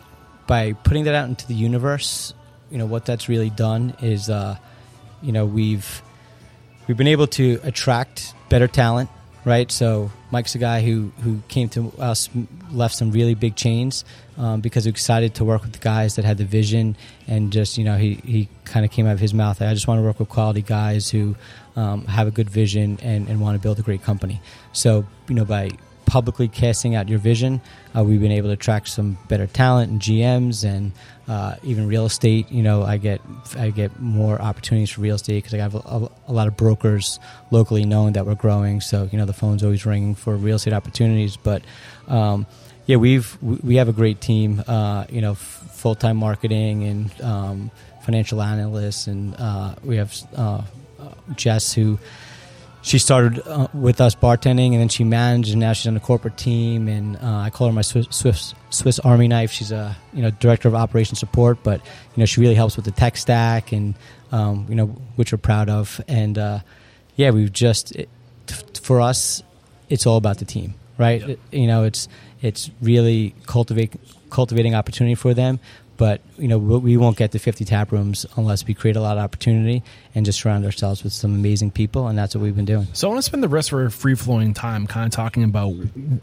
by 0.46 0.72
putting 0.72 1.04
that 1.04 1.14
out 1.14 1.28
into 1.28 1.46
the 1.46 1.54
universe, 1.54 2.34
you 2.70 2.78
know 2.78 2.86
what 2.86 3.04
that's 3.04 3.28
really 3.28 3.50
done 3.50 3.94
is, 4.00 4.28
uh, 4.30 4.56
you 5.22 5.32
know, 5.32 5.44
we've 5.46 6.02
we've 6.88 6.96
been 6.96 7.06
able 7.08 7.26
to 7.28 7.60
attract 7.62 8.34
better 8.48 8.66
talent, 8.66 9.10
right? 9.44 9.70
So 9.70 10.10
Mike's 10.30 10.54
a 10.54 10.58
guy 10.58 10.82
who 10.82 11.12
who 11.22 11.42
came 11.48 11.68
to 11.70 11.92
us, 11.98 12.28
left 12.70 12.94
some 12.94 13.10
really 13.10 13.34
big 13.34 13.56
chains 13.56 14.04
um, 14.36 14.60
because 14.60 14.84
was 14.84 14.86
excited 14.86 15.34
to 15.36 15.44
work 15.44 15.62
with 15.62 15.72
the 15.72 15.78
guys 15.78 16.16
that 16.16 16.24
had 16.24 16.38
the 16.38 16.44
vision, 16.44 16.96
and 17.26 17.52
just 17.52 17.78
you 17.78 17.84
know 17.84 17.96
he 17.96 18.14
he 18.14 18.48
kind 18.64 18.84
of 18.84 18.92
came 18.92 19.06
out 19.06 19.12
of 19.12 19.20
his 19.20 19.34
mouth. 19.34 19.60
I 19.60 19.72
just 19.74 19.88
want 19.88 19.98
to 19.98 20.02
work 20.02 20.18
with 20.18 20.28
quality 20.28 20.62
guys 20.62 21.10
who 21.10 21.36
um, 21.76 22.04
have 22.06 22.26
a 22.26 22.30
good 22.30 22.50
vision 22.50 22.98
and, 23.02 23.28
and 23.28 23.40
want 23.40 23.56
to 23.56 23.62
build 23.62 23.78
a 23.78 23.82
great 23.82 24.02
company. 24.02 24.40
So 24.72 25.06
you 25.28 25.34
know 25.34 25.44
by 25.44 25.70
publicly 26.10 26.48
casting 26.48 26.96
out 26.96 27.08
your 27.08 27.20
vision, 27.20 27.60
uh, 27.96 28.02
we've 28.02 28.20
been 28.20 28.32
able 28.32 28.48
to 28.48 28.54
attract 28.54 28.88
some 28.88 29.16
better 29.28 29.46
talent 29.46 29.92
and 29.92 30.00
GMs 30.00 30.64
and 30.64 30.90
uh, 31.28 31.54
even 31.62 31.86
real 31.86 32.04
estate. 32.04 32.50
You 32.50 32.64
know, 32.64 32.82
I 32.82 32.96
get 32.96 33.20
I 33.56 33.70
get 33.70 34.00
more 34.00 34.42
opportunities 34.42 34.90
for 34.90 35.02
real 35.02 35.14
estate 35.14 35.44
because 35.44 35.54
I 35.54 35.58
have 35.58 35.76
a, 35.76 35.78
a, 35.78 36.10
a 36.26 36.32
lot 36.32 36.48
of 36.48 36.56
brokers 36.56 37.20
locally 37.52 37.84
knowing 37.84 38.14
that 38.14 38.26
we're 38.26 38.34
growing. 38.34 38.80
So 38.80 39.08
you 39.12 39.18
know, 39.18 39.24
the 39.24 39.32
phone's 39.32 39.62
always 39.62 39.86
ringing 39.86 40.16
for 40.16 40.34
real 40.34 40.56
estate 40.56 40.72
opportunities. 40.72 41.36
But 41.36 41.62
um, 42.08 42.44
yeah, 42.86 42.96
we've 42.96 43.40
we 43.40 43.76
have 43.76 43.88
a 43.88 43.92
great 43.92 44.20
team. 44.20 44.64
Uh, 44.66 45.04
you 45.10 45.20
know, 45.20 45.36
full 45.36 45.94
time 45.94 46.16
marketing 46.16 46.82
and 46.82 47.20
um, 47.22 47.70
financial 48.02 48.42
analysts, 48.42 49.06
and 49.06 49.36
uh, 49.38 49.76
we 49.84 49.94
have 49.94 50.12
uh, 50.34 50.62
Jess 51.36 51.72
who 51.72 52.00
she 52.82 52.98
started 52.98 53.46
uh, 53.46 53.68
with 53.74 54.00
us 54.00 54.14
bartending 54.14 54.72
and 54.72 54.80
then 54.80 54.88
she 54.88 55.04
managed 55.04 55.50
and 55.50 55.60
now 55.60 55.72
she's 55.72 55.86
on 55.86 55.94
the 55.94 56.00
corporate 56.00 56.36
team 56.38 56.88
and 56.88 57.16
uh, 57.18 57.38
i 57.38 57.50
call 57.50 57.66
her 57.66 57.72
my 57.72 57.82
swiss, 57.82 58.06
swiss, 58.10 58.54
swiss 58.70 58.98
army 59.00 59.28
knife. 59.28 59.50
She's 59.50 59.70
a 59.72 59.96
you 60.12 60.22
know 60.22 60.30
director 60.30 60.66
of 60.68 60.74
operation 60.74 61.14
support 61.16 61.62
but 61.62 61.80
you 62.14 62.20
know 62.20 62.24
she 62.26 62.40
really 62.40 62.54
helps 62.54 62.76
with 62.76 62.84
the 62.86 62.90
tech 62.90 63.16
stack 63.16 63.72
and 63.72 63.94
um, 64.32 64.66
you 64.68 64.74
know 64.74 64.86
which 65.16 65.32
we're 65.32 65.38
proud 65.38 65.68
of. 65.68 66.00
And 66.08 66.38
uh, 66.38 66.60
yeah 67.16 67.30
we've 67.30 67.52
just 67.52 67.94
it, 67.96 68.08
t- 68.46 68.54
for 68.80 69.00
us 69.00 69.42
it's 69.88 70.06
all 70.06 70.16
about 70.16 70.38
the 70.38 70.44
team 70.44 70.74
right? 70.98 71.20
Yep. 71.20 71.30
It- 71.30 71.40
you 71.52 71.66
know 71.66 71.84
it's 71.84 72.08
it's 72.40 72.70
really 72.80 73.34
cultivate 73.46 73.92
cultivating 74.30 74.74
opportunity 74.74 75.14
for 75.14 75.34
them 75.34 75.60
but 76.00 76.22
you 76.38 76.48
know 76.48 76.56
we 76.56 76.96
won't 76.96 77.18
get 77.18 77.32
to 77.32 77.38
50 77.38 77.66
tap 77.66 77.92
rooms 77.92 78.24
unless 78.36 78.66
we 78.66 78.72
create 78.72 78.96
a 78.96 79.02
lot 79.02 79.18
of 79.18 79.22
opportunity 79.22 79.82
and 80.14 80.24
just 80.24 80.40
surround 80.40 80.64
ourselves 80.64 81.04
with 81.04 81.12
some 81.12 81.34
amazing 81.34 81.70
people 81.70 82.08
and 82.08 82.18
that's 82.18 82.34
what 82.34 82.40
we've 82.40 82.56
been 82.56 82.64
doing 82.64 82.86
So 82.94 83.06
I 83.06 83.10
want 83.10 83.18
to 83.18 83.22
spend 83.22 83.42
the 83.42 83.50
rest 83.50 83.70
of 83.70 83.78
our 83.78 83.90
free 83.90 84.14
flowing 84.14 84.54
time 84.54 84.86
kind 84.86 85.04
of 85.04 85.12
talking 85.12 85.44
about, 85.44 85.74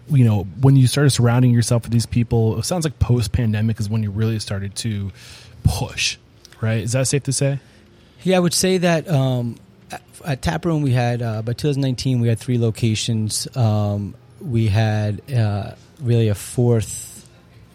you 0.09 0.25
know, 0.25 0.45
when 0.61 0.75
you 0.78 0.88
started 0.88 1.11
surrounding 1.11 1.51
yourself 1.51 1.84
with 1.84 1.91
these 1.91 2.07
people. 2.07 2.57
It 2.57 2.65
sounds 2.65 2.86
like 2.86 2.97
post 2.97 3.34
pandemic 3.34 3.80
is 3.80 3.88
when 3.88 4.01
you 4.01 4.09
really 4.09 4.39
started 4.39 4.73
to 4.78 5.11
push, 5.63 6.17
right? 6.59 6.80
Is 6.80 6.93
that 6.93 7.05
safe 7.05 7.23
to 7.23 7.32
say? 7.32 7.59
Yeah, 8.23 8.38
I 8.38 8.39
would 8.39 8.55
say 8.55 8.80
that 8.80 9.07
um, 9.07 9.57
at, 9.91 10.01
at 10.25 10.41
Taproom 10.41 10.82
we 10.82 10.91
had 10.91 11.21
uh, 11.21 11.43
by 11.43 11.53
2019 11.53 12.19
we 12.19 12.30
had 12.30 12.39
three 12.39 12.57
locations. 12.57 13.47
Um, 13.55 14.15
we 14.41 14.69
had 14.69 15.21
uh, 15.32 15.75
really 16.01 16.30
a 16.30 16.36
fourth 16.36 17.07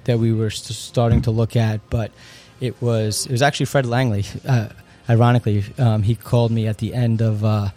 that 0.05 0.19
we 0.19 0.33
were 0.33 0.51
st- 0.51 0.77
starting 0.77 1.23
to 1.23 1.31
look 1.31 1.57
at, 1.57 1.81
but 1.91 2.11
it 2.61 2.81
was 2.83 3.27
it 3.27 3.33
was 3.33 3.43
actually 3.43 3.67
Fred 3.67 3.87
Langley. 3.87 4.25
Uh, 4.47 4.69
ironically, 5.09 5.65
um, 5.79 6.03
he 6.03 6.15
called 6.15 6.51
me 6.51 6.67
at 6.67 6.79
the 6.79 6.95
end 6.95 7.21
of 7.21 7.45
uh, 7.45 7.69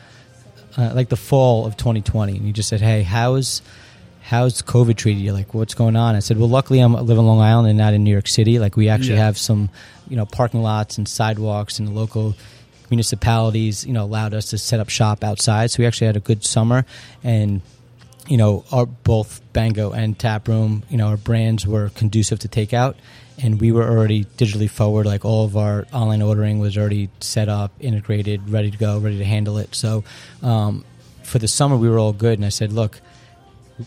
uh, 0.78 0.92
like 0.94 1.10
the 1.10 1.16
fall 1.18 1.66
of 1.66 1.78
2020, 1.78 2.38
and 2.38 2.46
he 2.46 2.52
just 2.52 2.70
said, 2.70 2.82
"Hey, 2.82 3.04
how's 3.04 3.62
how's 4.22 4.62
COVID 4.62 4.96
treated 4.98 5.22
you? 5.22 5.34
Like, 5.34 5.54
what's 5.54 5.74
going 5.74 5.96
on?" 5.96 6.16
I 6.16 6.20
said, 6.20 6.38
"Well, 6.38 6.50
luckily 6.50 6.80
I'm 6.80 6.94
living 6.94 7.08
live 7.08 7.18
in 7.20 7.26
Long 7.26 7.42
Island 7.42 7.68
and 7.70 7.78
not 7.78 7.94
in 7.94 8.04
New 8.04 8.12
York 8.12 8.28
City. 8.28 8.60
Like, 8.60 8.76
we 8.76 8.90
actually 8.90 9.16
Yeah. 9.16 9.26
have 9.26 9.38
some, 9.38 9.70
you 10.10 10.16
know, 10.18 10.26
parking 10.26 10.62
lots 10.62 10.98
and 10.98 11.08
sidewalks 11.08 11.80
and 11.80 11.88
the 11.88 11.92
local 11.94 12.36
municipalities, 12.90 13.86
you 13.86 13.94
know, 13.94 14.04
allowed 14.04 14.34
us 14.34 14.50
to 14.50 14.58
set 14.58 14.80
up 14.80 14.90
shop 14.90 15.24
outside. 15.24 15.72
So 15.72 15.82
we 15.82 15.88
actually 15.88 16.08
had 16.08 16.18
a 16.18 16.22
good 16.22 16.44
summer, 16.46 16.86
and 17.24 17.62
you 18.28 18.38
know, 18.38 18.66
our 18.72 18.86
both 18.86 19.42
Bango 19.54 19.92
and 19.92 20.18
Tap 20.18 20.48
Room, 20.48 20.84
you 20.90 20.98
know, 20.98 21.08
our 21.08 21.18
brands 21.18 21.66
were 21.68 21.90
conducive 21.90 22.40
to 22.40 22.48
takeout, 22.48 22.96
and 23.38 23.60
we 23.60 23.72
were 23.72 23.88
already 23.88 24.26
digitally 24.26 24.70
forward. 24.70 25.06
Like 25.06 25.26
all 25.26 25.46
of 25.46 25.56
our 25.58 25.86
online 25.94 26.22
ordering 26.22 26.60
was 26.60 26.78
already 26.78 27.10
set 27.20 27.50
up, 27.50 27.72
integrated, 27.80 28.50
ready 28.50 28.72
to 28.72 28.78
go, 28.78 29.00
ready 29.00 29.18
to 29.18 29.26
handle 29.26 29.58
it. 29.58 29.76
So 29.76 30.04
um, 30.42 30.84
for 31.24 31.40
the 31.40 31.48
summer, 31.48 31.78
we 31.78 31.90
were 31.90 32.00
all 32.00 32.14
good. 32.14 32.40
And 32.40 32.46
I 32.46 32.50
said, 32.50 32.72
look, 32.72 33.00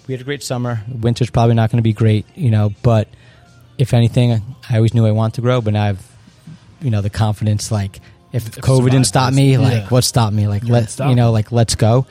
we 0.07 0.15
had 0.15 0.21
a 0.21 0.25
great 0.25 0.43
summer. 0.43 0.83
Winter's 0.89 1.31
probably 1.31 1.55
not 1.55 1.71
going 1.71 1.79
to 1.79 1.83
be 1.83 1.93
great, 1.93 2.27
you 2.35 2.51
know, 2.51 2.73
but 2.83 3.09
if 3.79 3.95
anything, 3.95 4.43
I 4.69 4.77
always 4.77 4.93
knew 4.93 5.07
I 5.07 5.13
wanted 5.13 5.37
to 5.37 5.41
grow, 5.41 5.61
but 5.61 5.73
now 5.73 5.85
I've, 5.85 6.17
you 6.81 6.91
know, 6.91 7.01
the 7.01 7.11
confidence. 7.11 7.73
Like 7.73 8.01
if 8.33 8.47
If 8.49 8.57
COVID 8.57 8.91
didn't 8.91 9.07
stop 9.07 9.33
me, 9.33 9.53
yeah. 9.53 9.59
like 9.59 9.91
what 9.91 10.05
stopped 10.05 10.35
me? 10.35 10.47
Like 10.47 10.65
let's, 10.65 10.99
you 10.99 11.15
know, 11.15 11.33
like 11.33 11.53
let's 11.53 11.75
go. 11.75 12.07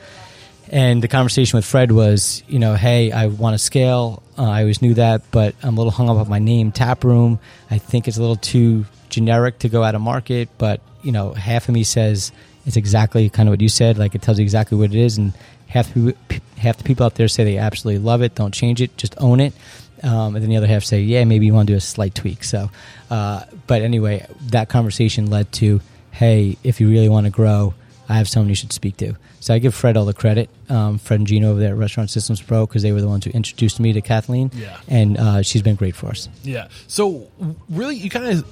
And 0.70 1.02
the 1.02 1.08
conversation 1.08 1.56
with 1.56 1.64
Fred 1.64 1.92
was, 1.92 2.42
you 2.46 2.58
know, 2.58 2.74
hey, 2.74 3.10
I 3.10 3.26
want 3.26 3.54
to 3.54 3.58
scale. 3.58 4.22
Uh, 4.36 4.44
I 4.44 4.60
always 4.60 4.82
knew 4.82 4.94
that, 4.94 5.22
but 5.30 5.54
I'm 5.62 5.74
a 5.74 5.76
little 5.78 5.90
hung 5.90 6.10
up 6.10 6.16
on 6.18 6.28
my 6.28 6.38
name, 6.38 6.72
Tap 6.72 7.04
Room. 7.04 7.38
I 7.70 7.78
think 7.78 8.06
it's 8.06 8.18
a 8.18 8.20
little 8.20 8.36
too 8.36 8.84
generic 9.08 9.60
to 9.60 9.68
go 9.68 9.82
out 9.82 9.94
of 9.94 10.00
market. 10.00 10.48
But 10.58 10.80
you 11.02 11.12
know, 11.12 11.32
half 11.32 11.68
of 11.68 11.74
me 11.74 11.84
says 11.84 12.32
it's 12.66 12.76
exactly 12.76 13.30
kind 13.30 13.48
of 13.48 13.52
what 13.52 13.60
you 13.60 13.68
said. 13.68 13.98
Like 13.98 14.14
it 14.14 14.22
tells 14.22 14.38
you 14.38 14.42
exactly 14.42 14.76
what 14.76 14.90
it 14.90 14.96
is, 14.96 15.16
and 15.16 15.32
half 15.68 15.92
the, 15.94 16.14
half 16.56 16.76
the 16.76 16.84
people 16.84 17.06
out 17.06 17.14
there 17.14 17.28
say 17.28 17.44
they 17.44 17.58
absolutely 17.58 18.02
love 18.02 18.22
it. 18.22 18.34
Don't 18.34 18.52
change 18.52 18.82
it, 18.82 18.96
just 18.96 19.14
own 19.18 19.40
it. 19.40 19.54
Um, 20.02 20.36
and 20.36 20.42
then 20.42 20.48
the 20.48 20.56
other 20.56 20.66
half 20.66 20.84
say, 20.84 21.00
yeah, 21.00 21.24
maybe 21.24 21.46
you 21.46 21.54
want 21.54 21.66
to 21.66 21.72
do 21.72 21.76
a 21.76 21.80
slight 21.80 22.14
tweak. 22.14 22.44
So, 22.44 22.70
uh, 23.10 23.44
but 23.66 23.82
anyway, 23.82 24.26
that 24.50 24.68
conversation 24.68 25.28
led 25.28 25.50
to, 25.54 25.80
hey, 26.12 26.56
if 26.62 26.80
you 26.80 26.88
really 26.88 27.08
want 27.08 27.24
to 27.24 27.30
grow, 27.30 27.74
I 28.08 28.14
have 28.14 28.28
someone 28.28 28.48
you 28.48 28.54
should 28.54 28.72
speak 28.72 28.96
to. 28.98 29.16
So 29.48 29.54
I 29.54 29.60
give 29.60 29.74
Fred 29.74 29.96
all 29.96 30.04
the 30.04 30.12
credit, 30.12 30.50
um, 30.68 30.98
Fred 30.98 31.20
and 31.20 31.26
Gino 31.26 31.52
over 31.52 31.58
there 31.58 31.70
at 31.70 31.78
Restaurant 31.78 32.10
Systems 32.10 32.42
Pro, 32.42 32.66
because 32.66 32.82
they 32.82 32.92
were 32.92 33.00
the 33.00 33.08
ones 33.08 33.24
who 33.24 33.30
introduced 33.30 33.80
me 33.80 33.94
to 33.94 34.02
Kathleen. 34.02 34.50
Yeah. 34.54 34.78
And 34.88 35.16
uh, 35.16 35.40
she's 35.40 35.62
been 35.62 35.74
great 35.74 35.96
for 35.96 36.08
us. 36.08 36.28
Yeah. 36.42 36.68
So 36.86 37.30
really, 37.70 37.96
you 37.96 38.10
kind 38.10 38.26
of 38.26 38.46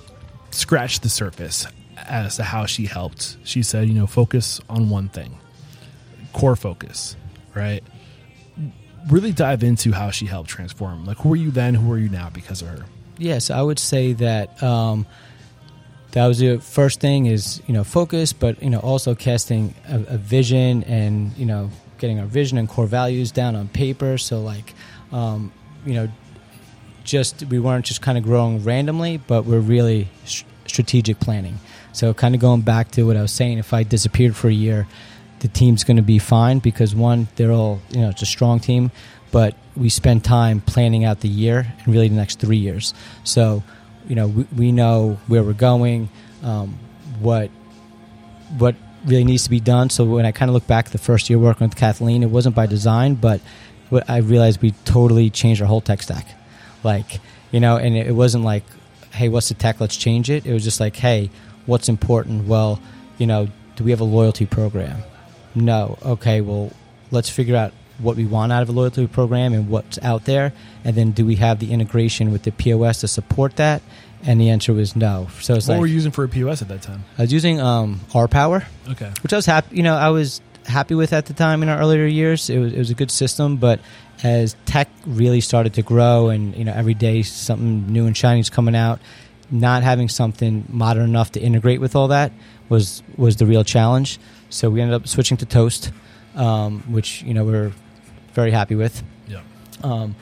scratched 0.53 1.03
the 1.03 1.11
surface 1.11 1.67
as 1.99 2.37
to 2.37 2.45
how 2.45 2.65
she 2.65 2.87
helped. 2.87 3.37
She 3.45 3.63
said, 3.63 3.89
you 3.89 3.95
know, 3.95 4.07
focus 4.07 4.59
on 4.71 4.89
one 4.89 5.11
thing, 5.11 5.39
core 6.33 6.57
focus, 6.57 7.15
right? 7.55 7.85
Really 9.11 9.33
dive 9.33 9.63
into 9.63 9.93
how 9.93 10.11
she 10.11 10.25
helped 10.25 10.49
transform. 10.49 11.05
Like, 11.05 11.19
who 11.19 11.31
are 11.35 11.37
you 11.37 11.51
then? 11.51 11.75
Who 11.75 11.93
are 11.93 11.99
you 11.99 12.09
now 12.09 12.31
because 12.31 12.63
of 12.63 12.69
her? 12.69 12.87
Yes, 13.19 13.51
I 13.51 13.61
would 13.61 13.79
say 13.79 14.15
that 14.15 14.63
um, 14.63 15.05
that 16.17 16.29
was 16.29 16.39
the 16.39 16.57
first 16.61 16.99
thing 16.99 17.27
is 17.27 17.61
you 17.67 17.75
know 17.75 17.85
focus, 17.85 18.33
but 18.33 18.63
you 18.63 18.71
know 18.71 18.79
also 18.79 19.15
casting 19.15 19.75
a, 19.87 20.15
a 20.15 20.17
vision 20.17 20.83
and 20.85 21.37
you 21.37 21.45
know 21.45 21.69
getting 21.99 22.19
our 22.19 22.25
vision 22.25 22.57
and 22.57 22.71
core 22.71 22.87
values 22.87 23.31
down 23.31 23.55
on 23.55 23.69
paper. 23.69 24.17
So 24.17 24.41
like 24.41 24.73
um, 25.13 25.53
you 25.85 25.93
know 25.93 26.09
just 27.05 27.43
we 27.51 27.59
weren't 27.59 27.85
just 27.85 28.01
kind 28.01 28.17
of 28.17 28.25
growing 28.25 28.65
randomly, 28.65 29.19
but 29.19 29.45
we're 29.45 29.61
really 29.61 30.09
strategic 30.65 31.21
planning. 31.21 31.59
So 31.93 32.15
kind 32.15 32.35
of 32.35 32.41
going 32.41 32.63
back 32.63 32.93
to 32.93 33.03
what 33.03 33.19
I 33.19 33.21
was 33.21 33.33
saying, 33.33 33.59
if 33.59 33.75
I 33.75 33.83
disappeared 33.83 34.35
for 34.35 34.49
a 34.49 34.55
year, 34.55 34.89
the 35.41 35.49
team's 35.49 35.85
going 35.85 35.99
to 35.99 36.03
be 36.03 36.19
fine 36.19 36.61
because 36.61 36.95
one, 36.95 37.29
they're 37.37 37.53
all 37.53 37.83
you 37.91 38.01
know 38.01 38.09
it's 38.09 38.23
a 38.23 38.27
strong 38.27 38.59
team, 38.59 38.91
but 39.33 39.55
we 39.77 39.91
spend 39.91 40.25
time 40.25 40.63
planning 40.63 41.05
out 41.05 41.21
the 41.21 41.29
year 41.29 41.75
and 41.85 41.89
really 41.89 42.09
the 42.09 42.15
next 42.15 42.39
three 42.39 42.57
years. 42.57 42.95
So 43.23 43.63
you 44.09 44.15
know 44.15 44.29
we, 44.29 44.47
we 44.57 44.73
know 44.73 45.19
where 45.27 45.43
we're 45.43 45.53
going, 45.53 46.09
um, 46.43 46.79
what 47.21 47.51
what 48.59 48.75
really 49.05 49.25
needs 49.25 49.45
to 49.45 49.51
be 49.51 49.61
done. 49.61 49.91
So 49.91 50.05
when 50.05 50.27
I 50.27 50.33
kind 50.33 50.49
of 50.49 50.55
look 50.55 50.67
back 50.67 50.91
the 50.91 50.99
first 50.99 51.31
year 51.31 51.39
working 51.39 51.67
with 51.67 51.77
Kathleen, 51.77 52.23
it 52.23 52.31
wasn't 52.31 52.55
by 52.55 52.67
design, 52.67 53.15
but 53.15 53.41
what 53.89 54.09
I 54.11 54.19
realized 54.19 54.63
we 54.63 54.73
totally 54.85 55.31
changed 55.31 55.61
our 55.63 55.69
whole 55.69 55.81
tech 55.81 56.03
stack. 56.03 56.27
Like, 56.83 57.21
you 57.53 57.61
know, 57.61 57.77
and 57.77 57.97
it 57.97 58.15
wasn't 58.15 58.45
like, 58.45 58.65
hey, 59.13 59.29
what's 59.29 59.49
the 59.49 59.55
tech? 59.55 59.81
Let's 59.81 59.97
change 59.97 60.29
it. 60.31 60.45
It 60.45 60.53
was 60.53 60.65
just 60.65 60.81
like, 60.81 60.97
hey, 60.97 61.31
what's 61.67 61.89
important? 61.89 62.47
Well, 62.47 62.81
you 63.19 63.27
know, 63.27 63.49
do 63.77 63.85
we 63.85 63.91
have 63.91 64.01
a 64.01 64.05
loyalty 64.05 64.47
program? 64.47 65.03
No. 65.55 65.99
Okay, 66.05 66.41
well, 66.41 66.73
let's 67.11 67.31
figure 67.31 67.57
out 67.57 67.73
what 67.99 68.17
we 68.17 68.27
want 68.27 68.53
out 68.53 68.63
of 68.63 68.69
a 68.69 68.73
loyalty 68.73 69.07
program 69.07 69.53
and 69.55 69.69
what's 69.69 69.99
out 70.03 70.25
there. 70.25 70.53
And 70.85 70.95
then 70.97 71.13
do 71.13 71.25
we 71.25 71.37
have 71.37 71.59
the 71.59 71.73
integration 71.73 72.33
with 72.33 72.43
the 72.43 72.53
POS 72.53 73.01
to 73.01 73.09
support 73.09 73.57
that? 73.57 73.83
And 74.25 74.41
the 74.41 74.51
answer 74.51 74.73
was 74.73 74.97
no. 74.97 75.29
So 75.41 75.55
it's 75.55 75.69
What 75.69 75.75
like, 75.75 75.81
were 75.83 75.87
you 75.87 75.95
using 75.95 76.11
for 76.13 76.25
a 76.25 76.29
POS 76.29 76.63
at 76.63 76.69
that 76.69 76.83
time? 76.83 77.05
I 77.19 77.23
was 77.23 77.33
using 77.33 77.61
um, 77.61 78.01
R 78.15 78.29
Power 78.29 78.65
Okay. 78.91 79.11
which 79.23 79.33
I 79.33 79.37
was 79.37 79.47
happy. 79.47 79.77
You 79.77 79.83
know, 79.83 79.95
I 79.95 80.09
was 80.11 80.41
happy 80.67 80.95
with 80.95 81.13
at 81.13 81.27
the 81.27 81.33
time 81.35 81.63
in 81.63 81.69
our 81.69 81.79
earlier 81.79 82.07
years. 82.07 82.51
It 82.51 82.59
was 82.59 82.73
it 82.73 82.79
was 82.79 82.91
a 82.91 82.95
good 82.95 83.11
system, 83.11 83.57
but 83.59 83.79
as 84.25 84.57
tech 84.65 84.89
really 85.07 85.41
started 85.41 85.75
to 85.75 85.83
grow, 85.83 86.29
and 86.31 86.57
you 86.57 86.65
know, 86.65 86.73
every 86.73 86.95
day 86.95 87.23
something 87.23 87.87
new 87.93 88.07
and 88.07 88.17
shiny 88.17 88.41
is 88.41 88.51
coming 88.51 88.75
out, 88.75 88.99
not 89.51 89.83
having 89.85 90.09
something 90.09 90.65
modern 90.71 91.05
enough 91.05 91.33
to 91.33 91.41
integrate 91.41 91.81
with 91.81 91.95
all 91.95 92.09
that 92.09 92.33
was 92.69 93.03
was 93.17 93.37
the 93.37 93.47
real 93.47 93.63
challenge. 93.65 94.19
So 94.51 94.71
we 94.71 94.81
ended 94.81 94.95
up 94.95 95.07
switching 95.07 95.37
to 95.37 95.47
Toast, 95.47 95.93
um, 96.35 96.81
which 96.93 97.23
you 97.23 97.35
know 97.35 97.45
we're 97.45 97.73
very 98.37 98.53
happy 98.53 98.77
with. 98.77 99.03
Yeah. 99.27 99.41
Um, 99.83 100.15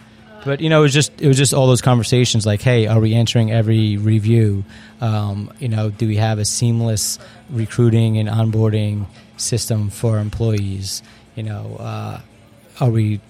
but 0.45 0.61
you 0.61 0.71
know, 0.71 0.81
it 0.81 0.83
was 0.83 0.95
just 0.95 1.21
it 1.21 1.29
was 1.29 1.37
just 1.37 1.53
all 1.53 1.67
those 1.67 1.83
conversations 1.83 2.47
like, 2.47 2.63
hey, 2.63 2.87
are 2.87 3.01
we 3.01 3.15
answering 3.15 3.51
every 3.51 3.99
review? 3.99 4.65
Um, 5.01 5.53
you 5.59 5.69
know, 5.69 5.91
do 5.91 6.07
we 6.07 6.17
have 6.17 6.39
a 6.39 6.45
seamless 6.45 7.19
recruiting 7.51 8.19
and 8.19 8.29
onboarding 8.29 9.07
system 9.37 9.91
for 9.91 10.19
employees? 10.19 11.03
You 11.35 11.43
know, 11.43 11.77
uh, 11.79 12.21
are 12.81 12.91
we 12.91 13.21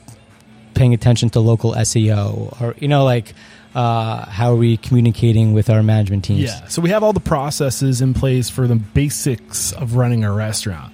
paying 0.74 0.92
attention 0.92 1.30
to 1.30 1.40
local 1.40 1.72
SEO? 1.72 2.60
Or 2.60 2.74
you 2.78 2.88
know, 2.88 3.04
like 3.04 3.32
uh, 3.74 4.26
how 4.26 4.52
are 4.52 4.56
we 4.56 4.76
communicating 4.76 5.52
with 5.52 5.70
our 5.70 5.82
management 5.82 6.24
teams? 6.24 6.42
Yeah. 6.42 6.66
So 6.66 6.82
we 6.82 6.90
have 6.90 7.02
all 7.02 7.12
the 7.12 7.20
processes 7.20 8.00
in 8.00 8.14
place 8.14 8.50
for 8.50 8.66
the 8.66 8.76
basics 8.76 9.72
of 9.72 9.94
running 9.96 10.24
a 10.24 10.32
restaurant. 10.32 10.92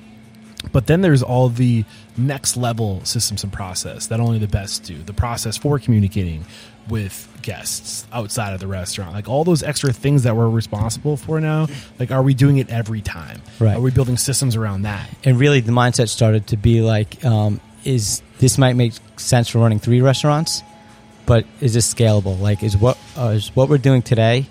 But 0.72 0.86
then 0.86 1.00
there's 1.00 1.22
all 1.22 1.48
the 1.48 1.84
next 2.16 2.56
level 2.56 3.04
systems 3.04 3.42
and 3.44 3.52
process 3.52 4.08
that 4.08 4.20
only 4.20 4.38
the 4.38 4.48
best 4.48 4.84
do. 4.84 5.02
The 5.02 5.12
process 5.14 5.56
for 5.56 5.78
communicating 5.78 6.44
with 6.88 7.28
guests 7.42 8.06
outside 8.12 8.52
of 8.52 8.60
the 8.60 8.66
restaurant. 8.66 9.12
Like 9.12 9.28
all 9.28 9.44
those 9.44 9.62
extra 9.62 9.92
things 9.92 10.24
that 10.24 10.36
we're 10.36 10.48
responsible 10.48 11.16
for 11.16 11.40
now, 11.40 11.66
like 11.98 12.10
are 12.10 12.22
we 12.22 12.34
doing 12.34 12.58
it 12.58 12.68
every 12.68 13.00
time? 13.00 13.40
Right. 13.58 13.76
Are 13.76 13.80
we 13.80 13.90
building 13.90 14.16
systems 14.16 14.56
around 14.56 14.82
that? 14.82 15.08
and 15.24 15.38
really 15.38 15.60
the 15.60 15.72
mindset 15.72 16.08
started 16.08 16.46
to 16.48 16.56
be 16.56 16.80
like 16.82 17.24
um, 17.24 17.60
is 17.84 18.22
this 18.38 18.58
might 18.58 18.74
make 18.74 18.92
sense 19.16 19.48
for 19.48 19.58
running 19.58 19.78
three 19.78 20.00
restaurants 20.00 20.62
but 21.26 21.44
is 21.60 21.74
this 21.74 21.92
scalable 21.92 22.38
like 22.40 22.62
is 22.62 22.76
what 22.76 22.98
uh, 23.16 23.28
is 23.28 23.54
what 23.54 23.68
we're 23.68 23.78
doing 23.78 24.02
today 24.02 24.46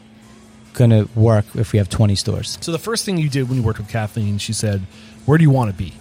going 0.74 0.90
to 0.92 1.08
work 1.16 1.46
if 1.56 1.72
we 1.74 1.78
have 1.80 1.90
20 1.90 2.16
stores 2.16 2.58
So 2.62 2.72
the 2.72 2.80
first 2.80 3.06
thing 3.06 3.18
you 3.18 3.30
did 3.30 3.48
when 3.50 3.58
you 3.58 3.64
worked 3.64 3.80
with 3.80 3.90
Kathleen, 3.90 4.38
she 4.38 4.54
said, 4.54 4.82
"Where 5.26 5.38
do 5.38 5.44
you 5.44 5.50
want 5.50 5.72
to 5.72 5.76
be? 5.76 5.94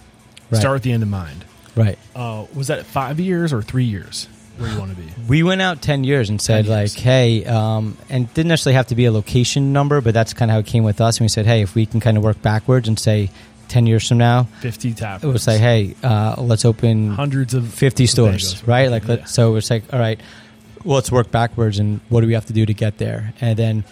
Right. 0.49 0.59
Start 0.59 0.73
with 0.75 0.83
the 0.83 0.91
end 0.91 1.03
in 1.03 1.09
mind." 1.09 1.45
right 1.75 1.97
Uh, 2.15 2.45
was 2.55 2.67
that 2.67 2.85
five 2.85 3.19
years 3.19 3.53
or 3.53 3.61
three 3.61 3.83
years? 3.85 4.27
Where 4.57 4.69
you 4.69 4.77
want 4.77 4.91
to 4.91 4.97
be? 4.97 5.07
we 5.27 5.43
went 5.43 5.61
out 5.61 5.81
10 5.81 6.03
years 6.03 6.29
and 6.29 6.41
said 6.41 6.65
years. 6.65 6.95
like 6.95 7.03
hey 7.03 7.45
um, 7.45 7.95
and 8.09 8.27
didn't 8.33 8.49
necessarily 8.49 8.75
have 8.75 8.87
to 8.87 8.95
be 8.95 9.05
a 9.05 9.11
location 9.11 9.71
number 9.71 10.01
but 10.01 10.13
that's 10.13 10.33
kind 10.33 10.51
of 10.51 10.53
how 10.53 10.59
it 10.59 10.65
came 10.65 10.83
with 10.83 10.99
us 10.99 11.17
and 11.17 11.23
we 11.25 11.29
said 11.29 11.45
hey 11.45 11.61
if 11.61 11.75
we 11.75 11.85
can 11.85 11.99
kind 12.01 12.17
of 12.17 12.23
work 12.23 12.41
backwards 12.41 12.87
and 12.89 12.99
say 12.99 13.29
10 13.69 13.85
years 13.87 14.05
from 14.07 14.17
now 14.17 14.47
Fifty 14.61 14.93
tap. 14.93 15.23
it 15.23 15.27
was 15.27 15.47
like 15.47 15.61
hey 15.61 15.95
uh, 16.03 16.35
let's 16.39 16.65
open 16.65 17.11
hundreds 17.11 17.53
of 17.53 17.71
50 17.73 18.05
stores, 18.07 18.67
right? 18.67 18.89
Like, 18.91 19.03
Yeah. 19.03 19.09
let, 19.09 19.29
so 19.29 19.55
it's 19.55 19.69
like, 19.69 19.83
all 19.93 19.99
right, 19.99 20.19
well, 20.83 20.95
let's 20.95 21.11
work 21.11 21.29
backwards 21.31 21.77
and 21.79 22.01
what 22.09 22.21
do 22.21 22.27
we 22.27 22.33
have 22.33 22.47
to 22.47 22.53
do 22.53 22.65
to 22.65 22.73
get 22.73 22.97
there? 22.97 23.33
And 23.39 23.55
then 23.55 23.83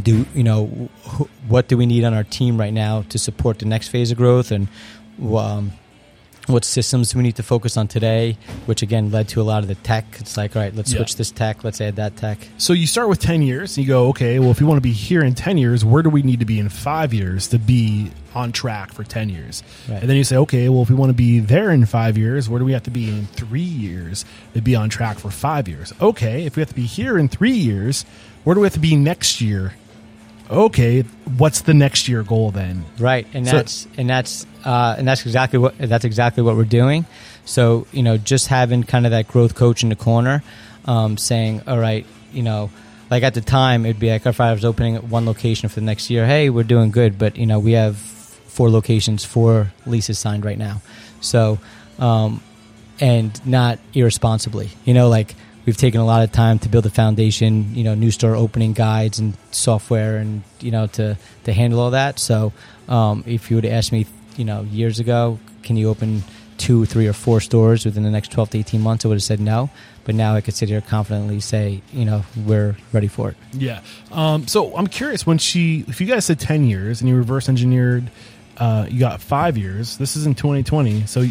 do, 0.00 0.24
you 0.34 0.42
know, 0.44 0.66
wh- 1.04 1.50
what 1.50 1.68
do 1.68 1.76
we 1.76 1.86
need 1.86 2.04
on 2.04 2.14
our 2.14 2.24
team 2.24 2.58
right 2.58 2.72
now 2.72 3.02
to 3.10 3.18
support 3.18 3.58
the 3.58 3.66
next 3.66 3.88
phase 3.88 4.10
of 4.10 4.16
growth 4.18 4.50
and 4.50 4.68
um, 5.22 5.72
what 6.48 6.64
systems 6.64 7.12
do 7.12 7.18
we 7.18 7.22
need 7.22 7.36
to 7.36 7.42
focus 7.42 7.76
on 7.76 7.86
today, 7.86 8.36
which 8.66 8.82
again 8.82 9.10
led 9.12 9.28
to 9.28 9.40
a 9.40 9.44
lot 9.44 9.62
of 9.62 9.68
the 9.68 9.76
tech. 9.76 10.04
It's 10.18 10.36
like, 10.36 10.56
all 10.56 10.62
right, 10.62 10.74
let's 10.74 10.90
Yeah. 10.90 10.96
switch 10.98 11.16
this 11.16 11.30
tech, 11.30 11.62
let's 11.62 11.80
add 11.80 11.96
that 11.96 12.16
tech. 12.16 12.38
So 12.58 12.72
you 12.72 12.86
start 12.88 13.08
with 13.08 13.20
10 13.20 13.42
years 13.42 13.76
and 13.76 13.86
you 13.86 13.92
go, 13.92 14.08
okay, 14.08 14.38
well, 14.40 14.50
if 14.50 14.58
we 14.60 14.66
want 14.66 14.78
to 14.78 14.82
be 14.82 14.92
here 14.92 15.22
in 15.22 15.34
10 15.34 15.56
years, 15.58 15.84
where 15.84 16.02
do 16.02 16.10
we 16.10 16.22
need 16.22 16.40
to 16.40 16.46
be 16.46 16.58
in 16.58 16.68
five 16.68 17.14
years 17.14 17.46
to 17.48 17.58
be 17.58 18.10
on 18.34 18.50
track 18.50 18.92
for 18.92 19.04
10 19.04 19.28
years? 19.28 19.62
Right. 19.88 20.00
And 20.00 20.10
then 20.10 20.16
you 20.16 20.24
say, 20.24 20.36
okay, 20.38 20.68
well, 20.68 20.82
if 20.82 20.88
we 20.90 20.96
want 20.96 21.10
to 21.10 21.14
be 21.14 21.38
there 21.38 21.70
in 21.70 21.84
five 21.86 22.18
years, 22.18 22.48
where 22.48 22.58
do 22.58 22.64
we 22.64 22.72
have 22.72 22.82
to 22.84 22.90
be 22.90 23.08
in 23.08 23.26
three 23.26 23.60
years 23.60 24.24
to 24.54 24.60
be 24.62 24.74
on 24.74 24.88
track 24.88 25.18
for 25.18 25.30
five 25.30 25.68
years? 25.68 25.92
Okay, 26.00 26.44
if 26.44 26.56
we 26.56 26.60
have 26.60 26.70
to 26.70 26.74
be 26.74 26.86
here 26.86 27.18
in 27.18 27.28
three 27.28 27.52
years, 27.52 28.04
where 28.42 28.54
do 28.54 28.60
we 28.62 28.64
have 28.66 28.74
to 28.74 28.80
be 28.80 28.96
next 28.96 29.40
year? 29.40 29.74
Okay, 30.52 31.02
what's 31.38 31.62
the 31.62 31.74
next 31.74 32.08
year 32.08 32.22
goal 32.22 32.50
then? 32.50 32.84
Right, 32.98 33.26
and 33.32 33.46
So- 33.46 33.56
that's 33.56 33.86
and 33.96 34.08
that's 34.08 34.46
uh, 34.64 34.94
and 34.98 35.08
that's 35.08 35.24
exactly 35.24 35.58
what 35.58 35.74
that's 35.78 36.04
exactly 36.04 36.42
what 36.42 36.56
we're 36.56 36.64
doing. 36.64 37.06
So 37.44 37.86
you 37.92 38.02
know, 38.02 38.16
just 38.18 38.48
having 38.48 38.84
kind 38.84 39.06
of 39.06 39.10
that 39.12 39.28
growth 39.28 39.54
coach 39.54 39.82
in 39.82 39.88
the 39.88 39.96
corner, 39.96 40.42
um, 40.84 41.16
saying, 41.16 41.62
"All 41.66 41.78
right, 41.78 42.06
you 42.32 42.42
know." 42.42 42.70
Like 43.10 43.24
at 43.24 43.34
the 43.34 43.42
time, 43.42 43.84
it'd 43.84 44.00
be 44.00 44.08
like 44.10 44.24
if 44.24 44.40
I 44.40 44.54
was 44.54 44.64
opening 44.64 44.96
at 44.96 45.04
one 45.04 45.26
location 45.26 45.68
for 45.68 45.74
the 45.80 45.84
next 45.84 46.08
year, 46.08 46.24
hey, 46.26 46.48
we're 46.48 46.62
doing 46.62 46.90
good, 46.90 47.18
but 47.18 47.36
you 47.36 47.44
know 47.44 47.58
we 47.58 47.72
have 47.72 47.96
four 47.98 48.70
locations, 48.70 49.22
four 49.22 49.70
leases 49.84 50.18
signed 50.18 50.46
right 50.46 50.56
now, 50.56 50.80
so 51.20 51.58
um, 51.98 52.40
and 53.00 53.38
not 53.46 53.78
irresponsibly. 53.92 54.70
You 54.86 54.94
know, 54.94 55.10
like 55.10 55.34
we've 55.66 55.76
taken 55.76 56.00
a 56.00 56.04
lot 56.04 56.22
of 56.22 56.32
time 56.32 56.58
to 56.60 56.68
build 56.68 56.86
a 56.86 56.90
foundation. 56.90 57.74
You 57.74 57.84
know, 57.84 57.94
new 57.94 58.10
store 58.10 58.36
opening 58.36 58.72
guides 58.72 59.18
and 59.18 59.36
software, 59.50 60.16
and 60.16 60.42
you 60.60 60.70
know 60.70 60.86
to 60.88 61.16
to 61.44 61.52
handle 61.52 61.80
all 61.80 61.90
that. 61.92 62.18
So, 62.18 62.52
um, 62.88 63.24
if 63.26 63.50
you 63.50 63.56
would 63.56 63.64
have 63.64 63.72
asked 63.72 63.92
me, 63.92 64.06
you 64.36 64.44
know, 64.44 64.62
years 64.62 65.00
ago, 65.00 65.38
can 65.62 65.76
you 65.76 65.88
open 65.88 66.22
two, 66.58 66.84
three, 66.86 67.06
or 67.06 67.12
four 67.12 67.40
stores 67.40 67.84
within 67.84 68.02
the 68.02 68.10
next 68.10 68.32
twelve 68.32 68.50
to 68.50 68.58
eighteen 68.58 68.80
months? 68.80 69.04
I 69.04 69.08
would 69.08 69.16
have 69.16 69.22
said 69.22 69.40
no. 69.40 69.70
But 70.04 70.14
now 70.14 70.34
I 70.34 70.40
could 70.40 70.54
sit 70.54 70.68
here 70.68 70.80
confidently 70.80 71.40
say, 71.40 71.80
you 71.92 72.04
know, 72.04 72.24
we're 72.44 72.76
ready 72.92 73.06
for 73.06 73.30
it. 73.30 73.36
Yeah. 73.52 73.82
Um, 74.10 74.48
so 74.48 74.76
I'm 74.76 74.88
curious 74.88 75.24
when 75.24 75.38
she, 75.38 75.84
if 75.86 76.00
you 76.00 76.08
guys 76.08 76.24
said 76.24 76.40
10 76.40 76.64
years 76.64 77.00
and 77.00 77.08
you 77.08 77.16
reverse 77.16 77.48
engineered, 77.48 78.10
uh, 78.56 78.86
you 78.90 78.98
got 78.98 79.20
five 79.20 79.56
years. 79.56 79.98
This 79.98 80.16
is 80.16 80.26
in 80.26 80.34
2020. 80.34 81.06
So 81.06 81.24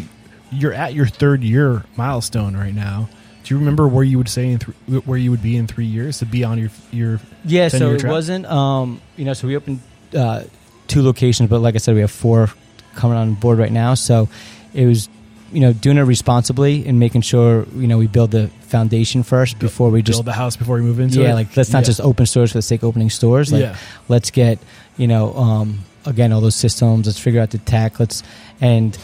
you're 0.50 0.72
at 0.72 0.94
your 0.94 1.06
third 1.06 1.42
year 1.42 1.84
milestone 1.96 2.56
right 2.56 2.74
now. 2.74 3.10
Do 3.44 3.54
you 3.54 3.58
remember 3.58 3.88
where 3.88 4.04
you 4.04 4.18
would 4.18 4.28
say 4.28 4.50
in 4.52 4.58
th- 4.60 5.04
where 5.06 5.18
you 5.18 5.30
would 5.30 5.42
be 5.42 5.56
in 5.56 5.66
three 5.66 5.86
years 5.86 6.18
to 6.20 6.26
be 6.26 6.44
on 6.44 6.58
your 6.58 6.70
your 6.92 7.20
Yeah, 7.44 7.68
so 7.68 7.92
it 7.94 8.00
track? 8.00 8.10
wasn't. 8.12 8.46
Um, 8.46 9.00
you 9.16 9.24
know, 9.24 9.32
so 9.32 9.46
we 9.48 9.56
opened 9.56 9.80
uh, 10.16 10.44
two 10.88 11.02
locations, 11.02 11.48
but 11.50 11.58
like 11.60 11.74
I 11.74 11.78
said, 11.78 11.94
we 11.94 12.00
have 12.02 12.10
four 12.10 12.50
coming 12.94 13.16
on 13.16 13.34
board 13.34 13.58
right 13.58 13.72
now. 13.72 13.94
So 13.94 14.28
it 14.74 14.86
was, 14.86 15.08
you 15.52 15.60
know, 15.60 15.72
doing 15.72 15.96
it 15.98 16.02
responsibly 16.02 16.86
and 16.86 16.98
making 17.00 17.22
sure 17.22 17.66
you 17.74 17.86
know 17.88 17.98
we 17.98 18.06
build 18.06 18.30
the 18.30 18.48
foundation 18.68 19.22
first 19.22 19.58
before 19.58 19.90
we 19.90 20.02
just 20.02 20.16
build 20.18 20.26
the 20.26 20.32
house 20.32 20.56
before 20.56 20.76
we 20.76 20.82
move 20.82 21.00
into 21.00 21.20
it. 21.20 21.24
yeah, 21.24 21.34
like 21.34 21.56
let's 21.56 21.72
not 21.72 21.80
Yeah. 21.80 21.86
just 21.86 22.00
open 22.00 22.26
stores 22.26 22.52
for 22.52 22.58
the 22.58 22.62
sake 22.62 22.82
of 22.82 22.88
opening 22.88 23.10
stores. 23.10 23.52
Like 23.52 23.62
Yeah. 23.62 23.76
let's 24.08 24.30
get 24.30 24.58
you 24.96 25.08
know 25.08 25.34
um, 25.34 25.80
again 26.06 26.32
all 26.32 26.40
those 26.40 26.54
systems. 26.56 27.06
Let's 27.06 27.18
figure 27.18 27.40
out 27.40 27.50
the 27.50 27.58
tech. 27.58 27.98
Let's 27.98 28.22
and 28.60 28.96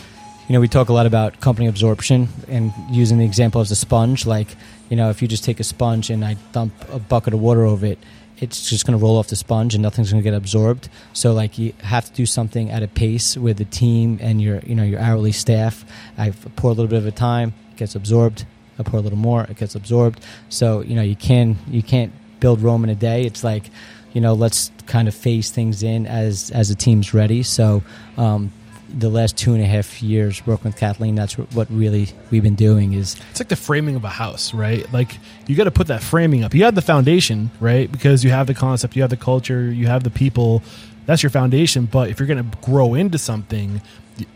you 0.48 0.52
know 0.52 0.60
we 0.60 0.68
talk 0.68 0.88
a 0.88 0.92
lot 0.92 1.06
about 1.06 1.40
company 1.40 1.68
absorption 1.68 2.28
and 2.48 2.72
using 2.90 3.18
the 3.18 3.24
example 3.24 3.60
as 3.60 3.70
a 3.70 3.76
sponge. 3.76 4.26
Like 4.26 4.48
you 4.88 4.96
know 4.96 5.10
if 5.10 5.22
you 5.22 5.28
just 5.28 5.44
take 5.44 5.60
a 5.60 5.64
sponge 5.64 6.10
and 6.10 6.24
I 6.24 6.36
dump 6.52 6.72
a 6.92 6.98
bucket 6.98 7.34
of 7.34 7.40
water 7.40 7.64
over 7.64 7.86
it. 7.86 7.98
It's 8.40 8.70
just 8.70 8.86
going 8.86 8.96
to 8.96 9.02
roll 9.04 9.16
off 9.16 9.26
the 9.26 9.34
sponge 9.34 9.74
and 9.74 9.82
nothing's 9.82 10.12
going 10.12 10.22
to 10.22 10.30
get 10.30 10.36
absorbed. 10.36 10.88
So, 11.12 11.32
like, 11.32 11.58
you 11.58 11.72
have 11.82 12.04
to 12.04 12.12
do 12.12 12.24
something 12.24 12.70
at 12.70 12.84
a 12.84 12.86
pace 12.86 13.36
with 13.36 13.58
the 13.58 13.64
team 13.64 14.20
and 14.22 14.40
your, 14.40 14.60
you 14.60 14.76
know, 14.76 14.84
your 14.84 15.00
hourly 15.00 15.32
staff. 15.32 15.84
I 16.16 16.30
pour 16.30 16.70
a 16.70 16.72
little 16.72 16.86
bit 16.86 16.98
of 16.98 17.06
a 17.08 17.10
time, 17.10 17.52
it 17.72 17.78
gets 17.78 17.96
absorbed. 17.96 18.46
I 18.78 18.82
pour 18.82 19.00
a 19.00 19.02
little 19.02 19.18
more, 19.18 19.42
it 19.44 19.56
gets 19.56 19.74
absorbed. 19.74 20.24
So 20.48 20.80
you 20.82 20.94
know 20.94 21.02
you 21.02 21.16
can 21.16 21.56
you 21.68 21.82
can't 21.82 22.12
build 22.40 22.60
Rome 22.60 22.84
in 22.84 22.90
a 22.90 22.94
day. 22.94 23.24
It's 23.24 23.42
like 23.42 23.70
you 24.12 24.20
know 24.20 24.34
let's 24.34 24.70
kind 24.86 25.08
of 25.08 25.14
phase 25.14 25.50
things 25.50 25.82
in 25.82 26.06
as 26.06 26.50
as 26.50 26.68
the 26.68 26.74
team's 26.74 27.12
ready. 27.12 27.42
So 27.42 27.82
um, 28.16 28.52
the 28.88 29.08
last 29.08 29.36
two 29.36 29.52
and 29.54 29.62
a 29.62 29.66
half 29.66 30.02
years 30.02 30.46
working 30.46 30.70
with 30.70 30.76
Kathleen, 30.76 31.14
that's 31.14 31.34
what 31.36 31.68
really 31.70 32.08
we've 32.30 32.42
been 32.42 32.54
doing 32.54 32.94
is 32.94 33.16
It's 33.30 33.40
like 33.40 33.48
the 33.48 33.56
framing 33.56 33.96
of 33.96 34.04
a 34.04 34.08
house, 34.08 34.54
right? 34.54 34.90
Like 34.92 35.16
you 35.46 35.54
got 35.56 35.64
to 35.64 35.70
put 35.70 35.88
that 35.88 36.02
framing 36.02 36.42
up. 36.44 36.54
You 36.54 36.64
have 36.64 36.74
the 36.74 36.82
foundation, 36.82 37.50
right? 37.60 37.90
Because 37.90 38.24
you 38.24 38.30
have 38.30 38.46
the 38.46 38.54
concept, 38.54 38.96
you 38.96 39.02
have 39.02 39.10
the 39.10 39.16
culture, 39.16 39.70
you 39.70 39.86
have 39.86 40.04
the 40.04 40.10
people. 40.10 40.62
That's 41.06 41.22
your 41.22 41.30
foundation. 41.30 41.86
But 41.86 42.10
if 42.10 42.18
you're 42.18 42.26
going 42.26 42.50
to 42.50 42.58
grow 42.58 42.94
into 42.94 43.18
something, 43.18 43.80
you, 44.16 44.26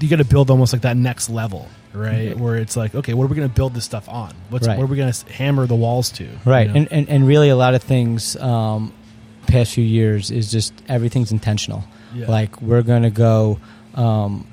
you 0.00 0.08
got 0.08 0.16
to 0.16 0.24
build 0.24 0.50
almost 0.50 0.72
like 0.72 0.82
that 0.82 0.96
next 0.96 1.28
level, 1.30 1.68
right? 1.92 2.36
Where 2.36 2.56
it's 2.56 2.76
like, 2.76 2.94
okay, 2.94 3.14
what 3.14 3.24
are 3.24 3.28
we 3.28 3.36
going 3.36 3.48
to 3.48 3.54
build 3.54 3.74
this 3.74 3.84
stuff 3.84 4.08
on? 4.08 4.34
What's 4.48 4.66
Right. 4.66 4.76
what 4.78 4.84
are 4.84 4.86
we 4.88 4.96
going 4.96 5.12
to 5.12 5.32
hammer 5.32 5.66
the 5.66 5.74
walls 5.76 6.10
to? 6.12 6.28
right 6.44 6.66
you 6.66 6.72
know? 6.72 6.78
and, 6.80 6.92
and 6.92 7.08
and 7.08 7.26
really 7.26 7.48
a 7.48 7.56
lot 7.56 7.74
of 7.74 7.82
things 7.82 8.36
um, 8.36 8.92
past 9.46 9.72
few 9.74 9.84
years 9.84 10.30
is 10.30 10.50
just 10.50 10.72
everything's 10.88 11.32
intentional 11.32 11.84
Yeah. 12.14 12.26
like 12.30 12.60
we're 12.62 12.82
gonna 12.82 13.10
go 13.10 13.58
um, 13.94 14.46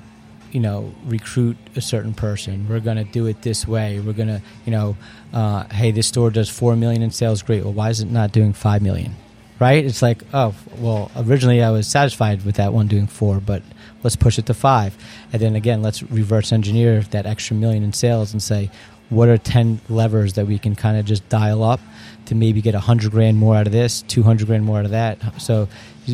you 0.52 0.60
know 0.60 0.92
recruit 1.04 1.56
a 1.76 1.80
certain 1.80 2.14
person. 2.14 2.68
We're 2.68 2.80
gonna 2.80 3.04
do 3.04 3.26
it 3.26 3.42
this 3.42 3.66
way. 3.66 4.00
We're 4.00 4.12
gonna 4.12 4.42
you 4.64 4.72
know 4.72 4.96
uh, 5.32 5.64
hey 5.64 5.90
this 5.90 6.06
store 6.06 6.30
does 6.30 6.48
four 6.48 6.76
million 6.76 7.02
in 7.02 7.10
sales. 7.10 7.42
Great. 7.42 7.64
Well 7.64 7.72
why 7.72 7.90
is 7.90 8.00
it 8.00 8.10
not 8.10 8.32
doing 8.32 8.52
five 8.52 8.82
million? 8.82 9.14
Right? 9.58 9.84
It's 9.84 10.02
like 10.02 10.22
oh 10.32 10.54
well 10.76 11.10
originally 11.16 11.62
i 11.62 11.70
was 11.70 11.88
satisfied 11.88 12.44
with 12.44 12.56
that 12.56 12.72
one 12.72 12.86
doing 12.86 13.08
four 13.08 13.40
but 13.40 13.62
let's 14.02 14.16
push 14.16 14.38
it 14.38 14.46
to 14.46 14.54
five. 14.54 14.96
And 15.32 15.42
then 15.42 15.56
again 15.56 15.82
let's 15.82 16.02
reverse 16.02 16.52
engineer 16.52 17.00
that 17.10 17.26
extra 17.26 17.56
million 17.56 17.82
in 17.82 17.92
sales 17.92 18.32
and 18.32 18.42
say 18.42 18.70
what 19.10 19.28
are 19.28 19.38
10 19.38 19.80
levers 19.88 20.34
that 20.34 20.46
we 20.46 20.58
can 20.58 20.74
kind 20.74 20.98
of 20.98 21.06
just 21.06 21.26
dial 21.30 21.62
up 21.62 21.80
to 22.26 22.34
maybe 22.34 22.60
get 22.60 22.74
100 22.74 23.10
grand 23.10 23.38
more 23.38 23.56
out 23.56 23.66
of 23.66 23.72
this 23.72 24.02
200 24.02 24.46
grand 24.46 24.64
more 24.64 24.78
out 24.78 24.84
of 24.84 24.90
that? 24.90 25.18
So 25.40 25.68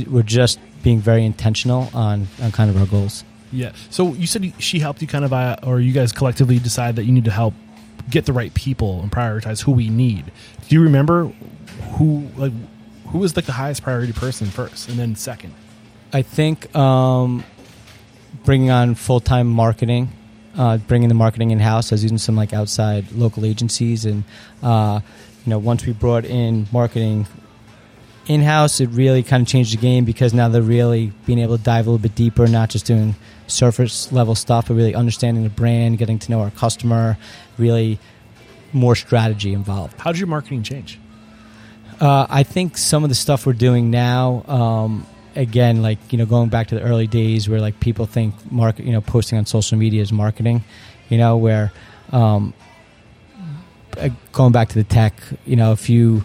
we're 0.06 0.22
just 0.22 0.58
being 0.84 1.00
very 1.00 1.24
intentional 1.24 1.90
on, 1.94 2.28
on 2.40 2.52
kind 2.52 2.70
of 2.70 2.76
our 2.76 2.86
goals 2.86 3.24
Yeah. 3.50 3.72
So 3.90 4.14
you 4.14 4.26
said 4.26 4.52
she 4.58 4.78
helped 4.78 5.00
you 5.00 5.08
kind 5.08 5.24
of, 5.24 5.32
uh, 5.32 5.56
or 5.62 5.80
you 5.80 5.92
guys 5.92 6.12
collectively 6.12 6.58
decide 6.58 6.96
that 6.96 7.04
you 7.04 7.12
need 7.12 7.24
to 7.24 7.30
help 7.30 7.54
get 8.10 8.26
the 8.26 8.32
right 8.32 8.52
people 8.54 9.00
and 9.00 9.10
prioritize 9.10 9.62
who 9.62 9.72
we 9.72 9.88
need. 9.88 10.30
Do 10.68 10.76
you 10.76 10.82
remember 10.82 11.32
who, 11.96 12.28
like, 12.36 12.52
who 13.08 13.18
was 13.18 13.36
like 13.36 13.44
the 13.44 13.52
highest 13.52 13.82
priority 13.82 14.12
person 14.12 14.48
first, 14.48 14.88
and 14.88 14.98
then 14.98 15.14
second? 15.14 15.54
I 16.12 16.22
think 16.22 16.74
um, 16.74 17.44
bringing 18.44 18.70
on 18.70 18.94
full 18.96 19.20
time 19.20 19.46
marketing, 19.46 20.10
uh, 20.56 20.78
bringing 20.78 21.08
the 21.08 21.14
marketing 21.14 21.50
in 21.52 21.60
house. 21.60 21.92
I 21.92 21.94
was 21.94 22.02
using 22.02 22.18
some 22.18 22.34
like 22.34 22.52
outside 22.52 23.12
local 23.12 23.44
agencies, 23.44 24.04
and 24.04 24.24
uh, 24.62 25.00
you 25.46 25.50
know, 25.50 25.58
once 25.58 25.86
we 25.86 25.92
brought 25.92 26.24
in 26.24 26.66
marketing 26.72 27.26
in 28.26 28.42
house, 28.42 28.80
it 28.80 28.88
really 28.90 29.22
kind 29.22 29.42
of 29.42 29.48
changed 29.48 29.72
the 29.72 29.76
game 29.80 30.04
because 30.04 30.32
now 30.32 30.48
they're 30.48 30.62
really 30.62 31.12
being 31.26 31.38
able 31.38 31.58
to 31.58 31.62
dive 31.62 31.86
a 31.86 31.90
little 31.90 32.02
bit 32.02 32.14
deeper, 32.14 32.46
not 32.46 32.70
just 32.70 32.86
doing 32.86 33.14
surface 33.46 34.10
level 34.12 34.34
stuff, 34.34 34.68
but 34.68 34.74
really 34.74 34.94
understanding 34.94 35.44
the 35.44 35.50
brand, 35.50 35.98
getting 35.98 36.18
to 36.18 36.30
know 36.30 36.40
our 36.40 36.50
customer, 36.50 37.18
really 37.58 37.98
more 38.72 38.96
strategy 38.96 39.52
involved. 39.52 39.98
How 40.00 40.12
did 40.12 40.18
your 40.18 40.28
marketing 40.28 40.62
change? 40.62 40.98
Uh, 42.00 42.26
I 42.28 42.42
think 42.42 42.76
some 42.76 43.04
of 43.04 43.08
the 43.08 43.14
stuff 43.14 43.46
we're 43.46 43.52
doing 43.52 43.90
now, 43.90 44.42
um, 44.48 45.06
again, 45.36 45.82
like 45.82 45.98
you 46.12 46.18
know, 46.18 46.26
going 46.26 46.48
back 46.48 46.68
to 46.68 46.74
the 46.74 46.82
early 46.82 47.06
days 47.06 47.48
where 47.48 47.60
like 47.60 47.78
people 47.78 48.06
think 48.06 48.34
market, 48.50 48.84
you 48.84 48.92
know, 48.92 49.00
posting 49.00 49.38
on 49.38 49.46
social 49.46 49.78
media 49.78 50.02
is 50.02 50.12
marketing, 50.12 50.64
you 51.08 51.18
know, 51.18 51.36
where 51.36 51.72
um, 52.10 52.52
uh, 53.98 54.08
going 54.32 54.52
back 54.52 54.70
to 54.70 54.74
the 54.74 54.84
tech, 54.84 55.14
you 55.46 55.56
know, 55.56 55.72
if 55.72 55.88
you 55.88 56.24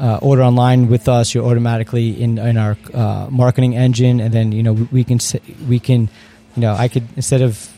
uh, 0.00 0.18
order 0.22 0.42
online 0.42 0.88
with 0.88 1.08
us, 1.08 1.34
you're 1.34 1.44
automatically 1.44 2.20
in 2.20 2.38
in 2.38 2.56
our 2.56 2.76
uh, 2.94 3.28
marketing 3.30 3.76
engine, 3.76 4.18
and 4.20 4.32
then 4.32 4.50
you 4.50 4.62
know 4.62 4.72
we, 4.90 5.04
can 5.04 5.20
we 5.68 5.78
can, 5.78 6.08
you 6.56 6.62
know, 6.62 6.74
I 6.74 6.88
could 6.88 7.06
instead 7.16 7.42
of 7.42 7.70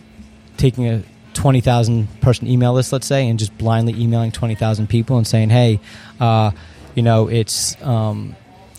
taking 0.57 0.89
a 0.89 1.03
20,000 1.35 2.21
person 2.21 2.47
email 2.47 2.73
list, 2.73 2.93
let's 2.93 3.07
say, 3.07 3.29
and 3.29 3.39
just 3.39 3.57
blindly 3.59 3.95
emailing 3.95 4.33
20,000 4.33 4.89
people 4.89 5.17
and 5.17 5.27
saying, 5.27 5.51
hey, 5.51 5.81
uh, 6.21 6.51
you 6.95 7.03
know, 7.03 7.29
it's, 7.29 7.81
um, 7.83 8.37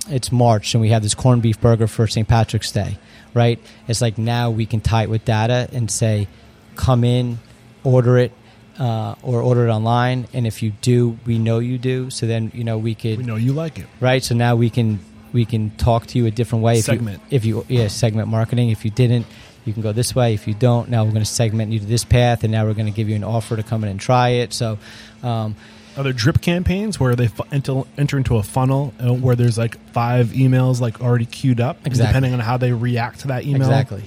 it's 0.10 0.32
March 0.32 0.74
and 0.74 0.82
we 0.82 0.90
have 0.90 1.02
this 1.02 1.16
corned 1.16 1.42
beef 1.42 1.60
burger 1.60 1.88
for 1.88 2.08
St. 2.08 2.28
Patrick's 2.28 2.72
Day, 2.72 2.98
right? 3.34 3.60
It's 3.88 4.02
like 4.02 4.18
now 4.18 4.52
we 4.52 4.66
can 4.66 4.82
tie 4.82 5.04
it 5.04 5.10
with 5.10 5.26
data 5.26 5.70
and 5.72 5.90
say, 5.90 6.28
come 6.76 7.04
in, 7.04 7.40
order 7.84 8.18
it, 8.18 8.32
uh, 8.80 9.16
or 9.22 9.42
order 9.42 9.68
it 9.68 9.72
online. 9.72 10.28
And 10.34 10.48
if 10.48 10.64
you 10.64 10.72
do, 10.82 11.18
we 11.26 11.38
know 11.40 11.60
you 11.60 11.78
do. 11.78 12.10
So 12.10 12.26
then, 12.28 12.52
you 12.54 12.64
know, 12.64 12.78
we 12.78 12.96
could 12.96 13.18
We 13.20 13.24
know 13.24 13.36
you 13.36 13.54
like 13.54 13.80
it. 13.80 13.88
right? 14.00 14.24
So 14.24 14.36
now 14.36 14.56
we 14.56 14.70
can 14.70 15.00
we 15.32 15.46
can 15.46 15.72
talk 15.72 16.06
to 16.08 16.18
you 16.20 16.26
a 16.28 16.32
different 16.32 16.64
way. 16.64 16.78
If 16.80 16.86
Segment. 16.86 17.20
You, 17.30 17.36
if 17.38 17.46
you 17.46 17.66
yeah 17.70 17.88
segment 17.88 18.28
marketing. 18.28 18.70
If 18.70 18.86
you 18.86 18.92
didn't, 18.92 19.26
you 19.66 19.74
can 19.74 19.82
go 19.82 19.92
this 19.92 20.14
way. 20.16 20.34
If 20.34 20.48
you 20.48 20.54
don't, 20.54 20.90
now 20.90 21.04
we're 21.04 21.12
going 21.12 21.24
to 21.24 21.30
segment 21.32 21.72
you 21.72 21.80
to 21.80 21.86
this 21.86 22.04
path, 22.04 22.44
and 22.44 22.52
now 22.52 22.66
we're 22.66 22.74
going 22.76 22.86
to 22.86 22.92
give 22.96 23.10
you 23.10 23.16
an 23.16 23.24
offer 23.24 23.56
to 23.56 23.64
come 23.64 23.84
in 23.84 23.90
and 23.90 24.00
try 24.00 24.30
it. 24.30 24.54
So. 24.54 24.78
Um, 25.24 25.56
Are 25.96 26.04
there 26.04 26.12
drip 26.12 26.42
campaigns 26.42 27.00
where 27.00 27.16
they 27.16 27.30
enter, 27.52 27.84
enter 28.00 28.18
into 28.18 28.38
a 28.38 28.44
funnel 28.44 28.94
uh, 29.00 29.14
where 29.14 29.36
there's 29.36 29.60
like 29.60 29.78
five 29.92 30.30
emails 30.30 30.82
like 30.82 31.00
already 31.00 31.26
queued 31.28 31.62
up, 31.62 31.86
Exactly. 31.86 32.08
depending 32.08 32.34
on 32.34 32.40
how 32.40 32.58
they 32.58 32.72
react 32.74 33.20
to 33.22 33.28
that 33.28 33.44
email? 33.46 33.62
Exactly. 33.62 34.04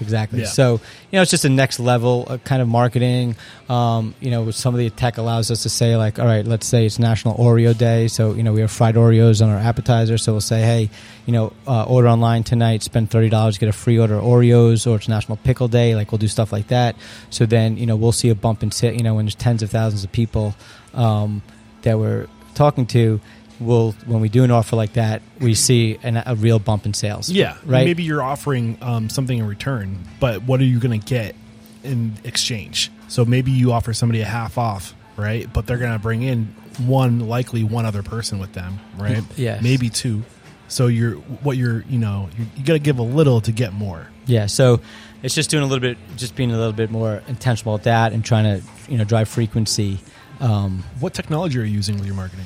Exactly. 0.00 0.40
Yeah. 0.40 0.46
So, 0.46 0.74
you 1.10 1.16
know, 1.16 1.22
it's 1.22 1.30
just 1.30 1.44
a 1.44 1.48
next 1.48 1.80
level 1.80 2.38
kind 2.44 2.60
of 2.60 2.68
marketing. 2.68 3.36
Um, 3.68 4.14
you 4.20 4.30
know, 4.30 4.50
some 4.50 4.74
of 4.74 4.78
the 4.78 4.90
tech 4.90 5.18
allows 5.18 5.50
us 5.50 5.62
to 5.62 5.68
say, 5.68 5.96
like, 5.96 6.18
all 6.18 6.26
right, 6.26 6.46
let's 6.46 6.66
say 6.66 6.86
it's 6.86 6.98
National 6.98 7.34
Oreo 7.36 7.76
Day. 7.76 8.08
So, 8.08 8.34
you 8.34 8.42
know, 8.42 8.52
we 8.52 8.60
have 8.60 8.70
fried 8.70 8.94
Oreos 8.94 9.42
on 9.42 9.50
our 9.50 9.58
appetizer. 9.58 10.18
So 10.18 10.32
we'll 10.32 10.40
say, 10.40 10.60
hey, 10.60 10.90
you 11.24 11.32
know, 11.32 11.52
uh, 11.66 11.84
order 11.84 12.08
online 12.08 12.44
tonight, 12.44 12.82
spend 12.82 13.10
$30, 13.10 13.58
get 13.58 13.68
a 13.68 13.72
free 13.72 13.98
order 13.98 14.16
of 14.16 14.24
Oreos, 14.24 14.86
or 14.86 14.96
it's 14.96 15.08
National 15.08 15.36
Pickle 15.38 15.68
Day. 15.68 15.94
Like, 15.94 16.12
we'll 16.12 16.18
do 16.18 16.28
stuff 16.28 16.52
like 16.52 16.68
that. 16.68 16.96
So 17.30 17.46
then, 17.46 17.76
you 17.76 17.86
know, 17.86 17.96
we'll 17.96 18.12
see 18.12 18.28
a 18.28 18.34
bump 18.34 18.62
in, 18.62 18.70
you 18.82 19.02
know, 19.02 19.14
when 19.14 19.24
there's 19.24 19.34
tens 19.34 19.62
of 19.62 19.70
thousands 19.70 20.04
of 20.04 20.12
people 20.12 20.54
um, 20.94 21.42
that 21.82 21.98
we're 21.98 22.26
talking 22.54 22.86
to. 22.86 23.20
We'll, 23.58 23.92
when 24.04 24.20
we 24.20 24.28
do 24.28 24.44
an 24.44 24.50
offer 24.50 24.76
like 24.76 24.94
that, 24.94 25.22
we 25.40 25.54
see 25.54 25.98
an, 26.02 26.22
a 26.26 26.34
real 26.34 26.58
bump 26.58 26.84
in 26.84 26.92
sales. 26.94 27.30
Yeah, 27.30 27.56
Right. 27.64 27.84
Maybe 27.84 28.02
you're 28.02 28.22
offering 28.22 28.76
um, 28.82 29.08
something 29.08 29.38
in 29.38 29.46
return, 29.46 29.98
but 30.20 30.42
what 30.42 30.60
are 30.60 30.64
you 30.64 30.78
going 30.78 31.00
to 31.00 31.06
get 31.06 31.34
in 31.82 32.14
exchange? 32.24 32.90
So 33.08 33.24
maybe 33.24 33.52
you 33.52 33.72
offer 33.72 33.92
somebody 33.94 34.20
a 34.20 34.26
half 34.26 34.58
off, 34.58 34.94
right? 35.16 35.50
But 35.52 35.66
they're 35.66 35.78
going 35.78 35.92
to 35.92 35.98
bring 35.98 36.22
in 36.22 36.54
one, 36.78 37.20
likely 37.28 37.64
one 37.64 37.86
other 37.86 38.02
person 38.02 38.38
with 38.38 38.52
them, 38.52 38.78
right? 38.98 39.22
yeah, 39.36 39.58
maybe 39.62 39.88
two. 39.88 40.22
So 40.68 40.88
you're 40.88 41.12
what 41.14 41.56
you're, 41.56 41.82
you 41.88 41.98
know, 41.98 42.28
you, 42.36 42.46
you 42.56 42.64
got 42.64 42.72
to 42.74 42.78
give 42.80 42.98
a 42.98 43.02
little 43.02 43.40
to 43.42 43.52
get 43.52 43.72
more. 43.72 44.08
Yeah, 44.26 44.46
so 44.46 44.80
it's 45.22 45.34
just 45.34 45.48
doing 45.48 45.62
a 45.62 45.66
little 45.66 45.80
bit, 45.80 45.96
just 46.16 46.34
being 46.34 46.50
a 46.50 46.56
little 46.56 46.72
bit 46.72 46.90
more 46.90 47.22
intentional 47.28 47.76
at 47.76 47.84
that, 47.84 48.12
and 48.12 48.24
trying 48.24 48.60
to 48.60 48.66
you 48.90 48.98
know 48.98 49.04
drive 49.04 49.28
frequency. 49.28 50.00
Um, 50.40 50.82
What 51.00 51.14
technology 51.14 51.58
are 51.58 51.62
you 51.62 51.76
using 51.76 51.94
with 51.96 52.04
your 52.06 52.16
marketing? 52.16 52.44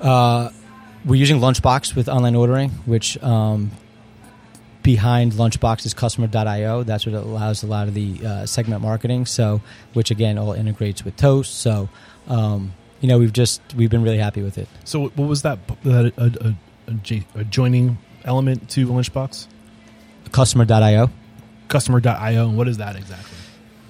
Uh, 0.00 0.50
we're 1.04 1.16
using 1.16 1.38
Lunchbox 1.38 1.94
with 1.94 2.08
online 2.08 2.34
ordering, 2.34 2.70
which 2.86 3.22
um, 3.22 3.70
behind 4.82 5.32
Lunchbox 5.32 5.86
is 5.86 5.94
Customer.io. 5.94 6.82
That's 6.82 7.06
what 7.06 7.14
allows 7.14 7.62
a 7.62 7.66
lot 7.66 7.88
of 7.88 7.94
the 7.94 8.18
uh, 8.24 8.46
segment 8.46 8.82
marketing. 8.82 9.26
So, 9.26 9.60
which 9.94 10.10
again 10.10 10.38
all 10.38 10.52
integrates 10.52 11.04
with 11.04 11.16
Toast. 11.16 11.54
So, 11.60 11.88
um, 12.28 12.72
you 13.00 13.08
know, 13.08 13.18
we've 13.18 13.32
just 13.32 13.60
we've 13.76 13.90
been 13.90 14.02
really 14.02 14.18
happy 14.18 14.42
with 14.42 14.58
it. 14.58 14.68
So 14.84 15.08
what 15.08 15.28
was 15.28 15.42
that? 15.42 15.58
that 15.84 16.12
a, 16.16 16.46
a, 16.48 16.54
a, 16.90 16.94
j- 16.94 17.26
a 17.34 17.44
joining 17.44 17.98
element 18.24 18.68
to 18.70 18.86
Lunchbox? 18.86 19.46
Customer.io. 20.32 21.10
Customer.io. 21.68 22.48
And 22.48 22.56
what 22.56 22.68
is 22.68 22.76
that 22.78 22.96
exactly? 22.96 23.29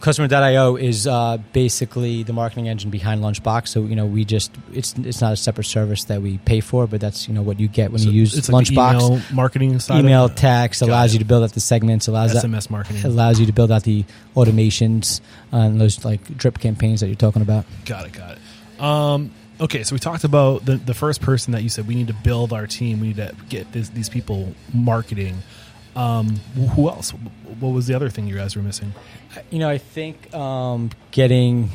Customer.io 0.01 0.77
is 0.77 1.07
uh, 1.07 1.37
basically 1.53 2.23
the 2.23 2.33
marketing 2.33 2.69
engine 2.69 2.91
behind 2.91 3.23
Lunchbox. 3.23 3.69
So 3.69 3.83
you 3.83 3.95
know, 3.95 4.07
we 4.07 4.25
just 4.25 4.51
it's 4.73 4.95
it's 4.99 5.21
not 5.21 5.33
a 5.33 5.37
separate 5.37 5.65
service 5.65 6.05
that 6.05 6.23
we 6.23 6.39
pay 6.39 6.61
for, 6.61 6.87
but 6.87 7.01
that's 7.01 7.29
you 7.29 7.35
know 7.35 7.43
what 7.43 7.61
you 7.61 7.69
get 7.69 7.91
when 7.93 7.99
So 8.01 8.09
you 8.09 8.21
use 8.21 8.37
it's 8.37 8.49
like 8.49 8.67
Lunchbox. 8.67 8.95
email 8.95 9.21
marketing 9.33 9.79
side. 9.79 10.01
email 10.01 10.29
Got 10.29 10.81
allows 10.81 11.13
you 11.13 11.19
to 11.19 11.25
build 11.25 11.45
out 11.45 11.53
the 11.53 11.61
segments 11.61 12.09
allows 12.09 12.33
that, 12.33 12.45
SMS 12.45 12.71
marketing. 12.71 13.05
allows 13.05 13.39
you 13.39 13.47
to 13.47 13.53
build 13.53 13.71
out 13.71 13.83
the 13.85 14.05
automations 14.37 15.21
and 15.53 15.81
those 15.81 16.05
like 16.05 16.37
drip 16.37 16.59
campaigns 16.59 17.01
that 17.01 17.07
you're 17.07 17.17
talking 17.17 17.43
about 17.43 17.65
Got 17.85 18.07
it. 18.07 18.13
Got 18.13 18.39
it. 18.39 18.83
Um, 18.83 19.31
okay, 19.61 19.83
so 19.83 19.95
we 19.95 19.99
talked 19.99 20.25
about 20.25 20.65
the 20.65 20.77
the 20.77 20.95
first 20.95 21.21
person 21.21 21.53
that 21.53 21.63
you 21.63 21.69
said 21.69 21.87
we 21.87 21.95
need 21.95 22.07
to 22.09 22.15
build 22.15 22.53
our 22.53 22.67
team. 22.67 23.01
We 23.01 23.09
need 23.09 23.17
to 23.17 23.35
get 23.49 23.71
this, 23.73 23.91
these 23.91 24.09
people 24.09 24.55
marketing. 24.73 25.37
Um, 25.97 26.37
who 26.75 26.89
else? 26.89 27.11
What 27.61 27.71
was 27.71 27.87
the 27.87 27.95
other 27.95 28.09
thing 28.11 28.27
you 28.27 28.37
guys 28.37 28.57
were 28.57 28.63
missing? 28.63 28.93
you 29.51 29.59
know 29.59 29.69
i 29.69 29.79
think 29.79 30.33
um, 30.35 30.91
getting 31.13 31.71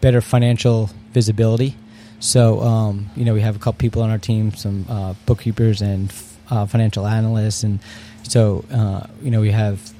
better 0.00 0.20
financial 0.20 0.90
visibility 1.12 1.74
so 2.18 2.60
um, 2.60 3.08
you 3.16 3.24
know 3.24 3.32
we 3.34 3.40
have 3.40 3.56
a 3.56 3.58
couple 3.58 3.78
people 3.78 4.02
on 4.02 4.10
our 4.10 4.18
team 4.18 4.52
some 4.54 4.84
uh, 4.88 5.14
bookkeepers 5.26 5.80
and 5.80 6.12
uh, 6.50 6.66
financial 6.66 7.06
analysts 7.06 7.62
and 7.62 7.80
so 8.22 8.64
uh, 8.72 9.06
you 9.22 9.30
know 9.30 9.40
we 9.40 9.50
have 9.50 9.92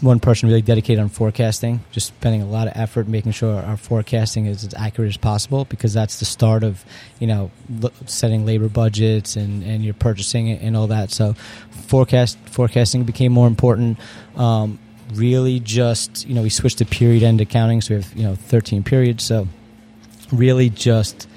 one 0.00 0.20
person 0.20 0.48
really 0.48 0.62
dedicated 0.62 1.02
on 1.02 1.08
forecasting 1.08 1.80
just 1.90 2.08
spending 2.08 2.42
a 2.42 2.46
lot 2.46 2.66
of 2.66 2.74
effort 2.76 3.08
making 3.08 3.32
sure 3.32 3.62
our 3.62 3.76
forecasting 3.76 4.46
is 4.46 4.64
as 4.64 4.74
accurate 4.74 5.08
as 5.08 5.16
possible 5.16 5.64
because 5.64 5.94
that's 5.94 6.18
the 6.18 6.24
start 6.24 6.62
of 6.62 6.84
you 7.18 7.26
know 7.26 7.50
setting 8.04 8.44
labor 8.44 8.68
budgets 8.68 9.36
and, 9.36 9.62
and 9.62 9.84
your 9.84 9.94
purchasing 9.94 10.50
and 10.50 10.76
all 10.76 10.86
that. 10.88 11.10
So 11.10 11.34
forecast 11.70 12.38
forecasting 12.46 13.04
became 13.04 13.32
more 13.32 13.46
important. 13.46 13.98
Um, 14.36 14.78
really 15.14 15.60
just 15.60 16.26
you 16.26 16.34
know 16.34 16.42
we 16.42 16.50
switched 16.50 16.78
to 16.78 16.84
period 16.84 17.22
end 17.22 17.40
accounting 17.40 17.80
so 17.80 17.94
we 17.94 18.02
have 18.02 18.12
you 18.14 18.22
know 18.24 18.34
13 18.34 18.82
periods. 18.82 19.24
So 19.24 19.48
really 20.32 20.68
just 20.68 21.28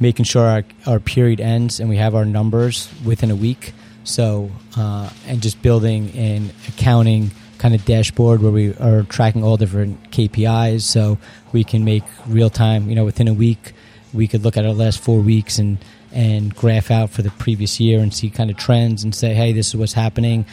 making 0.00 0.24
sure 0.24 0.44
our, 0.44 0.64
our 0.86 0.98
period 0.98 1.40
ends 1.40 1.78
and 1.78 1.88
we 1.88 1.96
have 1.96 2.14
our 2.14 2.24
numbers 2.24 2.88
within 3.04 3.30
a 3.30 3.36
week. 3.36 3.72
So 4.04 4.50
uh, 4.76 5.10
and 5.26 5.42
just 5.42 5.62
building 5.62 6.08
in 6.10 6.50
accounting 6.68 7.30
kind 7.62 7.74
of 7.74 7.84
dashboard 7.84 8.42
where 8.42 8.50
we 8.50 8.74
are 8.74 9.02
tracking 9.04 9.44
all 9.44 9.56
different 9.56 10.10
kpis 10.10 10.82
so 10.82 11.16
we 11.52 11.62
can 11.62 11.84
make 11.84 12.02
real 12.26 12.50
time 12.50 12.88
you 12.88 12.94
know 12.96 13.04
within 13.04 13.28
a 13.28 13.32
week 13.32 13.72
we 14.12 14.26
could 14.26 14.42
look 14.42 14.56
at 14.56 14.66
our 14.66 14.72
last 14.74 14.98
four 15.00 15.20
weeks 15.20 15.58
and 15.58 15.78
and 16.12 16.54
graph 16.56 16.90
out 16.90 17.08
for 17.08 17.22
the 17.22 17.30
previous 17.30 17.80
year 17.80 18.00
and 18.00 18.12
see 18.12 18.28
kind 18.28 18.50
of 18.50 18.56
trends 18.56 19.04
and 19.04 19.14
say 19.14 19.32
hey 19.32 19.52
this 19.52 19.68
is 19.68 19.76
what's 19.76 19.92
happening 19.94 20.44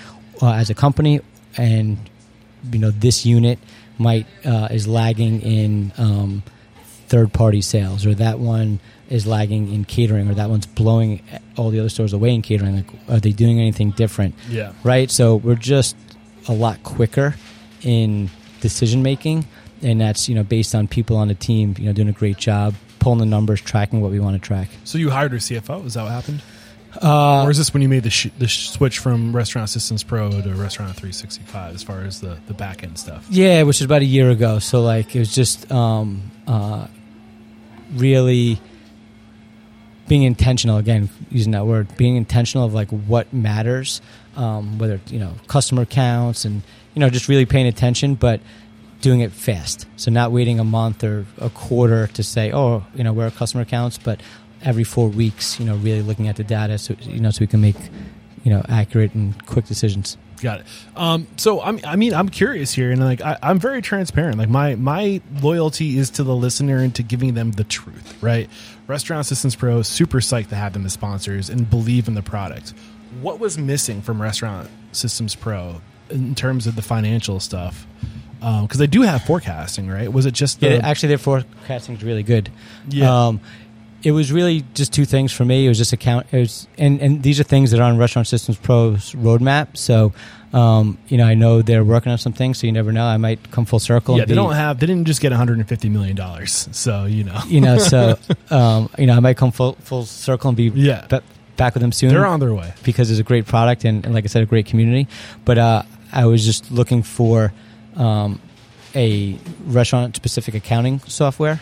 uh, 0.42 0.54
as 0.54 0.70
a 0.70 0.74
company. 0.74 1.22
And 1.58 1.98
you 2.72 2.80
know 2.80 2.92
this 2.92 3.26
unit 3.26 3.60
might 3.98 4.28
uh, 4.46 4.68
is 4.72 4.88
lagging 4.88 5.42
in 5.42 5.92
um, 5.98 6.44
third 7.08 7.34
party 7.34 7.62
sales 7.62 8.06
or 8.06 8.14
that 8.16 8.40
one 8.40 8.80
is 9.10 9.26
lagging 9.26 9.74
in 9.74 9.84
catering 9.84 10.30
or 10.30 10.36
that 10.36 10.50
one's 10.50 10.68
blowing 10.68 11.22
all 11.58 11.72
the 11.72 11.80
other 11.80 11.90
stores 11.90 12.14
away 12.14 12.34
in 12.34 12.42
catering. 12.42 12.76
Like 12.76 13.10
are 13.10 13.20
they 13.20 13.32
doing 13.32 13.60
anything 13.60 13.92
different? 13.92 14.36
Yeah. 14.48 14.74
right? 14.84 15.10
So 15.10 15.36
we're 15.38 15.56
just 15.56 15.96
a 16.50 16.54
lot 16.54 16.82
quicker 16.84 17.36
in 17.84 18.30
decision 18.60 19.02
making 19.02 19.46
and 19.82 20.02
that's 20.02 20.28
you 20.28 20.36
know 20.36 20.44
based 20.44 20.76
on 20.76 20.86
people 20.88 21.16
on 21.16 21.30
the 21.30 21.36
team 21.36 21.74
you 21.80 21.86
know 21.86 21.94
doing 21.94 22.10
a 22.10 22.12
great 22.12 22.36
job 22.38 22.74
pulling 23.00 23.20
the 23.20 23.26
numbers 23.26 23.62
tracking 23.62 24.02
what 24.02 24.12
we 24.12 24.20
want 24.20 24.36
to 24.36 24.46
track 24.46 24.68
So 24.84 24.98
you 24.98 25.10
hired 25.10 25.32
your 25.32 25.40
CFO? 25.40 25.86
Is 25.86 25.94
that 25.94 26.04
what 26.04 26.12
happened? 26.12 26.42
uh, 27.02 27.44
or 27.46 27.52
is 27.52 27.58
this 27.58 27.72
when 27.72 27.82
you 27.84 27.88
made 27.88 28.02
the, 28.04 28.10
sh- 28.10 28.28
the 28.40 28.48
switch 28.50 28.98
from 29.00 29.34
Restaurant 29.34 29.70
Systems 29.70 30.04
Pro 30.04 30.30
to 30.32 30.54
Restaurant 30.56 30.90
365 30.96 31.76
as 31.76 31.84
far 31.84 32.02
as 32.02 32.20
the, 32.20 32.38
the 32.48 32.54
back 32.56 32.84
end 32.84 32.98
stuff? 32.98 33.26
Yeah, 33.30 33.62
which 33.64 33.78
is 33.80 33.86
about 33.86 34.02
a 34.02 34.06
year 34.06 34.32
ago. 34.32 34.58
So 34.60 34.82
like 34.82 35.16
it 35.16 35.20
was 35.20 35.34
just 35.34 35.72
um, 35.72 36.32
uh, 36.48 36.88
really 37.94 38.60
being 40.08 40.24
intentional. 40.24 40.78
Again, 40.78 41.10
using 41.30 41.52
that 41.52 41.66
word, 41.68 41.96
being 41.96 42.16
intentional 42.16 42.66
of 42.66 42.74
like 42.74 42.90
what 42.90 43.32
matters, 43.32 44.02
um, 44.40 44.80
whether 44.80 45.02
you 45.08 45.20
know 45.20 45.34
customer 45.48 45.86
counts 45.86 46.46
and 46.46 46.64
you 46.96 47.02
know 47.02 47.10
just 47.10 47.28
really 47.28 47.46
paying 47.46 47.68
attention, 47.68 48.16
but 48.16 48.40
doing 49.02 49.20
it 49.20 49.32
fast. 49.32 49.86
So 49.98 50.12
not 50.12 50.32
waiting 50.32 50.60
a 50.60 50.64
month 50.64 51.04
or 51.04 51.26
a 51.38 51.50
quarter 51.50 52.08
to 52.08 52.24
say, 52.24 52.52
oh, 52.52 52.86
you 52.96 53.04
know, 53.04 53.14
where 53.14 53.28
are 53.28 53.32
customer 53.32 53.66
counts, 53.66 53.98
but 53.98 54.22
every 54.62 54.84
four 54.84 55.08
weeks, 55.10 55.60
you 55.60 55.66
know, 55.66 55.76
really 55.76 56.02
looking 56.02 56.28
at 56.28 56.38
the 56.38 56.44
data, 56.44 56.78
so 56.78 56.96
you 57.02 57.20
know, 57.20 57.32
so 57.32 57.42
we 57.42 57.48
can 57.48 57.62
make 57.62 57.78
you 58.44 58.52
know 58.52 58.66
accurate 58.70 59.14
and 59.14 59.46
quick 59.46 59.66
decisions. 59.66 60.18
Got 60.42 60.62
it. 60.62 60.66
Um, 60.96 61.28
so 61.36 61.62
I'm, 61.62 61.82
I 61.86 61.98
mean, 61.98 62.14
I'm 62.14 62.30
curious 62.30 62.72
here, 62.72 62.92
and 62.92 63.02
like 63.02 63.20
I, 63.20 63.38
I'm 63.44 63.60
very 63.60 63.82
transparent. 63.82 64.38
Like 64.38 64.50
my 64.50 64.76
my 64.76 65.22
loyalty 65.42 65.98
is 65.98 66.12
to 66.12 66.24
the 66.24 66.36
listener 66.36 66.78
and 66.78 66.96
to 66.96 67.04
giving 67.04 67.34
them 67.34 67.52
the 67.52 67.66
truth. 67.66 68.24
Right? 68.24 68.50
Restaurant 68.88 69.26
Systems 69.26 69.56
Pro, 69.56 69.82
super 69.82 70.20
psyched 70.20 70.50
to 70.50 70.56
have 70.56 70.74
them 70.74 70.86
as 70.86 70.94
sponsors 70.94 71.50
and 71.50 71.70
believe 71.70 72.08
in 72.08 72.14
the 72.14 72.24
product. 72.24 72.74
What 73.22 73.40
was 73.40 73.58
missing 73.58 74.02
from 74.02 74.22
Restaurant 74.22 74.70
Systems 74.92 75.36
Pro 75.36 75.82
in 76.10 76.36
terms 76.36 76.68
of 76.68 76.76
the 76.76 76.82
financial 76.82 77.40
stuff? 77.40 77.86
Because 78.40 78.78
they 78.78 78.88
do 78.88 79.02
have 79.02 79.24
forecasting, 79.24 79.90
right? 79.90 80.12
Was 80.12 80.26
it 80.26 80.34
just 80.34 80.60
the 80.62 80.70
Yeah, 80.76 80.80
actually, 80.88 81.10
their 81.10 81.18
forecasting 81.18 81.96
is 81.98 82.04
really 82.04 82.24
good. 82.24 82.50
Yeah. 82.90 83.28
Um, 83.28 83.42
it 84.02 84.12
was 84.14 84.32
really 84.32 84.64
just 84.76 84.94
two 84.94 85.04
things 85.04 85.34
for 85.34 85.44
me. 85.44 85.66
It 85.66 85.68
was 85.68 85.78
just 85.78 85.92
account. 85.92 86.28
It 86.32 86.38
was, 86.40 86.68
and 86.78 87.02
and 87.02 87.22
these 87.22 87.38
are 87.42 87.44
things 87.44 87.72
that 87.72 87.82
are 87.82 87.84
on 87.84 87.98
Restaurant 87.98 88.28
Systems 88.28 88.58
Pro's 88.58 89.12
roadmap. 89.12 89.76
So, 89.76 90.14
um, 90.54 90.98
you 91.10 91.18
know, 91.18 91.26
I 91.26 91.34
know 91.34 91.62
they're 91.62 91.84
working 91.84 92.10
on 92.14 92.18
some 92.18 92.32
things. 92.32 92.60
So 92.60 92.68
you 92.68 92.72
never 92.72 92.94
know. 92.94 93.04
I 93.04 93.18
might 93.18 93.52
come 93.52 93.66
full 93.66 93.80
circle. 93.80 94.16
yeah? 94.18 94.24
They 94.24 94.30
be- 94.32 94.36
don't 94.36 94.54
have. 94.54 94.80
They 94.80 94.86
didn't 94.88 95.04
just 95.06 95.20
get 95.20 95.34
150 95.34 95.90
million 95.90 96.16
dollars. 96.16 96.70
So 96.72 97.04
you 97.04 97.26
know, 97.26 97.42
You 97.46 97.60
know, 97.60 97.78
so 97.78 98.18
um, 98.50 98.90
you 98.98 99.06
know, 99.06 99.18
I 99.18 99.20
might 99.20 99.36
come 99.36 99.52
full 99.52 99.74
full 99.82 100.06
circle 100.06 100.48
and 100.48 100.56
be 100.56 100.70
Yeah. 100.74 101.06
ba- 101.10 101.24
back 101.60 101.76
with 101.76 101.82
them 101.82 101.92
soon. 101.92 102.10
they're 102.10 102.26
on 102.26 102.40
their 102.40 102.54
way. 102.54 102.74
because 102.84 103.12
it's 103.12 103.20
a 103.20 103.24
great 103.24 103.46
product 103.46 103.86
and, 103.86 104.04
and 104.06 104.14
like 104.16 104.24
I 104.24 104.28
said, 104.28 104.42
a 104.42 104.48
great 104.48 104.66
community. 104.66 105.08
But 105.46 105.58
uh, 105.60 105.84
I 106.12 106.26
was 106.26 106.44
just 106.44 106.72
looking 106.72 107.04
for 107.04 107.54
um, 107.96 108.40
a 108.96 109.38
restaurant 109.66 110.16
specific 110.16 110.56
accounting 110.56 111.00
software 111.02 111.60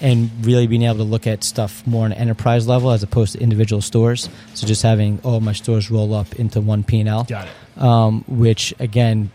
and 0.00 0.30
really 0.44 0.66
being 0.66 0.82
able 0.82 0.96
to 0.96 1.02
look 1.04 1.26
at 1.26 1.44
stuff 1.44 1.86
more 1.86 2.06
on 2.06 2.12
an 2.12 2.18
enterprise 2.18 2.66
level 2.66 2.90
as 2.90 3.02
opposed 3.02 3.34
to 3.34 3.40
individual 3.40 3.82
stores. 3.82 4.28
So 4.54 4.66
just 4.66 4.82
having 4.82 5.20
all 5.22 5.40
my 5.40 5.52
stores 5.52 5.90
roll 5.90 6.14
up 6.14 6.34
into 6.36 6.60
one 6.60 6.82
P 6.82 7.00
and 7.00 7.08
L, 7.08 7.24
Got 7.24 7.46
it. 7.46 7.82
um, 7.82 8.24
which 8.26 8.72
again. 8.80 9.30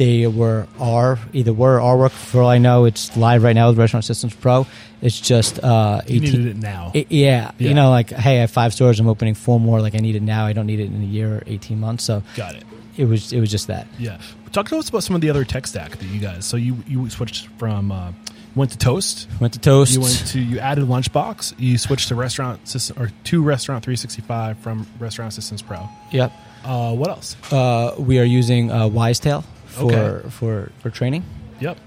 They 0.00 0.26
were 0.26 0.66
are 0.78 1.18
either 1.34 1.52
were 1.52 1.78
or 1.78 1.98
work 1.98 2.12
for 2.12 2.40
all 2.40 2.48
I 2.48 2.56
know. 2.56 2.86
It's 2.86 3.14
live 3.18 3.42
right 3.42 3.52
now 3.54 3.68
with 3.68 3.76
Restaurant 3.78 4.02
Systems 4.06 4.34
Pro. 4.34 4.66
It's 5.02 5.20
just 5.20 5.62
uh, 5.62 6.00
You 6.06 6.22
18 6.22 6.22
needed 6.22 6.46
it 6.46 6.56
now. 6.56 6.90
it- 6.94 7.12
yeah, 7.12 7.50
Yeah. 7.58 7.68
you 7.68 7.74
know, 7.74 7.90
like 7.90 8.08
hey, 8.08 8.38
I 8.38 8.40
have 8.40 8.50
five 8.50 8.72
stores. 8.72 8.98
I'm 8.98 9.08
opening 9.08 9.34
four 9.34 9.60
more. 9.60 9.82
Like 9.82 9.94
I 9.94 9.98
need 9.98 10.16
it 10.16 10.22
now. 10.22 10.46
I 10.46 10.54
don't 10.54 10.64
need 10.66 10.80
it 10.80 10.86
in 10.86 11.02
a 11.02 11.04
year 11.04 11.28
or 11.36 11.42
eighteen 11.46 11.80
months. 11.80 12.04
So 12.04 12.22
Got 12.34 12.54
it. 12.54 12.64
it 12.96 13.04
was 13.04 13.30
it 13.34 13.40
was 13.40 13.50
just 13.50 13.66
that. 13.66 13.86
Yeah. 13.98 14.16
Talk 14.52 14.68
to 14.70 14.78
us 14.78 14.88
about 14.88 15.02
some 15.02 15.14
of 15.14 15.20
the 15.20 15.28
other 15.28 15.44
tech 15.44 15.66
stack 15.66 15.90
that 15.98 16.06
you 16.06 16.18
guys. 16.18 16.46
So 16.46 16.56
you 16.56 16.78
you 16.88 17.10
switched 17.10 17.48
from 17.58 17.92
uh, 17.92 18.12
went 18.56 18.70
to 18.70 18.78
Toast. 18.78 19.28
Went 19.38 19.52
to 19.52 19.60
Toast. 19.60 19.92
You 19.92 20.00
went 20.00 20.26
to 20.28 20.40
you 20.40 20.58
added 20.60 20.84
Lunchbox. 20.86 21.54
You 21.58 21.76
switched 21.76 22.08
to 22.08 22.14
Restaurant 22.14 22.66
System 22.66 23.02
or 23.02 23.10
to 23.24 23.42
Restaurant 23.42 23.84
365 23.84 24.58
from 24.60 24.86
Restaurant 24.98 25.34
Systems 25.34 25.60
Pro. 25.60 25.86
yep. 26.10 26.32
Uh, 26.64 26.94
what 26.94 27.10
else? 27.10 27.36
Uh, 27.52 27.94
we 27.98 28.18
are 28.18 28.24
using 28.24 28.70
uh, 28.70 28.84
Wisetail 28.88 29.44
for 29.70 29.92
Okay. 29.92 30.28
for 30.30 30.72
for 30.80 30.90
training. 30.90 31.24
Yep. 31.60 31.78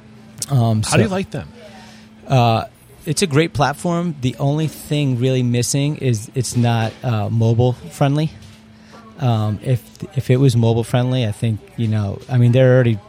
Um, 0.49 0.81
How 0.83 0.97
do 0.97 1.03
you 1.03 1.09
like 1.09 1.31
them? 1.31 1.47
Uh, 2.27 2.65
it's 3.05 3.21
a 3.21 3.27
great 3.27 3.53
platform. 3.53 4.15
The 4.21 4.35
only 4.39 4.67
thing 4.67 5.19
really 5.19 5.43
missing 5.43 5.97
is 5.97 6.31
it's 6.35 6.55
not 6.55 6.93
uh, 7.03 7.29
mobile 7.29 7.73
friendly. 7.73 8.31
Um, 9.19 9.59
if 9.63 9.81
if 10.17 10.29
it 10.29 10.37
was 10.37 10.55
mobile 10.55 10.83
friendly, 10.83 11.25
I 11.27 11.31
think 11.31 11.59
you 11.77 11.87
know. 11.87 12.19
I 12.29 12.37
mean, 12.37 12.51
they're 12.51 12.73
already 12.73 12.99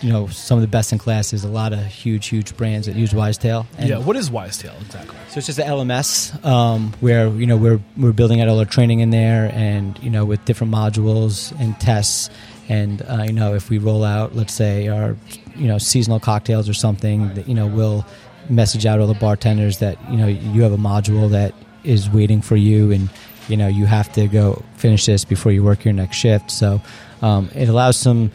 you 0.00 0.10
know 0.10 0.26
some 0.28 0.56
of 0.58 0.62
the 0.62 0.68
best 0.68 0.92
in 0.92 0.98
class. 0.98 1.30
There's 1.30 1.44
a 1.44 1.48
lot 1.48 1.72
of 1.72 1.84
huge 1.84 2.28
huge 2.28 2.56
brands 2.56 2.86
that 2.86 2.96
use 2.96 3.12
Wisetail. 3.12 3.66
And 3.78 3.88
yeah. 3.88 3.98
What 3.98 4.16
is 4.16 4.30
Wisetail 4.30 4.80
exactly? 4.80 5.16
So 5.28 5.38
it's 5.38 5.46
just 5.46 5.58
an 5.58 5.66
LMS 5.66 6.42
um, 6.44 6.92
where 7.00 7.28
you 7.28 7.46
know 7.46 7.56
we're 7.56 7.80
we're 7.96 8.12
building 8.12 8.40
out 8.40 8.48
all 8.48 8.58
our 8.58 8.64
training 8.64 9.00
in 9.00 9.10
there, 9.10 9.50
and 9.52 9.98
you 10.02 10.10
know 10.10 10.24
with 10.24 10.44
different 10.44 10.72
modules 10.72 11.52
and 11.60 11.78
tests, 11.80 12.30
and 12.70 13.02
uh, 13.02 13.24
you 13.26 13.32
know 13.32 13.54
if 13.54 13.68
we 13.68 13.78
roll 13.78 14.04
out, 14.04 14.34
let's 14.34 14.54
say 14.54 14.88
our 14.88 15.16
you 15.56 15.66
know 15.66 15.76
seasonal 15.76 16.20
cocktails 16.20 16.68
or 16.68 16.74
something, 16.74 17.34
that, 17.34 17.48
you 17.48 17.54
know 17.54 17.66
we'll 17.66 18.06
message 18.48 18.86
out 18.86 19.00
all 19.00 19.06
the 19.08 19.14
bartenders 19.14 19.78
that 19.78 19.98
you 20.10 20.16
know 20.16 20.28
you 20.28 20.62
have 20.62 20.72
a 20.72 20.78
module 20.78 21.28
that 21.30 21.52
is 21.82 22.08
waiting 22.08 22.40
for 22.40 22.56
you, 22.56 22.92
and 22.92 23.10
you 23.48 23.56
know 23.56 23.66
you 23.66 23.86
have 23.86 24.10
to 24.12 24.28
go 24.28 24.62
finish 24.76 25.04
this 25.04 25.24
before 25.24 25.50
you 25.50 25.64
work 25.64 25.84
your 25.84 25.92
next 25.92 26.16
shift. 26.16 26.50
So 26.50 26.80
um, 27.22 27.50
it 27.54 27.68
allows 27.68 27.96
some 27.96 28.30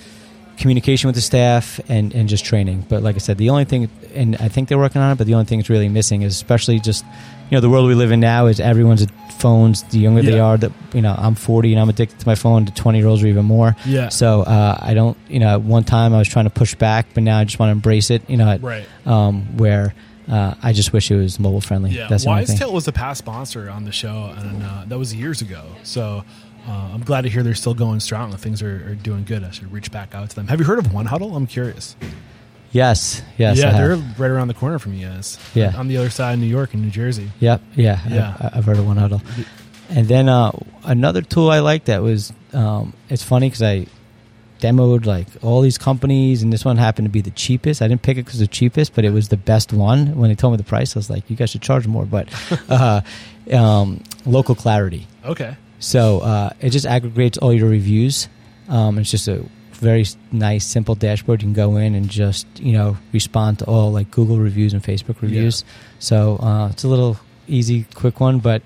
communication 0.57 1.07
with 1.07 1.15
the 1.15 1.21
staff 1.21 1.79
and, 1.89 2.13
and 2.13 2.29
just 2.29 2.45
training. 2.45 2.85
But 2.87 3.03
like 3.03 3.15
I 3.15 3.19
said, 3.19 3.37
the 3.37 3.49
only 3.49 3.65
thing, 3.65 3.89
and 4.13 4.35
I 4.37 4.47
think 4.47 4.69
they're 4.69 4.77
working 4.77 5.01
on 5.01 5.11
it, 5.11 5.17
but 5.17 5.27
the 5.27 5.33
only 5.33 5.45
thing 5.45 5.59
that's 5.59 5.69
really 5.69 5.89
missing 5.89 6.21
is 6.21 6.33
especially 6.33 6.79
just, 6.79 7.03
you 7.49 7.55
know, 7.57 7.61
the 7.61 7.69
world 7.69 7.87
we 7.87 7.93
live 7.95 8.11
in 8.11 8.19
now 8.19 8.47
is 8.47 8.59
everyone's 8.59 9.05
phones. 9.37 9.83
The 9.83 9.99
younger 9.99 10.21
they 10.21 10.39
are, 10.39 10.57
that 10.57 10.71
you 10.93 11.01
know, 11.01 11.13
I'm 11.17 11.35
40 11.35 11.73
and 11.73 11.81
I'm 11.81 11.89
addicted 11.89 12.19
to 12.19 12.27
my 12.27 12.35
phone. 12.35 12.65
to 12.65 12.73
20 12.73 12.97
year 12.97 13.07
olds 13.07 13.23
are 13.23 13.27
even 13.27 13.45
more. 13.45 13.75
Yeah. 13.85 14.09
So 14.09 14.41
uh, 14.41 14.77
I 14.81 14.93
don't, 14.93 15.17
you 15.27 15.39
know, 15.39 15.49
at 15.49 15.61
one 15.61 15.83
time 15.83 16.13
I 16.13 16.17
was 16.17 16.27
trying 16.27 16.45
to 16.45 16.49
push 16.51 16.73
back, 16.75 17.07
but 17.13 17.23
now 17.23 17.37
I 17.39 17.43
just 17.43 17.59
want 17.59 17.69
to 17.69 17.73
embrace 17.73 18.09
it. 18.09 18.27
You 18.29 18.37
know, 18.37 18.49
at- 18.49 18.61
Right. 18.63 18.87
um, 19.05 19.57
where 19.57 19.93
uh, 20.27 20.55
I 20.63 20.73
just 20.73 20.91
wish 20.91 21.11
it 21.11 21.17
was 21.17 21.39
mobile 21.39 21.61
friendly. 21.61 21.91
Yeah, 21.91 22.07
That's 22.07 22.23
the 22.23 22.31
only 22.31 22.45
thing. 22.45 22.57
Wisetail 22.57 22.71
was 22.73 22.87
a 22.87 22.91
past 22.91 23.19
sponsor 23.19 23.69
on 23.69 23.83
the 23.83 23.91
show, 23.91 24.33
and 24.35 24.63
uh, 24.63 24.83
that 24.87 24.97
was 24.97 25.13
years 25.13 25.41
ago. 25.43 25.63
So 25.83 26.23
uh, 26.67 26.71
I'm 26.71 27.03
glad 27.03 27.21
to 27.21 27.29
hear 27.29 27.43
they're 27.43 27.53
still 27.53 27.75
going 27.75 27.99
strong 27.99 28.31
and 28.31 28.39
things 28.39 28.63
are, 28.63 28.89
are 28.89 28.95
doing 28.95 29.23
good. 29.23 29.43
I 29.43 29.51
should 29.51 29.71
reach 29.71 29.91
back 29.91 30.15
out 30.15 30.27
to 30.31 30.35
them. 30.35 30.47
Have 30.47 30.59
you 30.59 30.65
heard 30.65 30.79
of 30.79 30.91
One 30.91 31.05
Huddle? 31.05 31.35
I'm 31.35 31.45
curious. 31.45 31.95
Yes, 32.75 33.21
yes. 33.37 33.57
Yeah, 33.57 33.71
they're 33.71 33.95
right 34.17 34.29
around 34.29 34.49
the 34.49 34.53
corner 34.53 34.79
from 34.79 34.93
you 34.95 35.07
guys. 35.07 35.39
Yeah. 35.53 35.71
on 35.77 35.87
the 35.87 35.95
other 35.95 36.09
side 36.09 36.33
of 36.33 36.39
New 36.41 36.45
York 36.45 36.73
and 36.73 36.83
New 36.83 36.89
Jersey. 36.89 37.31
Yep. 37.39 37.61
Yeah. 37.73 38.01
Yeah. 38.09 38.35
I've, 38.37 38.57
I've 38.57 38.65
heard 38.65 38.77
of 38.77 38.85
one 38.85 38.97
huddle. 38.97 39.21
And 39.87 40.09
then 40.09 40.27
uh, 40.27 40.51
another 40.83 41.21
tool 41.21 41.49
I 41.49 41.59
like 41.59 41.85
that 41.85 42.01
was 42.03 42.33
um, 42.51 42.93
it's 43.07 43.23
funny 43.23 43.47
because 43.47 43.61
I 43.61 43.87
demoed 44.59 45.05
like 45.05 45.27
all 45.41 45.61
these 45.61 45.77
companies, 45.77 46.43
and 46.43 46.51
this 46.51 46.65
one 46.65 46.75
happened 46.75 47.05
to 47.05 47.09
be 47.09 47.21
the 47.21 47.31
cheapest. 47.31 47.81
I 47.81 47.87
didn't 47.87 48.01
pick 48.01 48.17
it 48.17 48.25
because 48.25 48.39
the 48.39 48.47
cheapest, 48.47 48.93
but 48.93 49.05
it 49.05 49.11
was 49.11 49.29
the 49.29 49.37
best 49.37 49.71
one. 49.71 50.17
When 50.17 50.29
they 50.29 50.35
told 50.35 50.51
me 50.51 50.57
the 50.57 50.63
price, 50.63 50.97
I 50.97 50.99
was 50.99 51.09
like, 51.09 51.29
"You 51.29 51.37
guys 51.37 51.51
should 51.51 51.61
charge 51.61 51.87
more." 51.87 52.05
But 52.05 52.27
uh, 52.69 53.01
um, 53.53 54.03
local 54.25 54.53
clarity. 54.55 55.07
Okay. 55.23 55.55
So 55.79 56.19
uh, 56.19 56.49
it 56.59 56.71
just 56.71 56.85
aggregates 56.85 57.37
all 57.37 57.53
your 57.53 57.69
reviews. 57.69 58.27
Um, 58.67 58.97
it's 58.97 59.11
just 59.11 59.29
a 59.29 59.45
very 59.75 60.05
nice, 60.31 60.65
simple 60.65 60.95
dashboard. 60.95 61.41
You 61.41 61.47
can 61.47 61.53
go 61.53 61.77
in 61.77 61.95
and 61.95 62.09
just 62.09 62.47
you 62.59 62.73
know 62.73 62.97
respond 63.11 63.59
to 63.59 63.65
all 63.65 63.91
like 63.91 64.11
Google 64.11 64.39
reviews 64.39 64.73
and 64.73 64.83
Facebook 64.83 65.21
reviews. 65.21 65.63
So 65.99 66.37
uh, 66.37 66.69
it's 66.69 66.83
a 66.83 66.87
little 66.87 67.17
easy, 67.47 67.85
quick 67.93 68.19
one, 68.19 68.39
but 68.39 68.61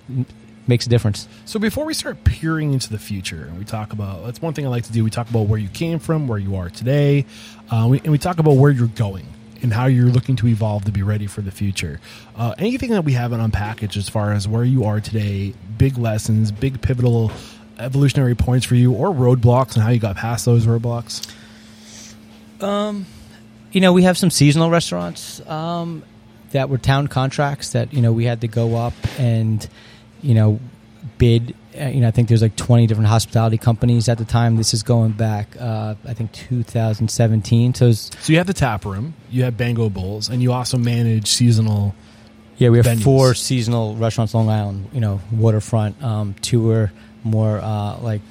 makes 0.68 0.86
a 0.86 0.90
difference. 0.90 1.28
So 1.46 1.60
before 1.60 1.84
we 1.84 1.94
start 1.94 2.24
peering 2.24 2.74
into 2.74 2.90
the 2.90 3.00
future, 3.00 3.44
and 3.44 3.58
we 3.58 3.66
talk 3.66 3.92
about 3.92 4.26
that's 4.26 4.42
one 4.42 4.54
thing 4.54 4.66
I 4.66 4.70
like 4.70 4.86
to 4.86 4.92
do. 4.92 5.04
We 5.04 5.10
talk 5.10 5.30
about 5.30 5.48
where 5.48 5.60
you 5.60 5.70
came 5.70 6.00
from, 6.00 6.28
where 6.28 6.40
you 6.40 6.56
are 6.56 6.70
today, 6.70 7.26
uh, 7.70 7.88
we, 7.90 8.00
and 8.00 8.12
we 8.12 8.18
talk 8.18 8.40
about 8.40 8.54
where 8.54 8.72
you're 8.72 8.88
going 8.88 9.26
and 9.62 9.74
how 9.74 9.88
you're 9.88 10.08
looking 10.08 10.36
to 10.38 10.48
evolve 10.48 10.86
to 10.86 10.92
be 10.92 11.04
ready 11.04 11.28
for 11.28 11.42
the 11.42 11.52
future. 11.52 12.00
Uh, 12.36 12.54
anything 12.58 12.92
that 12.92 13.04
we 13.04 13.14
haven't 13.14 13.42
unpackaged 13.42 13.98
as 13.98 14.08
far 14.08 14.32
as 14.32 14.48
where 14.48 14.64
you 14.64 14.86
are 14.86 15.02
today, 15.02 15.54
big 15.78 15.98
lessons, 15.98 16.52
big 16.52 16.82
pivotal 16.82 17.32
evolutionary 17.80 18.36
points 18.36 18.66
for 18.66 18.76
you, 18.76 18.94
or 18.94 19.10
roadblocks, 19.10 19.74
and 19.76 19.84
how 19.84 19.90
you 19.90 20.00
got 20.00 20.16
past 20.18 20.46
those 20.46 20.66
roadblocks. 20.66 21.28
Um, 22.62 23.06
You 23.72 23.82
know, 23.82 23.94
we 23.94 24.04
have 24.04 24.18
some 24.18 24.30
seasonal 24.32 24.70
restaurants 24.70 25.40
um, 25.48 26.04
that 26.52 26.70
were 26.70 26.78
town 26.80 27.08
contracts 27.08 27.72
that 27.74 27.94
you 27.94 28.02
know 28.02 28.12
we 28.12 28.26
had 28.26 28.42
to 28.42 28.48
go 28.48 28.76
up 28.76 28.94
and 29.20 29.68
you 30.22 30.34
know 30.34 30.60
bid. 31.18 31.56
Uh, 31.80 31.86
you 31.86 32.02
know, 32.02 32.08
I 32.08 32.12
think 32.12 32.28
there's 32.28 32.42
like 32.42 32.56
20 32.56 32.88
different 32.88 33.08
hospitality 33.10 33.58
companies 33.58 34.10
at 34.10 34.18
the 34.18 34.26
time. 34.26 34.58
This 34.58 34.74
is 34.74 34.82
going 34.84 35.12
back, 35.12 35.56
uh, 35.60 35.94
I 36.06 36.14
think 36.16 36.34
2017. 36.34 37.76
So 37.76 37.88
it's, 37.88 38.10
So 38.20 38.34
you 38.34 38.38
have 38.40 38.48
the 38.48 38.54
tap 38.54 38.86
room, 38.86 39.14
you 39.30 39.44
have 39.44 39.56
Bango 39.56 39.88
Bowls, 39.90 40.30
and 40.30 40.42
you 40.42 40.52
also 40.52 40.78
manage 40.78 41.28
seasonal. 41.28 41.94
Yeah, 42.58 42.70
we 42.70 42.78
have 42.80 42.88
venues. 42.88 43.04
four 43.04 43.34
seasonal 43.36 43.96
restaurants 43.96 44.34
Long 44.34 44.50
Island. 44.50 44.90
You 44.92 45.00
know, 45.00 45.22
waterfront. 45.32 46.04
Um, 46.04 46.34
two 46.42 46.70
are 46.72 46.92
more 47.24 47.60
uh, 47.60 47.98
like 48.00 48.22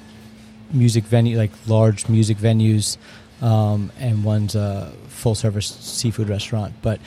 music 0.71 1.03
venue, 1.05 1.37
like 1.37 1.51
large 1.67 2.07
music 2.09 2.37
venues, 2.37 2.97
um, 3.41 3.91
and 3.99 4.23
one's 4.23 4.55
a 4.55 4.91
full 5.07 5.35
service 5.35 5.67
seafood 5.67 6.29
restaurant. 6.29 6.73
But 6.81 6.99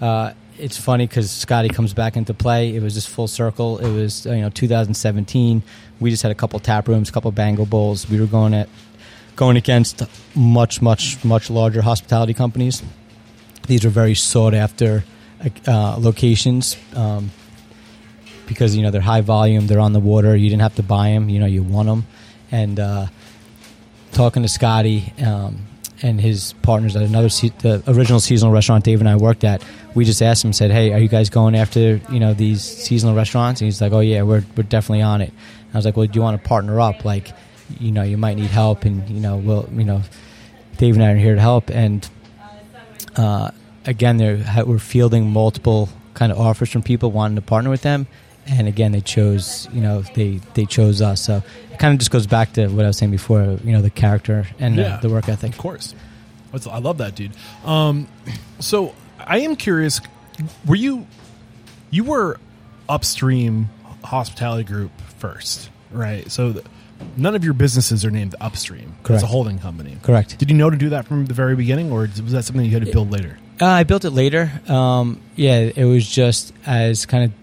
uh, 0.00 0.32
it's 0.58 0.76
funny 0.76 1.06
because 1.06 1.30
Scotty 1.30 1.68
comes 1.68 1.94
back 1.94 2.16
into 2.16 2.34
play. 2.34 2.74
It 2.74 2.82
was 2.82 2.94
just 2.94 3.08
full 3.08 3.28
circle. 3.28 3.78
It 3.78 3.92
was 3.92 4.26
uh, 4.26 4.32
you 4.32 4.42
know 4.42 4.50
2017. 4.50 5.62
We 5.98 6.10
just 6.10 6.22
had 6.22 6.32
a 6.32 6.34
couple 6.34 6.58
tap 6.60 6.88
rooms, 6.88 7.08
a 7.08 7.12
couple 7.12 7.30
bango 7.32 7.64
bowls. 7.64 8.08
We 8.08 8.20
were 8.20 8.26
going 8.26 8.54
at 8.54 8.68
going 9.36 9.56
against 9.56 10.02
much, 10.34 10.82
much, 10.82 11.24
much 11.24 11.48
larger 11.48 11.80
hospitality 11.82 12.34
companies. 12.34 12.82
These 13.66 13.84
are 13.84 13.88
very 13.88 14.14
sought 14.14 14.52
after 14.52 15.04
uh, 15.66 15.96
locations 15.98 16.76
um, 16.94 17.30
because 18.50 18.74
you 18.74 18.82
know 18.82 18.90
they're 18.90 19.00
high 19.00 19.20
volume. 19.20 19.68
They're 19.68 19.78
on 19.78 19.92
the 19.92 20.00
water. 20.00 20.34
You 20.34 20.50
didn't 20.50 20.62
have 20.62 20.74
to 20.74 20.82
buy 20.82 21.10
them. 21.10 21.28
You 21.28 21.38
know 21.38 21.46
you 21.46 21.62
won 21.62 21.86
them. 21.86 22.06
And 22.50 22.80
uh, 22.80 23.06
talking 24.10 24.42
to 24.42 24.48
Scotty 24.48 25.14
um, 25.24 25.66
and 26.02 26.20
his 26.20 26.52
partners 26.60 26.96
at 26.96 27.02
another 27.02 27.28
se- 27.28 27.52
the 27.60 27.80
original 27.86 28.18
seasonal 28.18 28.52
restaurant 28.52 28.84
Dave 28.84 28.98
and 28.98 29.08
I 29.08 29.14
worked 29.14 29.44
at, 29.44 29.64
we 29.94 30.04
just 30.04 30.20
asked 30.20 30.44
him, 30.44 30.52
said, 30.52 30.72
"Hey, 30.72 30.92
are 30.92 30.98
you 30.98 31.06
guys 31.06 31.30
going 31.30 31.54
after 31.54 32.00
you 32.10 32.18
know 32.18 32.34
these 32.34 32.60
seasonal 32.60 33.14
restaurants?" 33.14 33.60
And 33.60 33.66
he's 33.66 33.80
like, 33.80 33.92
"Oh 33.92 34.00
yeah, 34.00 34.22
we're 34.22 34.42
we're 34.56 34.64
definitely 34.64 35.02
on 35.02 35.20
it." 35.22 35.28
And 35.30 35.74
I 35.74 35.78
was 35.78 35.84
like, 35.84 35.96
"Well, 35.96 36.08
do 36.08 36.16
you 36.16 36.22
want 36.22 36.42
to 36.42 36.48
partner 36.48 36.80
up? 36.80 37.04
Like, 37.04 37.30
you 37.78 37.92
know, 37.92 38.02
you 38.02 38.16
might 38.16 38.34
need 38.34 38.50
help, 38.50 38.84
and 38.84 39.08
you 39.08 39.20
know, 39.20 39.36
we'll 39.36 39.68
you 39.72 39.84
know, 39.84 40.02
Dave 40.76 40.96
and 40.96 41.04
I 41.04 41.12
are 41.12 41.16
here 41.16 41.36
to 41.36 41.40
help." 41.40 41.70
And 41.70 42.08
uh, 43.14 43.52
again, 43.86 44.18
we're 44.66 44.78
fielding 44.80 45.30
multiple 45.30 45.88
kind 46.14 46.32
of 46.32 46.40
offers 46.40 46.68
from 46.68 46.82
people 46.82 47.12
wanting 47.12 47.36
to 47.36 47.42
partner 47.42 47.70
with 47.70 47.82
them, 47.82 48.08
and 48.46 48.66
again, 48.68 48.92
they 48.92 49.00
chose 49.00 49.68
you 49.72 49.80
know 49.80 50.02
they 50.14 50.40
they 50.54 50.66
chose 50.66 51.00
us. 51.02 51.20
So 51.20 51.42
it 51.72 51.78
kind 51.78 51.92
of 51.92 51.98
just 51.98 52.10
goes 52.10 52.26
back 52.26 52.52
to 52.54 52.68
what 52.68 52.84
I 52.84 52.88
was 52.88 52.98
saying 52.98 53.12
before. 53.12 53.42
You 53.64 53.72
know, 53.72 53.82
the 53.82 53.90
character 53.90 54.46
and 54.58 54.76
Yeah. 54.76 54.96
uh, 54.96 55.00
the 55.00 55.08
work 55.08 55.28
ethic. 55.28 55.52
Of 55.52 55.58
course. 55.58 55.94
I 56.68 56.78
love 56.78 56.98
that, 56.98 57.14
dude. 57.14 57.30
Um, 57.64 58.08
so 58.58 58.92
I 59.18 59.38
am 59.40 59.54
curious. 59.56 60.00
Were 60.66 60.74
you 60.74 61.06
you 61.90 62.02
were 62.04 62.38
upstream 62.88 63.68
hospitality 64.02 64.64
group 64.64 64.90
first, 65.18 65.70
right? 65.92 66.28
So 66.30 66.54
th- 66.54 66.64
none 67.16 67.34
of 67.36 67.44
your 67.44 67.54
businesses 67.54 68.04
are 68.04 68.10
named 68.10 68.34
upstream. 68.40 68.94
correct. 69.02 69.22
It's 69.22 69.30
a 69.30 69.32
holding 69.32 69.58
company. 69.58 69.96
Correct. 70.02 70.38
Did 70.38 70.50
you 70.50 70.56
know 70.56 70.70
to 70.70 70.76
do 70.76 70.88
that 70.90 71.06
from 71.06 71.26
the 71.26 71.34
very 71.34 71.54
beginning, 71.54 71.92
or 71.92 72.00
was 72.00 72.32
that 72.32 72.44
something 72.44 72.64
you 72.64 72.72
had 72.72 72.84
to 72.84 72.92
build 72.92 73.10
later? 73.12 73.38
Uh, 73.60 73.66
I 73.66 73.84
built 73.84 74.04
it 74.04 74.10
later. 74.10 74.50
Um, 74.68 75.20
yeah, 75.36 75.58
it 75.74 75.84
was 75.84 76.08
just 76.08 76.52
as 76.66 77.06
kind 77.06 77.24
of 77.24 77.30
the 77.30 77.36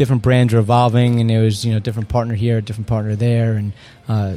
different 0.00 0.22
brands 0.22 0.54
were 0.54 0.60
evolving, 0.60 1.20
and 1.20 1.30
it 1.30 1.38
was 1.38 1.62
you 1.62 1.74
know 1.74 1.78
different 1.78 2.08
partner 2.08 2.32
here, 2.32 2.62
different 2.62 2.86
partner 2.86 3.14
there, 3.14 3.52
and 3.52 3.74
uh, 4.08 4.36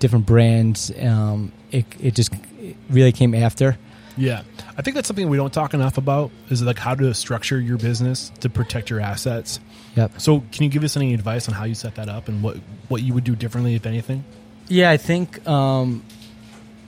different 0.00 0.26
brands. 0.26 0.90
Um, 1.00 1.52
it 1.70 1.86
it 2.00 2.14
just 2.16 2.34
it 2.58 2.76
really 2.90 3.12
came 3.12 3.32
after. 3.32 3.78
Yeah, 4.16 4.42
I 4.76 4.82
think 4.82 4.96
that's 4.96 5.06
something 5.06 5.28
we 5.28 5.36
don't 5.36 5.52
talk 5.52 5.72
enough 5.72 5.98
about. 5.98 6.32
Is 6.50 6.62
like 6.62 6.80
how 6.80 6.96
to 6.96 7.14
structure 7.14 7.60
your 7.60 7.78
business 7.78 8.32
to 8.40 8.50
protect 8.50 8.90
your 8.90 8.98
assets. 8.98 9.60
Yep. 9.94 10.20
So, 10.20 10.42
can 10.50 10.64
you 10.64 10.68
give 10.68 10.82
us 10.82 10.96
any 10.96 11.14
advice 11.14 11.48
on 11.48 11.54
how 11.54 11.62
you 11.62 11.76
set 11.76 11.94
that 11.94 12.08
up 12.08 12.26
and 12.26 12.42
what 12.42 12.56
what 12.88 13.00
you 13.00 13.14
would 13.14 13.22
do 13.24 13.36
differently, 13.36 13.76
if 13.76 13.86
anything? 13.86 14.24
Yeah, 14.66 14.90
I 14.90 14.96
think 14.96 15.46
um, 15.46 16.04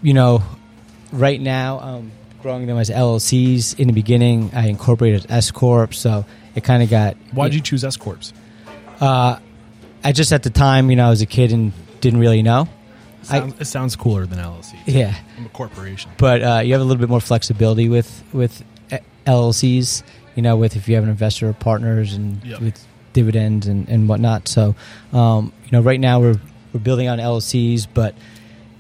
you 0.03 0.15
know 0.15 0.43
right 1.13 1.41
now 1.41 1.79
um, 1.79 2.11
growing 2.43 2.67
them 2.67 2.77
as 2.77 2.91
LLCs. 2.91 3.79
In 3.79 3.87
the 3.87 3.95
beginning, 3.95 4.51
I 4.53 4.67
incorporated 4.67 5.27
S 5.31 5.53
corp, 5.53 5.95
so 5.95 6.25
it 6.57 6.65
kind 6.65 6.83
of 6.83 6.91
got. 6.91 7.17
Why 7.33 7.47
did 7.49 7.55
you 7.55 7.61
choose 7.61 7.85
S 7.85 7.97
corps? 7.97 8.33
Uh, 9.01 9.39
I 10.03 10.13
just 10.13 10.33
at 10.33 10.43
the 10.43 10.51
time, 10.51 10.91
you 10.91 10.97
know, 10.97 11.07
I 11.07 11.11
was 11.11 11.21
a 11.23 11.27
kid 11.27 11.53
and 11.53 11.73
didn't 12.01 12.19
really 12.21 12.43
know. 12.43 12.69
I- 13.29 13.39
Sounds, 13.41 13.55
it 13.61 13.65
sounds 13.65 13.97
cooler 13.97 14.25
than 14.27 14.39
LLC. 14.39 14.75
Yeah, 14.87 15.15
I'm 15.37 15.47
a 15.47 15.49
corporation. 15.49 16.11
but 16.17 16.43
uh, 16.43 16.61
you 16.65 16.73
have 16.73 16.81
a 16.81 16.85
little 16.85 17.01
bit 17.01 17.09
more 17.09 17.21
flexibility 17.21 17.89
with 17.89 18.23
with 18.33 18.63
uh, 18.93 18.99
LLCs. 19.27 20.03
You 20.37 20.43
know, 20.43 20.57
with 20.57 20.77
if 20.77 20.87
you 20.89 20.95
have 20.97 21.05
an 21.05 21.11
investor 21.11 21.49
or 21.49 21.53
partners 21.55 22.13
and 22.15 22.45
Yep. 22.45 22.61
with 22.61 22.87
dividends 23.15 23.67
and, 23.67 23.89
and 23.89 24.07
whatnot. 24.09 24.47
So, 24.49 24.75
um, 25.13 25.51
you 25.65 25.71
know, 25.73 25.81
right 25.81 25.99
now 25.99 26.21
we're 26.21 26.39
we're 26.73 26.81
building 26.81 27.09
on 27.09 27.19
LLCs, 27.19 27.87
but 27.95 28.15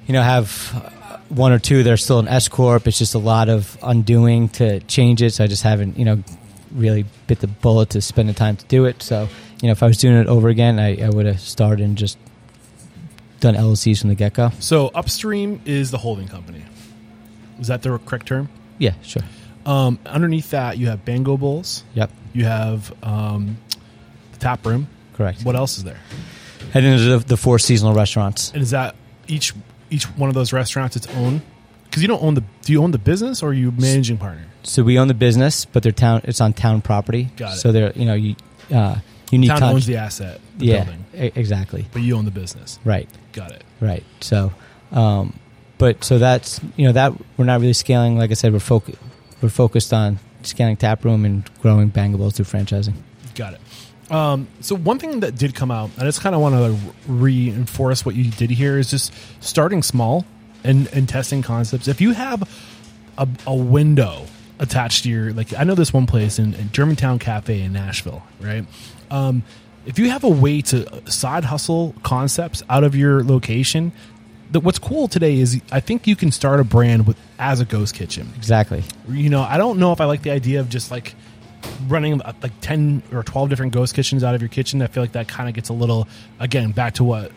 you 0.06 0.12
know, 0.12 0.22
have 0.22 0.70
uh, 0.74 1.16
one 1.30 1.50
or 1.52 1.58
two 1.58 1.82
that 1.82 1.90
are 1.92 1.96
still 1.96 2.18
an 2.20 2.28
S 2.28 2.48
corp. 2.48 2.86
It's 2.86 2.98
just 2.98 3.14
a 3.14 3.18
lot 3.18 3.48
of 3.48 3.76
undoing 3.82 4.48
to 4.50 4.78
change 4.80 5.22
it. 5.22 5.32
So 5.32 5.42
I 5.44 5.46
just 5.48 5.62
haven't, 5.64 5.98
you 5.98 6.04
know, 6.04 6.22
really 6.72 7.04
bit 7.26 7.40
the 7.40 7.46
bullet 7.46 7.90
to 7.90 8.00
spend 8.00 8.28
the 8.28 8.32
time 8.32 8.56
to 8.56 8.64
do 8.66 8.84
it. 8.84 9.02
So, 9.02 9.28
you 9.62 9.66
know, 9.68 9.72
if 9.72 9.82
I 9.82 9.86
was 9.86 9.98
doing 9.98 10.16
it 10.16 10.26
over 10.26 10.48
again, 10.48 10.78
I, 10.78 11.02
I 11.02 11.08
would 11.10 11.26
have 11.26 11.40
started 11.40 11.84
and 11.84 11.96
just 11.96 12.18
done 13.40 13.54
LLCs 13.54 14.00
from 14.00 14.08
the 14.10 14.14
get 14.14 14.34
go. 14.34 14.50
So 14.60 14.88
upstream 14.88 15.60
is 15.64 15.90
the 15.90 15.98
holding 15.98 16.28
company. 16.28 16.62
Is 17.60 17.68
that 17.68 17.82
the 17.82 17.98
correct 17.98 18.26
term? 18.26 18.48
Yeah, 18.78 18.94
sure. 19.02 19.22
Um, 19.64 19.98
underneath 20.06 20.50
that, 20.50 20.78
you 20.78 20.86
have 20.88 21.04
Bango 21.04 21.36
Bowls. 21.36 21.82
Yep, 21.94 22.10
You 22.34 22.44
have 22.44 22.92
um, 23.02 23.56
the 24.32 24.38
tap 24.38 24.64
room. 24.64 24.88
correct. 25.14 25.42
What 25.42 25.56
else 25.56 25.78
is 25.78 25.84
there? 25.84 25.98
And 26.74 26.84
then 26.84 26.96
there's 26.98 27.04
the, 27.06 27.18
the 27.28 27.36
four 27.36 27.58
seasonal 27.58 27.94
restaurants. 27.94 28.52
And 28.52 28.62
is 28.62 28.70
that 28.70 28.94
each 29.28 29.54
each 29.90 30.04
one 30.16 30.28
of 30.28 30.34
those 30.34 30.52
restaurants 30.52 30.96
its 30.96 31.06
own? 31.14 31.40
Because 31.84 32.02
you 32.02 32.08
don't 32.08 32.22
own 32.22 32.34
the. 32.34 32.42
Do 32.62 32.72
you 32.72 32.82
own 32.82 32.90
the 32.90 32.98
business 32.98 33.42
or 33.42 33.50
are 33.50 33.54
you 33.54 33.70
managing 33.70 34.18
partner? 34.18 34.44
So 34.66 34.82
we 34.82 34.98
own 34.98 35.08
the 35.08 35.14
business, 35.14 35.64
but 35.64 35.82
they're 35.82 35.92
town. 35.92 36.22
It's 36.24 36.40
on 36.40 36.52
town 36.52 36.82
property. 36.82 37.30
Got 37.36 37.54
it. 37.54 37.56
So 37.58 37.72
they're 37.72 37.92
you 37.92 38.04
know 38.04 38.14
you 38.14 38.36
uh, 38.74 38.96
you 39.30 39.38
need 39.38 39.48
Town 39.48 39.60
touch. 39.60 39.74
owns 39.74 39.86
the 39.86 39.96
asset, 39.96 40.40
the 40.58 40.66
yeah, 40.66 40.84
building, 40.84 41.04
e- 41.14 41.32
exactly. 41.34 41.86
but 41.92 42.02
you 42.02 42.16
own 42.16 42.24
the 42.24 42.30
business. 42.30 42.78
Right, 42.84 43.08
Got 43.32 43.52
it. 43.52 43.64
right. 43.80 44.04
So 44.20 44.52
um, 44.92 45.38
but 45.78 46.02
so 46.04 46.18
that's 46.18 46.60
you 46.76 46.86
know 46.86 46.92
that 46.92 47.12
we're 47.36 47.44
not 47.44 47.60
really 47.60 47.72
scaling. 47.74 48.18
Like 48.18 48.30
I 48.30 48.34
said, 48.34 48.52
we're 48.52 48.58
focused 48.58 48.98
we're 49.40 49.48
focused 49.50 49.92
on 49.92 50.18
scaling 50.42 50.76
tap 50.76 51.04
room 51.04 51.24
and 51.24 51.48
growing 51.60 51.88
Bango 51.88 52.18
Bowls 52.18 52.34
through 52.36 52.46
franchising. 52.46 52.94
Got 53.34 53.54
it. 53.54 53.60
Um, 54.10 54.46
so 54.60 54.76
one 54.76 54.98
thing 54.98 55.20
that 55.20 55.36
did 55.36 55.54
come 55.54 55.70
out, 55.70 55.90
and 55.94 56.02
I 56.02 56.06
just 56.06 56.20
kind 56.20 56.34
of 56.34 56.40
want 56.40 56.54
to 56.54 57.12
reinforce 57.12 58.04
what 58.06 58.14
you 58.14 58.30
did 58.30 58.50
here, 58.50 58.78
is 58.78 58.88
just 58.90 59.12
starting 59.40 59.82
small 59.82 60.24
and, 60.62 60.88
and 60.92 61.08
testing 61.08 61.42
concepts. 61.42 61.88
If 61.88 62.00
you 62.00 62.12
have 62.12 62.48
a, 63.18 63.28
a 63.46 63.54
window 63.54 64.26
attached 64.58 65.04
to 65.04 65.10
your, 65.10 65.32
like 65.32 65.54
I 65.56 65.64
know 65.64 65.74
this 65.74 65.92
one 65.92 66.06
place 66.06 66.38
in, 66.38 66.54
in 66.54 66.70
Germantown 66.72 67.18
Cafe 67.18 67.60
in 67.60 67.72
Nashville, 67.72 68.22
right? 68.40 68.64
Um, 69.10 69.42
if 69.84 69.98
you 69.98 70.10
have 70.10 70.24
a 70.24 70.28
way 70.28 70.62
to 70.62 71.10
side 71.10 71.44
hustle 71.44 71.94
concepts 72.02 72.62
out 72.68 72.82
of 72.82 72.94
your 72.94 73.22
location, 73.22 73.92
that 74.50 74.60
what's 74.60 74.78
cool 74.78 75.08
today 75.08 75.38
is 75.38 75.60
I 75.70 75.80
think 75.80 76.06
you 76.06 76.16
can 76.16 76.32
start 76.32 76.60
a 76.60 76.64
brand 76.64 77.06
with 77.06 77.16
as 77.38 77.60
a 77.60 77.64
ghost 77.64 77.94
kitchen. 77.94 78.32
Exactly. 78.36 78.82
You 79.08 79.28
know, 79.28 79.42
I 79.42 79.58
don't 79.58 79.78
know 79.78 79.92
if 79.92 80.00
I 80.00 80.04
like 80.04 80.22
the 80.22 80.30
idea 80.30 80.60
of 80.60 80.68
just 80.68 80.90
like 80.90 81.14
running 81.88 82.20
uh, 82.22 82.32
like 82.42 82.52
10 82.60 83.02
or 83.12 83.22
12 83.22 83.48
different 83.48 83.72
ghost 83.72 83.94
kitchens 83.94 84.22
out 84.24 84.34
of 84.34 84.40
your 84.40 84.48
kitchen 84.48 84.80
i 84.82 84.86
feel 84.86 85.02
like 85.02 85.12
that 85.12 85.28
kind 85.28 85.48
of 85.48 85.54
gets 85.54 85.68
a 85.68 85.72
little 85.72 86.06
again 86.38 86.70
back 86.70 86.94
to 86.94 87.04
what 87.04 87.32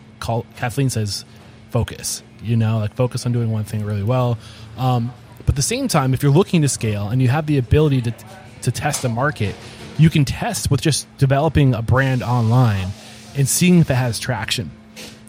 kathleen 0.56 0.90
says 0.90 1.24
focus 1.70 2.22
you 2.42 2.56
know 2.56 2.78
like 2.78 2.94
focus 2.94 3.26
on 3.26 3.32
doing 3.32 3.50
one 3.50 3.64
thing 3.64 3.84
really 3.84 4.02
well 4.02 4.38
um, 4.78 5.12
but 5.40 5.50
at 5.50 5.56
the 5.56 5.62
same 5.62 5.88
time 5.88 6.14
if 6.14 6.22
you're 6.22 6.32
looking 6.32 6.62
to 6.62 6.68
scale 6.68 7.08
and 7.08 7.20
you 7.20 7.28
have 7.28 7.46
the 7.46 7.58
ability 7.58 8.00
to 8.00 8.14
to 8.62 8.70
test 8.70 9.02
the 9.02 9.08
market 9.08 9.54
you 9.98 10.10
can 10.10 10.24
test 10.24 10.70
with 10.70 10.80
just 10.80 11.06
developing 11.18 11.74
a 11.74 11.82
brand 11.82 12.22
online 12.22 12.88
and 13.36 13.48
seeing 13.48 13.80
if 13.80 13.90
it 13.90 13.94
has 13.94 14.18
traction 14.18 14.70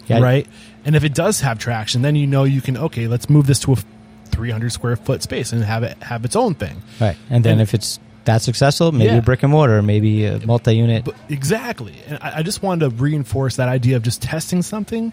yeah. 0.08 0.20
right 0.20 0.48
and 0.86 0.96
if 0.96 1.04
it 1.04 1.14
does 1.14 1.42
have 1.42 1.60
traction 1.60 2.02
then 2.02 2.16
you 2.16 2.28
know 2.28 2.44
you 2.44 2.62
can 2.62 2.78
okay 2.78 3.08
let's 3.08 3.30
move 3.30 3.48
this 3.48 3.60
to 3.60 3.74
a 3.74 3.78
300 4.26 4.72
square 4.72 4.96
foot 4.96 5.22
space 5.22 5.52
and 5.52 5.64
have 5.64 5.84
it 5.84 6.02
have 6.04 6.26
its 6.26 6.36
own 6.36 6.56
thing 6.56 6.82
right 7.00 7.18
and 7.30 7.44
then 7.44 7.54
and, 7.54 7.62
if 7.62 7.74
it's 7.74 8.00
that 8.26 8.42
successful, 8.42 8.92
maybe 8.92 9.12
yeah. 9.12 9.18
a 9.18 9.22
brick 9.22 9.44
and 9.44 9.52
mortar, 9.52 9.82
maybe 9.82 10.26
a 10.26 10.40
multi-unit. 10.46 11.08
Exactly, 11.30 11.96
and 12.08 12.20
I, 12.22 12.38
I 12.38 12.44
just 12.44 12.62
wanted 12.62 12.90
to 12.90 12.96
reinforce 12.96 13.56
that 13.56 13.70
idea 13.70 13.98
of 13.98 14.04
just 14.04 14.22
testing 14.22 14.62
something. 14.62 15.12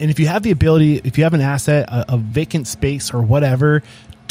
And 0.00 0.10
if 0.10 0.18
you 0.18 0.26
have 0.26 0.42
the 0.42 0.50
ability, 0.50 1.00
if 1.04 1.16
you 1.16 1.24
have 1.24 1.34
an 1.34 1.40
asset, 1.40 1.88
a, 1.88 2.14
a 2.14 2.16
vacant 2.16 2.66
space, 2.66 3.14
or 3.14 3.22
whatever, 3.22 3.82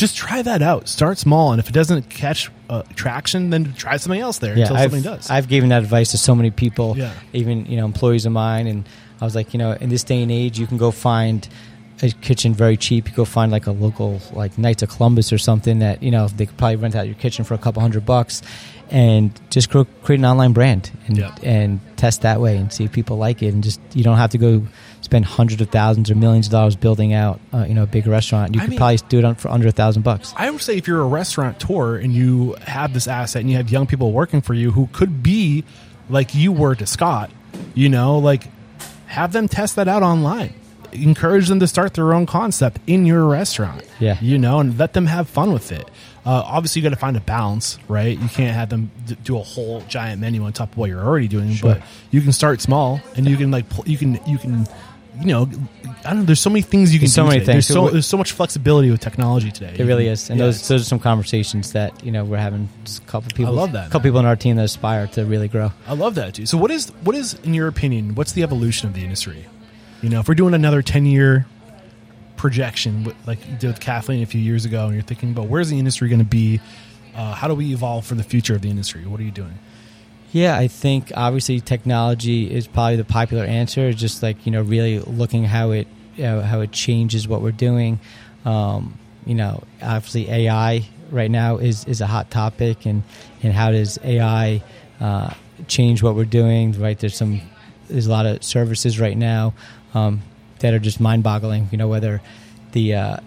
just 0.02 0.18
try 0.18 0.42
that 0.42 0.64
out. 0.64 0.90
Start 0.90 1.20
small, 1.20 1.52
and 1.52 1.60
if 1.60 1.70
it 1.70 1.74
doesn't 1.74 2.10
catch 2.10 2.50
uh, 2.72 2.82
traction, 2.96 3.52
then 3.52 3.72
try 3.74 3.98
something 3.98 4.20
else 4.20 4.40
there 4.40 4.58
yeah, 4.58 4.64
until 4.64 4.78
I've, 4.78 4.92
something 4.92 5.04
does. 5.04 5.30
I've 5.30 5.48
given 5.48 5.70
that 5.70 5.84
advice 5.84 6.10
to 6.12 6.18
so 6.18 6.34
many 6.34 6.50
people, 6.50 6.98
yeah. 6.98 7.14
even 7.34 7.68
you 7.68 7.78
know 7.78 7.86
employees 7.86 8.26
of 8.26 8.32
mine, 8.32 8.66
and 8.66 8.90
I 9.22 9.26
was 9.26 9.36
like, 9.36 9.54
you 9.54 9.60
know, 9.60 9.74
in 9.74 9.90
this 9.90 10.04
day 10.04 10.24
and 10.24 10.32
age, 10.32 10.58
you 10.60 10.66
can 10.66 10.78
go 10.78 10.90
find 10.90 11.48
a 12.02 12.10
kitchen 12.10 12.56
very 12.56 12.78
cheap. 12.78 13.10
You 13.10 13.16
go 13.16 13.26
find 13.26 13.52
like 13.52 13.68
a 13.68 13.72
local 13.72 14.20
like 14.34 14.58
Knights 14.58 14.82
of 14.82 14.90
Columbus 14.90 15.32
or 15.32 15.38
something 15.38 15.80
that 15.80 16.02
you 16.02 16.10
know 16.10 16.28
they 16.28 16.48
could 16.48 16.58
probably 16.58 16.78
rent 16.78 16.96
out 16.96 17.06
your 17.06 17.16
kitchen 17.16 17.46
for 17.46 17.54
a 17.54 17.60
couple 17.60 17.84
hundred 17.84 18.04
bucks, 18.04 18.42
and 18.90 19.40
just 19.52 19.70
create 19.70 20.20
an 20.20 20.26
online 20.26 20.54
brand 20.54 20.90
and 21.06 21.18
yeah. 21.20 21.36
and 21.44 21.80
test 21.98 22.24
that 22.24 22.42
way 22.42 22.58
and 22.58 22.74
see 22.74 22.86
if 22.86 22.92
people 22.92 23.18
like 23.18 23.44
it. 23.44 23.54
And 23.54 23.64
just 23.64 23.80
you 23.94 24.04
don't 24.04 24.18
have 24.18 24.32
to 24.32 24.40
go 24.40 24.66
spend 25.02 25.26
hundreds 25.26 25.62
of 25.62 25.70
thousands 25.70 26.10
or 26.10 26.16
millions 26.16 26.48
of 26.48 26.52
dollars 26.52 26.76
building 26.76 27.14
out 27.14 27.40
uh, 27.54 27.66
you 27.68 27.74
know 27.74 27.84
a 27.84 27.88
big 27.88 28.08
restaurant. 28.08 28.56
You 28.56 28.62
I 28.62 28.64
could 28.64 28.70
mean, 28.72 28.80
probably 28.80 28.98
do 29.10 29.26
it 29.26 29.40
for 29.40 29.50
under 29.50 29.68
a 29.68 29.72
thousand 29.72 30.04
bucks. 30.04 30.34
I 30.38 30.50
would 30.50 30.62
say 30.62 30.78
if 30.78 30.88
you're 30.88 31.02
a 31.02 31.08
restaurateur 31.08 31.98
and 31.98 32.14
you 32.14 32.56
have 32.66 32.94
this 32.94 33.08
asset 33.08 33.42
and 33.42 33.50
you 33.50 33.58
have 33.58 33.70
young 33.70 33.88
people 33.88 34.12
working 34.12 34.42
for 34.42 34.54
you 34.54 34.72
who 34.72 34.88
could 34.94 35.22
be 35.24 35.64
like 36.10 36.34
you 36.36 36.52
were 36.52 36.76
to 36.76 36.86
Scott, 36.86 37.32
you 37.74 37.90
know, 37.90 38.18
like 38.20 38.44
have 39.08 39.34
them 39.34 39.48
test 39.48 39.76
that 39.76 39.88
out 39.88 40.04
online 40.04 40.54
encourage 40.94 41.48
them 41.48 41.60
to 41.60 41.68
start 41.68 41.94
their 41.94 42.14
own 42.14 42.26
concept 42.26 42.80
in 42.88 43.06
your 43.06 43.26
restaurant. 43.26 43.84
Yeah. 44.00 44.18
You 44.22 44.38
know, 44.38 44.60
and 44.60 44.78
let 44.78 44.94
them 44.94 45.06
have 45.06 45.30
fun 45.30 45.54
with 45.54 45.72
it. 45.72 45.88
Uh, 46.26 46.44
obviously, 46.46 46.82
you 46.82 46.84
got 46.88 46.94
to 46.94 47.00
find 47.00 47.18
a 47.18 47.22
balance, 47.22 47.80
right? 47.88 48.18
You 48.18 48.30
can't 48.30 48.54
have 48.54 48.70
them 48.70 48.92
d- 49.08 49.18
do 49.24 49.38
a 49.38 49.44
whole 49.44 49.82
giant 49.82 50.22
menu 50.22 50.44
on 50.44 50.54
top 50.54 50.72
of 50.72 50.78
what 50.78 50.90
you're 50.90 51.04
already 51.04 51.28
doing, 51.28 51.54
sure. 51.54 51.76
but 51.76 51.84
you 52.12 52.22
can 52.22 52.32
start 52.32 52.62
small 52.62 53.02
and 53.16 53.28
you 53.28 53.38
can 53.38 53.50
like 53.50 53.68
pl- 53.70 53.88
you 53.88 53.98
can 53.98 54.20
you 54.28 54.38
can 54.38 54.68
you 55.20 55.28
know 55.28 55.50
I 56.04 56.10
don't 56.10 56.20
know. 56.20 56.26
There's 56.26 56.40
so 56.40 56.50
many 56.50 56.64
things 56.64 56.94
you 56.94 57.00
can. 57.00 57.06
There's 57.06 57.14
so 57.14 57.26
many 57.26 57.40
today. 57.40 57.54
things. 57.54 57.68
There's 57.68 57.76
so, 57.76 57.90
there's 57.90 58.08
so 58.08 58.18
much 58.18 58.32
flexibility 58.32 58.90
with 58.90 59.02
technology 59.02 59.52
today. 59.52 59.76
It 59.78 59.86
really 59.86 60.08
is, 60.08 60.30
and 60.30 60.40
yeah, 60.40 60.48
those 60.48 60.68
those 60.68 60.82
are 60.82 60.86
some 60.86 61.00
conversations 61.00 61.74
that 61.74 62.04
you 62.04 62.12
know 62.12 62.26
we're 62.26 62.38
having. 62.38 62.70
Just 62.84 63.04
a 63.04 63.06
couple 63.06 63.30
people. 63.36 63.54
I 63.54 63.56
love 63.56 63.74
that. 63.74 63.88
A 63.88 63.90
couple 63.90 64.08
people 64.08 64.20
in 64.20 64.26
our 64.26 64.36
team 64.36 64.56
that 64.56 64.66
aspire 64.66 65.08
to 65.08 65.26
really 65.26 65.48
grow. 65.48 65.72
I 65.88 65.94
love 65.94 66.16
that 66.16 66.36
too. 66.36 66.46
So, 66.46 66.58
what 66.58 66.72
is 66.72 66.90
what 67.04 67.16
is 67.16 67.36
in 67.44 67.54
your 67.54 67.68
opinion? 67.68 68.16
What's 68.16 68.32
the 68.32 68.42
evolution 68.44 68.88
of 68.88 68.96
the 68.96 69.04
industry? 69.04 69.46
You 70.02 70.10
know, 70.10 70.20
if 70.20 70.28
we're 70.28 70.34
doing 70.34 70.56
another 70.56 70.82
10 70.82 71.06
year 71.06 71.46
projection, 72.36 73.04
with, 73.04 73.16
like 73.28 73.48
you 73.48 73.56
did 73.58 73.68
with 73.68 73.80
Kathleen 73.80 74.24
a 74.24 74.26
few 74.26 74.42
years 74.42 74.66
ago, 74.66 74.86
and 74.86 74.96
you're 74.96 75.04
thinking 75.04 75.32
about 75.32 75.48
where's 75.48 75.70
the 75.70 75.78
industry 75.78 76.10
going 76.10 76.20
to 76.20 76.26
be? 76.26 76.60
Uh, 77.16 77.36
how 77.36 77.48
do 77.48 77.54
we 77.54 77.74
evolve 77.74 78.06
for 78.06 78.16
the 78.16 78.24
future 78.24 78.56
of 78.56 78.62
the 78.62 78.70
industry? 78.70 79.06
What 79.06 79.20
are 79.20 79.24
you 79.24 79.32
doing? 79.32 79.60
Yeah, 80.32 80.58
I 80.58 80.68
think 80.68 81.12
obviously 81.16 81.60
technology 81.60 82.50
is 82.50 82.68
probably 82.68 82.96
the 82.96 83.04
popular 83.06 83.44
answer. 83.44 83.92
Just 83.92 84.24
like 84.24 84.46
you 84.46 84.52
know, 84.52 84.62
really 84.62 85.00
looking 85.00 85.44
how 85.44 85.72
it 85.72 85.88
you 86.16 86.24
know, 86.24 86.42
how 86.42 86.62
it 86.62 86.72
changes 86.72 87.28
what 87.28 87.42
we're 87.42 87.52
doing. 87.52 88.00
Um, 88.46 88.98
you 89.26 89.36
know, 89.36 89.64
obviously 89.82 90.30
AI 90.30 90.88
right 91.10 91.30
now 91.30 91.58
is 91.58 91.86
is 91.86 92.02
a 92.02 92.08
hot 92.08 92.32
topic, 92.32 92.86
and 92.86 93.04
and 93.44 93.54
how 93.54 93.72
does 93.72 94.00
AI 94.04 94.64
uh, 95.00 95.34
change 95.68 96.02
what 96.02 96.16
we're 96.16 96.26
doing? 96.26 96.80
Right, 96.80 96.98
there's 96.98 97.16
some 97.16 97.42
there's 97.90 98.08
a 98.08 98.12
lot 98.12 98.26
of 98.26 98.44
services 98.44 99.00
right 99.00 99.18
now 99.18 99.54
um, 99.94 100.22
that 100.60 100.74
are 100.74 100.80
just 100.80 101.00
mind-boggling. 101.00 101.70
You 101.72 101.78
know, 101.78 101.88
whether 101.88 102.22
the 102.72 102.96
uh, 102.96 103.18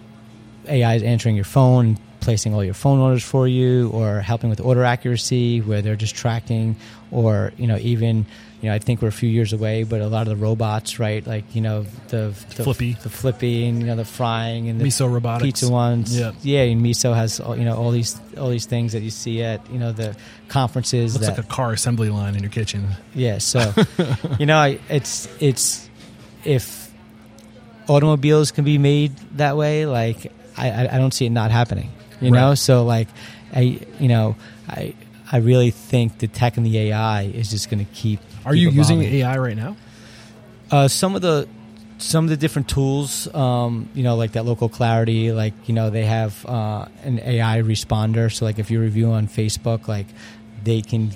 AI 0.67 0.95
is 0.95 1.03
answering 1.03 1.35
your 1.35 1.45
phone, 1.45 1.97
placing 2.19 2.53
all 2.53 2.63
your 2.63 2.73
phone 2.73 2.99
orders 2.99 3.23
for 3.23 3.47
you, 3.47 3.89
or 3.91 4.21
helping 4.21 4.49
with 4.49 4.59
order 4.59 4.83
accuracy, 4.83 5.61
where 5.61 5.81
they're 5.81 5.95
just 5.95 6.15
tracking, 6.15 6.75
or 7.11 7.53
you 7.57 7.67
know, 7.67 7.77
even 7.77 8.25
you 8.61 8.69
know, 8.69 8.75
I 8.75 8.79
think 8.79 9.01
we're 9.01 9.09
a 9.09 9.11
few 9.11 9.29
years 9.29 9.53
away, 9.53 9.83
but 9.83 10.01
a 10.01 10.07
lot 10.07 10.23
of 10.23 10.29
the 10.29 10.43
robots, 10.43 10.97
right? 10.97 11.25
Like 11.25 11.55
you 11.55 11.61
know, 11.61 11.85
the, 12.07 12.33
the 12.55 12.63
flippy, 12.63 12.93
the 12.93 13.09
flippy, 13.09 13.67
and 13.67 13.79
you 13.79 13.85
know, 13.85 13.95
the 13.95 14.05
frying 14.05 14.69
and 14.69 14.79
the 14.79 14.85
miso 14.85 15.11
robotics, 15.11 15.45
pizza 15.45 15.69
ones. 15.69 16.17
Yeah, 16.17 16.31
yeah. 16.41 16.61
And 16.61 16.83
miso 16.83 17.15
has 17.15 17.39
all, 17.39 17.55
you 17.55 17.65
know 17.65 17.77
all 17.77 17.91
these 17.91 18.19
all 18.37 18.49
these 18.49 18.65
things 18.65 18.93
that 18.93 19.01
you 19.01 19.11
see 19.11 19.43
at 19.43 19.69
you 19.69 19.77
know 19.77 19.91
the 19.91 20.15
conferences. 20.47 21.13
Looks 21.13 21.27
that, 21.27 21.37
like 21.37 21.45
a 21.45 21.47
car 21.47 21.73
assembly 21.73 22.09
line 22.09 22.35
in 22.35 22.41
your 22.41 22.51
kitchen. 22.51 22.87
Yeah. 23.13 23.37
So, 23.37 23.73
you 24.39 24.45
know, 24.45 24.77
it's 24.89 25.27
it's 25.39 25.89
if 26.43 26.91
automobiles 27.87 28.51
can 28.51 28.63
be 28.63 28.77
made 28.77 29.15
that 29.37 29.57
way, 29.57 29.85
like 29.85 30.31
I, 30.57 30.87
I 30.87 30.97
don't 30.97 31.13
see 31.13 31.25
it 31.25 31.31
not 31.31 31.51
happening. 31.51 31.91
You 32.21 32.31
right. 32.31 32.39
know, 32.39 32.55
so 32.55 32.85
like 32.85 33.09
I 33.53 33.79
you 33.99 34.07
know 34.07 34.35
I 34.67 34.95
I 35.31 35.37
really 35.37 35.71
think 35.71 36.19
the 36.19 36.27
tech 36.27 36.57
and 36.57 36.65
the 36.65 36.77
AI 36.77 37.23
is 37.23 37.49
just 37.49 37.69
going 37.69 37.83
to 37.85 37.91
keep. 37.93 38.19
Are 38.45 38.53
keep 38.53 38.61
you 38.61 38.67
evolving. 38.69 39.01
using 39.01 39.15
AI 39.21 39.37
right 39.37 39.57
now? 39.57 39.75
Uh, 40.71 40.87
some 40.87 41.15
of 41.15 41.21
the 41.21 41.47
some 41.97 42.25
of 42.25 42.29
the 42.29 42.37
different 42.37 42.67
tools, 42.67 43.33
um, 43.33 43.89
you 43.93 44.03
know, 44.03 44.15
like 44.15 44.33
that 44.33 44.45
local 44.45 44.69
clarity, 44.69 45.31
like 45.31 45.53
you 45.65 45.73
know, 45.73 45.89
they 45.89 46.05
have 46.05 46.45
uh, 46.45 46.87
an 47.03 47.19
AI 47.19 47.61
responder. 47.61 48.31
So 48.31 48.45
like 48.45 48.59
if 48.59 48.69
you 48.69 48.79
review 48.79 49.11
on 49.11 49.27
Facebook, 49.27 49.87
like 49.87 50.07
they 50.63 50.81
can 50.81 51.11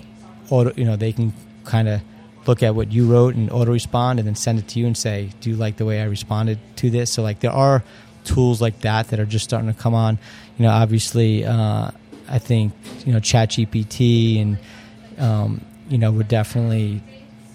auto, 0.50 0.74
you 0.76 0.86
know, 0.86 0.96
they 0.96 1.12
can 1.12 1.34
kind 1.66 1.88
of 1.88 2.02
look 2.48 2.64
at 2.64 2.74
what 2.74 2.92
you 2.92 3.06
wrote 3.06 3.36
and 3.36 3.52
auto 3.52 3.72
respond 3.72 4.20
and 4.20 4.28
then 4.28 4.36
send 4.36 4.60
it 4.60 4.68
to 4.70 4.80
you 4.80 4.88
and 4.88 4.98
say, 4.98 5.30
Do 5.42 5.50
you 5.50 5.56
like 5.56 5.78
the 5.78 5.86
way 5.86 6.02
I 6.02 6.06
responded 6.06 6.60
to 6.78 6.90
this? 6.90 7.12
So, 7.12 7.22
like, 7.22 7.40
there 7.42 7.52
are 7.52 7.84
tools 8.24 8.62
like 8.62 8.82
that 8.82 9.10
that 9.10 9.20
are 9.20 9.26
just 9.26 9.46
starting 9.46 9.72
to 9.72 9.80
come 9.80 9.94
on. 9.94 10.18
You 10.58 10.66
know, 10.66 10.72
obviously, 10.72 11.46
uh, 11.46 11.92
I 12.30 12.40
think, 12.40 12.74
you 13.06 13.14
know, 13.14 13.20
ChatGPT 13.20 14.42
and, 14.42 14.58
um, 15.18 15.66
you 15.90 15.98
know, 15.98 16.12
we're 16.12 16.24
definitely 16.24 17.02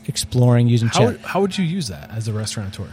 exploring 0.06 0.68
using 0.68 0.88
how, 0.88 1.12
chat. 1.12 1.20
How 1.20 1.40
would 1.40 1.56
you 1.56 1.64
use 1.64 1.88
that 1.88 2.10
as 2.10 2.28
a 2.28 2.32
restaurateur? 2.32 2.88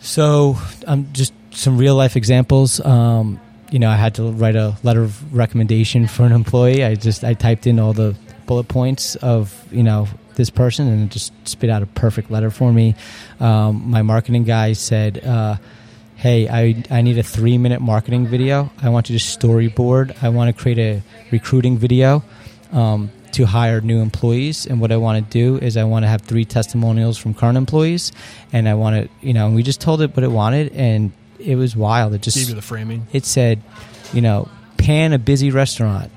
So, 0.00 0.56
um, 0.86 1.08
just 1.12 1.32
some 1.50 1.78
real 1.78 1.96
life 1.96 2.16
examples. 2.16 2.80
Um, 2.84 3.40
you 3.70 3.78
know, 3.78 3.90
I 3.90 3.96
had 3.96 4.14
to 4.16 4.30
write 4.30 4.56
a 4.56 4.76
letter 4.82 5.02
of 5.02 5.34
recommendation 5.34 6.06
for 6.06 6.24
an 6.24 6.32
employee. 6.32 6.84
I 6.84 6.94
just 6.94 7.24
I 7.24 7.34
typed 7.34 7.66
in 7.66 7.80
all 7.80 7.92
the 7.92 8.16
bullet 8.46 8.68
points 8.68 9.16
of 9.16 9.52
you 9.72 9.82
know 9.82 10.06
this 10.36 10.50
person 10.50 10.86
and 10.86 11.04
it 11.04 11.12
just 11.12 11.32
spit 11.48 11.70
out 11.70 11.82
a 11.82 11.86
perfect 11.86 12.30
letter 12.30 12.50
for 12.50 12.72
me. 12.72 12.94
Um, 13.40 13.90
my 13.90 14.02
marketing 14.02 14.44
guy 14.44 14.74
said, 14.74 15.24
uh, 15.24 15.56
"Hey, 16.26 16.48
I 16.48 16.82
I 16.90 17.02
need 17.02 17.18
a 17.18 17.22
three 17.22 17.56
minute 17.56 17.80
marketing 17.80 18.26
video. 18.26 18.70
I 18.82 18.88
want 18.88 19.08
you 19.08 19.16
to 19.16 19.24
storyboard. 19.24 20.06
I 20.22 20.28
want 20.30 20.54
to 20.54 20.60
create 20.60 20.78
a 20.78 21.02
recruiting 21.30 21.78
video." 21.78 22.24
Um, 22.72 23.10
to 23.36 23.44
hire 23.44 23.82
new 23.82 24.00
employees 24.00 24.66
and 24.66 24.80
what 24.80 24.90
I 24.90 24.96
want 24.96 25.22
to 25.22 25.30
do 25.30 25.58
is 25.58 25.76
I 25.76 25.84
want 25.84 26.04
to 26.04 26.08
have 26.08 26.22
three 26.22 26.46
testimonials 26.46 27.18
from 27.18 27.34
current 27.34 27.58
employees 27.58 28.10
and 28.50 28.66
I 28.66 28.74
want 28.74 28.96
to 28.96 29.26
you 29.26 29.34
know 29.34 29.46
and 29.46 29.54
we 29.54 29.62
just 29.62 29.80
told 29.80 30.00
it 30.00 30.16
what 30.16 30.24
it 30.24 30.30
wanted 30.30 30.72
and 30.72 31.12
it 31.38 31.56
was 31.56 31.76
wild 31.76 32.14
it 32.14 32.22
just 32.22 32.38
gave 32.38 32.48
you 32.48 32.54
the 32.54 32.62
framing 32.62 33.06
it 33.12 33.26
said 33.26 33.60
you 34.14 34.22
know 34.22 34.48
pan 34.78 35.12
a 35.12 35.18
busy 35.18 35.50
restaurant 35.50 36.10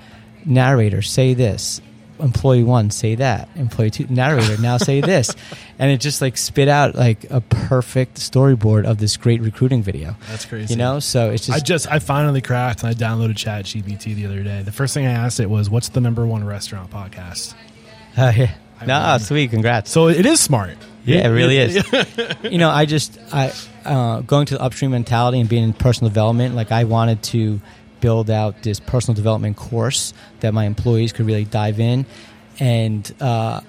narrator 0.45 1.01
say 1.01 1.33
this 1.33 1.81
employee 2.19 2.63
one 2.63 2.91
say 2.91 3.15
that 3.15 3.47
employee 3.55 3.89
two 3.89 4.05
narrator 4.09 4.59
now 4.61 4.77
say 4.77 5.01
this 5.13 5.33
and 5.77 5.89
it 5.91 5.97
just 5.99 6.21
like 6.21 6.37
spit 6.37 6.67
out 6.67 6.95
like 6.95 7.29
a 7.31 7.41
perfect 7.41 8.17
storyboard 8.17 8.85
of 8.85 8.97
this 8.97 9.17
great 9.17 9.41
recruiting 9.41 9.81
video 9.81 10.15
That's 10.27 10.45
crazy. 10.45 10.73
you 10.73 10.77
know 10.77 10.99
so 10.99 11.29
it's 11.31 11.45
just 11.47 11.57
I 11.57 11.61
just 11.61 11.91
I 11.91 11.99
finally 11.99 12.41
cracked 12.41 12.83
and 12.83 12.89
I 12.89 12.93
downloaded 12.93 13.37
Chat 13.37 13.65
GPT 13.65 14.15
the 14.15 14.25
other 14.25 14.43
day. 14.43 14.61
The 14.63 14.71
first 14.71 14.93
thing 14.93 15.05
I 15.05 15.11
asked 15.11 15.39
it 15.39 15.49
was, 15.49 15.69
"What's 15.69 15.89
the 15.89 16.01
number 16.01 16.25
one 16.25 16.43
restaurant 16.43 16.91
podcast?" 16.91 17.53
uh, 18.17 18.31
yeah. 18.37 18.51
I 18.81 18.85
no 18.85 19.07
really- 19.13 19.19
sweet 19.19 19.51
congrats 19.51 19.91
So 19.91 20.07
it 20.09 20.25
is 20.25 20.39
smart. 20.39 20.77
Yeah, 21.05 21.27
it 21.27 21.31
really 21.31 21.57
is. 21.57 21.83
you 22.43 22.57
know, 22.57 22.69
I 22.69 22.85
just 22.85 23.17
I 23.33 23.51
uh, 23.85 24.19
going 24.21 24.45
to 24.47 24.55
the 24.55 24.61
upstream 24.61 24.91
mentality 24.91 25.39
and 25.39 25.49
being 25.49 25.63
in 25.63 25.73
personal 25.73 26.09
development. 26.09 26.55
Like 26.55 26.71
I 26.71 26.83
wanted 26.83 27.23
to 27.23 27.61
build 28.01 28.29
out 28.29 28.63
this 28.63 28.79
personal 28.79 29.15
development 29.15 29.57
course 29.57 30.13
that 30.39 30.53
my 30.53 30.65
employees 30.65 31.11
could 31.13 31.25
really 31.25 31.45
dive 31.45 31.79
in, 31.79 32.05
and 32.59 33.13
uh, 33.21 33.61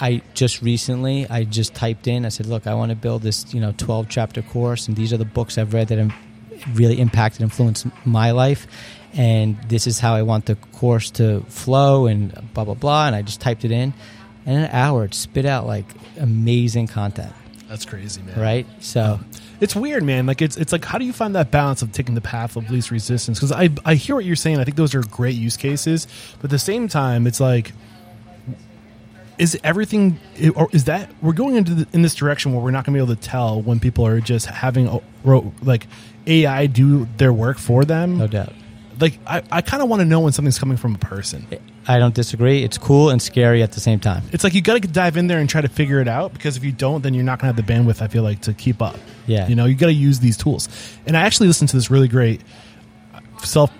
I 0.00 0.22
just 0.34 0.62
recently 0.62 1.26
I 1.28 1.44
just 1.44 1.74
typed 1.74 2.06
in. 2.06 2.24
I 2.24 2.28
said, 2.28 2.46
look, 2.46 2.66
I 2.66 2.74
want 2.74 2.90
to 2.90 2.96
build 2.96 3.22
this 3.22 3.52
you 3.52 3.60
know 3.60 3.72
twelve 3.76 4.08
chapter 4.08 4.42
course, 4.42 4.88
and 4.88 4.96
these 4.96 5.12
are 5.12 5.16
the 5.18 5.24
books 5.24 5.58
I've 5.58 5.74
read 5.74 5.88
that 5.88 5.98
have 5.98 6.14
really 6.74 7.00
impacted, 7.00 7.42
influenced 7.42 7.86
my 8.04 8.32
life. 8.32 8.66
And 9.14 9.56
this 9.68 9.86
is 9.86 9.98
how 10.00 10.14
I 10.14 10.22
want 10.22 10.46
the 10.46 10.54
course 10.54 11.10
to 11.12 11.40
flow, 11.48 12.06
and 12.06 12.32
blah 12.54 12.64
blah 12.64 12.74
blah. 12.74 13.06
And 13.06 13.16
I 13.16 13.22
just 13.22 13.40
typed 13.40 13.64
it 13.64 13.70
in, 13.70 13.94
and 14.44 14.56
in 14.56 14.64
an 14.64 14.70
hour 14.72 15.04
it 15.04 15.14
spit 15.14 15.46
out 15.46 15.66
like 15.66 15.86
amazing 16.18 16.86
content 16.88 17.32
That's 17.68 17.84
crazy, 17.84 18.22
man. 18.22 18.38
right 18.38 18.66
so 18.80 19.20
It's 19.60 19.74
weird, 19.74 20.02
man. 20.04 20.26
Like 20.26 20.40
it's 20.40 20.56
it's 20.56 20.72
like 20.72 20.84
how 20.84 20.98
do 20.98 21.04
you 21.04 21.12
find 21.12 21.34
that 21.34 21.50
balance 21.50 21.82
of 21.82 21.92
taking 21.92 22.14
the 22.14 22.20
path 22.20 22.56
of 22.56 22.70
least 22.70 22.90
resistance? 22.90 23.38
Because 23.38 23.52
I 23.52 23.70
I 23.84 23.94
hear 23.94 24.14
what 24.14 24.24
you're 24.24 24.36
saying. 24.36 24.58
I 24.58 24.64
think 24.64 24.76
those 24.76 24.94
are 24.94 25.02
great 25.02 25.34
use 25.34 25.56
cases, 25.56 26.06
but 26.36 26.44
at 26.44 26.50
the 26.50 26.58
same 26.58 26.88
time, 26.88 27.26
it's 27.26 27.40
like. 27.40 27.72
Is 29.38 29.56
everything, 29.62 30.18
or 30.56 30.68
is 30.72 30.82
that 30.86 31.12
we're 31.22 31.32
going 31.32 31.54
into 31.54 31.72
the, 31.72 31.86
in 31.92 32.02
this 32.02 32.16
direction 32.16 32.52
where 32.52 32.60
we're 32.60 32.72
not 32.72 32.84
going 32.84 32.98
to 32.98 32.98
be 32.98 33.04
able 33.04 33.14
to 33.14 33.28
tell 33.28 33.62
when 33.62 33.78
people 33.78 34.04
are 34.04 34.20
just 34.20 34.46
having 34.46 34.88
oh, 34.88 35.00
a- 35.24 35.42
like 35.62 35.86
AI 36.26 36.66
do 36.66 37.06
their 37.18 37.32
work 37.32 37.56
for 37.56 37.84
them? 37.84 38.18
no 38.18 38.26
doubt 38.26 38.52
Like 39.00 39.18
I, 39.26 39.42
I 39.50 39.60
kind 39.62 39.82
of 39.82 39.88
want 39.88 40.00
to 40.00 40.04
know 40.06 40.20
when 40.20 40.32
something's 40.32 40.58
coming 40.58 40.76
from 40.76 40.94
a 40.94 40.98
person. 40.98 41.46
i 41.86 41.98
don't 41.98 42.14
disagree 42.14 42.62
it's 42.64 42.76
cool 42.78 43.08
and 43.10 43.22
scary 43.22 43.62
at 43.62 43.72
the 43.72 43.80
same 43.80 43.98
time 44.00 44.22
It's 44.32 44.44
like 44.44 44.54
you 44.54 44.60
got 44.60 44.80
to 44.82 44.88
dive 44.88 45.16
in 45.16 45.26
there 45.26 45.38
and 45.38 45.48
try 45.48 45.60
to 45.60 45.68
figure 45.68 46.00
it 46.00 46.08
out 46.08 46.32
because 46.32 46.56
if 46.56 46.64
you 46.64 46.72
don't, 46.72 47.02
then 47.02 47.14
you're 47.14 47.24
not 47.24 47.38
going 47.40 47.54
to 47.54 47.56
have 47.56 47.66
the 47.66 47.72
bandwidth. 47.72 48.02
I 48.02 48.08
feel 48.08 48.22
like 48.22 48.40
to 48.42 48.52
keep 48.54 48.82
up. 48.82 48.96
Yeah. 49.26 49.48
you 49.48 49.54
know, 49.54 49.64
you 49.66 49.74
got 49.74 49.86
to 49.86 49.92
use 49.92 50.20
these 50.20 50.36
tools. 50.36 50.68
And 51.06 51.16
I 51.16 51.22
actually 51.22 51.46
listened 51.48 51.70
to 51.70 51.76
this 51.76 51.90
really 51.90 52.08
great 52.08 52.40
self. 53.42 53.70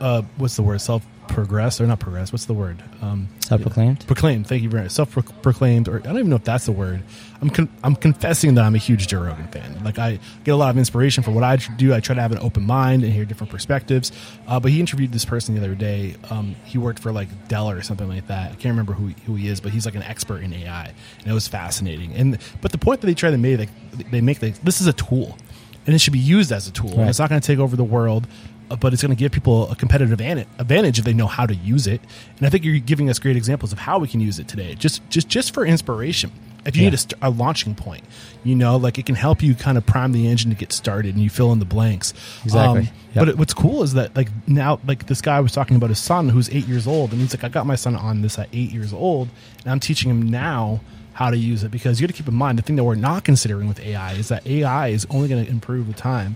Uh, 0.00 0.22
what's 0.36 0.56
the 0.56 0.62
word? 0.62 0.80
Self 0.80 1.02
progress 1.28 1.80
or 1.80 1.86
not 1.86 2.00
progress? 2.00 2.32
What's 2.32 2.46
the 2.46 2.54
word? 2.54 2.82
Um, 3.02 3.28
self-proclaimed 3.40 4.06
proclaimed. 4.06 4.46
Thank 4.46 4.62
you 4.62 4.70
very 4.70 4.84
much. 4.84 4.92
Self 4.92 5.10
proclaimed, 5.42 5.88
or 5.88 5.98
I 5.98 6.02
don't 6.02 6.18
even 6.18 6.30
know 6.30 6.36
if 6.36 6.44
that's 6.44 6.66
the 6.66 6.72
word. 6.72 7.02
I'm 7.40 7.50
con- 7.50 7.68
I'm 7.84 7.94
confessing 7.94 8.54
that 8.54 8.64
I'm 8.64 8.74
a 8.74 8.78
huge 8.78 9.08
Joe 9.08 9.22
Rogan 9.22 9.48
fan. 9.48 9.84
Like 9.84 9.98
I 9.98 10.18
get 10.44 10.52
a 10.52 10.56
lot 10.56 10.70
of 10.70 10.78
inspiration 10.78 11.22
for 11.22 11.30
what 11.30 11.44
I 11.44 11.56
do. 11.56 11.94
I 11.94 12.00
try 12.00 12.14
to 12.14 12.20
have 12.20 12.32
an 12.32 12.38
open 12.38 12.64
mind 12.64 13.04
and 13.04 13.12
hear 13.12 13.24
different 13.24 13.50
perspectives. 13.50 14.12
Uh, 14.46 14.58
but 14.58 14.70
he 14.70 14.80
interviewed 14.80 15.12
this 15.12 15.24
person 15.24 15.54
the 15.54 15.60
other 15.60 15.74
day. 15.74 16.16
Um, 16.30 16.56
he 16.64 16.78
worked 16.78 16.98
for 16.98 17.12
like 17.12 17.28
Dell 17.48 17.70
or 17.70 17.82
something 17.82 18.08
like 18.08 18.26
that. 18.28 18.52
I 18.52 18.54
can't 18.54 18.72
remember 18.72 18.92
who 18.92 19.08
who 19.26 19.34
he 19.34 19.48
is, 19.48 19.60
but 19.60 19.72
he's 19.72 19.86
like 19.86 19.94
an 19.94 20.02
expert 20.02 20.42
in 20.42 20.52
AI, 20.52 20.92
and 21.18 21.26
it 21.26 21.34
was 21.34 21.48
fascinating. 21.48 22.12
And 22.14 22.38
but 22.60 22.72
the 22.72 22.78
point 22.78 23.00
that 23.00 23.06
they 23.06 23.14
try 23.14 23.30
to 23.30 23.38
make, 23.38 23.58
like, 23.58 24.10
they 24.10 24.20
make 24.20 24.40
like, 24.42 24.60
this 24.62 24.80
is 24.80 24.86
a 24.86 24.92
tool, 24.92 25.36
and 25.86 25.94
it 25.94 25.98
should 25.98 26.12
be 26.12 26.18
used 26.18 26.52
as 26.52 26.66
a 26.68 26.72
tool. 26.72 26.90
And 27.00 27.08
it's 27.10 27.18
not 27.18 27.28
going 27.28 27.40
to 27.40 27.46
take 27.46 27.58
over 27.58 27.76
the 27.76 27.84
world 27.84 28.26
but 28.68 28.92
it's 28.92 29.02
going 29.02 29.14
to 29.14 29.18
give 29.18 29.32
people 29.32 29.70
a 29.70 29.76
competitive 29.76 30.20
advantage 30.20 30.98
if 30.98 31.04
they 31.04 31.12
know 31.14 31.26
how 31.26 31.46
to 31.46 31.54
use 31.54 31.86
it. 31.86 32.00
And 32.38 32.46
I 32.46 32.50
think 32.50 32.64
you're 32.64 32.78
giving 32.78 33.08
us 33.10 33.18
great 33.18 33.36
examples 33.36 33.72
of 33.72 33.78
how 33.78 33.98
we 33.98 34.08
can 34.08 34.20
use 34.20 34.38
it 34.38 34.48
today, 34.48 34.74
just 34.74 35.08
just 35.10 35.28
just 35.28 35.54
for 35.54 35.64
inspiration. 35.66 36.30
If 36.64 36.74
you 36.76 36.82
Yeah. 36.82 36.90
need 36.90 37.14
a, 37.22 37.28
a 37.28 37.30
launching 37.30 37.76
point, 37.76 38.02
you 38.42 38.56
know, 38.56 38.76
like 38.76 38.98
it 38.98 39.06
can 39.06 39.14
help 39.14 39.40
you 39.40 39.54
kind 39.54 39.78
of 39.78 39.86
prime 39.86 40.10
the 40.10 40.26
engine 40.26 40.50
to 40.50 40.56
get 40.56 40.72
started, 40.72 41.14
and 41.14 41.22
you 41.22 41.30
fill 41.30 41.52
in 41.52 41.60
the 41.60 41.64
blanks. 41.64 42.12
Um, 42.12 42.18
Exactly. 42.44 42.82
Yep. 42.82 42.92
But 43.14 43.28
it, 43.28 43.38
what's 43.38 43.54
cool 43.54 43.84
is 43.84 43.94
that 43.94 44.16
like 44.16 44.28
now, 44.48 44.80
like 44.84 45.06
this 45.06 45.20
guy 45.20 45.38
was 45.38 45.52
talking 45.52 45.76
about 45.76 45.90
his 45.90 46.00
son 46.00 46.28
who's 46.28 46.48
eight 46.50 46.66
years 46.66 46.88
old, 46.88 47.12
and 47.12 47.20
he's 47.20 47.32
like, 47.32 47.44
I 47.44 47.48
got 47.50 47.66
my 47.66 47.76
son 47.76 47.94
on 47.94 48.22
this 48.22 48.36
at 48.36 48.48
eight 48.52 48.72
years 48.72 48.92
old, 48.92 49.28
and 49.62 49.70
I'm 49.70 49.78
teaching 49.78 50.10
him 50.10 50.28
now 50.28 50.80
how 51.12 51.30
to 51.30 51.36
use 51.36 51.62
it 51.62 51.70
because 51.70 52.00
you 52.00 52.06
got 52.06 52.12
to 52.14 52.18
keep 52.20 52.28
in 52.28 52.34
mind 52.34 52.58
the 52.58 52.62
thing 52.62 52.74
that 52.76 52.84
we're 52.84 52.94
not 52.96 53.24
considering 53.24 53.68
with 53.68 53.78
AI 53.80 54.12
is 54.14 54.28
that 54.28 54.44
AI 54.46 54.88
is 54.88 55.06
only 55.08 55.28
going 55.28 55.44
to 55.44 55.50
improve 55.50 55.86
with 55.86 55.96
time, 55.96 56.34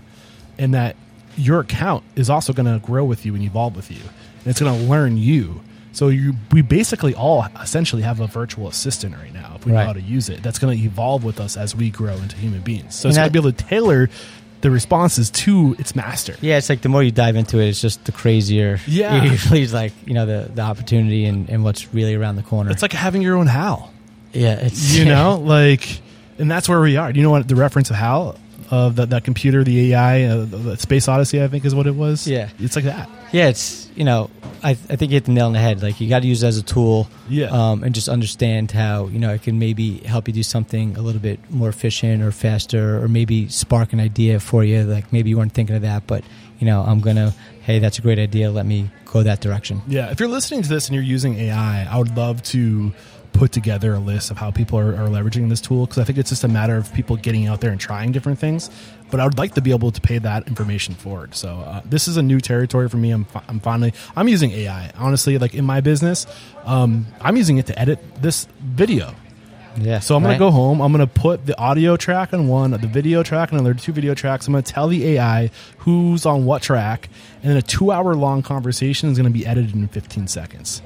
and 0.57 0.73
that 0.73 0.95
your 1.37 1.59
account 1.61 2.03
is 2.15 2.29
also 2.29 2.53
going 2.53 2.71
to 2.71 2.85
grow 2.85 3.03
with 3.05 3.25
you 3.25 3.33
and 3.35 3.43
evolve 3.43 3.75
with 3.75 3.91
you, 3.91 4.01
and 4.01 4.47
it's 4.47 4.59
going 4.59 4.77
to 4.79 4.85
learn 4.87 5.17
you. 5.17 5.61
So 5.93 6.07
you, 6.07 6.35
we 6.53 6.61
basically 6.61 7.13
all 7.13 7.45
essentially 7.61 8.01
have 8.03 8.21
a 8.21 8.27
virtual 8.27 8.67
assistant 8.69 9.13
right 9.15 9.33
now 9.33 9.53
if 9.57 9.65
we 9.65 9.73
know 9.73 9.83
how 9.83 9.91
to 9.93 10.01
use 10.01 10.29
it. 10.29 10.41
That's 10.41 10.57
going 10.57 10.77
to 10.77 10.83
evolve 10.85 11.23
with 11.25 11.39
us 11.41 11.57
as 11.57 11.75
we 11.75 11.89
grow 11.89 12.13
into 12.15 12.37
human 12.37 12.61
beings. 12.61 12.95
So 12.95 13.09
And 13.09 13.11
it's 13.11 13.17
going 13.17 13.27
to 13.27 13.33
be 13.33 13.39
able 13.39 13.51
to 13.51 13.65
tailor 13.65 14.09
the 14.61 14.71
responses 14.71 15.29
to 15.31 15.75
its 15.79 15.95
master. 15.95 16.35
yeah 16.39 16.55
it's 16.57 16.69
like 16.69 16.81
the 16.81 16.87
more 16.87 17.01
you 17.01 17.09
dive 17.11 17.35
into 17.35 17.57
it 17.59 17.67
it's 17.67 17.81
just 17.81 18.05
the 18.05 18.11
crazier 18.11 18.79
Yeah. 18.85 19.15
it 19.23 19.31
usually 19.31 19.65
like 19.67 19.91
you 20.05 20.13
know 20.13 20.27
the 20.27 20.51
the 20.53 20.61
opportunity 20.61 21.25
and, 21.25 21.49
and 21.49 21.63
what's 21.63 21.91
really 21.95 22.13
around 22.13 22.35
the 22.35 22.43
corner 22.43 22.69
It's 22.69 22.83
like 22.83 22.93
having 22.93 23.23
your 23.23 23.37
own 23.37 23.47
HAL, 23.47 23.91
yeah 24.33 24.59
it's 24.59 24.95
you 24.95 25.05
know, 25.13 25.37
like, 25.43 25.99
and 26.37 26.49
that's 26.49 26.69
where 26.69 26.79
we 26.79 26.95
are. 26.95 27.11
Do 27.11 27.17
you 27.19 27.23
know 27.23 27.31
what 27.31 27.47
the 27.47 27.55
reference 27.55 27.89
of 27.89 27.95
HAL 27.95 28.37
of 28.71 28.95
that, 28.95 29.09
that 29.11 29.23
computer, 29.23 29.63
the 29.63 29.91
AI, 29.93 30.23
uh, 30.23 30.45
the, 30.45 30.77
Space 30.77 31.07
Odyssey, 31.07 31.43
I 31.43 31.47
think 31.49 31.65
is 31.65 31.75
what 31.75 31.87
it 31.87 31.95
was. 31.95 32.25
Yeah. 32.27 32.49
it's 32.59 32.75
like 32.75 32.85
that. 32.85 33.09
yeah 33.33 33.49
it's 33.49 33.89
you 33.95 34.03
know 34.05 34.29
I, 34.63 34.71
I 34.71 34.95
think 34.95 35.11
you 35.11 35.15
hit 35.17 35.25
the 35.25 35.31
nail 35.31 35.47
on 35.47 35.53
the 35.53 35.59
head 35.59 35.81
like 35.83 35.99
you 35.99 36.07
got 36.07 36.21
to 36.21 36.27
use 36.27 36.43
it 36.43 36.47
as 36.47 36.57
a 36.57 36.63
tool 36.63 37.07
Yeah. 37.29 37.47
um, 37.47 37.83
and 37.83 37.93
just 37.93 38.07
understand 38.09 38.71
how 38.71 39.07
you 39.07 39.19
know 39.19 39.33
it 39.33 39.41
can 39.43 39.59
maybe 39.59 39.97
help 39.99 40.27
you 40.29 40.33
do 40.33 40.43
something 40.43 40.95
a 40.97 41.01
little 41.01 41.19
bit 41.21 41.39
more 41.51 41.67
efficient 41.69 42.23
or 42.23 42.31
faster 42.31 43.01
or 43.03 43.07
maybe 43.09 43.49
spark 43.49 43.91
an 43.93 43.99
idea 43.99 44.39
for 44.39 44.63
you 44.63 44.83
like 44.83 45.11
maybe 45.11 45.29
you 45.29 45.37
weren't 45.37 45.51
thinking 45.53 45.75
of 45.75 45.81
that 45.81 46.07
but 46.07 46.23
you 46.59 46.65
know 46.67 46.81
i'm 46.83 47.01
gonna 47.01 47.33
hey 47.63 47.79
that's 47.79 47.99
a 47.99 48.01
great 48.01 48.19
idea 48.19 48.49
let 48.51 48.65
me 48.65 48.89
go 49.05 49.23
that 49.23 49.41
direction 49.41 49.81
Yeah, 49.87 50.09
if 50.11 50.19
you're 50.21 50.29
listening 50.29 50.61
to 50.63 50.69
this 50.69 50.87
and 50.87 50.95
you're 50.95 51.03
using 51.03 51.35
AI, 51.37 51.83
I 51.83 51.97
would 51.97 52.15
love 52.15 52.41
to 52.55 52.93
put 53.33 53.51
together 53.51 53.93
a 53.93 53.99
list 53.99 54.31
of 54.31 54.37
how 54.37 54.51
people 54.51 54.77
are, 54.77 54.93
are 54.95 55.07
leveraging 55.07 55.49
this 55.49 55.61
tool 55.61 55.85
because 55.85 55.97
I 55.97 56.03
think 56.03 56.17
it's 56.17 56.29
just 56.29 56.43
a 56.43 56.47
matter 56.47 56.77
of 56.77 56.93
people 56.93 57.15
getting 57.15 57.47
out 57.47 57.61
there 57.61 57.71
and 57.71 57.79
trying 57.79 58.11
different 58.11 58.39
things. 58.39 58.69
But 59.09 59.19
I 59.19 59.25
would 59.25 59.37
like 59.37 59.55
to 59.55 59.61
be 59.61 59.71
able 59.71 59.91
to 59.91 59.99
pay 60.01 60.17
that 60.19 60.47
information 60.47 60.95
forward. 60.95 61.35
So 61.35 61.49
uh, 61.49 61.81
this 61.85 62.07
is 62.07 62.17
a 62.17 62.21
new 62.21 62.39
territory 62.39 62.87
for 62.87 62.97
me. 62.97 63.11
I'm, 63.11 63.25
I'm 63.47 63.59
finally 63.59 63.93
I'm 64.15 64.27
using 64.27 64.51
AI 64.51 64.91
honestly. 64.97 65.37
Like 65.37 65.53
in 65.53 65.65
my 65.65 65.81
business, 65.81 66.25
um, 66.65 67.07
I'm 67.19 67.37
using 67.37 67.57
it 67.57 67.65
to 67.67 67.79
edit 67.79 67.99
this 68.21 68.47
video. 68.59 69.13
yeah 69.77 69.99
So 69.99 70.15
I'm 70.15 70.23
right? 70.23 70.31
gonna 70.31 70.39
go 70.39 70.51
home. 70.51 70.81
I'm 70.81 70.91
gonna 70.91 71.07
put 71.07 71.45
the 71.45 71.57
audio 71.57 71.97
track 71.97 72.33
on 72.33 72.47
one, 72.47 72.71
the 72.71 72.77
video 72.79 73.23
track 73.23 73.51
on 73.51 73.59
another, 73.59 73.73
two 73.73 73.91
video 73.91 74.13
tracks. 74.13 74.47
I'm 74.47 74.53
gonna 74.53 74.61
tell 74.63 74.87
the 74.87 75.05
AI 75.17 75.51
who's 75.79 76.25
on 76.25 76.45
what 76.45 76.61
track, 76.61 77.09
and 77.41 77.49
then 77.49 77.57
a 77.57 77.61
two 77.61 77.91
hour 77.91 78.13
long 78.15 78.43
conversation 78.43 79.09
is 79.09 79.17
gonna 79.17 79.29
be 79.29 79.45
edited 79.45 79.75
in 79.75 79.87
15 79.87 80.27
seconds. 80.27 80.81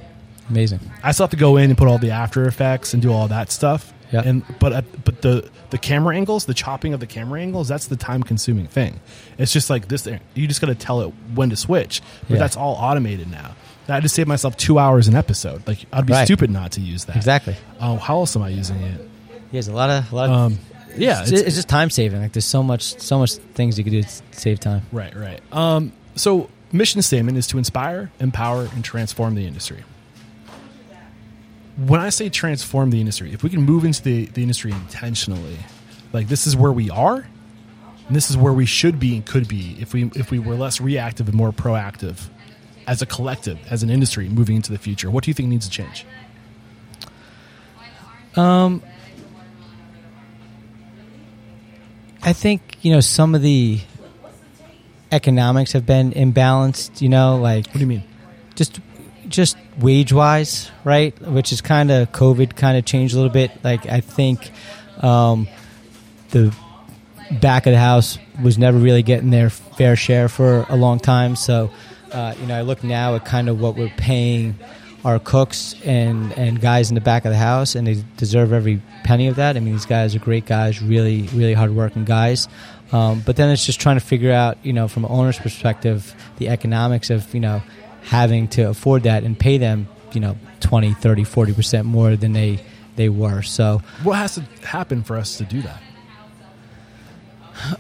Amazing 0.49 0.80
I 1.03 1.11
still 1.11 1.23
have 1.26 1.31
to 1.31 1.38
go 1.38 1.57
in 1.57 1.69
and 1.69 1.77
put 1.77 1.88
all 1.88 1.97
the 1.97 2.11
After 2.11 2.45
Effects 2.47 2.93
and 2.93 3.01
do 3.01 3.11
all 3.11 3.27
that 3.30 3.51
stuff. 3.51 3.91
Yeah. 4.11 4.22
And 4.23 4.43
but 4.59 4.72
uh, 4.73 4.81
but 5.03 5.22
the 5.23 5.49
the 5.72 5.77
camera 5.80 6.15
angles, 6.15 6.45
the 6.45 6.53
chopping 6.53 6.93
of 6.93 6.99
the 6.99 7.07
camera 7.07 7.41
angles, 7.41 7.67
that's 7.67 7.88
the 7.88 7.95
time 7.95 8.22
consuming 8.22 8.67
thing. 8.67 8.99
It's 9.39 9.51
just 9.51 9.69
like 9.69 9.88
this. 9.88 10.03
thing. 10.03 10.19
You 10.35 10.47
just 10.47 10.61
got 10.61 10.67
to 10.67 10.76
tell 10.76 11.01
it 11.01 11.13
when 11.34 11.49
to 11.49 11.55
switch. 11.55 12.01
But 12.27 12.35
Yeah. 12.35 12.38
that's 12.39 12.55
all 12.55 12.76
automated 12.76 13.30
now. 13.31 13.55
I 13.88 13.99
just 13.99 14.15
saved 14.15 14.27
myself 14.30 14.55
two 14.57 14.77
hours 14.80 15.07
an 15.07 15.15
episode. 15.15 15.67
Like 15.67 15.80
I'd 15.91 16.05
be 16.05 16.13
Right. 16.13 16.26
stupid 16.26 16.49
not 16.51 16.73
to 16.73 16.81
use 16.81 17.05
that. 17.05 17.15
exactly 17.15 17.55
Oh, 17.81 17.97
how 17.97 18.17
else 18.19 18.35
am 18.35 18.43
I 18.43 18.49
using 18.49 18.77
it? 18.81 19.09
there's 19.51 19.67
a 19.67 19.73
lot 19.73 19.89
of 19.89 20.11
a 20.11 20.15
lot 20.15 20.30
of 20.30 20.35
Um, 20.35 20.59
yeah, 20.97 21.22
it's, 21.23 21.31
it's 21.31 21.55
just 21.55 21.67
time 21.67 21.89
saving 21.89 22.22
like 22.22 22.31
there's 22.34 22.45
so 22.45 22.61
much 22.63 22.99
so 22.99 23.17
much 23.19 23.34
things 23.34 23.77
you 23.77 23.84
could 23.84 23.91
do 23.91 24.03
to 24.03 24.09
save 24.31 24.59
time 24.59 24.84
Right, 24.91 25.15
right. 25.15 25.41
Um, 25.51 25.91
so, 26.15 26.49
mission 26.72 27.01
statement 27.01 27.38
is 27.38 27.47
to 27.47 27.57
inspire, 27.57 28.11
empower, 28.19 28.69
and 28.73 28.84
transform 28.84 29.35
the 29.35 29.45
industry. 29.47 29.84
When 31.77 31.99
I 31.99 32.10
say 32.10 32.30
transform 32.30 32.89
the 32.89 32.99
industry, 32.99 33.34
if 33.34 33.43
we 33.43 33.49
can 33.49 33.61
move 33.61 33.84
into 33.84 34.02
the, 34.02 34.26
the 34.27 34.41
industry 34.41 34.72
intentionally, 34.72 35.57
like 36.14 36.27
this 36.30 36.47
is 36.47 36.56
where 36.56 36.72
we 36.72 36.89
are, 36.89 37.27
and 38.07 38.15
this 38.15 38.30
is 38.30 38.38
where 38.38 38.53
we 38.53 38.65
should 38.65 38.99
be 38.99 39.15
and 39.15 39.26
could 39.26 39.47
be 39.47 39.76
if 39.80 39.93
we 39.93 40.06
if 40.15 40.31
we 40.31 40.39
were 40.39 40.56
less 40.56 40.80
reactive 40.80 41.27
and 41.27 41.35
more 41.35 41.52
proactive 41.52 42.30
as 42.88 43.02
a 43.02 43.06
collective, 43.06 43.60
as 43.69 43.84
an 43.84 43.89
industry 43.89 44.30
moving 44.30 44.56
into 44.56 44.72
the 44.72 44.77
future. 44.77 45.10
What 45.10 45.23
do 45.23 45.30
you 45.30 45.34
think 45.34 45.49
needs 45.49 45.68
to 45.68 45.72
change? 45.72 46.06
Um, 48.35 48.81
I 52.22 52.34
think 52.34 52.77
you 52.81 52.93
know 52.93 52.99
some 53.02 53.35
of 53.35 53.41
the 53.41 53.80
economics 55.11 55.73
have 55.73 55.85
been 55.85 56.11
imbalanced. 56.11 57.02
You 57.02 57.10
know, 57.10 57.38
like 57.38 57.65
What 57.68 57.73
do 57.76 57.80
you 57.80 57.88
mean? 57.88 58.03
just 58.56 58.80
just 59.27 59.57
wage 59.80 60.14
wise, 60.14 60.72
right? 60.84 61.19
Which 61.22 61.52
is 61.52 61.61
kind 61.61 61.91
of 61.91 62.11
COVID 62.11 62.56
kind 62.56 62.77
of 62.77 62.85
changed 62.85 63.14
a 63.14 63.18
little 63.18 63.31
bit. 63.31 63.52
Like 63.64 63.85
I 63.85 64.02
think 64.02 64.52
um, 65.02 65.47
the 66.31 66.56
back 67.41 67.65
of 67.65 67.72
the 67.72 67.80
house 67.80 68.18
was 68.43 68.57
never 68.57 68.77
really 68.77 69.03
getting 69.03 69.31
their 69.31 69.49
fair 69.49 69.95
share 69.95 70.30
for 70.30 70.65
a 70.69 70.76
long 70.76 70.99
time. 70.99 71.35
So 71.35 71.72
uh, 72.11 72.34
you 72.39 72.47
know, 72.47 72.57
I 72.57 72.61
look 72.61 72.84
now 72.84 73.15
at 73.15 73.26
kind 73.26 73.49
of 73.49 73.60
what 73.60 73.76
we're 73.76 73.91
paying 73.97 74.56
our 75.03 75.19
cooks 75.19 75.76
and 75.84 76.31
and 76.34 76.60
guys 76.60 76.89
in 76.89 76.95
the 76.95 77.02
back 77.02 77.26
of 77.26 77.31
the 77.31 77.38
house, 77.38 77.76
and 77.76 77.85
they 77.85 78.03
deserve 78.18 78.53
every 78.53 78.81
penny 79.03 79.27
of 79.27 79.35
that. 79.35 79.57
I 79.57 79.60
mean, 79.60 79.73
these 79.73 79.85
guys 79.85 80.15
are 80.15 80.19
great 80.19 80.45
guys, 80.45 80.81
really 80.81 81.23
really 81.34 81.53
hardworking 81.53 82.06
guys. 82.06 82.47
Um, 82.91 83.22
but 83.26 83.35
then 83.35 83.49
it's 83.49 83.65
just 83.65 83.81
trying 83.81 83.97
to 83.97 84.06
figure 84.06 84.31
out, 84.31 84.57
you 84.64 84.72
know, 84.72 84.88
from 84.88 85.06
an 85.06 85.11
owner's 85.11 85.38
perspective, 85.38 86.15
the 86.38 86.49
economics 86.49 87.10
of 87.10 87.34
you 87.34 87.41
know 87.41 87.61
having 88.06 88.48
to 88.49 88.64
afford 88.69 89.03
that 89.03 89.23
and 89.23 89.38
pay 89.38 89.57
them, 89.57 89.88
you 90.14 90.22
know, 90.22 90.38
20, 90.61 90.94
30, 90.94 91.23
40 91.23 91.53
percent 91.53 91.86
more 91.86 92.15
than 92.15 92.34
they 92.34 92.60
they 92.95 93.10
were. 93.10 93.41
So 93.41 93.82
What 94.03 94.15
has 94.15 94.36
to 94.36 94.41
happen 94.65 95.03
for 95.03 95.18
us 95.18 95.38
to 95.38 95.44
do 95.44 95.61
that? 95.61 95.82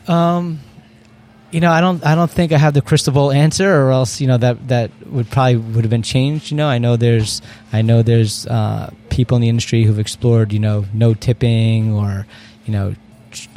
Um, 0.07 0.59
you 1.51 1.59
know, 1.59 1.71
I 1.71 1.79
don't, 1.79 2.05
I 2.05 2.15
don't 2.15 2.29
think 2.29 2.51
I 2.51 2.57
have 2.57 2.73
the 2.73 2.81
crystal 2.81 3.13
ball 3.13 3.31
answer, 3.31 3.69
or 3.69 3.91
else, 3.91 4.19
you 4.19 4.27
know, 4.27 4.37
that 4.37 4.67
that 4.67 4.91
would 5.07 5.29
probably 5.29 5.57
would 5.57 5.83
have 5.83 5.89
been 5.89 6.01
changed. 6.01 6.51
You 6.51 6.57
know, 6.57 6.67
I 6.67 6.79
know 6.79 6.97
there's, 6.97 7.41
I 7.71 7.81
know 7.81 8.01
there's 8.01 8.45
uh, 8.47 8.91
people 9.09 9.35
in 9.37 9.41
the 9.41 9.49
industry 9.49 9.83
who've 9.83 9.99
explored, 9.99 10.51
you 10.51 10.59
know, 10.59 10.85
no 10.93 11.13
tipping 11.13 11.93
or, 11.93 12.25
you 12.65 12.73
know, 12.73 12.95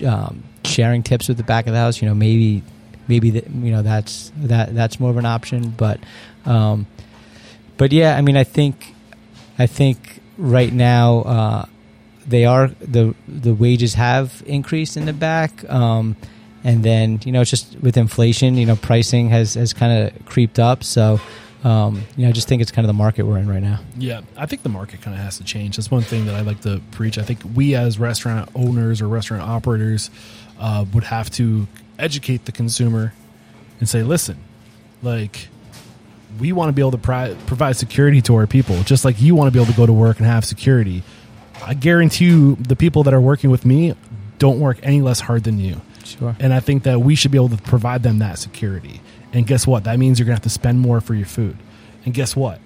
um, 0.07 0.45
sharing 0.65 1.03
tips 1.03 1.29
with 1.29 1.39
the 1.39 1.43
back 1.45 1.67
of 1.67 1.73
the 1.73 1.79
house. 1.79 2.01
You 2.01 2.09
know, 2.09 2.15
maybe, 2.15 2.63
maybe 3.09 3.31
that, 3.31 3.51
you 3.51 3.73
know, 3.73 3.83
that's 3.83 4.31
that 4.37 4.75
that's 4.75 5.01
more 5.01 5.11
of 5.11 5.17
an 5.17 5.27
option. 5.27 5.71
But, 5.71 5.99
um, 6.45 6.87
but 7.77 7.93
yeah, 7.93 8.17
I 8.17 8.21
mean, 8.23 8.37
I 8.37 8.45
think, 8.45 8.95
I 9.59 9.67
think 9.67 10.21
right 10.37 10.73
now. 10.73 11.19
Uh, 11.21 11.67
they 12.27 12.45
are 12.45 12.69
the 12.69 13.15
the 13.27 13.55
wages 13.55 13.95
have 13.95 14.43
increased 14.47 14.97
in 14.97 15.07
the 15.07 15.13
back 15.15 15.69
um, 15.71 16.15
and 16.63 16.85
then 16.85 17.21
you 17.25 17.33
know 17.33 17.41
it's 17.41 17.51
just 17.51 17.75
with 17.81 17.97
inflation 17.97 18.57
you 18.57 18.67
know 18.67 18.77
pricing 18.77 19.31
has 19.31 19.55
has 19.55 19.73
kind 19.73 19.99
of 20.13 20.27
creeped 20.27 20.59
up 20.59 20.85
so 20.85 21.19
um, 21.65 22.03
you 22.17 22.25
know 22.25 22.29
I 22.29 22.33
just 22.33 22.47
think 22.47 22.63
it's 22.63 22.71
kind 22.71 22.85
of 22.85 22.89
the 22.89 22.99
market 22.99 23.25
we're 23.25 23.39
in 23.39 23.49
right 23.49 23.63
now 23.63 23.81
Yeah, 23.97 24.21
I 24.37 24.47
think 24.47 24.63
the 24.63 24.69
market 24.69 25.01
kind 25.01 25.17
of 25.17 25.23
has 25.23 25.39
to 25.39 25.45
change. 25.45 25.77
That's 25.77 25.91
one 25.91 26.03
thing 26.03 26.27
that 26.27 26.35
I 26.35 26.43
like 26.43 26.61
to 26.61 26.81
preach. 26.93 27.19
I 27.19 27.23
think 27.23 27.41
we 27.55 27.75
as 27.75 27.99
restaurant 27.99 28.51
owners 28.55 29.01
or 29.01 29.09
restaurant 29.09 29.43
operators 29.43 30.11
uh, 30.61 30.85
would 30.93 31.05
have 31.05 31.31
to 31.31 31.67
educate 31.99 32.45
the 32.45 32.53
consumer 32.53 33.13
and 33.81 33.89
say, 33.89 34.03
listen, 34.05 34.39
like 35.03 35.49
we 36.39 36.53
want 36.53 36.69
to 36.69 36.73
be 36.73 36.83
able 36.83 36.93
to 36.93 36.99
pri- 36.99 37.35
provide 37.47 37.77
security 37.77 38.21
to 38.23 38.35
our 38.37 38.47
people, 38.47 38.83
just 38.83 39.05
like 39.05 39.21
you 39.21 39.35
want 39.35 39.49
to 39.49 39.53
be 39.53 39.61
able 39.63 39.71
to 39.73 39.77
go 39.77 39.87
to 39.87 39.93
work 39.93 40.19
and 40.19 40.27
have 40.27 40.45
security. 40.45 41.03
I 41.65 41.75
guarantee 41.75 42.27
you, 42.27 42.57
the 42.57 42.77
people 42.77 43.03
that 43.05 43.15
are 43.15 43.21
working 43.21 43.51
with 43.51 43.65
me 43.67 43.95
don't 44.39 44.61
work 44.61 44.79
any 44.83 45.03
less 45.03 45.21
hard 45.21 45.45
than 45.45 45.59
you. 45.59 45.81
sure 46.05 46.37
And 46.39 46.55
I 46.55 46.61
think 46.61 46.85
that 46.85 47.01
we 47.01 47.15
should 47.15 47.31
be 47.33 47.39
able 47.39 47.49
to 47.51 47.57
provide 47.59 48.03
them 48.03 48.21
that 48.21 48.39
security. 48.39 49.01
And 49.33 49.47
guess 49.47 49.67
what? 49.67 49.85
That 49.85 49.99
means 49.99 50.19
you're 50.19 50.27
going 50.27 50.37
to 50.37 50.41
have 50.41 50.45
to 50.45 50.49
spend 50.51 50.81
more 50.81 51.01
for 51.01 51.15
your 51.15 51.27
food. 51.27 51.57
And 52.05 52.15
guess 52.15 52.35
what? 52.35 52.61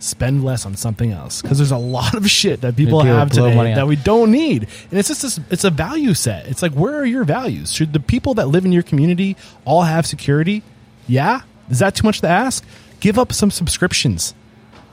Spend 0.00 0.44
less 0.44 0.66
on 0.66 0.74
something 0.74 1.12
else 1.12 1.40
because 1.40 1.58
there's 1.58 1.70
a 1.70 1.76
lot 1.78 2.14
of 2.14 2.28
shit 2.28 2.62
that 2.62 2.74
people 2.74 3.00
People 3.02 3.18
have 3.18 3.30
today 3.30 3.74
that 3.76 3.86
we 3.86 3.94
don't 3.94 4.32
need. 4.32 4.66
And 4.90 4.98
it's 4.98 5.08
just 5.08 5.22
this, 5.22 5.40
it's 5.48 5.62
a 5.62 5.70
value 5.70 6.12
set. 6.12 6.48
It's 6.48 6.60
like 6.60 6.72
where 6.72 6.96
are 6.96 7.04
your 7.04 7.22
values? 7.22 7.72
Should 7.72 7.92
the 7.92 8.00
people 8.00 8.34
that 8.34 8.48
live 8.48 8.64
in 8.64 8.72
your 8.72 8.82
community 8.82 9.36
all 9.64 9.82
have 9.82 10.04
security? 10.04 10.64
Yeah? 11.06 11.42
Is 11.70 11.78
that 11.78 11.94
too 11.94 12.04
much 12.04 12.20
to 12.22 12.28
ask? 12.28 12.64
Give 13.02 13.18
up 13.18 13.32
some 13.32 13.50
subscriptions. 13.50 14.32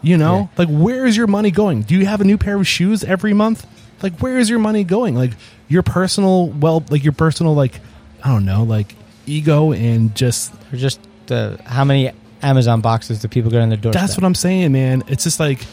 You 0.01 0.17
know, 0.17 0.35
Yeah. 0.37 0.47
like 0.57 0.67
where 0.69 1.05
is 1.05 1.15
your 1.15 1.27
money 1.27 1.51
going? 1.51 1.83
Do 1.83 1.93
you 1.95 2.05
have 2.07 2.21
a 2.21 2.23
new 2.23 2.37
pair 2.37 2.55
of 2.57 2.65
shoes 2.67 3.03
every 3.03 3.33
month? 3.33 3.65
Like 4.01 4.17
where 4.19 4.37
is 4.39 4.49
your 4.49 4.57
money 4.59 4.83
going? 4.83 5.13
Like 5.15 5.31
your 5.67 5.83
personal 5.83 6.47
well, 6.47 6.83
like 6.89 7.03
your 7.03 7.13
personal 7.13 7.53
like 7.53 7.79
I 8.23 8.29
don't 8.29 8.45
know, 8.45 8.63
like 8.63 8.95
ego 9.27 9.71
and 9.73 10.15
just 10.15 10.53
or 10.73 10.77
just 10.77 10.99
the 11.27 11.59
how 11.65 11.83
many 11.85 12.11
Amazon 12.41 12.81
boxes 12.81 13.21
do 13.21 13.27
people 13.27 13.51
get 13.51 13.61
on 13.61 13.69
their 13.69 13.77
doorstep 13.77 14.01
that's 14.01 14.15
what 14.17 14.23
I'm 14.23 14.35
saying, 14.35 14.71
man. 14.71 15.03
It's 15.07 15.23
just 15.25 15.39
like 15.39 15.65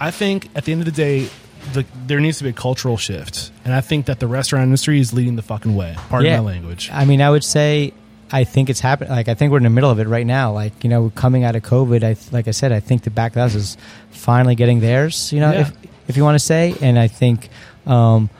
I 0.00 0.10
think 0.10 0.48
at 0.56 0.64
the 0.64 0.72
end 0.72 0.80
of 0.80 0.86
the 0.86 0.92
day, 0.92 1.28
the, 1.74 1.84
there 2.06 2.18
needs 2.20 2.38
to 2.38 2.44
be 2.44 2.50
a 2.50 2.54
cultural 2.54 2.96
shift, 2.96 3.50
and 3.64 3.74
I 3.74 3.80
think 3.82 4.06
that 4.06 4.20
the 4.20 4.26
restaurant 4.26 4.64
industry 4.64 4.98
is 5.00 5.12
leading 5.12 5.36
the 5.36 5.42
fucking 5.42 5.76
way. 5.76 5.94
Pardon 6.08 6.30
Yeah. 6.32 6.40
my 6.40 6.46
language. 6.46 6.90
I 6.92 7.04
mean, 7.04 7.20
I 7.20 7.28
would 7.30 7.44
say 7.44 7.92
I 8.32 8.44
think 8.44 8.70
it's 8.70 8.80
happening. 8.80 9.10
Like 9.10 9.28
I 9.28 9.34
think 9.34 9.52
we're 9.52 9.58
in 9.58 9.64
the 9.64 9.70
middle 9.70 9.90
of 9.90 9.98
it 10.00 10.08
right 10.08 10.26
now. 10.26 10.52
Like 10.52 10.82
you 10.84 10.90
know, 10.90 11.10
coming 11.14 11.44
out 11.44 11.54
of 11.56 11.62
COVID, 11.62 12.02
I 12.02 12.16
like 12.34 12.48
I 12.48 12.52
said, 12.52 12.72
I 12.72 12.80
think 12.80 13.02
the 13.02 13.10
back 13.10 13.32
of 13.32 13.34
the 13.34 13.40
house 13.42 13.54
is 13.54 13.76
finally 14.10 14.54
getting 14.54 14.80
theirs. 14.80 15.32
You 15.32 15.40
know, 15.40 15.52
Yeah. 15.52 15.60
if 15.60 15.72
if 16.08 16.16
you 16.16 16.24
want 16.24 16.34
to 16.34 16.44
say, 16.44 16.74
and 16.80 16.98
I 16.98 17.08
think, 17.08 17.48
um, 17.86 18.30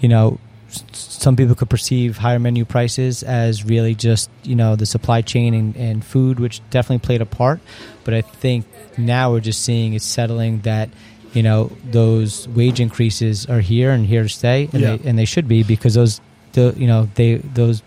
you 0.00 0.08
know, 0.08 0.38
s- 0.68 0.84
some 0.92 1.34
people 1.36 1.54
could 1.54 1.70
perceive 1.70 2.18
higher 2.18 2.38
menu 2.38 2.64
prices 2.64 3.22
as 3.22 3.64
really 3.64 3.94
just 3.94 4.30
you 4.44 4.54
know 4.54 4.76
the 4.76 4.86
supply 4.86 5.22
chain 5.22 5.54
and, 5.54 5.76
and 5.76 6.04
food, 6.04 6.38
which 6.40 6.60
definitely 6.70 7.04
played 7.04 7.20
a 7.20 7.26
part. 7.26 7.60
But 8.04 8.14
I 8.14 8.20
think 8.20 8.64
now 8.96 9.32
we're 9.32 9.40
just 9.40 9.62
seeing 9.62 9.94
it 9.94 10.02
settling 10.02 10.60
that. 10.60 10.88
You 11.32 11.42
know 11.42 11.70
those 11.90 12.48
wage 12.48 12.80
increases 12.80 13.44
are 13.44 13.60
here 13.60 13.90
and 13.90 14.06
here 14.06 14.22
to 14.22 14.28
stay, 14.28 14.70
and, 14.72 14.80
Yeah. 14.82 14.96
they, 14.96 15.08
and 15.10 15.18
they 15.18 15.26
should 15.26 15.46
be 15.46 15.62
because 15.64 15.92
those, 15.92 16.18
the, 16.54 16.72
you 16.78 16.86
know, 16.86 17.10
they 17.14 17.34
those 17.36 17.82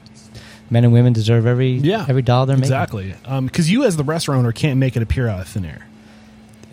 men 0.69 0.83
and 0.83 0.93
women 0.93 1.13
deserve 1.13 1.45
every 1.45 1.71
Yeah, 1.73 2.05
every 2.07 2.21
dollar 2.21 2.45
they're 2.47 2.55
making. 2.57 2.71
exactly. 2.73 3.15
Um, 3.25 3.45
because 3.45 3.69
you, 3.71 3.83
as 3.85 3.97
the 3.97 4.03
restaurant 4.03 4.39
owner, 4.39 4.51
can't 4.51 4.79
make 4.79 4.95
it 4.95 5.01
appear 5.03 5.27
out 5.27 5.39
of 5.41 5.47
thin 5.47 5.65
air. 5.65 5.85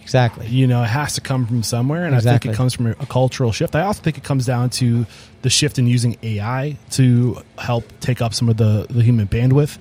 Exactly. 0.03 0.47
you 0.47 0.69
know 0.69 0.85
it 0.85 0.87
has 0.87 1.15
to 1.15 1.21
come 1.21 1.49
from 1.49 1.65
somewhere 1.65 2.05
and 2.07 2.15
i 2.15 2.21
think 2.21 2.47
it 2.47 2.55
comes 2.55 2.73
from 2.73 2.87
a, 2.87 2.91
a 2.93 3.07
cultural 3.07 3.51
shift 3.51 3.75
i 3.75 3.81
also 3.83 4.01
think 4.01 4.17
it 4.17 4.23
comes 4.23 4.47
down 4.47 4.71
to 4.71 5.05
the 5.43 5.51
shift 5.51 5.81
in 5.81 5.89
using 5.89 6.17
ai 6.23 6.77
to 6.91 7.43
help 7.59 7.83
take 7.99 8.23
up 8.23 8.33
some 8.33 8.49
of 8.49 8.57
the, 8.57 8.87
the 8.89 9.03
human 9.03 9.27
bandwidth 9.27 9.79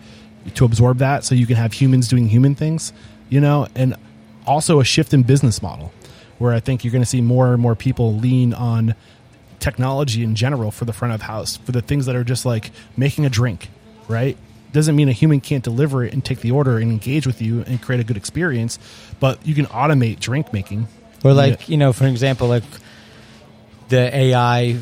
to 0.55 0.65
absorb 0.65 0.97
that 0.97 1.23
so 1.23 1.35
you 1.35 1.45
can 1.45 1.55
have 1.57 1.73
humans 1.73 2.07
doing 2.07 2.27
human 2.27 2.55
things 2.55 2.91
you 3.29 3.39
know 3.39 3.67
and 3.75 3.93
also 4.47 4.79
a 4.79 4.83
shift 4.83 5.13
in 5.13 5.21
business 5.21 5.61
model 5.61 5.93
where 6.39 6.53
i 6.53 6.59
think 6.59 6.83
you're 6.83 6.91
going 6.91 7.03
to 7.03 7.09
see 7.09 7.21
more 7.21 7.53
and 7.53 7.61
more 7.61 7.75
people 7.75 8.15
lean 8.15 8.51
on 8.51 8.95
technology 9.59 10.23
in 10.23 10.33
general 10.33 10.71
for 10.71 10.85
the 10.85 10.93
front 10.93 11.13
of 11.13 11.21
house 11.21 11.57
for 11.57 11.71
the 11.71 11.83
things 11.83 12.07
that 12.07 12.15
are 12.15 12.23
just 12.23 12.47
like 12.47 12.71
making 12.97 13.27
a 13.27 13.29
drink 13.29 13.69
right 14.07 14.37
doesn't 14.71 14.95
mean 14.95 15.07
a 15.07 15.13
human 15.13 15.39
can't 15.39 15.63
deliver 15.63 16.03
it 16.03 16.11
and 16.13 16.23
take 16.25 16.39
the 16.41 16.51
order 16.51 16.77
and 16.79 16.91
engage 16.91 17.25
with 17.25 17.41
you 17.41 17.61
and 17.65 17.81
create 17.81 18.01
a 18.01 18.03
good 18.03 18.17
experience 18.17 18.77
but 19.19 19.45
you 19.47 19.55
can 19.55 19.65
automate 19.67 20.19
drink 20.19 20.51
making 20.51 20.87
Or 21.23 21.33
like 21.33 21.61
Yeah. 21.61 21.65
you 21.71 21.77
know, 21.77 21.93
for 21.93 22.05
example, 22.07 22.47
like 22.49 22.63
the 23.89 24.15
AI 24.15 24.77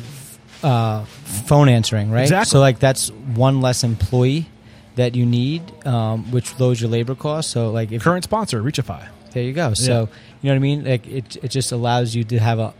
uh, 0.62 1.04
phone 1.04 1.68
answering, 1.68 2.10
right? 2.10 2.22
Exactly. 2.22 2.50
So 2.50 2.60
like 2.60 2.78
that's 2.78 3.08
one 3.10 3.60
less 3.60 3.84
employee 3.84 4.46
that 4.96 5.14
you 5.14 5.26
need, 5.26 5.62
um, 5.86 6.30
which 6.30 6.58
lowers 6.58 6.80
your 6.80 6.90
labor 6.90 7.14
costs. 7.14 7.52
So 7.52 7.70
like 7.70 7.92
if 7.92 8.02
current 8.02 8.24
sponsor 8.24 8.62
reachify 8.62 9.06
There 9.32 9.42
you 9.42 9.52
go. 9.52 9.74
So 9.74 9.84
Yeah. 9.84 9.98
you 10.42 10.48
know 10.48 10.50
what 10.50 10.56
I 10.56 10.58
mean? 10.58 10.84
Like 10.84 11.06
it, 11.06 11.36
it 11.42 11.48
just 11.50 11.72
allows 11.72 12.14
you 12.14 12.24
to 12.24 12.38
have 12.38 12.58
a 12.58 12.74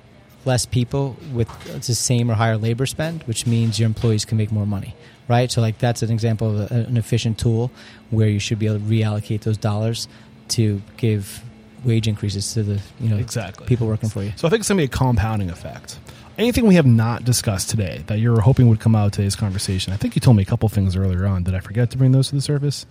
less 0.45 0.67
people 0.67 1.17
with 1.33 1.49
the 1.87 1.95
same 1.95 2.31
or 2.31 2.35
higher 2.35 2.57
labor 2.59 2.87
spend, 2.87 3.23
which 3.25 3.47
means 3.47 3.79
your 3.79 3.87
employees 3.87 4.25
can 4.27 4.37
make 4.37 4.53
more 4.53 4.67
money, 4.67 4.95
right? 5.29 5.51
So 5.51 5.61
like 5.61 5.79
that's 5.79 6.03
an 6.03 6.11
example 6.11 6.61
of 6.61 6.71
a, 6.71 6.75
an 6.75 6.97
efficient 6.97 7.39
tool 7.39 7.71
where 8.11 8.29
you 8.29 8.39
should 8.39 8.59
be 8.59 8.67
able 8.67 8.79
to 8.79 8.85
reallocate 8.85 9.41
those 9.43 9.57
dollars 9.57 10.09
to 10.49 10.83
give 10.97 11.43
wage 11.85 12.09
increases 12.09 12.55
to 12.55 12.63
the 12.63 12.81
you 13.01 13.09
know 13.11 13.17
Exactly. 13.19 13.67
people 13.67 13.87
working 13.87 14.09
for 14.09 14.23
you. 14.23 14.33
so 14.37 14.47
i 14.47 14.51
think 14.51 14.61
it's 14.61 14.69
going 14.71 14.79
to 14.79 14.81
be 14.81 14.87
a 14.87 14.89
compounding 14.89 15.51
effect 15.51 15.99
anything 16.39 16.67
we 16.67 16.77
have 16.77 16.87
not 16.87 17.25
discussed 17.25 17.69
today 17.69 18.03
that 18.07 18.19
you're 18.21 18.41
hoping 18.41 18.69
would 18.71 18.81
come 18.81 18.95
out 18.95 19.05
of 19.07 19.13
today's 19.13 19.37
conversation 19.37 19.93
i 19.93 19.97
think 19.97 20.15
you 20.17 20.21
told 20.21 20.35
me 20.35 20.43
a 20.43 20.47
couple 20.47 20.67
things 20.71 20.97
earlier 20.97 21.27
on 21.27 21.43
did 21.43 21.55
i 21.55 21.61
forget 21.61 21.91
to 21.91 21.99
bring 21.99 22.13
those 22.13 22.29
to 22.31 22.35
the 22.35 22.41
surface 22.41 22.87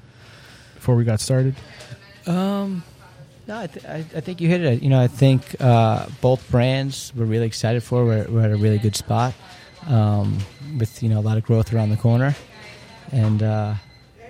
before 0.76 0.96
we 0.96 1.04
got 1.04 1.20
started 1.20 1.56
Um, 2.28 2.84
no, 3.48 3.60
I, 3.62 3.68
th- 3.68 3.86
I, 3.86 3.98
I 3.98 4.22
think 4.22 4.40
you 4.40 4.48
hit 4.48 4.62
it. 4.64 4.82
You 4.84 4.90
know, 4.90 5.02
I 5.02 5.08
think 5.08 5.60
uh, 5.60 6.06
both 6.22 6.50
brands 6.50 7.12
we're 7.16 7.26
really 7.26 7.46
excited 7.48 7.84
for. 7.84 8.06
We're, 8.06 8.26
we're 8.30 8.46
at 8.46 8.52
a 8.52 8.56
really 8.56 8.78
good 8.78 8.96
spot 8.96 9.34
um, 9.88 10.38
with 10.78 11.02
you 11.04 11.10
know 11.10 11.20
a 11.20 11.22
lot 11.22 11.38
of 11.38 11.44
growth 11.44 11.74
around 11.74 11.90
the 11.90 11.98
corner, 11.98 12.36
and 13.12 13.42
uh, 13.42 13.76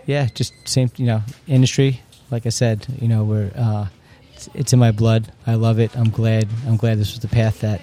yeah, 0.06 0.28
just 0.34 0.54
same 0.68 0.90
you 0.98 1.06
know 1.06 1.22
industry. 1.48 2.02
Like 2.32 2.46
I 2.46 2.50
said, 2.50 2.86
you 3.00 3.08
know 3.08 3.24
we're 3.24 3.52
uh, 3.56 3.88
it's, 4.34 4.50
it's 4.54 4.74
in 4.74 4.80
my 4.80 4.92
blood. 4.92 5.32
I 5.46 5.56
love 5.56 5.80
it. 5.80 5.96
I'm 5.98 6.10
glad. 6.10 6.48
I'm 6.68 6.78
glad 6.78 6.98
this 6.98 7.12
was 7.12 7.20
the 7.20 7.28
path 7.28 7.62
that 7.62 7.82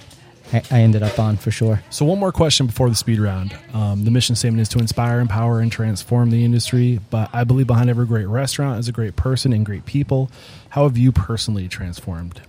I, 0.53 0.63
I 0.71 0.81
ended 0.81 1.03
up 1.03 1.19
on 1.19 1.37
for 1.37 1.51
sure. 1.51 1.83
So, 1.91 2.05
one 2.05 2.19
more 2.19 2.33
question 2.33 2.67
before 2.67 2.89
the 2.89 2.95
speed 2.95 3.21
round. 3.21 3.57
Um, 3.73 4.05
the 4.05 4.11
mission 4.11 4.37
statement 4.37 4.63
is 4.63 4.69
to 4.71 4.79
inspire, 4.79 5.21
empower, 5.21 5.61
and 5.61 5.71
transform 5.71 6.31
the 6.31 6.45
industry. 6.45 7.01
But 7.11 7.31
I 7.33 7.45
believe 7.45 7.67
behind 7.67 7.91
every 7.91 8.07
great 8.07 8.27
restaurant 8.27 8.79
is 8.79 8.89
a 8.89 8.93
great 8.93 9.17
person 9.17 9.53
and 9.53 9.65
great 9.65 9.87
people. 9.87 10.31
How 10.71 10.85
have 10.85 10.99
you 10.99 11.13
personally 11.13 11.69
transformed? 11.69 12.41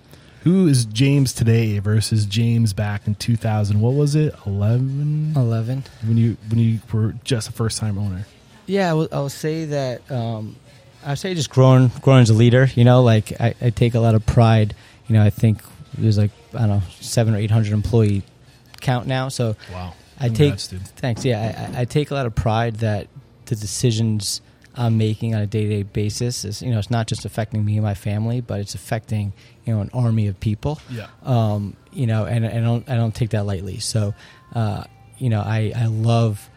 Who 0.41 0.67
is 0.67 0.85
James 0.85 1.33
today 1.33 1.77
versus 1.79 2.25
James 2.25 2.73
back 2.73 3.05
in 3.05 3.13
2000? 3.15 3.79
What 3.79 3.93
was 3.93 4.15
it? 4.15 4.33
11 4.47 5.33
Eleven. 5.35 5.83
when 6.03 6.17
you 6.17 6.35
when 6.49 6.59
you 6.59 6.79
were 6.91 7.13
just 7.23 7.47
a 7.49 7.51
first 7.51 7.77
time 7.79 7.97
owner. 7.97 8.25
Yeah, 8.65 8.89
I 8.89 8.93
will, 8.93 9.07
I 9.11 9.19
will 9.19 9.29
say 9.29 9.65
that 9.65 10.09
um, 10.11 10.55
I 11.05 11.09
would 11.09 11.19
say 11.19 11.33
just 11.35 11.49
growing, 11.51 11.91
growing 12.01 12.21
as 12.23 12.29
a 12.31 12.33
leader. 12.33 12.67
You 12.73 12.83
know, 12.85 13.03
like 13.03 13.39
I, 13.39 13.53
I 13.61 13.69
take 13.69 13.93
a 13.93 13.99
lot 13.99 14.15
of 14.15 14.25
pride. 14.25 14.73
You 15.07 15.15
know, 15.15 15.23
I 15.23 15.29
think 15.29 15.61
there's 15.97 16.17
like 16.17 16.31
I 16.55 16.59
don't 16.59 16.69
know 16.69 16.81
seven 16.99 17.35
or 17.35 17.37
eight 17.37 17.51
hundred 17.51 17.73
employee 17.73 18.23
count 18.79 19.05
now. 19.07 19.27
So 19.29 19.55
Wow. 19.71 19.93
I 20.19 20.29
take 20.29 20.57
dude. 20.69 20.81
thanks. 20.95 21.23
Yeah, 21.23 21.69
I, 21.73 21.77
I- 21.77 21.81
I 21.81 21.85
take 21.85 22.09
a 22.09 22.15
lot 22.15 22.25
of 22.25 22.33
pride 22.33 22.77
that 22.77 23.07
the 23.45 23.55
decisions 23.55 24.41
I'm 24.75 24.97
making 24.97 25.35
on 25.35 25.41
a 25.41 25.47
day 25.47 25.63
to 25.63 25.69
day 25.69 25.83
basis 25.83 26.45
is 26.45 26.61
you 26.61 26.71
know 26.71 26.79
it's 26.79 26.89
not 26.89 27.05
just 27.07 27.25
affecting 27.25 27.63
me 27.65 27.73
and 27.73 27.83
my 27.83 27.93
family, 27.93 28.41
but 28.41 28.59
it's 28.59 28.73
affecting 28.73 29.33
you 29.65 29.73
know 29.73 29.81
an 29.81 29.89
army 29.93 30.27
of 30.27 30.39
people. 30.39 30.79
Yeah. 30.89 31.07
Um, 31.23 31.75
you 31.91 32.07
know, 32.07 32.25
and 32.25 32.45
and 32.45 32.59
I 32.59 32.67
don't 32.67 32.89
I 32.89 32.95
don't 32.95 33.13
take 33.13 33.31
that 33.31 33.45
lightly. 33.45 33.79
So, 33.79 34.13
uh, 34.53 34.83
you 35.17 35.29
know, 35.29 35.41
I 35.41 35.73
I 35.75 35.85
love 35.85 36.49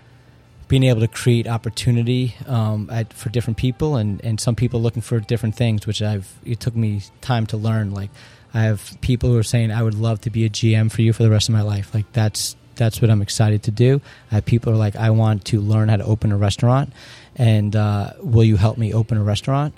being 0.69 0.85
able 0.85 1.01
to 1.01 1.09
create 1.09 1.47
opportunity 1.47 2.35
um, 2.47 2.89
at, 2.91 3.13
for 3.13 3.29
different 3.29 3.57
people 3.57 3.97
and, 3.97 4.25
and 4.25 4.41
some 4.41 4.55
people 4.55 4.81
looking 4.81 5.03
for 5.03 5.21
different 5.21 5.55
things 5.55 5.87
which 5.87 6.03
i've 6.03 6.39
it 6.45 6.59
took 6.61 6.75
me 6.75 7.03
time 7.21 7.47
to 7.47 7.57
learn 7.57 7.93
like 7.93 8.11
i 8.53 8.63
have 8.63 8.97
people 9.01 9.31
who 9.31 9.39
are 9.39 9.43
saying 9.43 9.71
i 9.71 9.83
would 9.83 9.95
love 9.95 10.21
to 10.21 10.31
be 10.31 10.45
a 10.45 10.51
gm 10.51 10.91
for 10.91 11.03
you 11.03 11.13
for 11.13 11.23
the 11.23 11.31
rest 11.31 11.49
of 11.49 11.53
my 11.53 11.63
life 11.63 11.95
like 11.95 12.11
that's 12.13 12.57
that's 12.77 13.01
what 13.01 13.11
i'm 13.11 13.23
excited 13.23 13.63
to 13.63 13.71
do 13.71 14.01
i 14.31 14.37
have 14.37 14.45
people 14.45 14.73
who 14.73 14.77
are 14.77 14.79
like 14.79 14.97
i 14.97 15.11
want 15.11 15.45
to 15.45 15.61
learn 15.61 15.89
how 15.89 15.97
to 15.97 16.05
open 16.05 16.33
a 16.33 16.37
restaurant 16.37 16.93
and 17.37 17.75
uh, 17.77 18.13
will 18.21 18.45
you 18.45 18.57
help 18.57 18.79
me 18.79 18.93
open 18.95 19.19
a 19.19 19.23
restaurant 19.23 19.75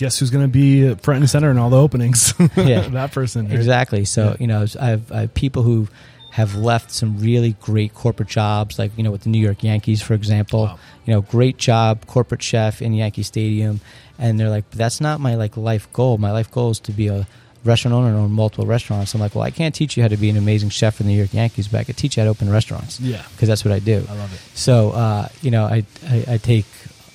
Guess 0.00 0.18
who's 0.18 0.30
going 0.30 0.44
to 0.44 0.48
be 0.48 0.94
front 0.96 1.20
and 1.20 1.28
center 1.30 1.50
in 1.50 1.58
all 1.58 1.68
the 1.70 1.78
openings? 1.80 2.32
Yeah. 2.56 2.88
that 2.88 3.12
person. 3.12 3.46
right? 3.48 3.54
Exactly. 3.54 4.04
So 4.06 4.30
Yeah. 4.30 4.36
you 4.40 4.46
know, 4.46 4.66
I 4.80 4.86
have, 4.86 5.12
I 5.12 5.20
have 5.20 5.34
people 5.34 5.62
who 5.62 5.88
have 6.30 6.54
left 6.56 6.90
some 6.90 7.18
really 7.20 7.54
great 7.60 7.92
corporate 7.92 8.28
jobs, 8.30 8.78
like 8.78 8.92
you 8.96 9.02
know, 9.04 9.10
with 9.10 9.22
the 9.22 9.28
New 9.28 9.38
York 9.40 9.62
Yankees, 9.62 10.00
for 10.00 10.14
example. 10.14 10.62
Wow. 10.64 10.78
You 11.04 11.12
know, 11.14 11.20
great 11.20 11.58
job, 11.58 12.06
corporate 12.06 12.42
chef 12.42 12.80
in 12.80 12.94
Yankee 12.94 13.22
Stadium, 13.24 13.80
and 14.18 14.38
they're 14.40 14.48
like, 14.48 14.70
"That's 14.70 15.00
not 15.00 15.20
my 15.20 15.34
like 15.34 15.56
life 15.56 15.92
goal. 15.92 16.18
My 16.18 16.30
life 16.30 16.50
goal 16.50 16.70
is 16.70 16.80
to 16.80 16.92
be 16.92 17.08
a 17.08 17.26
restaurant 17.64 17.94
owner 17.94 18.08
and 18.08 18.16
own 18.16 18.30
multiple 18.32 18.64
restaurants." 18.64 19.12
I'm 19.14 19.20
like, 19.20 19.34
"Well, 19.34 19.42
I 19.44 19.50
can't 19.50 19.74
teach 19.74 19.96
you 19.96 20.02
how 20.04 20.08
to 20.08 20.16
be 20.16 20.30
an 20.30 20.36
amazing 20.38 20.70
chef 20.70 20.94
for 20.94 21.02
the 21.02 21.08
New 21.10 21.16
York 21.18 21.34
Yankees, 21.34 21.68
but 21.68 21.80
I 21.80 21.84
could 21.84 21.96
teach 21.98 22.16
you 22.16 22.20
how 22.22 22.24
to 22.26 22.30
open 22.30 22.48
restaurants." 22.48 23.00
Yeah. 23.00 23.22
because 23.32 23.48
that's 23.48 23.64
what 23.64 23.72
I 23.72 23.80
do. 23.80 23.96
I 24.08 24.14
love 24.14 24.32
it. 24.32 24.40
So 24.56 24.92
uh, 24.92 25.28
you 25.42 25.50
know, 25.50 25.64
I, 25.64 25.84
I 26.08 26.24
I 26.34 26.36
take 26.38 26.64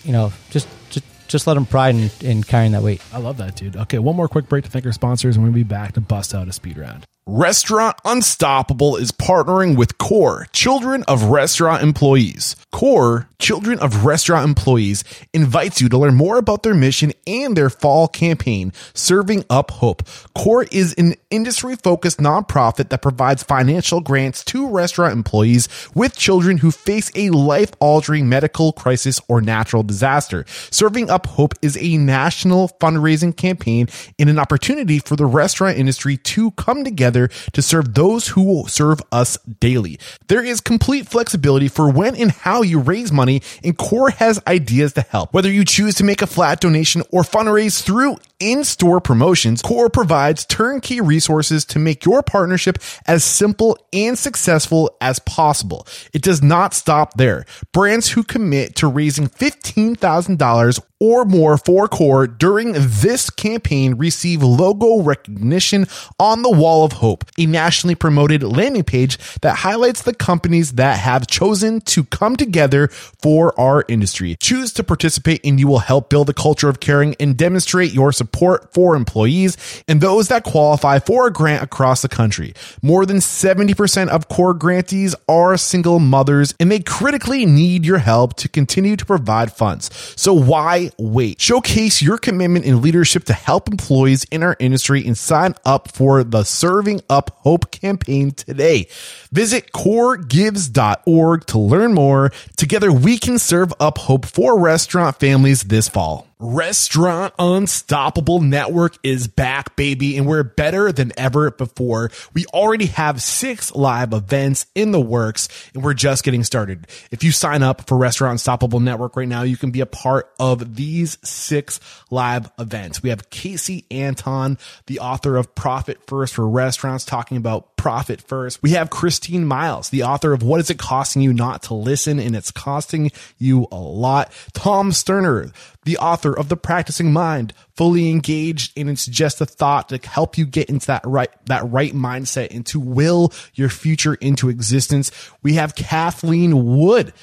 you 0.03 0.12
know 0.12 0.34
just 0.52 0.68
just 0.91 1.06
just 1.28 1.48
let 1.48 1.56
them 1.56 1.66
pride 1.66 1.96
in, 1.96 2.10
in 2.22 2.44
carrying 2.44 2.74
that 2.74 2.84
weight. 2.84 3.02
I 3.14 3.20
love 3.20 3.38
that, 3.38 3.56
dude. 3.56 3.76
Okay, 3.76 4.00
one 4.00 4.16
more 4.16 4.28
quick 4.28 4.48
break 4.48 4.64
to 4.66 4.70
thank 4.70 4.86
our 4.86 4.92
sponsors, 4.92 5.36
and 5.36 5.44
we'll 5.44 5.54
be 5.54 5.64
back 5.64 5.94
to 5.94 6.02
bust 6.02 6.34
out 6.34 6.48
a 6.48 6.54
speed 6.54 6.78
round. 6.78 7.06
Restaurant 7.28 7.98
Unstoppable 8.06 8.98
is 8.98 9.12
partnering 9.12 9.76
with 9.76 9.98
CORE, 9.98 10.46
Children 10.54 11.04
of 11.08 11.24
Restaurant 11.24 11.82
Employees. 11.82 12.56
CORE, 12.72 13.28
Children 13.40 13.80
of 13.80 14.06
Restaurant 14.06 14.48
Employees, 14.48 15.04
invites 15.34 15.82
you 15.82 15.90
to 15.90 15.98
learn 15.98 16.14
more 16.14 16.38
about 16.38 16.62
their 16.62 16.76
mission 16.76 17.14
and 17.26 17.58
their 17.58 17.72
fall 17.72 18.08
campaign, 18.08 18.72
Serving 18.94 19.44
Up 19.50 19.72
Hope. 19.72 20.04
CORE 20.36 20.68
is 20.72 20.94
an 21.00 21.16
industry 21.32 21.76
focused 21.76 22.20
nonprofit 22.20 22.90
that 22.90 23.02
provides 23.02 23.42
financial 23.42 24.02
grants 24.02 24.44
to 24.46 24.70
restaurant 24.70 25.14
employees 25.14 25.68
with 25.96 26.16
children 26.16 26.60
who 26.60 26.70
face 26.70 27.12
a 27.16 27.32
life 27.32 27.72
altering 27.80 28.30
medical 28.30 28.72
crisis 28.72 29.20
or 29.28 29.42
natural 29.42 29.82
disaster. 29.82 30.46
Serving 30.70 31.10
Up 31.10 31.26
Hope 31.26 31.56
is 31.64 31.76
a 31.82 31.98
national 31.98 32.70
fundraising 32.80 33.36
campaign 33.36 33.88
and 34.20 34.30
an 34.30 34.38
opportunity 34.38 35.00
for 35.00 35.16
the 35.16 35.26
restaurant 35.26 35.80
industry 35.80 36.18
to 36.18 36.52
come 36.52 36.84
together 36.84 37.15
to 37.54 37.62
serve 37.62 37.94
those 37.94 38.28
who 38.30 38.44
will 38.44 38.68
serve 38.68 39.02
us 39.12 39.38
daily. 39.60 39.98
There 40.28 40.44
is 40.44 40.62
complete 40.62 41.08
flexibility 41.08 41.68
for 41.68 41.90
when 41.90 42.16
and 42.16 42.32
how 42.32 42.62
you 42.62 42.80
raise 42.80 43.12
money, 43.12 43.42
and 43.64 43.78
Core 43.78 44.10
has 44.10 44.42
ideas 44.48 44.94
to 44.94 45.02
help. 45.02 45.34
Whether 45.34 45.52
you 45.52 45.66
choose 45.66 45.96
to 45.96 46.04
make 46.04 46.22
a 46.22 46.28
flat 46.28 46.60
donation 46.60 47.02
or 47.12 47.24
fundraise 47.24 47.82
through 47.82 48.18
in-store 48.40 49.00
promotions, 49.00 49.62
Core 49.62 49.90
provides 49.90 50.46
turnkey 50.46 51.00
resources 51.00 51.64
to 51.66 51.80
make 51.80 52.04
your 52.06 52.22
partnership 52.22 52.78
as 53.08 53.24
simple 53.24 53.78
and 53.94 54.18
successful 54.20 54.96
as 55.00 55.20
possible. 55.20 55.88
It 56.14 56.22
does 56.22 56.44
not 56.44 56.74
stop 56.74 57.14
there. 57.16 57.46
Brands 57.72 58.10
who 58.10 58.24
commit 58.24 58.76
to 58.76 58.88
raising 58.88 59.30
$15,000 59.30 60.80
or 61.00 61.26
more 61.26 61.58
for 61.58 61.88
Core 61.88 62.28
during 62.28 62.74
this 62.74 63.30
campaign 63.30 63.96
receive 63.96 64.42
logo 64.44 65.02
recognition 65.02 65.86
on 66.20 66.42
the 66.42 66.52
Wall 66.52 66.84
of 66.84 66.94
Hope, 67.06 67.23
a 67.38 67.45
nationally 67.45 67.94
promoted 67.94 68.41
landing 68.41 68.84
page 68.84 69.19
that 69.41 69.57
highlights 69.57 70.02
the 70.02 70.14
companies 70.15 70.72
that 70.72 70.98
have 70.98 71.27
chosen 71.27 71.80
to 71.82 72.03
come 72.06 72.36
together 72.36 72.88
for 72.88 73.53
our 73.60 73.86
industry. 73.88 74.36
Choose 74.40 74.73
to 74.73 74.84
participate 74.84 75.41
and 75.45 75.60
you 75.60 75.68
will 75.68 75.86
help 75.86 76.10
build 76.10 76.32
a 76.32 76.34
culture 76.34 76.68
of 76.68 76.80
caring 76.80 77.15
and 77.19 77.38
demonstrate 77.38 77.94
your 77.94 78.11
support 78.11 78.73
for 78.73 78.95
employees 78.95 79.56
and 79.88 80.02
those 80.02 80.30
that 80.30 80.44
qualify 80.44 80.98
for 80.98 81.27
a 81.27 81.32
grant 81.32 81.61
across 81.61 82.02
the 82.02 82.10
country. 82.10 82.56
More 82.82 83.06
than 83.06 83.18
70% 83.18 84.07
of 84.07 84.27
core 84.27 84.56
grantees 84.56 85.14
are 85.30 85.57
single 85.57 85.99
mothers 85.99 86.56
and 86.60 86.72
they 86.72 86.80
critically 86.80 87.45
need 87.45 87.86
your 87.86 87.99
help 87.99 88.34
to 88.38 88.49
continue 88.49 88.95
to 88.95 89.06
provide 89.06 89.52
funds. 89.52 89.91
So 90.15 90.34
why 90.34 90.90
wait? 90.98 91.40
Showcase 91.40 92.02
your 92.02 92.18
commitment 92.18 92.65
and 92.65 92.82
leadership 92.82 93.26
to 93.26 93.34
help 93.34 93.69
employees 93.69 94.23
in 94.32 94.41
our 94.41 94.57
industry 94.60 95.06
and 95.06 95.15
sign 95.15 95.53
up 95.65 95.91
for 95.91 96.23
the 96.23 96.44
Serving 96.44 96.95
Up 97.10 97.32
Hope 97.42 97.72
campaign 97.72 98.32
today. 98.32 98.88
Visit 99.32 99.72
coregives.org 99.72 101.46
to 101.46 101.58
learn 101.58 101.94
more. 101.94 102.32
Together 102.58 102.92
we 102.92 103.18
can 103.18 103.40
serve 103.40 103.74
up 103.80 103.98
hope 103.98 104.26
for 104.26 104.60
restaurant 104.60 105.20
families 105.20 105.64
this 105.64 105.90
fall. 105.90 106.28
Restaurant 106.38 107.34
Unstoppable 107.40 108.41
Network 108.41 108.98
is 109.03 109.30
back, 109.30 109.78
baby, 109.78 110.18
and 110.18 110.28
we're 110.28 110.44
better 110.44 110.91
than 110.91 111.14
ever 111.18 111.49
before. 111.52 112.12
We 112.34 112.45
already 112.48 112.88
have 112.88 113.22
six 113.22 113.74
live 113.74 114.12
events 114.12 114.66
in 114.76 114.91
the 114.91 114.99
works, 114.99 115.48
and 115.74 115.82
we're 115.82 115.94
just 115.94 116.26
getting 116.26 116.44
started. 116.44 116.88
If 117.10 117.24
you 117.24 117.32
sign 117.32 117.64
up 117.64 117.88
for 117.88 117.98
Restaurant 117.98 118.34
Unstoppable 118.34 118.82
Network 118.82 119.16
right 119.16 119.30
now, 119.30 119.44
you 119.44 119.56
can 119.56 119.72
be 119.72 119.80
a 119.80 119.86
part 119.86 120.30
of 120.38 120.76
these 120.76 121.18
six 121.24 121.80
live 122.12 122.52
events. 122.60 123.02
We 123.02 123.12
have 123.12 123.30
Casey 123.30 123.86
Anton, 123.90 124.57
the 124.88 124.99
author 124.99 125.38
of 125.38 125.56
Profit 125.56 126.06
First 126.06 126.34
for 126.34 126.49
Restaurants, 126.49 127.06
talking 127.06 127.38
about 127.38 127.75
profit 127.78 128.22
first. 128.22 128.62
We 128.64 128.72
have 128.72 128.90
Christine 128.90 129.46
Miles, 129.46 129.90
the 129.90 130.04
author 130.04 130.34
of 130.34 130.44
What 130.44 130.60
is 130.60 130.70
it 130.70 130.80
costing 130.80 131.22
you 131.22 131.34
not 131.34 131.64
to 131.64 131.74
listen? 131.74 132.20
And 132.20 132.36
it's 132.36 132.52
costing 132.52 133.12
you 133.38 133.68
a 133.72 133.76
lot. 133.76 134.32
Tom 134.54 134.92
Sterner, 134.92 135.52
the 135.84 135.98
author 135.98 136.38
of 136.38 136.50
The 136.50 136.58
Practicing 136.58 137.14
Mind, 137.14 137.54
fully 137.76 138.10
engaged 138.10 138.78
and 138.78 138.90
it's 138.90 139.06
just 139.06 139.42
a 139.42 139.46
thought 139.46 139.90
to 139.90 139.98
help 139.98 140.38
you 140.38 140.46
get 140.46 140.70
into 140.70 140.88
that 140.88 141.06
right, 141.06 141.30
that 141.46 141.70
right 141.70 141.94
mindset 141.94 142.54
and 142.56 142.66
to 142.68 142.80
will 142.80 143.32
your 143.54 143.70
future 143.70 144.16
into 144.16 144.50
existence. 144.50 145.12
We 145.44 145.54
have 145.54 145.76
Kathleen 145.76 146.78
Wood, 146.78 147.14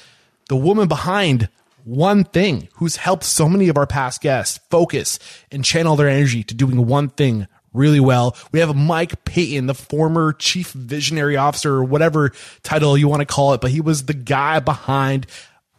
the 0.49 0.55
woman 0.55 0.87
behind 0.87 1.49
one 1.83 2.23
thing 2.23 2.69
who's 2.75 2.95
helped 2.95 3.23
so 3.23 3.49
many 3.49 3.67
of 3.67 3.77
our 3.77 3.87
past 3.87 4.21
guests 4.21 4.59
focus 4.69 5.19
and 5.51 5.65
channel 5.65 5.95
their 5.95 6.07
energy 6.07 6.43
to 6.43 6.55
doing 6.55 6.85
one 6.87 7.09
thing 7.09 7.47
really 7.73 7.99
well. 7.99 8.37
We 8.51 8.59
have 8.59 8.75
Mike 8.75 9.25
Paton, 9.25 9.65
the 9.67 9.73
former 9.73 10.33
chief 10.33 10.71
visionary 10.71 11.37
officer 11.37 11.73
or 11.73 11.83
whatever 11.83 12.31
title 12.61 12.97
you 12.97 13.07
want 13.07 13.21
to 13.21 13.25
call 13.25 13.53
it, 13.53 13.61
but 13.61 13.71
he 13.71 13.81
was 13.81 14.05
the 14.05 14.13
guy 14.13 14.59
behind 14.59 15.27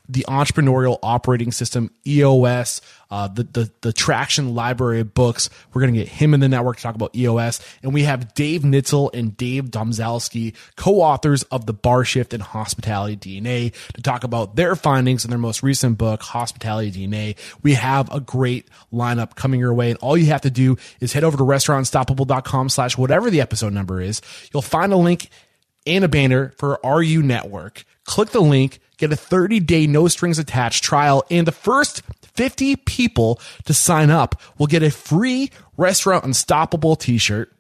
the 0.09 0.25
entrepreneurial 0.29 0.99
operating 1.03 1.51
system 1.51 1.91
EOS, 2.07 2.81
uh, 3.11 3.29
the, 3.29 3.45
the 3.45 3.71
the 3.81 3.93
traction 3.93 4.55
library 4.55 5.01
of 5.01 5.15
books. 5.15 5.49
We're 5.73 5.81
gonna 5.81 5.93
get 5.93 6.09
him 6.09 6.35
in 6.35 6.41
the 6.41 6.49
network 6.49 6.77
to 6.77 6.83
talk 6.83 6.95
about 6.95 7.15
EOS, 7.17 7.61
and 7.83 7.95
we 7.95 8.03
have 8.03 8.35
Dave 8.35 8.63
Nitzel 8.63 9.11
and 9.15 9.37
Dave 9.37 9.67
Domzalski, 9.67 10.55
co-authors 10.77 11.43
of 11.45 11.67
the 11.67 11.73
Bar 11.73 12.05
Shift 12.05 12.35
and 12.35 12.43
Hospitality 12.43 13.17
DNA, 13.17 13.73
to 13.95 14.03
talk 14.03 14.25
about 14.25 14.57
their 14.57 14.77
findings 14.77 15.25
in 15.25 15.31
their 15.31 15.39
most 15.39 15.63
recent 15.63 15.97
book, 15.97 16.23
Hospitality 16.23 16.91
DNA. 17.07 17.37
We 17.63 17.75
have 17.75 18.13
a 18.13 18.21
great 18.21 18.69
lineup 18.93 19.37
coming 19.37 19.61
your 19.61 19.75
way, 19.75 19.91
and 19.91 19.99
all 20.01 20.17
you 20.17 20.27
have 20.27 20.43
to 20.43 20.51
do 20.51 20.77
is 21.01 21.13
head 21.13 21.25
over 21.25 21.37
to 21.37 21.45
restaurantunstoppable.com 21.45 22.69
slash 22.69 22.99
whatever 22.99 23.31
the 23.31 23.41
episode 23.41 23.73
number 23.73 24.01
is. 24.01 24.21
You'll 24.53 24.63
find 24.63 24.93
a 24.93 24.97
link 24.97 25.31
and 25.87 26.05
a 26.05 26.09
banner 26.09 26.53
for 26.59 26.79
RU 26.85 27.23
Network. 27.23 27.85
Click 28.05 28.31
the 28.31 28.41
link, 28.41 28.81
get 28.97 29.13
a 29.13 29.17
30 29.17 29.61
day 29.61 29.87
no 29.87 30.09
strings 30.09 30.39
attached 30.39 30.85
trial, 30.85 31.25
and 31.31 31.47
the 31.47 31.53
first 31.53 32.03
50 32.35 32.77
people 32.77 33.41
to 33.65 33.75
sign 33.75 34.11
up 34.11 34.41
will 34.59 34.67
get 34.67 34.83
a 34.83 34.91
free 34.91 35.51
Restaurant 35.77 36.25
Unstoppable 36.25 36.97
t 36.97 37.19
shirt. 37.19 37.53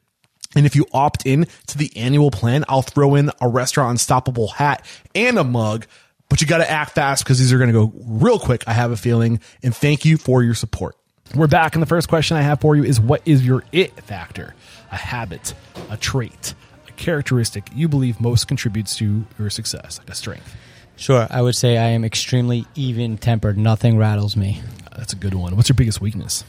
And 0.56 0.66
if 0.66 0.76
you 0.76 0.86
opt 0.92 1.26
in 1.26 1.46
to 1.66 1.78
the 1.78 1.90
annual 1.96 2.30
plan, 2.30 2.64
I'll 2.68 2.82
throw 2.82 3.14
in 3.14 3.30
a 3.40 3.48
Restaurant 3.48 3.92
Unstoppable 3.92 4.48
hat 4.48 4.84
and 5.14 5.38
a 5.38 5.44
mug. 5.44 5.86
But 6.28 6.40
you 6.40 6.46
got 6.46 6.58
to 6.58 6.70
act 6.70 6.92
fast 6.92 7.24
because 7.24 7.38
these 7.38 7.52
are 7.52 7.58
going 7.58 7.72
to 7.72 7.86
go 7.86 7.92
real 8.06 8.38
quick, 8.38 8.64
I 8.66 8.72
have 8.72 8.90
a 8.90 8.96
feeling. 8.96 9.40
And 9.62 9.74
thank 9.74 10.04
you 10.04 10.16
for 10.16 10.42
your 10.42 10.54
support. 10.54 10.96
We're 11.34 11.48
back, 11.48 11.74
and 11.74 11.82
the 11.82 11.86
first 11.86 12.08
question 12.08 12.36
I 12.36 12.42
have 12.42 12.60
for 12.60 12.76
you 12.76 12.84
is 12.84 13.00
what 13.00 13.22
is 13.24 13.44
your 13.44 13.64
it 13.72 13.98
factor? 14.04 14.54
A 14.92 14.96
habit, 14.96 15.54
a 15.90 15.96
trait, 15.96 16.54
characteristic 16.96 17.68
you 17.74 17.88
believe 17.88 18.20
most 18.20 18.48
contributes 18.48 18.96
to 18.96 19.24
your 19.38 19.50
success, 19.50 19.98
like 19.98 20.10
a 20.10 20.14
strength. 20.14 20.56
Sure, 20.96 21.26
I 21.28 21.42
would 21.42 21.56
say 21.56 21.76
I 21.76 21.88
am 21.88 22.04
extremely 22.04 22.66
even 22.74 23.18
tempered. 23.18 23.58
Nothing 23.58 23.98
rattles 23.98 24.36
me. 24.36 24.62
That's 24.96 25.12
a 25.12 25.16
good 25.16 25.34
one. 25.34 25.56
What's 25.56 25.68
your 25.68 25.74
biggest 25.74 26.00
weakness? 26.00 26.44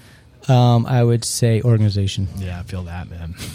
Um, 0.47 0.85
I 0.85 1.03
would 1.03 1.25
say 1.25 1.61
organization. 1.63 2.27
Yeah, 2.37 2.59
I 2.59 2.63
feel 2.63 2.83
that, 2.83 3.09
man. 3.09 3.35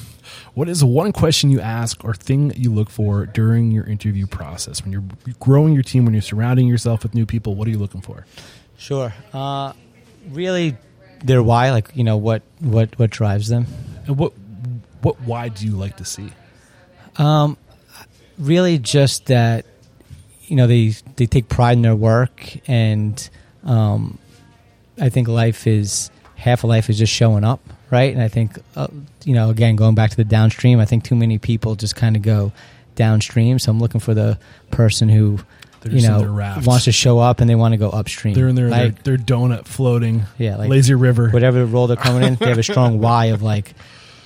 What 0.55 0.69
is 0.69 0.83
one 0.83 1.13
question 1.13 1.51
you 1.51 1.61
ask 1.61 2.05
or 2.05 2.13
thing 2.15 2.53
you 2.57 2.73
look 2.73 2.91
for 2.91 3.27
during 3.27 3.71
your 3.71 3.85
interview 3.85 4.27
process? 4.27 4.83
When 4.83 4.93
you're 4.93 5.05
growing 5.39 5.75
your 5.75 5.83
team, 5.83 6.05
when 6.05 6.15
you're 6.15 6.23
surrounding 6.23 6.67
yourself 6.67 7.03
with 7.03 7.15
new 7.15 7.25
people, 7.25 7.55
what 7.55 7.69
are 7.69 7.71
you 7.71 7.79
looking 7.79 8.01
for? 8.01 8.27
Sure. 8.77 9.13
Uh, 9.33 9.73
really 10.29 10.77
their 11.25 11.43
why, 11.43 11.71
like 11.71 11.91
you 11.95 12.05
know 12.05 12.17
what 12.17 12.43
what 12.59 12.99
what 12.99 13.11
drives 13.11 13.49
them. 13.49 13.67
And 14.07 14.19
what 14.19 14.33
what 15.03 15.21
why 15.23 15.49
do 15.49 15.67
you 15.67 15.73
like 15.73 15.97
to 15.99 16.05
see? 16.05 16.31
Um, 17.17 17.57
really, 18.39 18.79
just 18.79 19.27
that 19.27 19.67
you 20.45 20.57
know 20.57 20.67
they 20.67 20.95
they 21.17 21.27
take 21.27 21.49
pride 21.49 21.73
in 21.73 21.83
their 21.83 21.97
work, 21.97 22.43
and 22.69 23.29
um, 23.65 24.19
I 25.01 25.09
think 25.09 25.29
life 25.29 25.67
is 25.67 26.11
half 26.37 26.65
of 26.65 26.71
life 26.71 26.89
is 26.89 26.99
just 26.99 27.13
showing 27.13 27.45
up, 27.45 27.61
right? 27.91 28.13
And 28.13 28.23
I 28.23 28.29
think 28.29 28.59
uh, 28.77 28.89
you 29.25 29.35
know 29.35 29.51
again 29.51 29.77
going 29.77 29.95
back 29.95 30.11
to 30.11 30.17
the 30.17 30.25
downstream, 30.25 30.81
I 30.81 30.85
think 30.87 31.05
too 31.05 31.17
many 31.17 31.39
people 31.39 31.75
just 31.75 31.97
kind 31.97 32.17
of 32.17 32.23
go 32.23 32.53
downstream. 32.95 33.59
So 33.59 33.71
I'm 33.71 33.79
looking 33.81 34.01
for 34.01 34.15
the 34.15 34.39
person 34.71 35.09
who. 35.09 35.41
They're 35.83 35.95
you 35.95 36.03
know, 36.07 36.31
wants 36.67 36.85
to 36.85 36.93
show 36.93 37.21
up 37.21 37.41
and 37.41 37.49
they 37.49 37.55
want 37.55 37.73
to 37.73 37.79
go 37.79 37.89
upstream. 37.89 38.35
They're 38.35 38.49
in 38.49 38.55
their 38.55 38.69
like, 38.69 39.03
their, 39.03 39.17
their 39.17 39.25
donut 39.25 39.65
floating, 39.65 40.25
Yeah, 40.37 40.57
like 40.57 40.69
lazy 40.69 40.93
river. 40.93 41.31
whatever 41.31 41.65
role 41.65 41.87
they're 41.87 41.97
coming 41.97 42.23
in, 42.23 42.35
they 42.35 42.51
have 42.51 42.59
a 42.59 42.63
strong 42.71 43.01
why 43.01 43.27
of 43.27 43.41
like, 43.41 43.73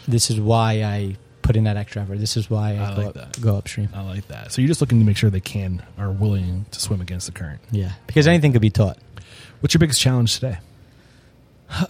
this 0.09 0.31
is 0.31 0.41
why 0.41 0.83
I 0.83 1.17
put 1.45 1.55
in 1.57 1.65
that 1.65 1.77
extra 1.77 2.03
effort. 2.03 2.19
This 2.19 2.37
is 2.37 2.51
why 2.51 2.73
I, 2.77 2.93
I 2.93 2.95
go, 2.97 3.01
like 3.03 3.07
up, 3.09 3.15
that. 3.15 3.41
go 3.41 3.57
upstream. 3.57 3.89
I 3.95 4.03
like 4.03 4.27
that. 4.29 4.51
So 4.51 4.61
you're 4.61 4.69
just 4.69 4.81
looking 4.81 4.99
to 4.99 5.05
make 5.05 5.17
sure 5.17 5.31
they 5.31 5.39
can 5.41 5.83
are 5.97 6.11
willing 6.11 6.67
to 6.73 6.81
swim 6.81 7.01
against 7.01 7.27
the 7.27 7.33
current. 7.33 7.61
Yeah, 7.71 7.93
because 8.09 8.27
anything 8.27 8.53
could 8.53 8.63
be 8.63 8.71
taught. 8.71 8.99
What's 9.61 9.73
your 9.75 9.79
biggest 9.79 10.01
challenge 10.01 10.35
today? 10.35 10.59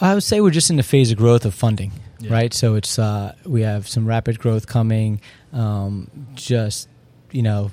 I 0.01 0.14
would 0.14 0.22
say 0.22 0.40
we're 0.40 0.51
just 0.51 0.70
in 0.70 0.76
the 0.76 0.82
phase 0.82 1.10
of 1.10 1.18
growth 1.18 1.44
of 1.44 1.55
funding, 1.55 1.93
Yeah. 2.20 2.32
right? 2.32 2.55
So 2.55 2.74
it's 2.74 2.98
uh, 2.98 3.35
we 3.44 3.62
have 3.62 3.89
some 3.89 4.06
rapid 4.06 4.39
growth 4.39 4.66
coming. 4.66 5.20
Um, 5.52 6.09
just 6.35 6.89
you 7.32 7.43
know, 7.43 7.70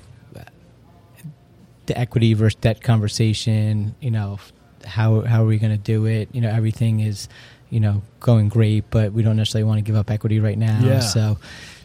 the 1.86 1.98
equity 1.98 2.34
versus 2.34 2.56
debt 2.60 2.82
conversation. 2.82 3.94
You 4.00 4.10
know, 4.10 4.38
how 4.84 5.20
how 5.22 5.42
are 5.42 5.46
we 5.46 5.58
going 5.58 5.72
to 5.72 5.78
do 5.82 6.06
it? 6.06 6.28
You 6.32 6.40
know, 6.40 6.50
everything 6.50 7.00
is 7.00 7.28
you 7.70 7.80
know 7.80 8.02
going 8.20 8.48
great, 8.48 8.84
but 8.90 9.12
we 9.12 9.22
don't 9.22 9.36
necessarily 9.36 9.64
want 9.68 9.78
to 9.78 9.82
give 9.82 9.96
up 9.96 10.10
equity 10.10 10.40
right 10.40 10.58
now. 10.58 10.80
Yeah. 10.82 11.00
So, 11.00 11.38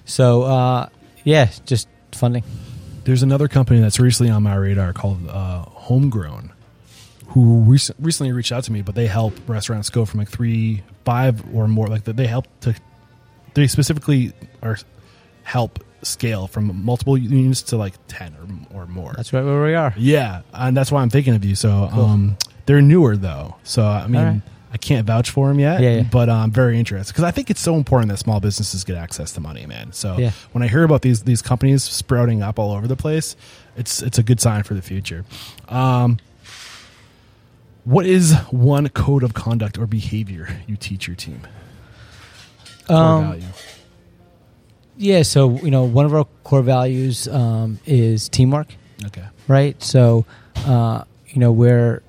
so 0.08 0.42
uh, 0.44 0.90
yeah, 1.24 1.52
just 1.66 1.88
funding. 2.14 2.44
There's 3.04 3.22
another 3.24 3.48
company 3.48 3.80
that's 3.80 4.00
recently 4.00 4.32
on 4.32 4.44
my 4.44 4.56
radar 4.56 4.92
called 4.94 5.28
uh, 5.30 5.62
Homegrown, 5.64 6.52
who 7.28 7.64
rec- 7.72 7.96
recently 8.00 8.32
reached 8.32 8.52
out 8.52 8.64
to 8.66 8.72
me, 8.72 8.82
but 8.82 8.96
they 8.96 9.08
help 9.08 9.34
restaurants 9.48 9.90
go 9.90 10.04
from 10.06 10.20
like 10.20 10.30
three, 10.30 10.84
five, 11.06 11.56
or 11.56 11.68
more. 11.68 11.88
Like 11.88 12.04
they 12.04 12.28
help 12.28 12.48
to, 12.62 12.76
they 13.54 13.68
specifically 13.68 14.34
are 14.62 14.78
help 15.44 15.84
scale 16.02 16.48
from 16.48 16.84
multiple 16.84 17.18
units 17.18 17.62
to 17.64 17.78
like 17.78 17.94
ten 18.08 18.36
or, 18.74 18.82
or 18.82 18.88
more. 18.88 19.14
That's 19.16 19.32
right 19.32 19.44
where 19.44 19.64
we 19.64 19.76
are. 19.76 19.94
Yeah, 19.98 20.42
and 20.54 20.76
that's 20.76 20.92
why 20.92 21.02
I'm 21.02 21.10
thinking 21.10 21.36
of 21.36 21.46
you. 21.46 21.56
So 21.56 21.72
um, 21.72 22.38
they're 22.66 22.82
newer 22.82 23.16
though, 23.16 23.56
so 23.64 23.86
I 23.86 24.08
mean. 24.08 24.42
I 24.72 24.78
can't 24.78 25.08
vouch 25.08 25.30
for 25.30 25.48
them 25.48 25.60
yet. 25.60 25.80
Yeah, 25.82 25.96
yeah. 25.98 26.04
but 26.04 26.30
I'm 26.30 26.52
very 26.52 26.78
interested 26.78 27.14
because 27.14 27.24
I 27.24 27.32
think 27.32 27.50
it's 27.50 27.62
so 27.62 27.76
important 27.76 28.12
that 28.12 28.18
small 28.18 28.40
businesses 28.42 28.84
get 28.84 28.98
access 28.98 29.32
to 29.34 29.40
money, 29.40 29.66
man. 29.66 29.94
So 29.94 30.18
Yeah. 30.18 30.32
when 30.52 30.62
I 30.62 30.68
hear 30.68 30.84
about 30.84 31.02
these 31.04 31.24
these 31.24 31.42
companies 31.42 31.84
sprouting 31.84 32.42
up 32.44 32.60
all 32.60 32.72
over 32.74 32.88
the 32.88 32.98
place, 32.98 33.36
it's 33.78 34.02
it's 34.02 34.18
a 34.18 34.24
good 34.24 34.40
sign 34.42 34.64
for 34.64 34.74
the 34.74 34.82
future. 34.82 35.24
Um, 35.70 36.18
what 37.86 38.06
is 38.06 38.34
one 38.52 38.90
code 38.90 39.24
of 39.24 39.34
conduct 39.34 39.78
or 39.78 39.88
behavior 39.88 40.50
you 40.68 40.76
teach 40.76 41.08
your 41.08 41.16
team? 41.16 41.40
Um, 42.90 43.24
value. 43.24 43.44
yeah. 44.98 45.22
So 45.24 45.58
you 45.62 45.72
know, 45.72 45.84
one 45.86 46.06
of 46.06 46.14
our 46.14 46.26
core 46.44 46.62
values 46.62 47.28
um, 47.30 47.80
is 47.86 48.28
teamwork. 48.30 48.68
Okay. 49.06 49.24
right? 49.48 49.82
So, 49.82 50.26
uh, 50.66 51.04
you 51.28 51.40
know, 51.40 51.52
we're 51.52 52.02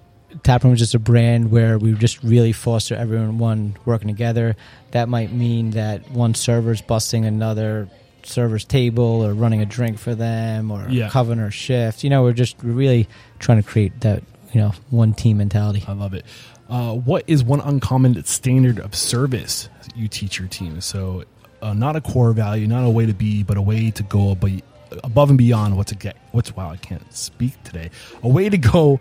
Taproom 0.49 0.73
is 0.73 0.79
just 0.79 0.95
a 0.95 0.99
brand 0.99 1.51
where 1.51 1.79
we 1.79 1.93
just 1.93 2.23
really 2.23 2.53
foster 2.53 2.95
everyone 2.95 3.77
working 3.85 4.09
together. 4.09 4.57
That 4.93 5.07
might 5.11 5.31
mean 5.31 5.73
that 5.73 6.11
one 6.11 6.33
server's 6.33 6.81
busting 6.81 7.27
another 7.27 7.91
server's 8.23 8.65
table 8.65 9.05
or 9.27 9.35
running 9.35 9.61
a 9.61 9.67
drink 9.67 9.99
for 9.99 10.15
them 10.15 10.71
or 10.71 10.89
Yeah. 10.89 11.11
covering 11.11 11.39
our 11.39 11.51
shift. 11.51 12.03
You 12.03 12.09
know, 12.09 12.23
we're 12.23 12.33
just 12.33 12.57
really 12.63 13.09
trying 13.39 13.61
to 13.63 13.69
create 13.69 14.01
that 14.01 14.23
you 14.55 14.63
know 14.63 14.73
one 14.89 15.13
team 15.13 15.37
mentality. 15.37 15.85
I 15.87 15.93
love 15.93 16.15
it. 16.15 16.25
Uh, 16.71 16.95
what 16.95 17.25
is 17.27 17.45
one 17.45 17.61
uncommon 17.61 18.25
standard 18.25 18.79
of 18.79 18.95
service 18.95 19.69
you 19.95 20.09
teach 20.09 20.39
your 20.39 20.49
team? 20.49 20.81
So, 20.81 21.25
uh, 21.61 21.75
not 21.75 21.95
a 21.95 22.01
core 22.01 22.33
value, 22.33 22.67
not 22.67 22.85
a 22.87 22.91
way 22.91 23.05
to 23.05 23.13
be, 23.13 23.43
but 23.43 23.59
a 23.59 23.63
way 23.63 23.91
to 23.91 24.03
go 24.03 24.31
ab- 24.31 24.63
above 25.05 25.29
and 25.29 25.37
beyond 25.37 25.77
what 25.77 25.89
to 25.89 25.95
get. 25.95 26.17
What's 26.33 26.57
wow, 26.57 26.71
I 26.71 26.77
can't 26.79 27.13
speak 27.15 27.63
today. 27.65 27.91
A 28.23 28.29
way 28.31 28.49
to 28.49 28.57
go 28.57 28.99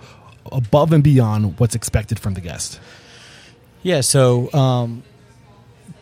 above 0.51 0.93
and 0.93 1.03
beyond 1.03 1.59
what's 1.59 1.75
expected 1.75 2.19
from 2.19 2.33
the 2.33 2.41
guest. 2.41 2.79
Yeah, 3.83 4.01
so 4.01 4.51
um, 4.53 5.03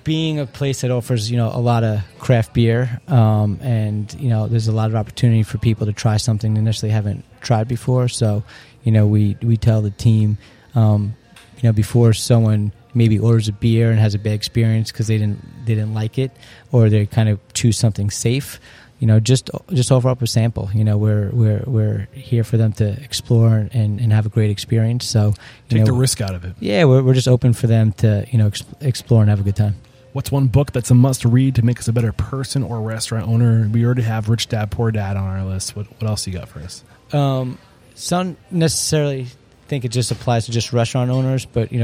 being 0.04 0.40
a 0.40 0.46
place 0.46 0.82
that 0.82 0.92
offers 0.92 1.30
you 1.30 1.38
know 1.38 1.52
a 1.54 1.60
lot 1.60 1.84
of 1.84 2.02
craft 2.20 2.54
beer, 2.54 3.02
um, 3.08 3.60
and 3.62 4.14
you 4.20 4.30
know 4.30 4.48
there's 4.48 4.68
a 4.68 4.72
lot 4.72 4.90
of 4.90 4.96
opportunity 4.96 5.44
for 5.44 5.58
people 5.58 5.86
to 5.88 5.94
try 5.94 6.18
something 6.18 6.54
they 6.54 6.60
initially 6.60 6.92
haven't 6.92 7.26
tried 7.42 7.68
before. 7.68 8.08
So 8.08 8.44
you 8.84 8.92
know 8.92 9.08
we 9.08 9.38
we 9.42 9.58
tell 9.58 9.82
the 9.82 9.92
team, 9.92 10.38
um, 10.74 11.16
you 11.58 11.64
know 11.64 11.74
before 11.74 12.14
someone 12.14 12.72
maybe 12.94 13.20
orders 13.20 13.50
a 13.50 13.52
beer 13.52 13.92
and 13.92 14.00
has 14.00 14.16
a 14.16 14.20
bad 14.20 14.34
experience 14.34 14.92
because 14.92 15.08
they 15.08 15.18
didn't 15.18 15.44
they 15.66 15.76
didn't 15.76 15.94
like 15.94 16.18
it, 16.18 16.32
or 16.72 16.90
they 16.90 17.06
kind 17.06 17.28
of 17.28 17.40
choose 17.54 17.78
something 17.78 18.10
safe. 18.10 18.60
You 19.06 19.12
know, 19.12 19.20
just 19.20 19.52
just 19.70 19.92
offer 19.92 20.10
up 20.10 20.24
a 20.24 20.26
sample. 20.26 20.72
You 20.74 20.84
know, 20.84 20.98
we're 20.98 21.30
we're 21.30 21.64
we're 21.68 22.08
here 22.12 22.44
for 22.44 22.58
them 22.58 22.74
to 22.74 22.88
explore 23.04 23.70
and, 23.72 24.00
and 24.00 24.12
have 24.12 24.26
a 24.26 24.30
great 24.30 24.50
experience. 24.50 25.06
So 25.06 25.36
Take 25.70 25.82
know, 25.82 25.86
the 25.86 25.94
risk 25.94 26.22
out 26.22 26.34
of 26.34 26.44
it. 26.44 26.56
yeah, 26.60 26.86
we're, 26.86 27.04
we're 27.04 27.14
just 27.14 27.28
open 27.28 27.54
for 27.54 27.68
them 27.68 27.92
to 28.02 28.26
you 28.32 28.40
know 28.40 28.48
ex- 28.48 28.64
explore 28.82 29.22
and 29.22 29.30
have 29.30 29.40
a 29.40 29.44
good 29.44 29.56
time. 29.56 29.76
What's 30.14 30.32
one 30.32 30.48
book 30.48 30.72
that's 30.72 30.90
a 30.90 30.96
must 30.96 31.24
read 31.24 31.54
to 31.54 31.62
make 31.64 31.78
us 31.78 31.88
a 31.88 31.94
better 31.94 32.14
person 32.14 32.64
or 32.64 32.82
restaurant 32.82 33.28
owner? 33.28 33.70
We 33.72 33.86
already 33.86 34.02
have 34.02 34.28
Rich 34.28 34.48
Dad 34.48 34.72
Poor 34.72 34.90
Dad 34.90 35.18
on 35.18 35.24
our 35.24 35.46
list. 35.46 35.76
What 35.76 35.86
what 36.02 36.10
else 36.10 36.26
you 36.26 36.34
got 36.34 36.48
for 36.50 36.62
us? 36.62 36.84
Um, 37.14 37.60
some 37.94 38.38
necessarily 38.50 39.28
think 39.68 39.86
it 39.86 39.90
just 39.90 40.10
applies 40.10 40.48
to 40.48 40.52
just 40.52 40.74
restaurant 40.74 41.12
owners, 41.12 41.46
but 41.46 41.72
you 41.72 41.80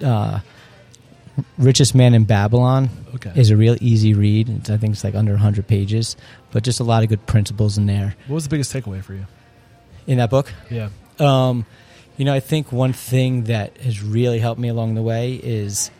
know, 0.00 0.06
uh, 0.08 0.38
Richest 1.56 1.94
Man 1.94 2.14
in 2.14 2.24
Babylon 2.24 2.90
Okay. 3.14 3.32
is 3.34 3.50
a 3.50 3.56
real 3.56 3.76
easy 3.80 4.12
read. 4.14 4.48
It's, 4.50 4.68
I 4.70 4.76
think 4.76 4.92
it's 4.92 5.02
like 5.04 5.14
under 5.14 5.32
100 5.32 5.66
pages, 5.66 6.14
but 6.52 6.62
just 6.62 6.80
a 6.80 6.84
lot 6.84 7.02
of 7.02 7.08
good 7.08 7.26
principles 7.26 7.76
in 7.78 7.86
there 7.86 8.14
What 8.28 8.34
was 8.36 8.44
the 8.44 8.50
biggest 8.50 8.72
takeaway 8.72 9.02
for 9.02 9.14
you? 9.14 9.26
in 10.06 10.18
that 10.18 10.30
book. 10.30 10.52
Yeah. 10.70 10.88
Um, 11.18 11.64
you 12.16 12.24
know, 12.24 12.34
I 12.34 12.40
think 12.40 12.72
one 12.72 12.92
thing 12.92 13.44
that 13.44 13.76
has 13.78 14.02
really 14.02 14.38
helped 14.38 14.60
me 14.60 14.68
along 14.68 14.94
the 14.94 15.02
way 15.02 15.34
is 15.34 15.90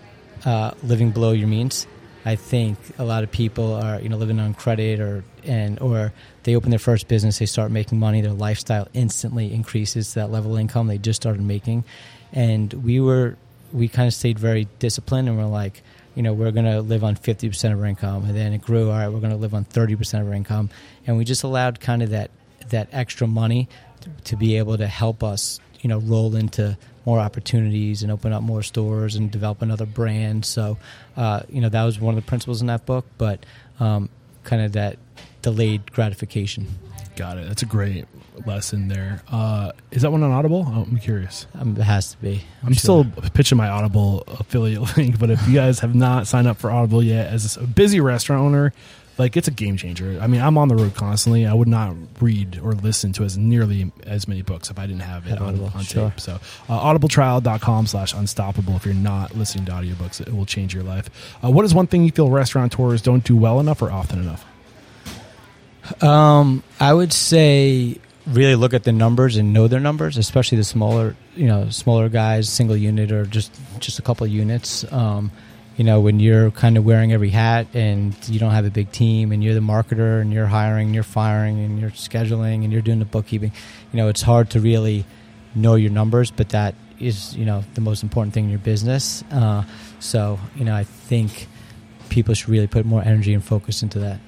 uh, 0.45 0.73
living 0.83 1.11
below 1.13 1.33
your 1.33 1.49
means. 1.49 1.87
I 2.25 2.37
think 2.37 2.79
a 2.99 3.05
lot 3.05 3.23
of 3.25 3.31
people 3.33 3.75
are, 3.75 4.01
you 4.01 4.09
know, 4.09 4.17
living 4.17 4.39
on 4.39 4.55
credit 4.55 5.01
or 5.01 5.25
and 5.45 5.81
or 5.81 6.13
they 6.45 6.55
open 6.55 6.71
their 6.71 6.79
first 6.79 7.09
business, 7.09 7.39
they 7.39 7.47
start 7.47 7.71
making 7.73 7.99
money, 7.99 8.21
their 8.21 8.33
lifestyle 8.33 8.87
instantly 8.93 9.53
increases 9.53 10.11
to 10.11 10.15
that 10.21 10.31
level 10.31 10.55
of 10.55 10.61
income 10.61 10.87
they 10.87 10.99
just 10.99 11.21
started 11.23 11.43
making. 11.43 11.85
And 12.33 12.73
we 12.75 13.01
were 13.01 13.37
we 13.73 13.89
kind 13.89 14.07
of 14.07 14.15
stayed 14.15 14.39
very 14.39 14.69
disciplined 14.79 15.29
and 15.29 15.39
we're 15.39 15.47
like, 15.47 15.83
you 16.15 16.23
know, 16.23 16.33
we're 16.33 16.51
going 16.51 16.67
to 16.67 16.81
live 16.81 17.05
on 17.05 17.17
50% 17.17 17.73
of 17.73 17.79
our 17.79 17.87
income 17.87 18.25
and 18.25 18.37
then 18.37 18.53
it 18.53 18.63
grew, 18.63 18.91
all 18.91 18.99
right, 18.99 19.09
we're 19.09 19.21
going 19.21 19.33
to 19.33 19.37
live 19.37 19.55
on 19.55 19.65
30% 19.65 20.21
of 20.21 20.29
our 20.29 20.35
income. 20.35 20.71
And 21.07 21.17
we 21.17 21.25
just 21.25 21.43
allowed 21.43 21.81
kind 21.81 22.03
of 22.03 22.11
that 22.11 22.31
that 22.71 22.89
extra 22.93 23.27
money 23.27 23.69
to, 24.01 24.11
to 24.25 24.37
be 24.37 24.57
able 24.57 24.79
to 24.79 24.87
help 24.87 25.23
us, 25.23 25.59
you 25.81 25.89
know, 25.89 25.99
roll 25.99 26.37
into 26.37 26.77
more 27.05 27.19
opportunities 27.19 28.03
and 28.03 28.13
open 28.13 28.33
up 28.33 28.43
more 28.43 28.63
stores 28.63 29.17
and 29.17 29.31
develop 29.31 29.63
another 29.63 29.87
brand. 29.87 30.45
So, 30.45 30.79
uh, 31.17 31.43
you 31.49 31.61
know, 31.61 31.69
that 31.69 31.85
was 31.85 31.99
one 31.99 32.17
of 32.17 32.25
the 32.25 32.29
principles 32.29 32.61
in 32.61 32.69
that 32.69 32.87
book, 32.87 33.07
but 33.19 33.45
um, 33.81 34.09
kind 34.45 34.63
of 34.63 34.73
that 34.73 34.99
delayed 35.43 35.91
gratification. 35.93 36.69
Got 37.17 37.39
it. 37.39 37.47
That's 37.47 37.63
a 37.63 37.67
great 37.67 38.07
lesson 38.47 38.89
there. 38.89 39.23
Uh, 39.31 39.73
is 39.91 40.03
that 40.03 40.11
one 40.11 40.23
on 40.23 40.31
Audible? 40.31 40.65
Oh, 40.67 40.87
I'm 40.89 40.99
curious. 40.99 41.47
Um, 41.55 41.77
it 41.77 41.83
has 41.83 42.13
to 42.13 42.17
be. 42.19 42.43
I'm, 42.63 42.73
sure. 42.73 43.05
still 43.05 43.31
pitching 43.35 43.59
my 43.59 43.69
Audible 43.69 44.25
affiliate 44.27 44.97
link, 44.97 45.19
but 45.19 45.31
if 45.31 45.47
you 45.47 45.55
guys 45.55 45.81
have 45.81 45.95
not 45.95 46.27
signed 46.27 46.47
up 46.47 46.57
for 46.57 46.71
Audible 46.71 47.03
yet, 47.03 47.33
as 47.33 47.57
a 47.57 47.67
busy 47.67 48.01
restaurant 48.01 48.43
owner, 48.43 48.73
like 49.19 49.37
it's 49.37 49.49
a 49.49 49.53
game 49.53 49.77
changer. 49.77 50.19
I 50.21 50.27
mean, 50.27 50.41
I'm 50.41 50.57
on 50.57 50.69
the 50.69 50.75
road 50.75 50.95
constantly. 50.95 51.47
I 51.47 51.53
would 51.53 51.69
not 51.69 51.95
read 52.21 52.59
or 52.63 52.73
listen 52.73 53.13
to 53.15 53.25
as 53.25 53.37
nearly 53.37 53.93
as 54.05 54.27
many 54.27 54.43
books 54.43 54.71
if 54.71 54.79
I 54.79 54.87
didn't 54.87 55.03
have 55.03 55.27
it 55.27 55.31
Had 55.31 55.39
on, 55.41 55.49
Audible, 55.49 55.73
on 55.75 55.85
sure. 55.85 56.11
tape. 56.11 56.21
So, 56.21 56.41
uh, 56.69 56.81
audibletrial.com 56.81 57.87
slash 57.87 58.15
unstoppable. 58.15 58.75
If 58.77 58.87
you're 58.87 58.95
not 58.95 59.37
listening 59.37 59.67
to 59.67 59.73
audiobooks, 59.73 60.21
it 60.21 60.35
will 60.35 60.47
change 60.47 60.75
your 60.75 60.83
life. 60.83 61.11
Uh, 61.45 61.51
what 61.51 61.65
is 61.65 61.75
one 61.75 61.87
thing 61.87 62.05
you 62.05 62.11
feel 62.11 62.31
restaurateurs 62.31 63.03
don't 63.03 63.23
do 63.23 63.37
well 63.37 63.61
enough 63.61 63.83
or 63.83 63.91
often 63.91 64.19
enough? 64.19 64.47
Um, 66.01 66.63
I 66.81 66.93
would 66.93 67.13
say 67.13 67.99
really 68.27 68.55
look 68.55 68.75
at 68.75 68.85
the 68.85 68.93
numbers 68.93 69.37
and 69.37 69.53
know 69.53 69.69
their 69.69 69.81
numbers, 69.81 70.17
especially 70.17 70.59
the 70.59 70.65
smaller, 70.65 71.17
you 71.35 71.47
know, 71.47 71.69
smaller 71.71 72.09
guys, 72.09 72.49
single 72.49 72.77
unit 72.77 73.13
or 73.13 73.27
just 73.27 73.53
just 73.79 73.99
a 73.99 74.03
couple 74.03 74.25
of 74.25 74.33
units. 74.33 74.91
Um, 74.93 75.31
you 75.77 75.85
know, 75.85 76.01
when 76.01 76.21
you're 76.21 76.51
kind 76.51 76.77
of 76.77 76.85
wearing 76.85 77.13
every 77.13 77.31
hat 77.31 77.67
and 77.75 78.15
you 78.29 78.39
don't 78.39 78.53
have 78.53 78.67
a 78.67 78.71
big 78.71 78.93
team 78.93 79.33
and 79.33 79.43
you're 79.43 79.55
the 79.55 79.61
marketer 79.61 80.21
and 80.21 80.33
you're 80.33 80.47
hiring, 80.47 80.89
and 80.89 80.95
you're 80.95 81.03
firing 81.03 81.59
and 81.65 81.81
you're 81.81 81.91
scheduling 81.91 82.63
and 82.63 82.73
you're 82.73 82.83
doing 82.83 82.99
the 82.99 83.07
bookkeeping, 83.07 83.53
you 83.93 83.97
know, 83.97 84.09
it's 84.09 84.23
hard 84.23 84.51
to 84.51 84.61
really 84.61 85.05
know 85.55 85.75
your 85.75 85.91
numbers, 85.91 86.31
but 86.31 86.51
that 86.51 86.75
is 87.01 87.37
you 87.37 87.45
know 87.45 87.65
the 87.75 87.81
most 87.81 88.03
important 88.03 88.33
thing 88.33 88.45
in 88.45 88.51
your 88.51 88.59
business. 88.59 89.25
Uh, 89.31 89.65
so 89.99 90.39
you 90.55 90.65
know 90.65 90.75
I 90.75 90.85
think 90.85 91.49
people 92.09 92.35
should 92.35 92.49
really 92.49 92.67
put 92.67 92.87
more 92.87 93.03
energy 93.03 93.35
and 93.35 93.45
focus 93.45 93.83
into 93.83 93.99
that. 94.01 94.21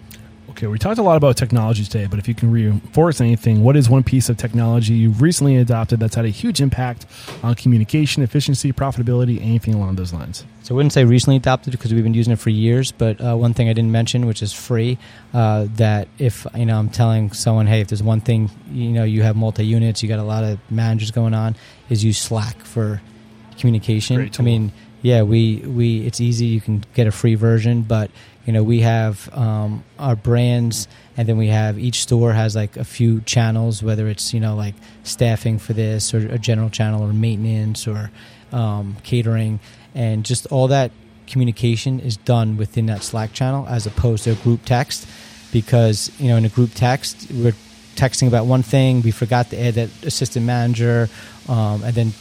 Okay, 0.57 0.69
we 0.69 0.79
talked 0.79 0.99
a 0.99 1.03
lot 1.03 1.17
about 1.17 1.37
technology 1.37 1.83
today, 1.83 2.07
but 2.07 2.21
if 2.21 2.29
you 2.29 2.35
can 2.35 2.49
reinforce 2.49 3.21
anything, 3.21 3.65
what 3.65 3.75
is 3.75 3.91
one 3.91 4.05
piece 4.05 4.29
of 4.29 4.37
technology 4.37 4.95
you've 4.95 5.21
recently 5.21 5.57
adopted 5.57 5.99
that's 5.99 6.15
had 6.15 6.25
a 6.25 6.29
huge 6.29 6.61
impact 6.61 7.07
on 7.43 7.57
communication, 7.57 8.23
efficiency, 8.23 8.73
profitability, 8.73 9.43
anything 9.43 9.75
along 9.75 9.97
those 9.97 10.13
lines? 10.13 10.45
So 10.63 10.73
I 10.73 10.77
wouldn't 10.77 10.93
say 10.93 11.05
recently 11.05 11.39
adopted 11.39 11.73
because 11.73 11.93
we've 11.93 12.05
been 12.05 12.15
using 12.15 12.33
it 12.33 12.39
for 12.39 12.51
years, 12.51 12.93
but 12.93 13.21
uh, 13.21 13.35
one 13.35 13.53
thing 13.53 13.69
I 13.69 13.73
didn't 13.73 13.91
mention, 13.91 14.27
which 14.27 14.45
is 14.45 14.53
free, 14.53 14.97
uh, 15.33 15.67
that 15.75 16.07
if 16.21 16.47
you 16.55 16.67
know 16.67 16.79
I'm 16.79 16.89
telling 16.89 17.33
someone, 17.33 17.67
hey, 17.67 17.81
if 17.81 17.89
there's 17.89 18.05
one 18.05 18.21
thing 18.21 18.49
you 18.71 18.91
know 18.91 19.03
you 19.03 19.25
have 19.25 19.35
multi 19.35 19.67
units, 19.67 20.05
you 20.05 20.09
got 20.09 20.21
a 20.21 20.23
lot 20.23 20.45
of 20.45 20.61
managers 20.71 21.11
going 21.11 21.35
on, 21.35 21.57
is 21.91 22.05
use 22.05 22.19
Slack 22.19 22.61
for 22.61 23.03
communication. 23.59 24.15
Great 24.17 24.39
I 24.39 24.45
mean, 24.45 24.71
yeah, 25.03 25.23
we 25.23 25.57
we 25.67 26.07
it's 26.07 26.21
easy. 26.21 26.47
You 26.47 26.61
can 26.61 26.85
get 26.95 27.09
a 27.09 27.13
free 27.13 27.35
version, 27.35 27.83
but 27.83 28.11
you 28.47 28.53
know 28.53 28.63
we 28.63 28.81
have 28.81 29.29
um, 29.33 29.85
our 29.99 30.17
brands, 30.17 30.89
and 31.17 31.29
then 31.29 31.37
we 31.37 31.49
have 31.49 31.79
each 31.79 32.03
store 32.03 32.33
has 32.33 32.55
like 32.55 32.77
a 32.77 32.85
few 32.85 33.21
channels, 33.23 33.83
whether 33.83 34.09
it's 34.09 34.35
you 34.35 34.41
know 34.41 34.55
like 34.55 34.75
staffing 35.03 35.59
for 35.59 35.73
this 35.73 36.13
or 36.15 36.19
a 36.29 36.39
general 36.39 36.71
channel 36.71 37.03
or 37.03 37.13
maintenance 37.13 37.87
or 37.87 38.11
um, 38.53 38.97
catering, 39.03 39.61
and 39.95 40.25
just 40.25 40.47
all 40.47 40.69
that 40.69 40.91
communication 41.27 42.01
is 42.01 42.17
done 42.19 42.57
within 42.57 42.87
that 42.87 43.03
Slack 43.03 43.33
channel 43.33 43.67
as 43.67 43.87
opposed 43.87 44.25
to 44.25 44.33
a 44.33 44.37
group 44.37 44.61
text, 44.65 45.09
because 45.53 46.11
you 46.19 46.29
know 46.29 46.37
in 46.37 46.45
a 46.45 46.51
group 46.51 46.71
text 46.75 47.31
we're 47.31 47.55
texting 47.97 48.27
about 48.27 48.45
one 48.45 48.63
thing, 48.63 49.03
we 49.03 49.11
forgot 49.11 49.51
to 49.51 49.61
add 49.61 49.75
that 49.75 49.89
assistant 50.05 50.45
manager, 50.45 51.09
um, 51.49 51.83
and 51.85 51.95
then 51.95 52.13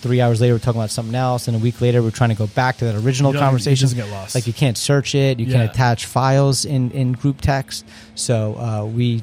three 0.00 0.20
hours 0.20 0.40
later 0.40 0.54
we're 0.54 0.58
talking 0.60 0.80
about 0.80 0.90
something 0.90 1.14
else, 1.14 1.48
and 1.48 1.56
a 1.56 1.60
week 1.60 1.80
later 1.80 2.02
we're 2.02 2.10
trying 2.10 2.30
to 2.30 2.36
go 2.36 2.46
back 2.46 2.76
to 2.78 2.84
that 2.86 2.94
original 2.96 3.32
You 3.32 3.38
conversation. 3.38 3.84
doesn't 3.84 3.98
get 3.98 4.10
lost. 4.10 4.34
Like 4.34 4.46
you 4.46 4.52
can't 4.52 4.76
search 4.78 5.14
it, 5.14 5.38
you 5.40 5.46
Yeah. 5.46 5.58
can't 5.58 5.70
attach 5.70 6.06
files 6.06 6.64
in 6.64 6.90
in 6.92 7.12
group 7.12 7.40
text. 7.40 7.84
So 8.14 8.54
uh, 8.58 8.84
we, 8.86 9.22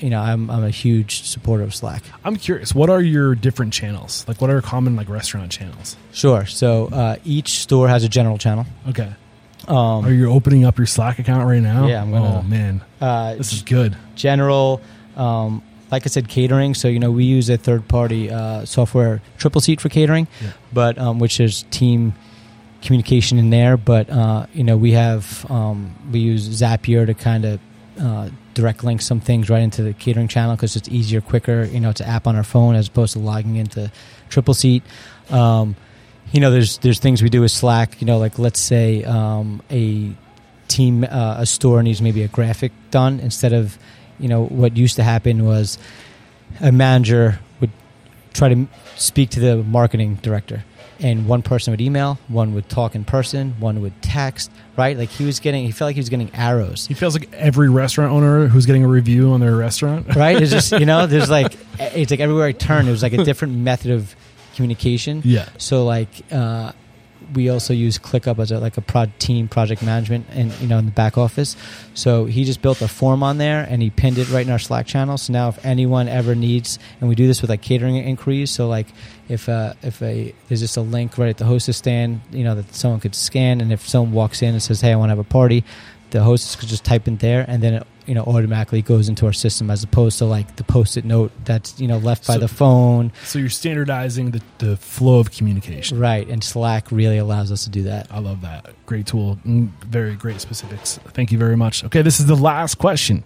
you 0.00 0.10
know, 0.10 0.20
I'm 0.20 0.50
I'm 0.50 0.64
a 0.64 0.70
huge 0.70 1.22
supporter 1.22 1.62
of 1.64 1.74
Slack. 1.74 2.02
I'm 2.24 2.36
curious, 2.36 2.74
what 2.74 2.90
are 2.90 3.00
your 3.02 3.34
different 3.34 3.72
channels? 3.72 4.24
Like, 4.28 4.40
what 4.40 4.50
are 4.50 4.60
common 4.62 4.96
like 4.96 5.08
restaurant 5.08 5.50
channels? 5.52 5.96
Sure. 6.12 6.46
So 6.46 6.86
uh, 6.92 7.16
each 7.24 7.58
store 7.60 7.88
has 7.88 8.04
a 8.04 8.08
general 8.08 8.38
channel. 8.38 8.66
Okay, 8.88 9.12
Um, 9.66 10.04
are 10.06 10.12
you 10.12 10.30
opening 10.30 10.64
up 10.64 10.78
your 10.78 10.86
Slack 10.86 11.18
account 11.18 11.46
right 11.46 11.60
now? 11.62 11.86
Yeah, 11.86 12.00
I'm 12.02 12.10
gonna- 12.10 12.38
Oh 12.38 12.42
man, 12.42 12.80
uh, 13.00 13.34
this 13.34 13.52
is 13.52 13.62
good. 13.62 13.96
general. 14.14 14.80
Um, 15.16 15.62
like 15.90 16.04
I 16.06 16.08
said, 16.08 16.28
catering. 16.28 16.74
So 16.74 16.88
you 16.88 16.98
know, 16.98 17.10
we 17.10 17.24
use 17.24 17.48
a 17.48 17.56
third-party 17.56 18.30
uh, 18.30 18.64
software, 18.64 19.20
Tripleseat, 19.38 19.80
for 19.80 19.88
catering, 19.88 20.28
Yeah. 20.42 20.50
but 20.72 20.98
um, 20.98 21.18
which 21.18 21.40
is 21.40 21.64
team 21.70 22.14
communication 22.82 23.38
in 23.38 23.50
there. 23.50 23.76
But 23.76 24.08
uh, 24.10 24.46
you 24.52 24.64
know, 24.64 24.76
we 24.76 24.92
have 24.92 25.46
um, 25.50 25.94
we 26.12 26.20
use 26.20 26.48
Zapier 26.48 27.06
to 27.06 27.14
kind 27.14 27.44
of 27.44 27.60
uh, 28.00 28.30
direct 28.54 28.84
link 28.84 29.00
some 29.02 29.20
things 29.20 29.50
right 29.50 29.62
into 29.62 29.82
the 29.82 29.92
catering 29.92 30.28
channel 30.28 30.54
because 30.56 30.76
it's 30.76 30.88
easier, 30.88 31.20
quicker. 31.20 31.64
You 31.64 31.80
know, 31.80 31.90
it's 31.90 32.00
an 32.00 32.08
app 32.08 32.26
on 32.26 32.36
our 32.36 32.44
phone 32.44 32.74
as 32.74 32.88
opposed 32.88 33.14
to 33.14 33.18
logging 33.18 33.56
into 33.56 33.90
Tripleseat. 34.30 34.82
Um, 35.30 35.74
you 36.32 36.40
know, 36.40 36.50
there's 36.50 36.78
there's 36.78 36.98
things 37.00 37.22
we 37.22 37.30
do 37.30 37.40
with 37.40 37.50
Slack. 37.50 38.00
You 38.00 38.06
know, 38.06 38.18
like 38.18 38.38
let's 38.38 38.60
say 38.60 39.02
um, 39.04 39.62
a 39.70 40.12
team 40.68 41.02
uh, 41.04 41.36
a 41.38 41.46
store 41.46 41.82
needs 41.82 42.02
maybe 42.02 42.22
a 42.22 42.28
graphic 42.28 42.72
done 42.90 43.20
instead 43.20 43.52
of 43.54 43.78
you 44.18 44.28
know 44.28 44.44
what 44.44 44.76
used 44.76 44.96
to 44.96 45.02
happen 45.02 45.44
was 45.44 45.78
a 46.60 46.72
manager 46.72 47.38
would 47.60 47.70
try 48.32 48.48
to 48.48 48.66
speak 48.96 49.30
to 49.30 49.40
the 49.40 49.62
marketing 49.62 50.16
director. 50.22 50.64
And 51.00 51.28
one 51.28 51.42
person 51.42 51.70
would 51.72 51.80
email 51.80 52.18
one 52.26 52.54
would 52.54 52.68
talk 52.68 52.96
in 52.96 53.04
person 53.04 53.54
one 53.60 53.80
would 53.82 54.02
text 54.02 54.50
right? 54.76 54.96
Like 54.96 55.10
he 55.10 55.24
was 55.24 55.40
getting 55.40 55.64
he 55.64 55.72
felt 55.72 55.88
like 55.88 55.96
he 55.96 56.00
was 56.00 56.08
getting 56.08 56.34
arrows. 56.34 56.86
He 56.86 56.94
feels 56.94 57.14
like 57.14 57.32
every 57.34 57.68
restaurant 57.68 58.12
owner 58.12 58.46
who's 58.46 58.66
getting 58.66 58.84
a 58.84 58.88
review 58.88 59.30
on 59.30 59.40
their 59.40 59.56
restaurant. 59.56 60.14
right? 60.16 60.40
It's 60.40 60.50
just 60.50 60.72
you 60.72 60.86
know 60.86 61.06
there's 61.12 61.30
like 61.30 61.56
it's 61.78 62.10
like 62.10 62.20
everywhere 62.20 62.46
i 62.46 62.52
turn 62.52 62.88
it 62.88 62.90
was 62.90 63.02
like 63.02 63.12
a 63.12 63.24
different 63.24 63.58
method 63.58 63.90
of 63.90 64.14
communication. 64.54 65.22
Yeah, 65.24 65.48
so 65.58 65.84
like 65.84 66.08
uh, 66.32 66.72
we 67.34 67.48
also 67.48 67.72
use 67.72 67.98
ClickUp 67.98 68.38
as 68.38 68.50
a, 68.50 68.58
like 68.58 68.76
a 68.76 68.80
prod 68.80 69.10
team 69.18 69.48
project 69.48 69.82
management 69.82 70.26
and 70.30 70.52
you 70.60 70.66
know 70.66 70.78
in 70.78 70.86
the 70.86 70.92
back 70.92 71.18
office. 71.18 71.56
So 71.94 72.24
he 72.24 72.44
just 72.44 72.62
built 72.62 72.80
a 72.80 72.88
form 72.88 73.22
on 73.22 73.38
there 73.38 73.66
and 73.68 73.82
he 73.82 73.90
pinned 73.90 74.18
it 74.18 74.28
right 74.30 74.46
in 74.46 74.52
our 74.52 74.58
Slack 74.58 74.86
channel. 74.86 75.18
So 75.18 75.32
now 75.32 75.48
if 75.48 75.64
anyone 75.64 76.08
ever 76.08 76.34
needs, 76.34 76.78
and 77.00 77.08
we 77.08 77.14
do 77.14 77.26
this 77.26 77.40
with 77.40 77.50
like 77.50 77.62
catering 77.62 77.96
inquiries. 77.96 78.50
So 78.50 78.68
like 78.68 78.86
if 79.28 79.48
uh, 79.48 79.74
if 79.82 80.02
a 80.02 80.34
there's 80.48 80.60
just 80.60 80.76
a 80.76 80.82
link 80.82 81.18
right 81.18 81.30
at 81.30 81.38
the 81.38 81.44
hostess 81.44 81.76
stand, 81.76 82.20
you 82.30 82.44
know 82.44 82.54
that 82.54 82.74
someone 82.74 83.00
could 83.00 83.14
scan, 83.14 83.60
and 83.60 83.72
if 83.72 83.86
someone 83.86 84.12
walks 84.12 84.42
in 84.42 84.54
and 84.54 84.62
says, 84.62 84.80
"Hey, 84.80 84.92
I 84.92 84.96
want 84.96 85.10
to 85.10 85.16
have 85.16 85.18
a 85.18 85.24
party," 85.24 85.64
the 86.10 86.22
hostess 86.22 86.56
could 86.56 86.68
just 86.68 86.84
type 86.84 87.06
in 87.06 87.16
there, 87.16 87.44
and 87.46 87.62
then 87.62 87.74
it 87.74 87.86
you 88.08 88.14
know 88.14 88.24
automatically 88.24 88.82
goes 88.82 89.08
into 89.08 89.26
our 89.26 89.32
system 89.32 89.70
as 89.70 89.82
opposed 89.84 90.18
to 90.18 90.24
like 90.24 90.56
the 90.56 90.64
post-it 90.64 91.04
note 91.04 91.30
that's 91.44 91.78
you 91.80 91.86
know 91.86 91.98
left 91.98 92.26
by 92.26 92.38
the 92.38 92.48
phone 92.48 93.12
so 93.24 93.38
you're 93.38 93.48
standardizing 93.50 94.30
the, 94.30 94.42
the 94.58 94.76
flow 94.78 95.18
of 95.20 95.30
communication. 95.30 95.98
right 95.98 96.26
and 96.28 96.42
slack 96.42 96.90
really 96.90 97.18
allows 97.18 97.52
us 97.52 97.64
to 97.64 97.70
do 97.70 97.82
that 97.82 98.06
I 98.10 98.20
love 98.20 98.40
that. 98.40 98.74
Great 98.86 99.06
tool. 99.06 99.38
Mm, 99.46 99.68
Very 99.84 100.14
great 100.16 100.40
specifics. 100.40 100.98
Thank 101.12 101.30
you 101.30 101.38
very 101.38 101.56
much. 101.56 101.84
Okay, 101.84 102.00
this 102.02 102.20
is 102.20 102.26
the 102.26 102.34
last 102.36 102.78
question. 102.78 103.22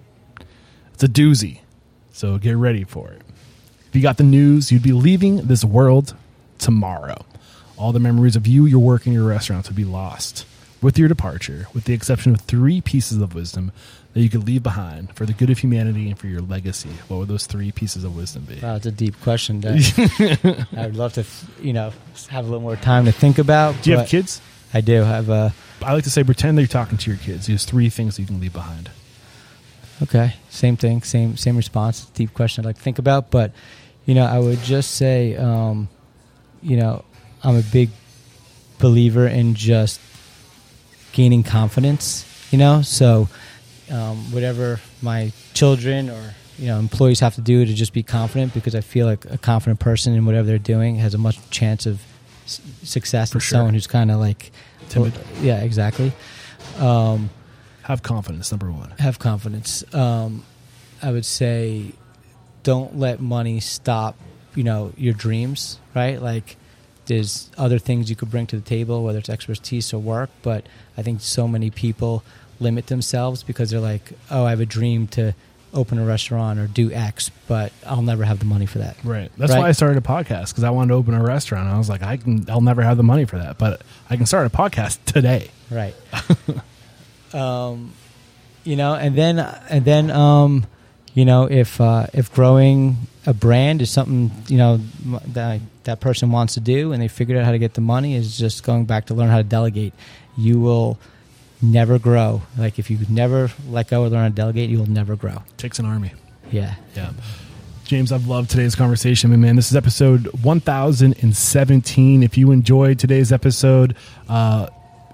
It's 0.94 1.02
a 1.04 1.08
doozy, 1.08 1.60
so 2.12 2.36
get 2.38 2.56
ready 2.56 2.84
for 2.84 3.10
it. 3.12 3.22
If 3.88 3.94
you 3.96 4.02
got 4.02 4.16
the 4.16 4.24
news, 4.24 4.72
you'd 4.72 4.82
be 4.82 4.92
leaving 4.92 5.36
this 5.46 5.64
world 5.64 6.16
tomorrow. 6.58 7.24
All 7.76 7.92
the 7.92 8.00
memories 8.00 8.36
of 8.36 8.46
you, 8.46 8.66
your 8.66 8.80
work, 8.80 9.06
and 9.06 9.14
your 9.14 9.24
restaurants 9.24 9.68
would 9.68 9.76
be 9.76 9.84
lost 9.84 10.44
with 10.80 10.98
your 10.98 11.08
departure, 11.08 11.68
with 11.72 11.84
the 11.84 11.94
exception 11.94 12.32
of 12.34 12.40
three 12.40 12.80
pieces 12.80 13.18
of 13.18 13.34
wisdom 13.34 13.70
that 14.12 14.20
you 14.20 14.28
could 14.28 14.46
leave 14.46 14.62
behind 14.62 15.14
for 15.16 15.24
the 15.24 15.32
good 15.32 15.50
of 15.50 15.58
humanity 15.58 16.08
and 16.08 16.18
for 16.18 16.26
your 16.26 16.42
legacy. 16.42 16.90
What 17.08 17.18
would 17.18 17.28
those 17.28 17.46
three 17.46 17.72
pieces 17.72 18.04
of 18.04 18.14
wisdom 18.14 18.44
be? 18.44 18.60
Wow, 18.60 18.76
it's 18.76 18.86
a 18.86 18.92
deep 18.92 19.20
question. 19.22 19.60
That 19.60 20.66
I 20.76 20.86
would 20.86 20.96
love 20.96 21.14
to, 21.14 21.24
you 21.60 21.72
know, 21.72 21.92
have 22.28 22.44
a 22.44 22.48
little 22.48 22.60
more 22.60 22.76
time 22.76 23.06
to 23.06 23.12
think 23.12 23.38
about. 23.38 23.80
Do 23.82 23.90
you 23.90 23.96
have 23.96 24.08
kids? 24.08 24.40
I 24.74 24.80
do 24.80 25.02
have 25.02 25.28
a. 25.28 25.54
I 25.82 25.94
like 25.94 26.04
to 26.04 26.10
say 26.10 26.24
pretend 26.24 26.56
that 26.56 26.62
you're 26.62 26.68
talking 26.68 26.98
to 26.98 27.10
your 27.10 27.18
kids. 27.18 27.46
There's 27.46 27.64
three 27.64 27.88
things 27.88 28.18
you 28.18 28.26
can 28.26 28.40
leave 28.40 28.52
behind. 28.52 28.90
Okay, 30.02 30.34
same 30.50 30.76
thing, 30.76 31.02
same 31.02 31.36
same 31.36 31.56
response. 31.56 32.06
Deep 32.06 32.34
question 32.34 32.64
I'd 32.64 32.68
like 32.68 32.76
to 32.76 32.82
think 32.82 32.98
about, 32.98 33.30
but 33.30 33.52
you 34.04 34.14
know, 34.14 34.24
I 34.24 34.38
would 34.38 34.60
just 34.62 34.92
say, 34.92 35.36
um, 35.36 35.88
you 36.62 36.76
know, 36.76 37.04
I'm 37.42 37.56
a 37.56 37.62
big 37.62 37.90
believer 38.78 39.26
in 39.26 39.54
just 39.54 40.00
gaining 41.12 41.42
confidence. 41.44 42.28
You 42.50 42.58
know, 42.58 42.82
so 42.82 43.28
um, 43.92 44.16
whatever 44.32 44.80
my 45.02 45.32
children 45.54 46.08
or 46.10 46.34
you 46.58 46.66
know 46.66 46.78
employees 46.78 47.20
have 47.20 47.34
to 47.36 47.40
do 47.40 47.64
to 47.64 47.72
just 47.74 47.92
be 47.92 48.02
confident, 48.02 48.54
because 48.54 48.74
I 48.74 48.80
feel 48.80 49.06
like 49.06 49.24
a 49.26 49.38
confident 49.38 49.80
person 49.80 50.14
in 50.14 50.24
whatever 50.26 50.46
they're 50.46 50.58
doing 50.58 50.96
has 50.96 51.14
a 51.14 51.18
much 51.18 51.38
chance 51.50 51.86
of 51.86 52.00
s- 52.44 52.60
success 52.82 53.30
For 53.30 53.34
than 53.34 53.40
sure. 53.40 53.56
someone 53.58 53.74
who's 53.74 53.86
kind 53.86 54.10
of 54.10 54.18
like 54.20 54.50
Timid. 54.88 55.12
yeah, 55.40 55.60
exactly. 55.62 56.12
Um, 56.78 57.30
Have 57.82 58.02
confidence, 58.02 58.50
number 58.52 58.70
one. 58.70 58.90
have 58.98 59.18
confidence. 59.18 59.82
Um, 59.94 60.44
I 61.02 61.10
would 61.10 61.24
say, 61.24 61.92
don't 62.62 62.96
let 62.98 63.20
money 63.20 63.60
stop. 63.60 64.16
You 64.54 64.62
know 64.64 64.92
your 64.96 65.14
dreams, 65.14 65.78
right? 65.94 66.20
Like, 66.20 66.56
there's 67.06 67.50
other 67.58 67.78
things 67.78 68.08
you 68.10 68.14
could 68.16 68.30
bring 68.30 68.46
to 68.48 68.56
the 68.56 68.62
table, 68.62 69.02
whether 69.02 69.18
it's 69.18 69.28
expertise 69.30 69.92
or 69.92 69.98
work. 69.98 70.30
But 70.42 70.66
I 70.96 71.02
think 71.02 71.20
so 71.22 71.48
many 71.48 71.70
people 71.70 72.22
limit 72.62 72.86
themselves 72.86 73.42
because 73.42 73.70
they're 73.70 73.80
like, 73.80 74.12
"Oh, 74.30 74.44
I 74.44 74.50
have 74.50 74.60
a 74.60 74.66
dream 74.66 75.06
to 75.08 75.34
open 75.74 75.98
a 75.98 76.04
restaurant 76.04 76.58
or 76.58 76.66
do 76.66 76.92
X, 76.92 77.30
but 77.48 77.72
I'll 77.86 78.02
never 78.02 78.24
have 78.24 78.38
the 78.38 78.44
money 78.44 78.66
for 78.66 78.78
that." 78.78 78.96
Right. 79.04 79.30
That's 79.38 79.52
Right. 79.52 79.58
why 79.60 79.68
I 79.68 79.72
started 79.72 79.98
a 79.98 80.00
podcast 80.06 80.48
because 80.50 80.64
I 80.64 80.70
wanted 80.70 80.88
to 80.88 80.94
open 80.94 81.14
a 81.14 81.22
restaurant. 81.22 81.68
I 81.68 81.78
was 81.78 81.88
like, 81.88 82.02
I 82.02 82.16
can, 82.18 82.44
I'll 82.50 82.60
never 82.60 82.82
have 82.82 82.96
the 82.96 83.02
money 83.02 83.24
for 83.24 83.38
that, 83.38 83.58
but 83.58 83.82
I 84.10 84.16
can 84.16 84.26
start 84.26 84.46
a 84.46 84.50
podcast 84.50 84.98
today. 85.06 85.50
Right. 85.70 85.94
um, 87.34 87.92
you 88.64 88.76
know, 88.76 88.94
and 88.94 89.16
then 89.16 89.38
and 89.38 89.84
then 89.84 90.10
um, 90.10 90.66
you 91.14 91.24
know, 91.24 91.48
if 91.50 91.80
uh, 91.80 92.06
if 92.12 92.32
growing 92.32 92.96
a 93.26 93.32
brand 93.34 93.80
is 93.82 93.90
something 93.90 94.30
you 94.48 94.58
know 94.58 94.80
that 95.28 95.60
that 95.84 96.00
person 96.00 96.30
wants 96.30 96.54
to 96.54 96.60
do, 96.60 96.92
and 96.92 97.02
they 97.02 97.08
figured 97.08 97.38
out 97.38 97.44
how 97.44 97.50
to 97.52 97.58
get 97.58 97.74
the 97.74 97.80
money, 97.80 98.14
is 98.14 98.38
just 98.38 98.62
going 98.62 98.84
back 98.84 99.06
to 99.06 99.14
learn 99.14 99.28
how 99.30 99.38
to 99.38 99.42
delegate. 99.44 99.94
You 100.36 100.60
will 100.60 100.98
never 101.62 101.98
grow. 101.98 102.42
Like 102.58 102.78
if 102.78 102.90
you 102.90 102.98
never 103.08 103.50
let 103.68 103.88
go 103.88 104.02
or 104.02 104.08
learn 104.08 104.30
to 104.30 104.34
delegate, 104.34 104.68
you 104.70 104.78
will 104.78 104.86
never 104.86 105.16
grow. 105.16 105.42
Takes 105.56 105.78
an 105.78 105.86
army. 105.86 106.12
Yeah. 106.50 106.74
Yeah. 106.94 107.12
James, 107.84 108.12
I've 108.12 108.26
loved 108.26 108.50
today's 108.50 108.74
conversation, 108.74 109.30
my 109.30 109.36
man. 109.36 109.56
This 109.56 109.70
is 109.70 109.76
episode 109.76 110.26
1017. 110.42 112.22
If 112.22 112.38
you 112.38 112.50
enjoyed 112.50 112.98
today's 112.98 113.32
episode, 113.32 113.96
uh, 114.28 114.68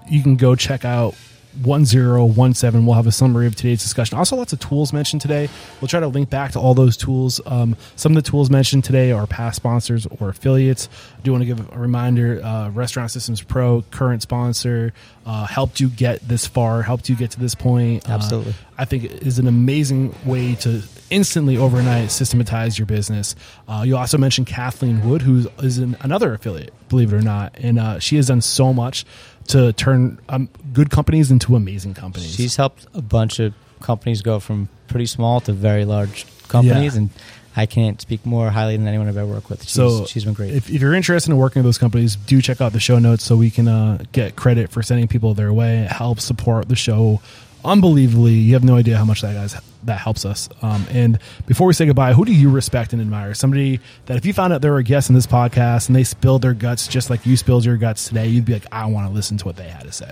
you 0.09 0.23
can 0.23 0.35
go 0.37 0.55
check 0.55 0.85
out 0.85 1.15
1017. 1.63 2.85
We'll 2.85 2.95
have 2.95 3.07
a 3.07 3.11
summary 3.11 3.47
of 3.47 3.55
today's 3.55 3.81
discussion. 3.81 4.17
Also, 4.17 4.35
lots 4.35 4.53
of 4.53 4.59
tools 4.59 4.93
mentioned 4.93 5.21
today. 5.21 5.49
We'll 5.81 5.87
try 5.87 5.99
to 5.99 6.07
link 6.07 6.29
back 6.29 6.51
to 6.51 6.59
all 6.59 6.73
those 6.73 6.95
tools. 6.95 7.41
Um, 7.45 7.75
some 7.95 8.15
of 8.15 8.23
the 8.23 8.29
tools 8.29 8.49
mentioned 8.49 8.83
today 8.83 9.11
are 9.11 9.25
past 9.27 9.57
sponsors 9.57 10.05
or 10.19 10.29
affiliates. 10.29 10.89
I 11.17 11.21
do 11.21 11.31
want 11.31 11.41
to 11.41 11.45
give 11.45 11.73
a 11.73 11.77
reminder 11.77 12.41
uh, 12.43 12.69
Restaurant 12.69 13.11
Systems 13.11 13.41
Pro, 13.41 13.83
current 13.91 14.21
sponsor, 14.21 14.93
uh, 15.25 15.45
helped 15.47 15.79
you 15.79 15.89
get 15.89 16.27
this 16.27 16.45
far, 16.47 16.81
helped 16.81 17.09
you 17.09 17.15
get 17.15 17.31
to 17.31 17.39
this 17.39 17.55
point. 17.55 18.07
Uh, 18.09 18.13
Absolutely. 18.13 18.53
I 18.77 18.85
think 18.85 19.03
it 19.05 19.23
is 19.23 19.39
an 19.39 19.47
amazing 19.47 20.15
way 20.25 20.55
to 20.55 20.81
instantly 21.09 21.57
overnight 21.57 22.11
systematize 22.11 22.77
your 22.77 22.85
business. 22.85 23.35
Uh, 23.67 23.83
you 23.85 23.97
also 23.97 24.17
mentioned 24.17 24.47
Kathleen 24.47 25.07
Wood, 25.07 25.21
who 25.21 25.49
is 25.59 25.77
an, 25.77 25.97
another 26.01 26.33
affiliate, 26.33 26.73
believe 26.87 27.11
it 27.11 27.17
or 27.17 27.21
not, 27.21 27.55
and 27.57 27.79
uh, 27.79 27.99
she 27.99 28.15
has 28.15 28.27
done 28.27 28.41
so 28.41 28.73
much 28.73 29.05
to 29.49 29.73
turn 29.73 30.19
um, 30.29 30.49
good 30.73 30.89
companies 30.89 31.29
into 31.31 31.55
amazing 31.55 31.93
companies. 31.93 32.33
She's 32.35 32.55
helped 32.55 32.87
a 32.93 33.01
bunch 33.01 33.39
of 33.39 33.53
companies 33.81 34.21
go 34.21 34.39
from 34.39 34.69
pretty 34.87 35.05
small 35.05 35.39
to 35.41 35.53
very 35.53 35.85
large 35.85 36.25
companies, 36.47 36.93
Yeah. 36.95 37.01
and 37.01 37.09
I 37.55 37.65
can't 37.65 37.99
speak 37.99 38.25
more 38.25 38.49
highly 38.51 38.77
than 38.77 38.87
anyone 38.87 39.07
I've 39.07 39.17
ever 39.17 39.27
worked 39.31 39.49
with. 39.49 39.63
She's, 39.63 39.71
so 39.73 40.05
she's 40.05 40.23
been 40.23 40.33
great. 40.33 40.53
If, 40.53 40.69
if 40.69 40.81
you're 40.81 40.93
interested 40.93 41.31
in 41.31 41.37
working 41.37 41.61
with 41.61 41.65
those 41.67 41.77
companies, 41.77 42.15
do 42.15 42.41
check 42.41 42.61
out 42.61 42.73
the 42.73 42.79
show 42.79 42.99
notes 42.99 43.23
so 43.23 43.35
we 43.35 43.49
can 43.51 43.67
uh, 43.67 44.03
get 44.11 44.35
credit 44.35 44.69
for 44.71 44.81
sending 44.83 45.07
people 45.07 45.33
their 45.33 45.51
way. 45.51 45.79
It 45.79 45.91
helps 45.91 46.23
support 46.23 46.69
the 46.69 46.75
show 46.75 47.21
unbelievably. 47.69 48.33
You 48.33 48.53
have 48.53 48.63
no 48.63 48.75
idea 48.75 48.97
how 48.97 49.05
much 49.05 49.21
that 49.21 49.33
guys 49.33 49.55
that 49.83 49.99
helps 49.99 50.25
us. 50.25 50.49
Um, 50.61 50.85
and 50.91 51.19
before 51.45 51.67
we 51.67 51.73
say 51.73 51.85
goodbye, 51.85 52.13
who 52.13 52.25
do 52.25 52.33
you 52.33 52.49
respect 52.49 52.91
and 52.93 53.01
admire? 53.01 53.33
Somebody 53.33 53.79
that 54.07 54.17
if 54.17 54.25
you 54.25 54.33
found 54.33 54.51
out 54.51 54.61
they 54.61 54.69
were 54.69 54.79
a 54.79 54.83
guest 54.83 55.09
in 55.09 55.15
this 55.15 55.27
podcast 55.27 55.87
and 55.87 55.95
they 55.95 56.03
spilled 56.03 56.41
their 56.41 56.53
guts 56.53 56.87
just 56.87 57.09
like 57.09 57.25
you 57.25 57.37
spilled 57.37 57.63
your 57.63 57.77
guts 57.77 58.07
today, 58.09 58.27
you'd 58.27 58.43
be 58.45 58.53
like, 58.53 58.65
I 58.71 58.87
want 58.87 59.07
to 59.07 59.13
listen 59.13 59.37
to 59.37 59.45
what 59.45 59.55
they 59.55 59.69
had 59.69 59.83
to 59.83 59.91
say. 59.91 60.11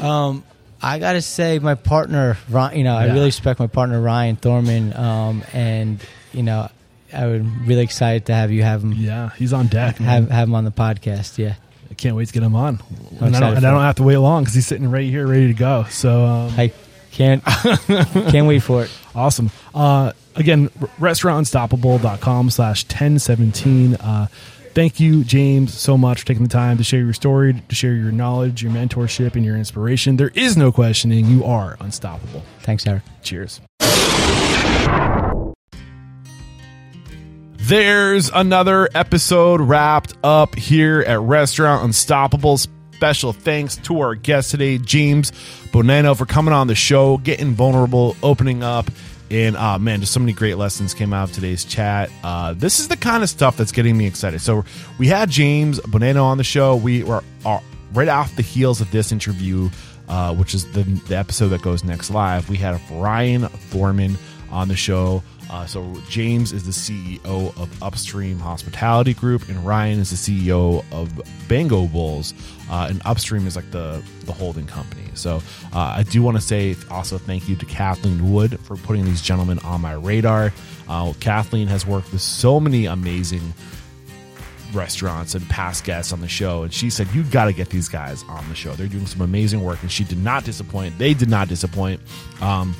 Um, 0.00 0.44
I 0.80 0.98
gotta 0.98 1.22
say, 1.22 1.58
my 1.58 1.74
partner, 1.74 2.36
Ryan, 2.48 2.78
you 2.78 2.84
know, 2.84 2.94
I 2.96 3.06
really 3.06 3.26
respect 3.26 3.58
my 3.60 3.66
partner 3.66 4.00
Ryan 4.00 4.36
Thorman, 4.36 4.94
um, 4.96 5.42
and 5.52 5.98
you 6.32 6.42
know, 6.42 6.68
I 7.12 7.26
would 7.26 7.66
really 7.66 7.82
excited 7.82 8.26
to 8.26 8.34
have 8.34 8.50
you 8.50 8.62
have 8.64 8.82
him 8.82 8.92
Yeah, 8.92 9.30
he's 9.36 9.52
on 9.52 9.66
deck. 9.68 9.98
man. 10.00 10.08
have 10.08 10.30
have 10.30 10.48
him 10.48 10.54
on 10.54 10.64
the 10.64 10.70
podcast. 10.70 11.38
Yeah, 11.38 11.54
I 11.94 11.96
can't 11.96 12.16
wait 12.16 12.26
to 12.26 12.34
get 12.34 12.42
him 12.42 12.56
on. 12.56 12.80
And 13.20 13.36
I, 13.36 13.38
don't, 13.38 13.56
and 13.56 13.64
I 13.64 13.70
don't 13.70 13.82
have 13.82 13.94
to 13.96 14.02
wait 14.02 14.16
long 14.16 14.42
because 14.42 14.56
he's 14.56 14.66
sitting 14.66 14.90
right 14.90 15.08
here, 15.08 15.28
ready 15.28 15.46
to 15.46 15.54
go. 15.54 15.84
So 15.90 16.24
um, 16.24 16.52
I 16.56 16.72
can't 17.12 17.44
can't 17.46 18.48
wait 18.48 18.64
for 18.64 18.82
it. 18.82 18.90
Awesome. 19.14 19.52
Uh, 19.72 20.10
again, 20.34 20.70
restaurantunstoppable.com 20.98 22.50
slash 22.50 22.84
1017. 22.84 23.94
Uh, 23.94 24.26
thank 24.74 24.98
you, 24.98 25.22
James, 25.22 25.72
so 25.72 25.96
much 25.96 26.20
for 26.22 26.26
taking 26.26 26.42
the 26.42 26.48
time 26.48 26.78
to 26.78 26.84
share 26.84 26.98
your 26.98 27.12
story, 27.12 27.62
to 27.68 27.74
share 27.76 27.94
your 27.94 28.10
knowledge, 28.10 28.60
your 28.60 28.72
mentorship, 28.72 29.36
and 29.36 29.44
your 29.44 29.56
inspiration. 29.56 30.16
There 30.16 30.32
is 30.34 30.56
no 30.56 30.72
questioning. 30.72 31.26
You 31.26 31.44
are 31.44 31.76
unstoppable. 31.78 32.42
Thanks, 32.62 32.84
Eric. 32.88 33.04
Cheers. 33.22 33.60
There's 37.66 38.28
another 38.28 38.90
episode 38.94 39.58
wrapped 39.58 40.12
up 40.22 40.54
here 40.54 41.00
at 41.00 41.18
Restaurant 41.18 41.82
Unstoppable. 41.82 42.58
Special 42.58 43.32
thanks 43.32 43.76
to 43.78 44.00
our 44.00 44.14
guest 44.14 44.50
today, 44.50 44.76
James 44.76 45.30
Bonanno, 45.72 46.14
for 46.14 46.26
coming 46.26 46.52
on 46.52 46.66
the 46.66 46.74
show, 46.74 47.16
getting 47.16 47.54
vulnerable, 47.54 48.18
opening 48.22 48.62
up. 48.62 48.90
And 49.30 49.56
uh, 49.56 49.78
man, 49.78 50.00
just 50.00 50.12
so 50.12 50.20
many 50.20 50.34
great 50.34 50.58
lessons 50.58 50.92
came 50.92 51.14
out 51.14 51.30
of 51.30 51.34
today's 51.34 51.64
chat. 51.64 52.10
Uh, 52.22 52.52
this 52.52 52.80
is 52.80 52.88
the 52.88 52.98
kind 52.98 53.22
of 53.22 53.30
stuff 53.30 53.56
that's 53.56 53.72
getting 53.72 53.96
me 53.96 54.06
excited. 54.06 54.42
So 54.42 54.66
we 54.98 55.06
had 55.06 55.30
James 55.30 55.80
Bonanno 55.80 56.24
on 56.24 56.36
the 56.36 56.44
show. 56.44 56.76
We 56.76 57.02
were 57.02 57.24
uh, 57.46 57.60
right 57.94 58.08
off 58.08 58.36
the 58.36 58.42
heels 58.42 58.82
of 58.82 58.90
this 58.90 59.10
interview, 59.10 59.70
uh, 60.06 60.34
which 60.34 60.52
is 60.52 60.70
the, 60.72 60.82
the 60.82 61.16
episode 61.16 61.48
that 61.48 61.62
goes 61.62 61.82
next 61.82 62.10
live. 62.10 62.50
We 62.50 62.58
had 62.58 62.78
Ryan 62.90 63.48
Thorman 63.48 64.18
on 64.50 64.68
the 64.68 64.76
show. 64.76 65.22
Uh, 65.54 65.64
so 65.64 65.94
James 66.08 66.52
is 66.52 66.64
the 66.64 66.72
CEO 66.72 67.56
of 67.56 67.80
Upstream 67.80 68.40
Hospitality 68.40 69.14
Group, 69.14 69.48
and 69.48 69.64
Ryan 69.64 70.00
is 70.00 70.10
the 70.10 70.16
CEO 70.16 70.84
of 70.90 71.12
Bango 71.46 71.86
Bowls. 71.86 72.34
Uh, 72.68 72.88
and 72.90 73.00
Upstream 73.04 73.46
is 73.46 73.54
like 73.54 73.70
the 73.70 74.02
the 74.24 74.32
holding 74.32 74.66
company. 74.66 75.04
So 75.14 75.36
uh, 75.72 75.78
I 75.78 76.02
do 76.02 76.24
want 76.24 76.36
to 76.38 76.40
say 76.40 76.74
also 76.90 77.18
thank 77.18 77.48
you 77.48 77.54
to 77.54 77.66
Kathleen 77.66 78.32
Wood 78.32 78.58
for 78.60 78.76
putting 78.76 79.04
these 79.04 79.22
gentlemen 79.22 79.60
on 79.60 79.80
my 79.80 79.92
radar. 79.92 80.52
Uh, 80.88 81.12
Kathleen 81.20 81.68
has 81.68 81.86
worked 81.86 82.10
with 82.10 82.20
so 82.20 82.58
many 82.58 82.86
amazing 82.86 83.54
restaurants 84.72 85.36
and 85.36 85.48
past 85.48 85.84
guests 85.84 86.12
on 86.12 86.20
the 86.20 86.26
show 86.26 86.64
and 86.64 86.74
she 86.74 86.90
said 86.90 87.06
you 87.14 87.22
got 87.22 87.44
to 87.44 87.52
get 87.52 87.68
these 87.68 87.88
guys 87.88 88.24
on 88.28 88.48
the 88.48 88.56
show 88.56 88.72
they're 88.72 88.88
doing 88.88 89.06
some 89.06 89.20
amazing 89.20 89.62
work 89.62 89.80
and 89.82 89.92
she 89.92 90.02
did 90.02 90.18
not 90.18 90.42
disappoint 90.42 90.98
they 90.98 91.14
did 91.14 91.28
not 91.28 91.46
disappoint 91.46 92.00
um, 92.40 92.74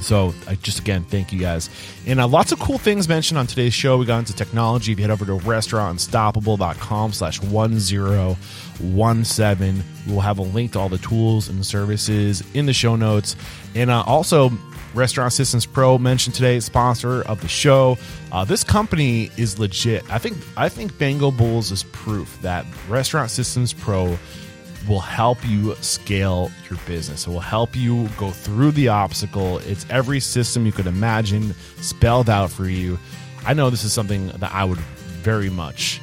so 0.00 0.34
I 0.46 0.54
just 0.56 0.80
again 0.80 1.04
thank 1.04 1.32
you 1.32 1.38
guys. 1.38 1.70
And 2.06 2.20
uh, 2.20 2.28
lots 2.28 2.52
of 2.52 2.58
cool 2.58 2.78
things 2.78 3.08
mentioned 3.08 3.38
on 3.38 3.46
today's 3.46 3.74
show. 3.74 3.98
We 3.98 4.06
got 4.06 4.18
into 4.18 4.34
technology. 4.34 4.92
If 4.92 4.98
you 4.98 5.04
head 5.04 5.10
over 5.10 5.26
to 5.26 5.32
restaurantunstoppable.com 5.32 7.12
slash 7.12 7.42
1017, 7.42 9.84
we'll 10.06 10.20
have 10.20 10.38
a 10.38 10.42
link 10.42 10.72
to 10.72 10.78
all 10.78 10.88
the 10.88 10.98
tools 10.98 11.48
and 11.48 11.64
services 11.64 12.42
in 12.54 12.66
the 12.66 12.72
show 12.72 12.96
notes. 12.96 13.36
And 13.74 13.90
uh, 13.90 14.02
also 14.06 14.50
Restaurant 14.94 15.32
Systems 15.32 15.66
Pro 15.66 15.98
mentioned 15.98 16.34
today, 16.34 16.60
sponsor 16.60 17.22
of 17.22 17.40
the 17.40 17.48
show. 17.48 17.96
Uh, 18.32 18.44
this 18.44 18.64
company 18.64 19.30
is 19.36 19.58
legit. 19.58 20.08
I 20.10 20.18
think 20.18 20.36
I 20.56 20.68
think 20.68 20.96
Bango 20.98 21.30
Bowls 21.30 21.70
is 21.70 21.84
proof 21.84 22.40
that 22.42 22.66
Restaurant 22.88 23.30
Systems 23.30 23.72
Pro 23.72 24.18
will 24.88 25.00
help 25.00 25.38
you 25.46 25.74
scale 25.76 26.50
your 26.68 26.78
business. 26.86 27.26
It 27.26 27.30
will 27.30 27.40
help 27.40 27.76
you 27.76 28.08
go 28.16 28.30
through 28.30 28.72
the 28.72 28.88
obstacle. 28.88 29.58
It's 29.58 29.86
every 29.90 30.20
system 30.20 30.66
you 30.66 30.72
could 30.72 30.86
imagine 30.86 31.54
spelled 31.80 32.30
out 32.30 32.50
for 32.50 32.66
you. 32.66 32.98
I 33.46 33.54
know 33.54 33.70
this 33.70 33.84
is 33.84 33.92
something 33.92 34.28
that 34.28 34.52
I 34.52 34.64
would 34.64 34.78
very 34.78 35.50
much 35.50 36.00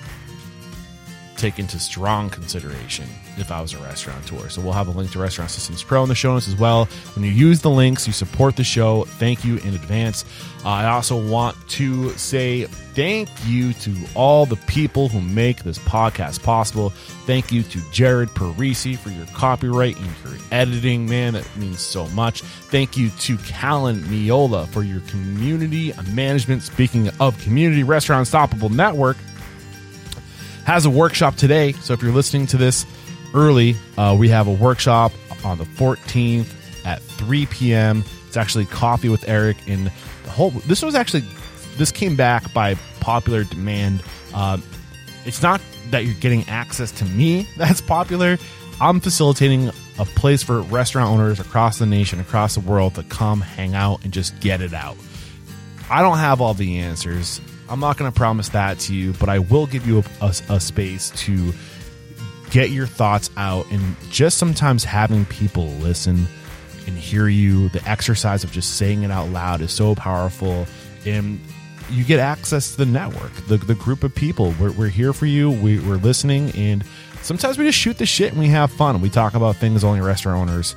take 1.37 1.59
into 1.59 1.79
strong 1.79 2.29
consideration 2.29 3.07
if 3.37 3.51
I 3.51 3.61
was 3.61 3.73
a 3.73 3.77
restaurateur. 3.77 4.49
So 4.49 4.61
we'll 4.61 4.73
have 4.73 4.87
a 4.87 4.91
link 4.91 5.11
to 5.11 5.19
Restaurant 5.19 5.51
Systems 5.51 5.83
Pro 5.83 6.03
in 6.03 6.09
the 6.09 6.15
show 6.15 6.33
notes 6.33 6.47
as 6.47 6.55
well. 6.55 6.85
When 7.15 7.23
you 7.23 7.31
use 7.31 7.61
the 7.61 7.69
links, 7.69 8.07
you 8.07 8.13
support 8.13 8.55
the 8.55 8.63
show. 8.63 9.03
Thank 9.03 9.45
you 9.45 9.57
in 9.57 9.73
advance. 9.73 10.25
Uh, 10.65 10.69
I 10.69 10.85
also 10.87 11.21
want 11.29 11.55
to 11.69 12.09
say 12.17 12.65
thank 12.65 13.29
you 13.45 13.73
to 13.73 13.95
all 14.15 14.45
the 14.45 14.55
people 14.55 15.07
who 15.07 15.21
make 15.21 15.63
this 15.63 15.77
podcast 15.79 16.43
possible. 16.43 16.89
Thank 17.25 17.51
you 17.51 17.63
to 17.63 17.81
Jared 17.91 18.29
Parisi 18.29 18.97
for 18.97 19.09
your 19.09 19.25
copyright 19.27 19.97
and 19.97 20.05
your 20.23 20.39
editing. 20.51 21.07
Man, 21.07 21.33
that 21.33 21.47
means 21.57 21.79
so 21.79 22.07
much. 22.09 22.41
Thank 22.41 22.97
you 22.97 23.09
to 23.11 23.37
Callan 23.37 24.01
Miola 24.03 24.67
for 24.67 24.83
your 24.83 25.01
community 25.01 25.93
management. 26.11 26.63
Speaking 26.63 27.09
of 27.19 27.39
community, 27.41 27.83
Restaurant 27.83 28.21
Unstoppable 28.21 28.69
Network 28.69 29.17
has 30.65 30.85
a 30.85 30.89
workshop 30.89 31.35
today. 31.35 31.71
So 31.71 31.93
if 31.93 32.01
you're 32.01 32.11
listening 32.11 32.45
to 32.47 32.57
this 32.57 32.85
early, 33.33 33.75
uh, 33.97 34.15
we 34.17 34.29
have 34.29 34.47
a 34.47 34.53
workshop 34.53 35.11
on 35.43 35.57
the 35.57 35.63
14th 35.65 36.53
at 36.85 37.01
3 37.01 37.45
p.m. 37.47 38.03
It's 38.27 38.37
actually 38.37 38.65
coffee 38.65 39.09
with 39.09 39.27
Eric, 39.27 39.57
and 39.67 39.91
the 40.23 40.29
whole. 40.29 40.49
This 40.51 40.81
was 40.81 40.95
actually 40.95 41.23
this 41.77 41.91
came 41.91 42.15
back 42.15 42.51
by 42.53 42.75
popular 42.99 43.43
demand. 43.43 44.03
Um, 44.33 44.63
it's 45.25 45.41
not 45.41 45.61
that 45.91 46.05
you're 46.05 46.15
getting 46.15 46.47
access 46.49 46.91
to 46.93 47.05
me 47.05 47.47
that's 47.57 47.81
popular. 47.81 48.37
I'm 48.79 48.99
facilitating 48.99 49.69
a 49.99 50.05
place 50.05 50.43
for 50.43 50.61
restaurant 50.61 51.09
owners 51.09 51.39
across 51.39 51.79
the 51.79 51.85
nation, 51.87 52.19
across 52.19 52.53
the 52.55 52.59
world 52.61 52.95
to 52.95 53.03
come 53.03 53.41
hang 53.41 53.73
out 53.73 54.03
and 54.03 54.13
just 54.13 54.39
get 54.39 54.61
it 54.61 54.73
out. 54.73 54.95
I 55.89 56.01
don't 56.01 56.17
have 56.17 56.41
all 56.41 56.53
the 56.53 56.79
answers. 56.79 57.41
I'm 57.69 57.79
not 57.79 57.97
going 57.97 58.11
to 58.11 58.15
promise 58.15 58.49
that 58.49 58.77
to 58.81 58.93
you, 58.93 59.13
but 59.13 59.29
I 59.29 59.39
will 59.39 59.65
give 59.65 59.87
you 59.87 59.99
a, 60.21 60.25
a- 60.25 60.55
a 60.55 60.59
space 60.59 61.09
to 61.11 61.53
get 62.51 62.69
your 62.69 62.87
thoughts 62.87 63.29
out 63.37 63.69
and 63.71 63.95
just 64.09 64.37
sometimes 64.37 64.83
having 64.83 65.25
people 65.25 65.67
listen 65.67 66.27
and 66.85 66.97
hear 66.97 67.27
you. 67.27 67.69
The 67.69 67.87
exercise 67.87 68.43
of 68.43 68.51
just 68.51 68.77
saying 68.77 69.03
it 69.03 69.11
out 69.11 69.29
loud 69.29 69.61
is 69.61 69.71
so 69.71 69.95
powerful. 69.95 70.65
And 71.05 71.39
you 71.89 72.03
get 72.03 72.19
access 72.19 72.71
to 72.71 72.77
the 72.77 72.85
network, 72.85 73.33
the, 73.47 73.57
the 73.57 73.75
group 73.75 74.03
of 74.03 74.13
people. 74.13 74.53
We're, 74.59 74.71
we're 74.71 74.89
here 74.89 75.13
for 75.13 75.25
you. 75.25 75.51
We, 75.51 75.79
we're 75.79 75.95
listening. 75.95 76.51
And 76.51 76.83
sometimes 77.21 77.57
we 77.57 77.65
just 77.65 77.77
shoot 77.77 77.97
the 77.97 78.05
shit 78.05 78.31
and 78.31 78.39
we 78.39 78.47
have 78.47 78.71
fun. 78.71 79.01
We 79.01 79.09
talk 79.09 79.33
about 79.33 79.57
things 79.57 79.83
only 79.83 80.01
restaurant 80.01 80.39
owners 80.39 80.75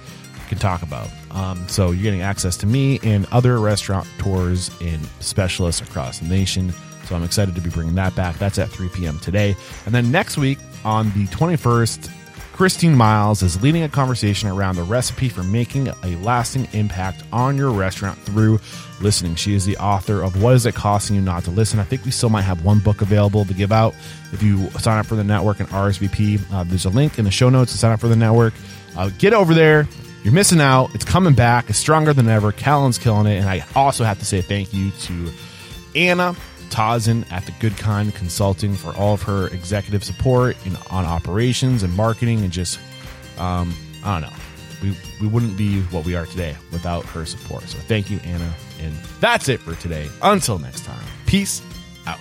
can 0.50 0.58
talk 0.58 0.82
about. 0.82 1.08
Um, 1.30 1.66
so 1.68 1.92
you're 1.92 2.02
getting 2.02 2.22
access 2.22 2.56
to 2.58 2.66
me 2.66 2.98
and 3.04 3.26
other 3.30 3.58
restaurateurs 3.60 4.70
and 4.82 5.00
specialists 5.20 5.80
across 5.80 6.18
the 6.18 6.26
nation. 6.26 6.74
So 7.10 7.16
I'm 7.16 7.24
excited 7.24 7.56
to 7.56 7.60
be 7.60 7.70
bringing 7.70 7.96
that 7.96 8.14
back. 8.14 8.38
That's 8.38 8.56
at 8.60 8.68
3 8.68 8.88
p.m. 8.90 9.18
today. 9.18 9.56
And 9.84 9.92
then 9.92 10.12
next 10.12 10.38
week 10.38 10.60
on 10.84 11.06
the 11.06 11.26
21st, 11.26 12.08
Christine 12.52 12.94
Miles 12.94 13.42
is 13.42 13.60
leading 13.60 13.82
a 13.82 13.88
conversation 13.88 14.48
around 14.48 14.76
the 14.76 14.84
recipe 14.84 15.28
for 15.28 15.42
making 15.42 15.88
a 15.88 16.14
lasting 16.22 16.68
impact 16.72 17.24
on 17.32 17.56
your 17.56 17.72
restaurant 17.72 18.16
through 18.20 18.60
listening. 19.00 19.34
She 19.34 19.54
is 19.54 19.64
the 19.64 19.76
author 19.78 20.22
of 20.22 20.40
What 20.40 20.54
Is 20.54 20.66
It 20.66 20.76
Costing 20.76 21.16
You 21.16 21.22
Not 21.22 21.42
to 21.44 21.50
Listen? 21.50 21.80
I 21.80 21.82
think 21.82 22.04
we 22.04 22.12
still 22.12 22.28
might 22.28 22.42
have 22.42 22.64
one 22.64 22.78
book 22.78 23.02
available 23.02 23.44
to 23.44 23.54
give 23.54 23.72
out. 23.72 23.92
If 24.32 24.40
you 24.40 24.70
sign 24.78 24.98
up 24.98 25.06
for 25.06 25.16
the 25.16 25.24
network 25.24 25.58
and 25.58 25.68
RSVP, 25.70 26.40
uh, 26.52 26.62
there's 26.62 26.84
a 26.84 26.90
link 26.90 27.18
in 27.18 27.24
the 27.24 27.32
show 27.32 27.50
notes 27.50 27.72
to 27.72 27.78
sign 27.78 27.90
up 27.90 27.98
for 27.98 28.06
the 28.08 28.14
network. 28.14 28.54
Uh, 28.96 29.10
get 29.18 29.34
over 29.34 29.52
there. 29.52 29.88
You're 30.22 30.32
missing 30.32 30.60
out. 30.60 30.94
It's 30.94 31.04
coming 31.04 31.34
back. 31.34 31.70
It's 31.70 31.78
stronger 31.78 32.12
than 32.12 32.28
ever. 32.28 32.52
Callan's 32.52 32.98
killing 32.98 33.26
it. 33.26 33.38
And 33.38 33.48
I 33.48 33.64
also 33.74 34.04
have 34.04 34.20
to 34.20 34.24
say 34.24 34.42
thank 34.42 34.72
you 34.72 34.92
to 34.92 35.32
Anna 35.96 36.36
Tazen 36.70 37.30
at 37.30 37.44
the 37.46 37.52
Good 37.60 37.76
Kind 37.76 38.14
Consulting 38.14 38.74
for 38.74 38.94
all 38.96 39.14
of 39.14 39.22
her 39.22 39.48
executive 39.48 40.04
support 40.04 40.56
in, 40.64 40.76
on 40.90 41.04
operations 41.04 41.82
and 41.82 41.94
marketing 41.94 42.42
and 42.42 42.52
just, 42.52 42.78
um, 43.38 43.74
I 44.04 44.20
don't 44.20 44.30
know. 44.30 44.36
We, 44.82 44.96
we 45.20 45.28
wouldn't 45.28 45.58
be 45.58 45.82
what 45.82 46.06
we 46.06 46.14
are 46.14 46.24
today 46.24 46.56
without 46.72 47.04
her 47.06 47.26
support. 47.26 47.64
So 47.64 47.78
thank 47.78 48.10
you, 48.10 48.18
Anna. 48.24 48.54
And 48.80 48.94
that's 49.20 49.48
it 49.48 49.60
for 49.60 49.74
today. 49.74 50.08
Until 50.22 50.58
next 50.58 50.84
time, 50.84 51.04
peace 51.26 51.60
out. 52.06 52.18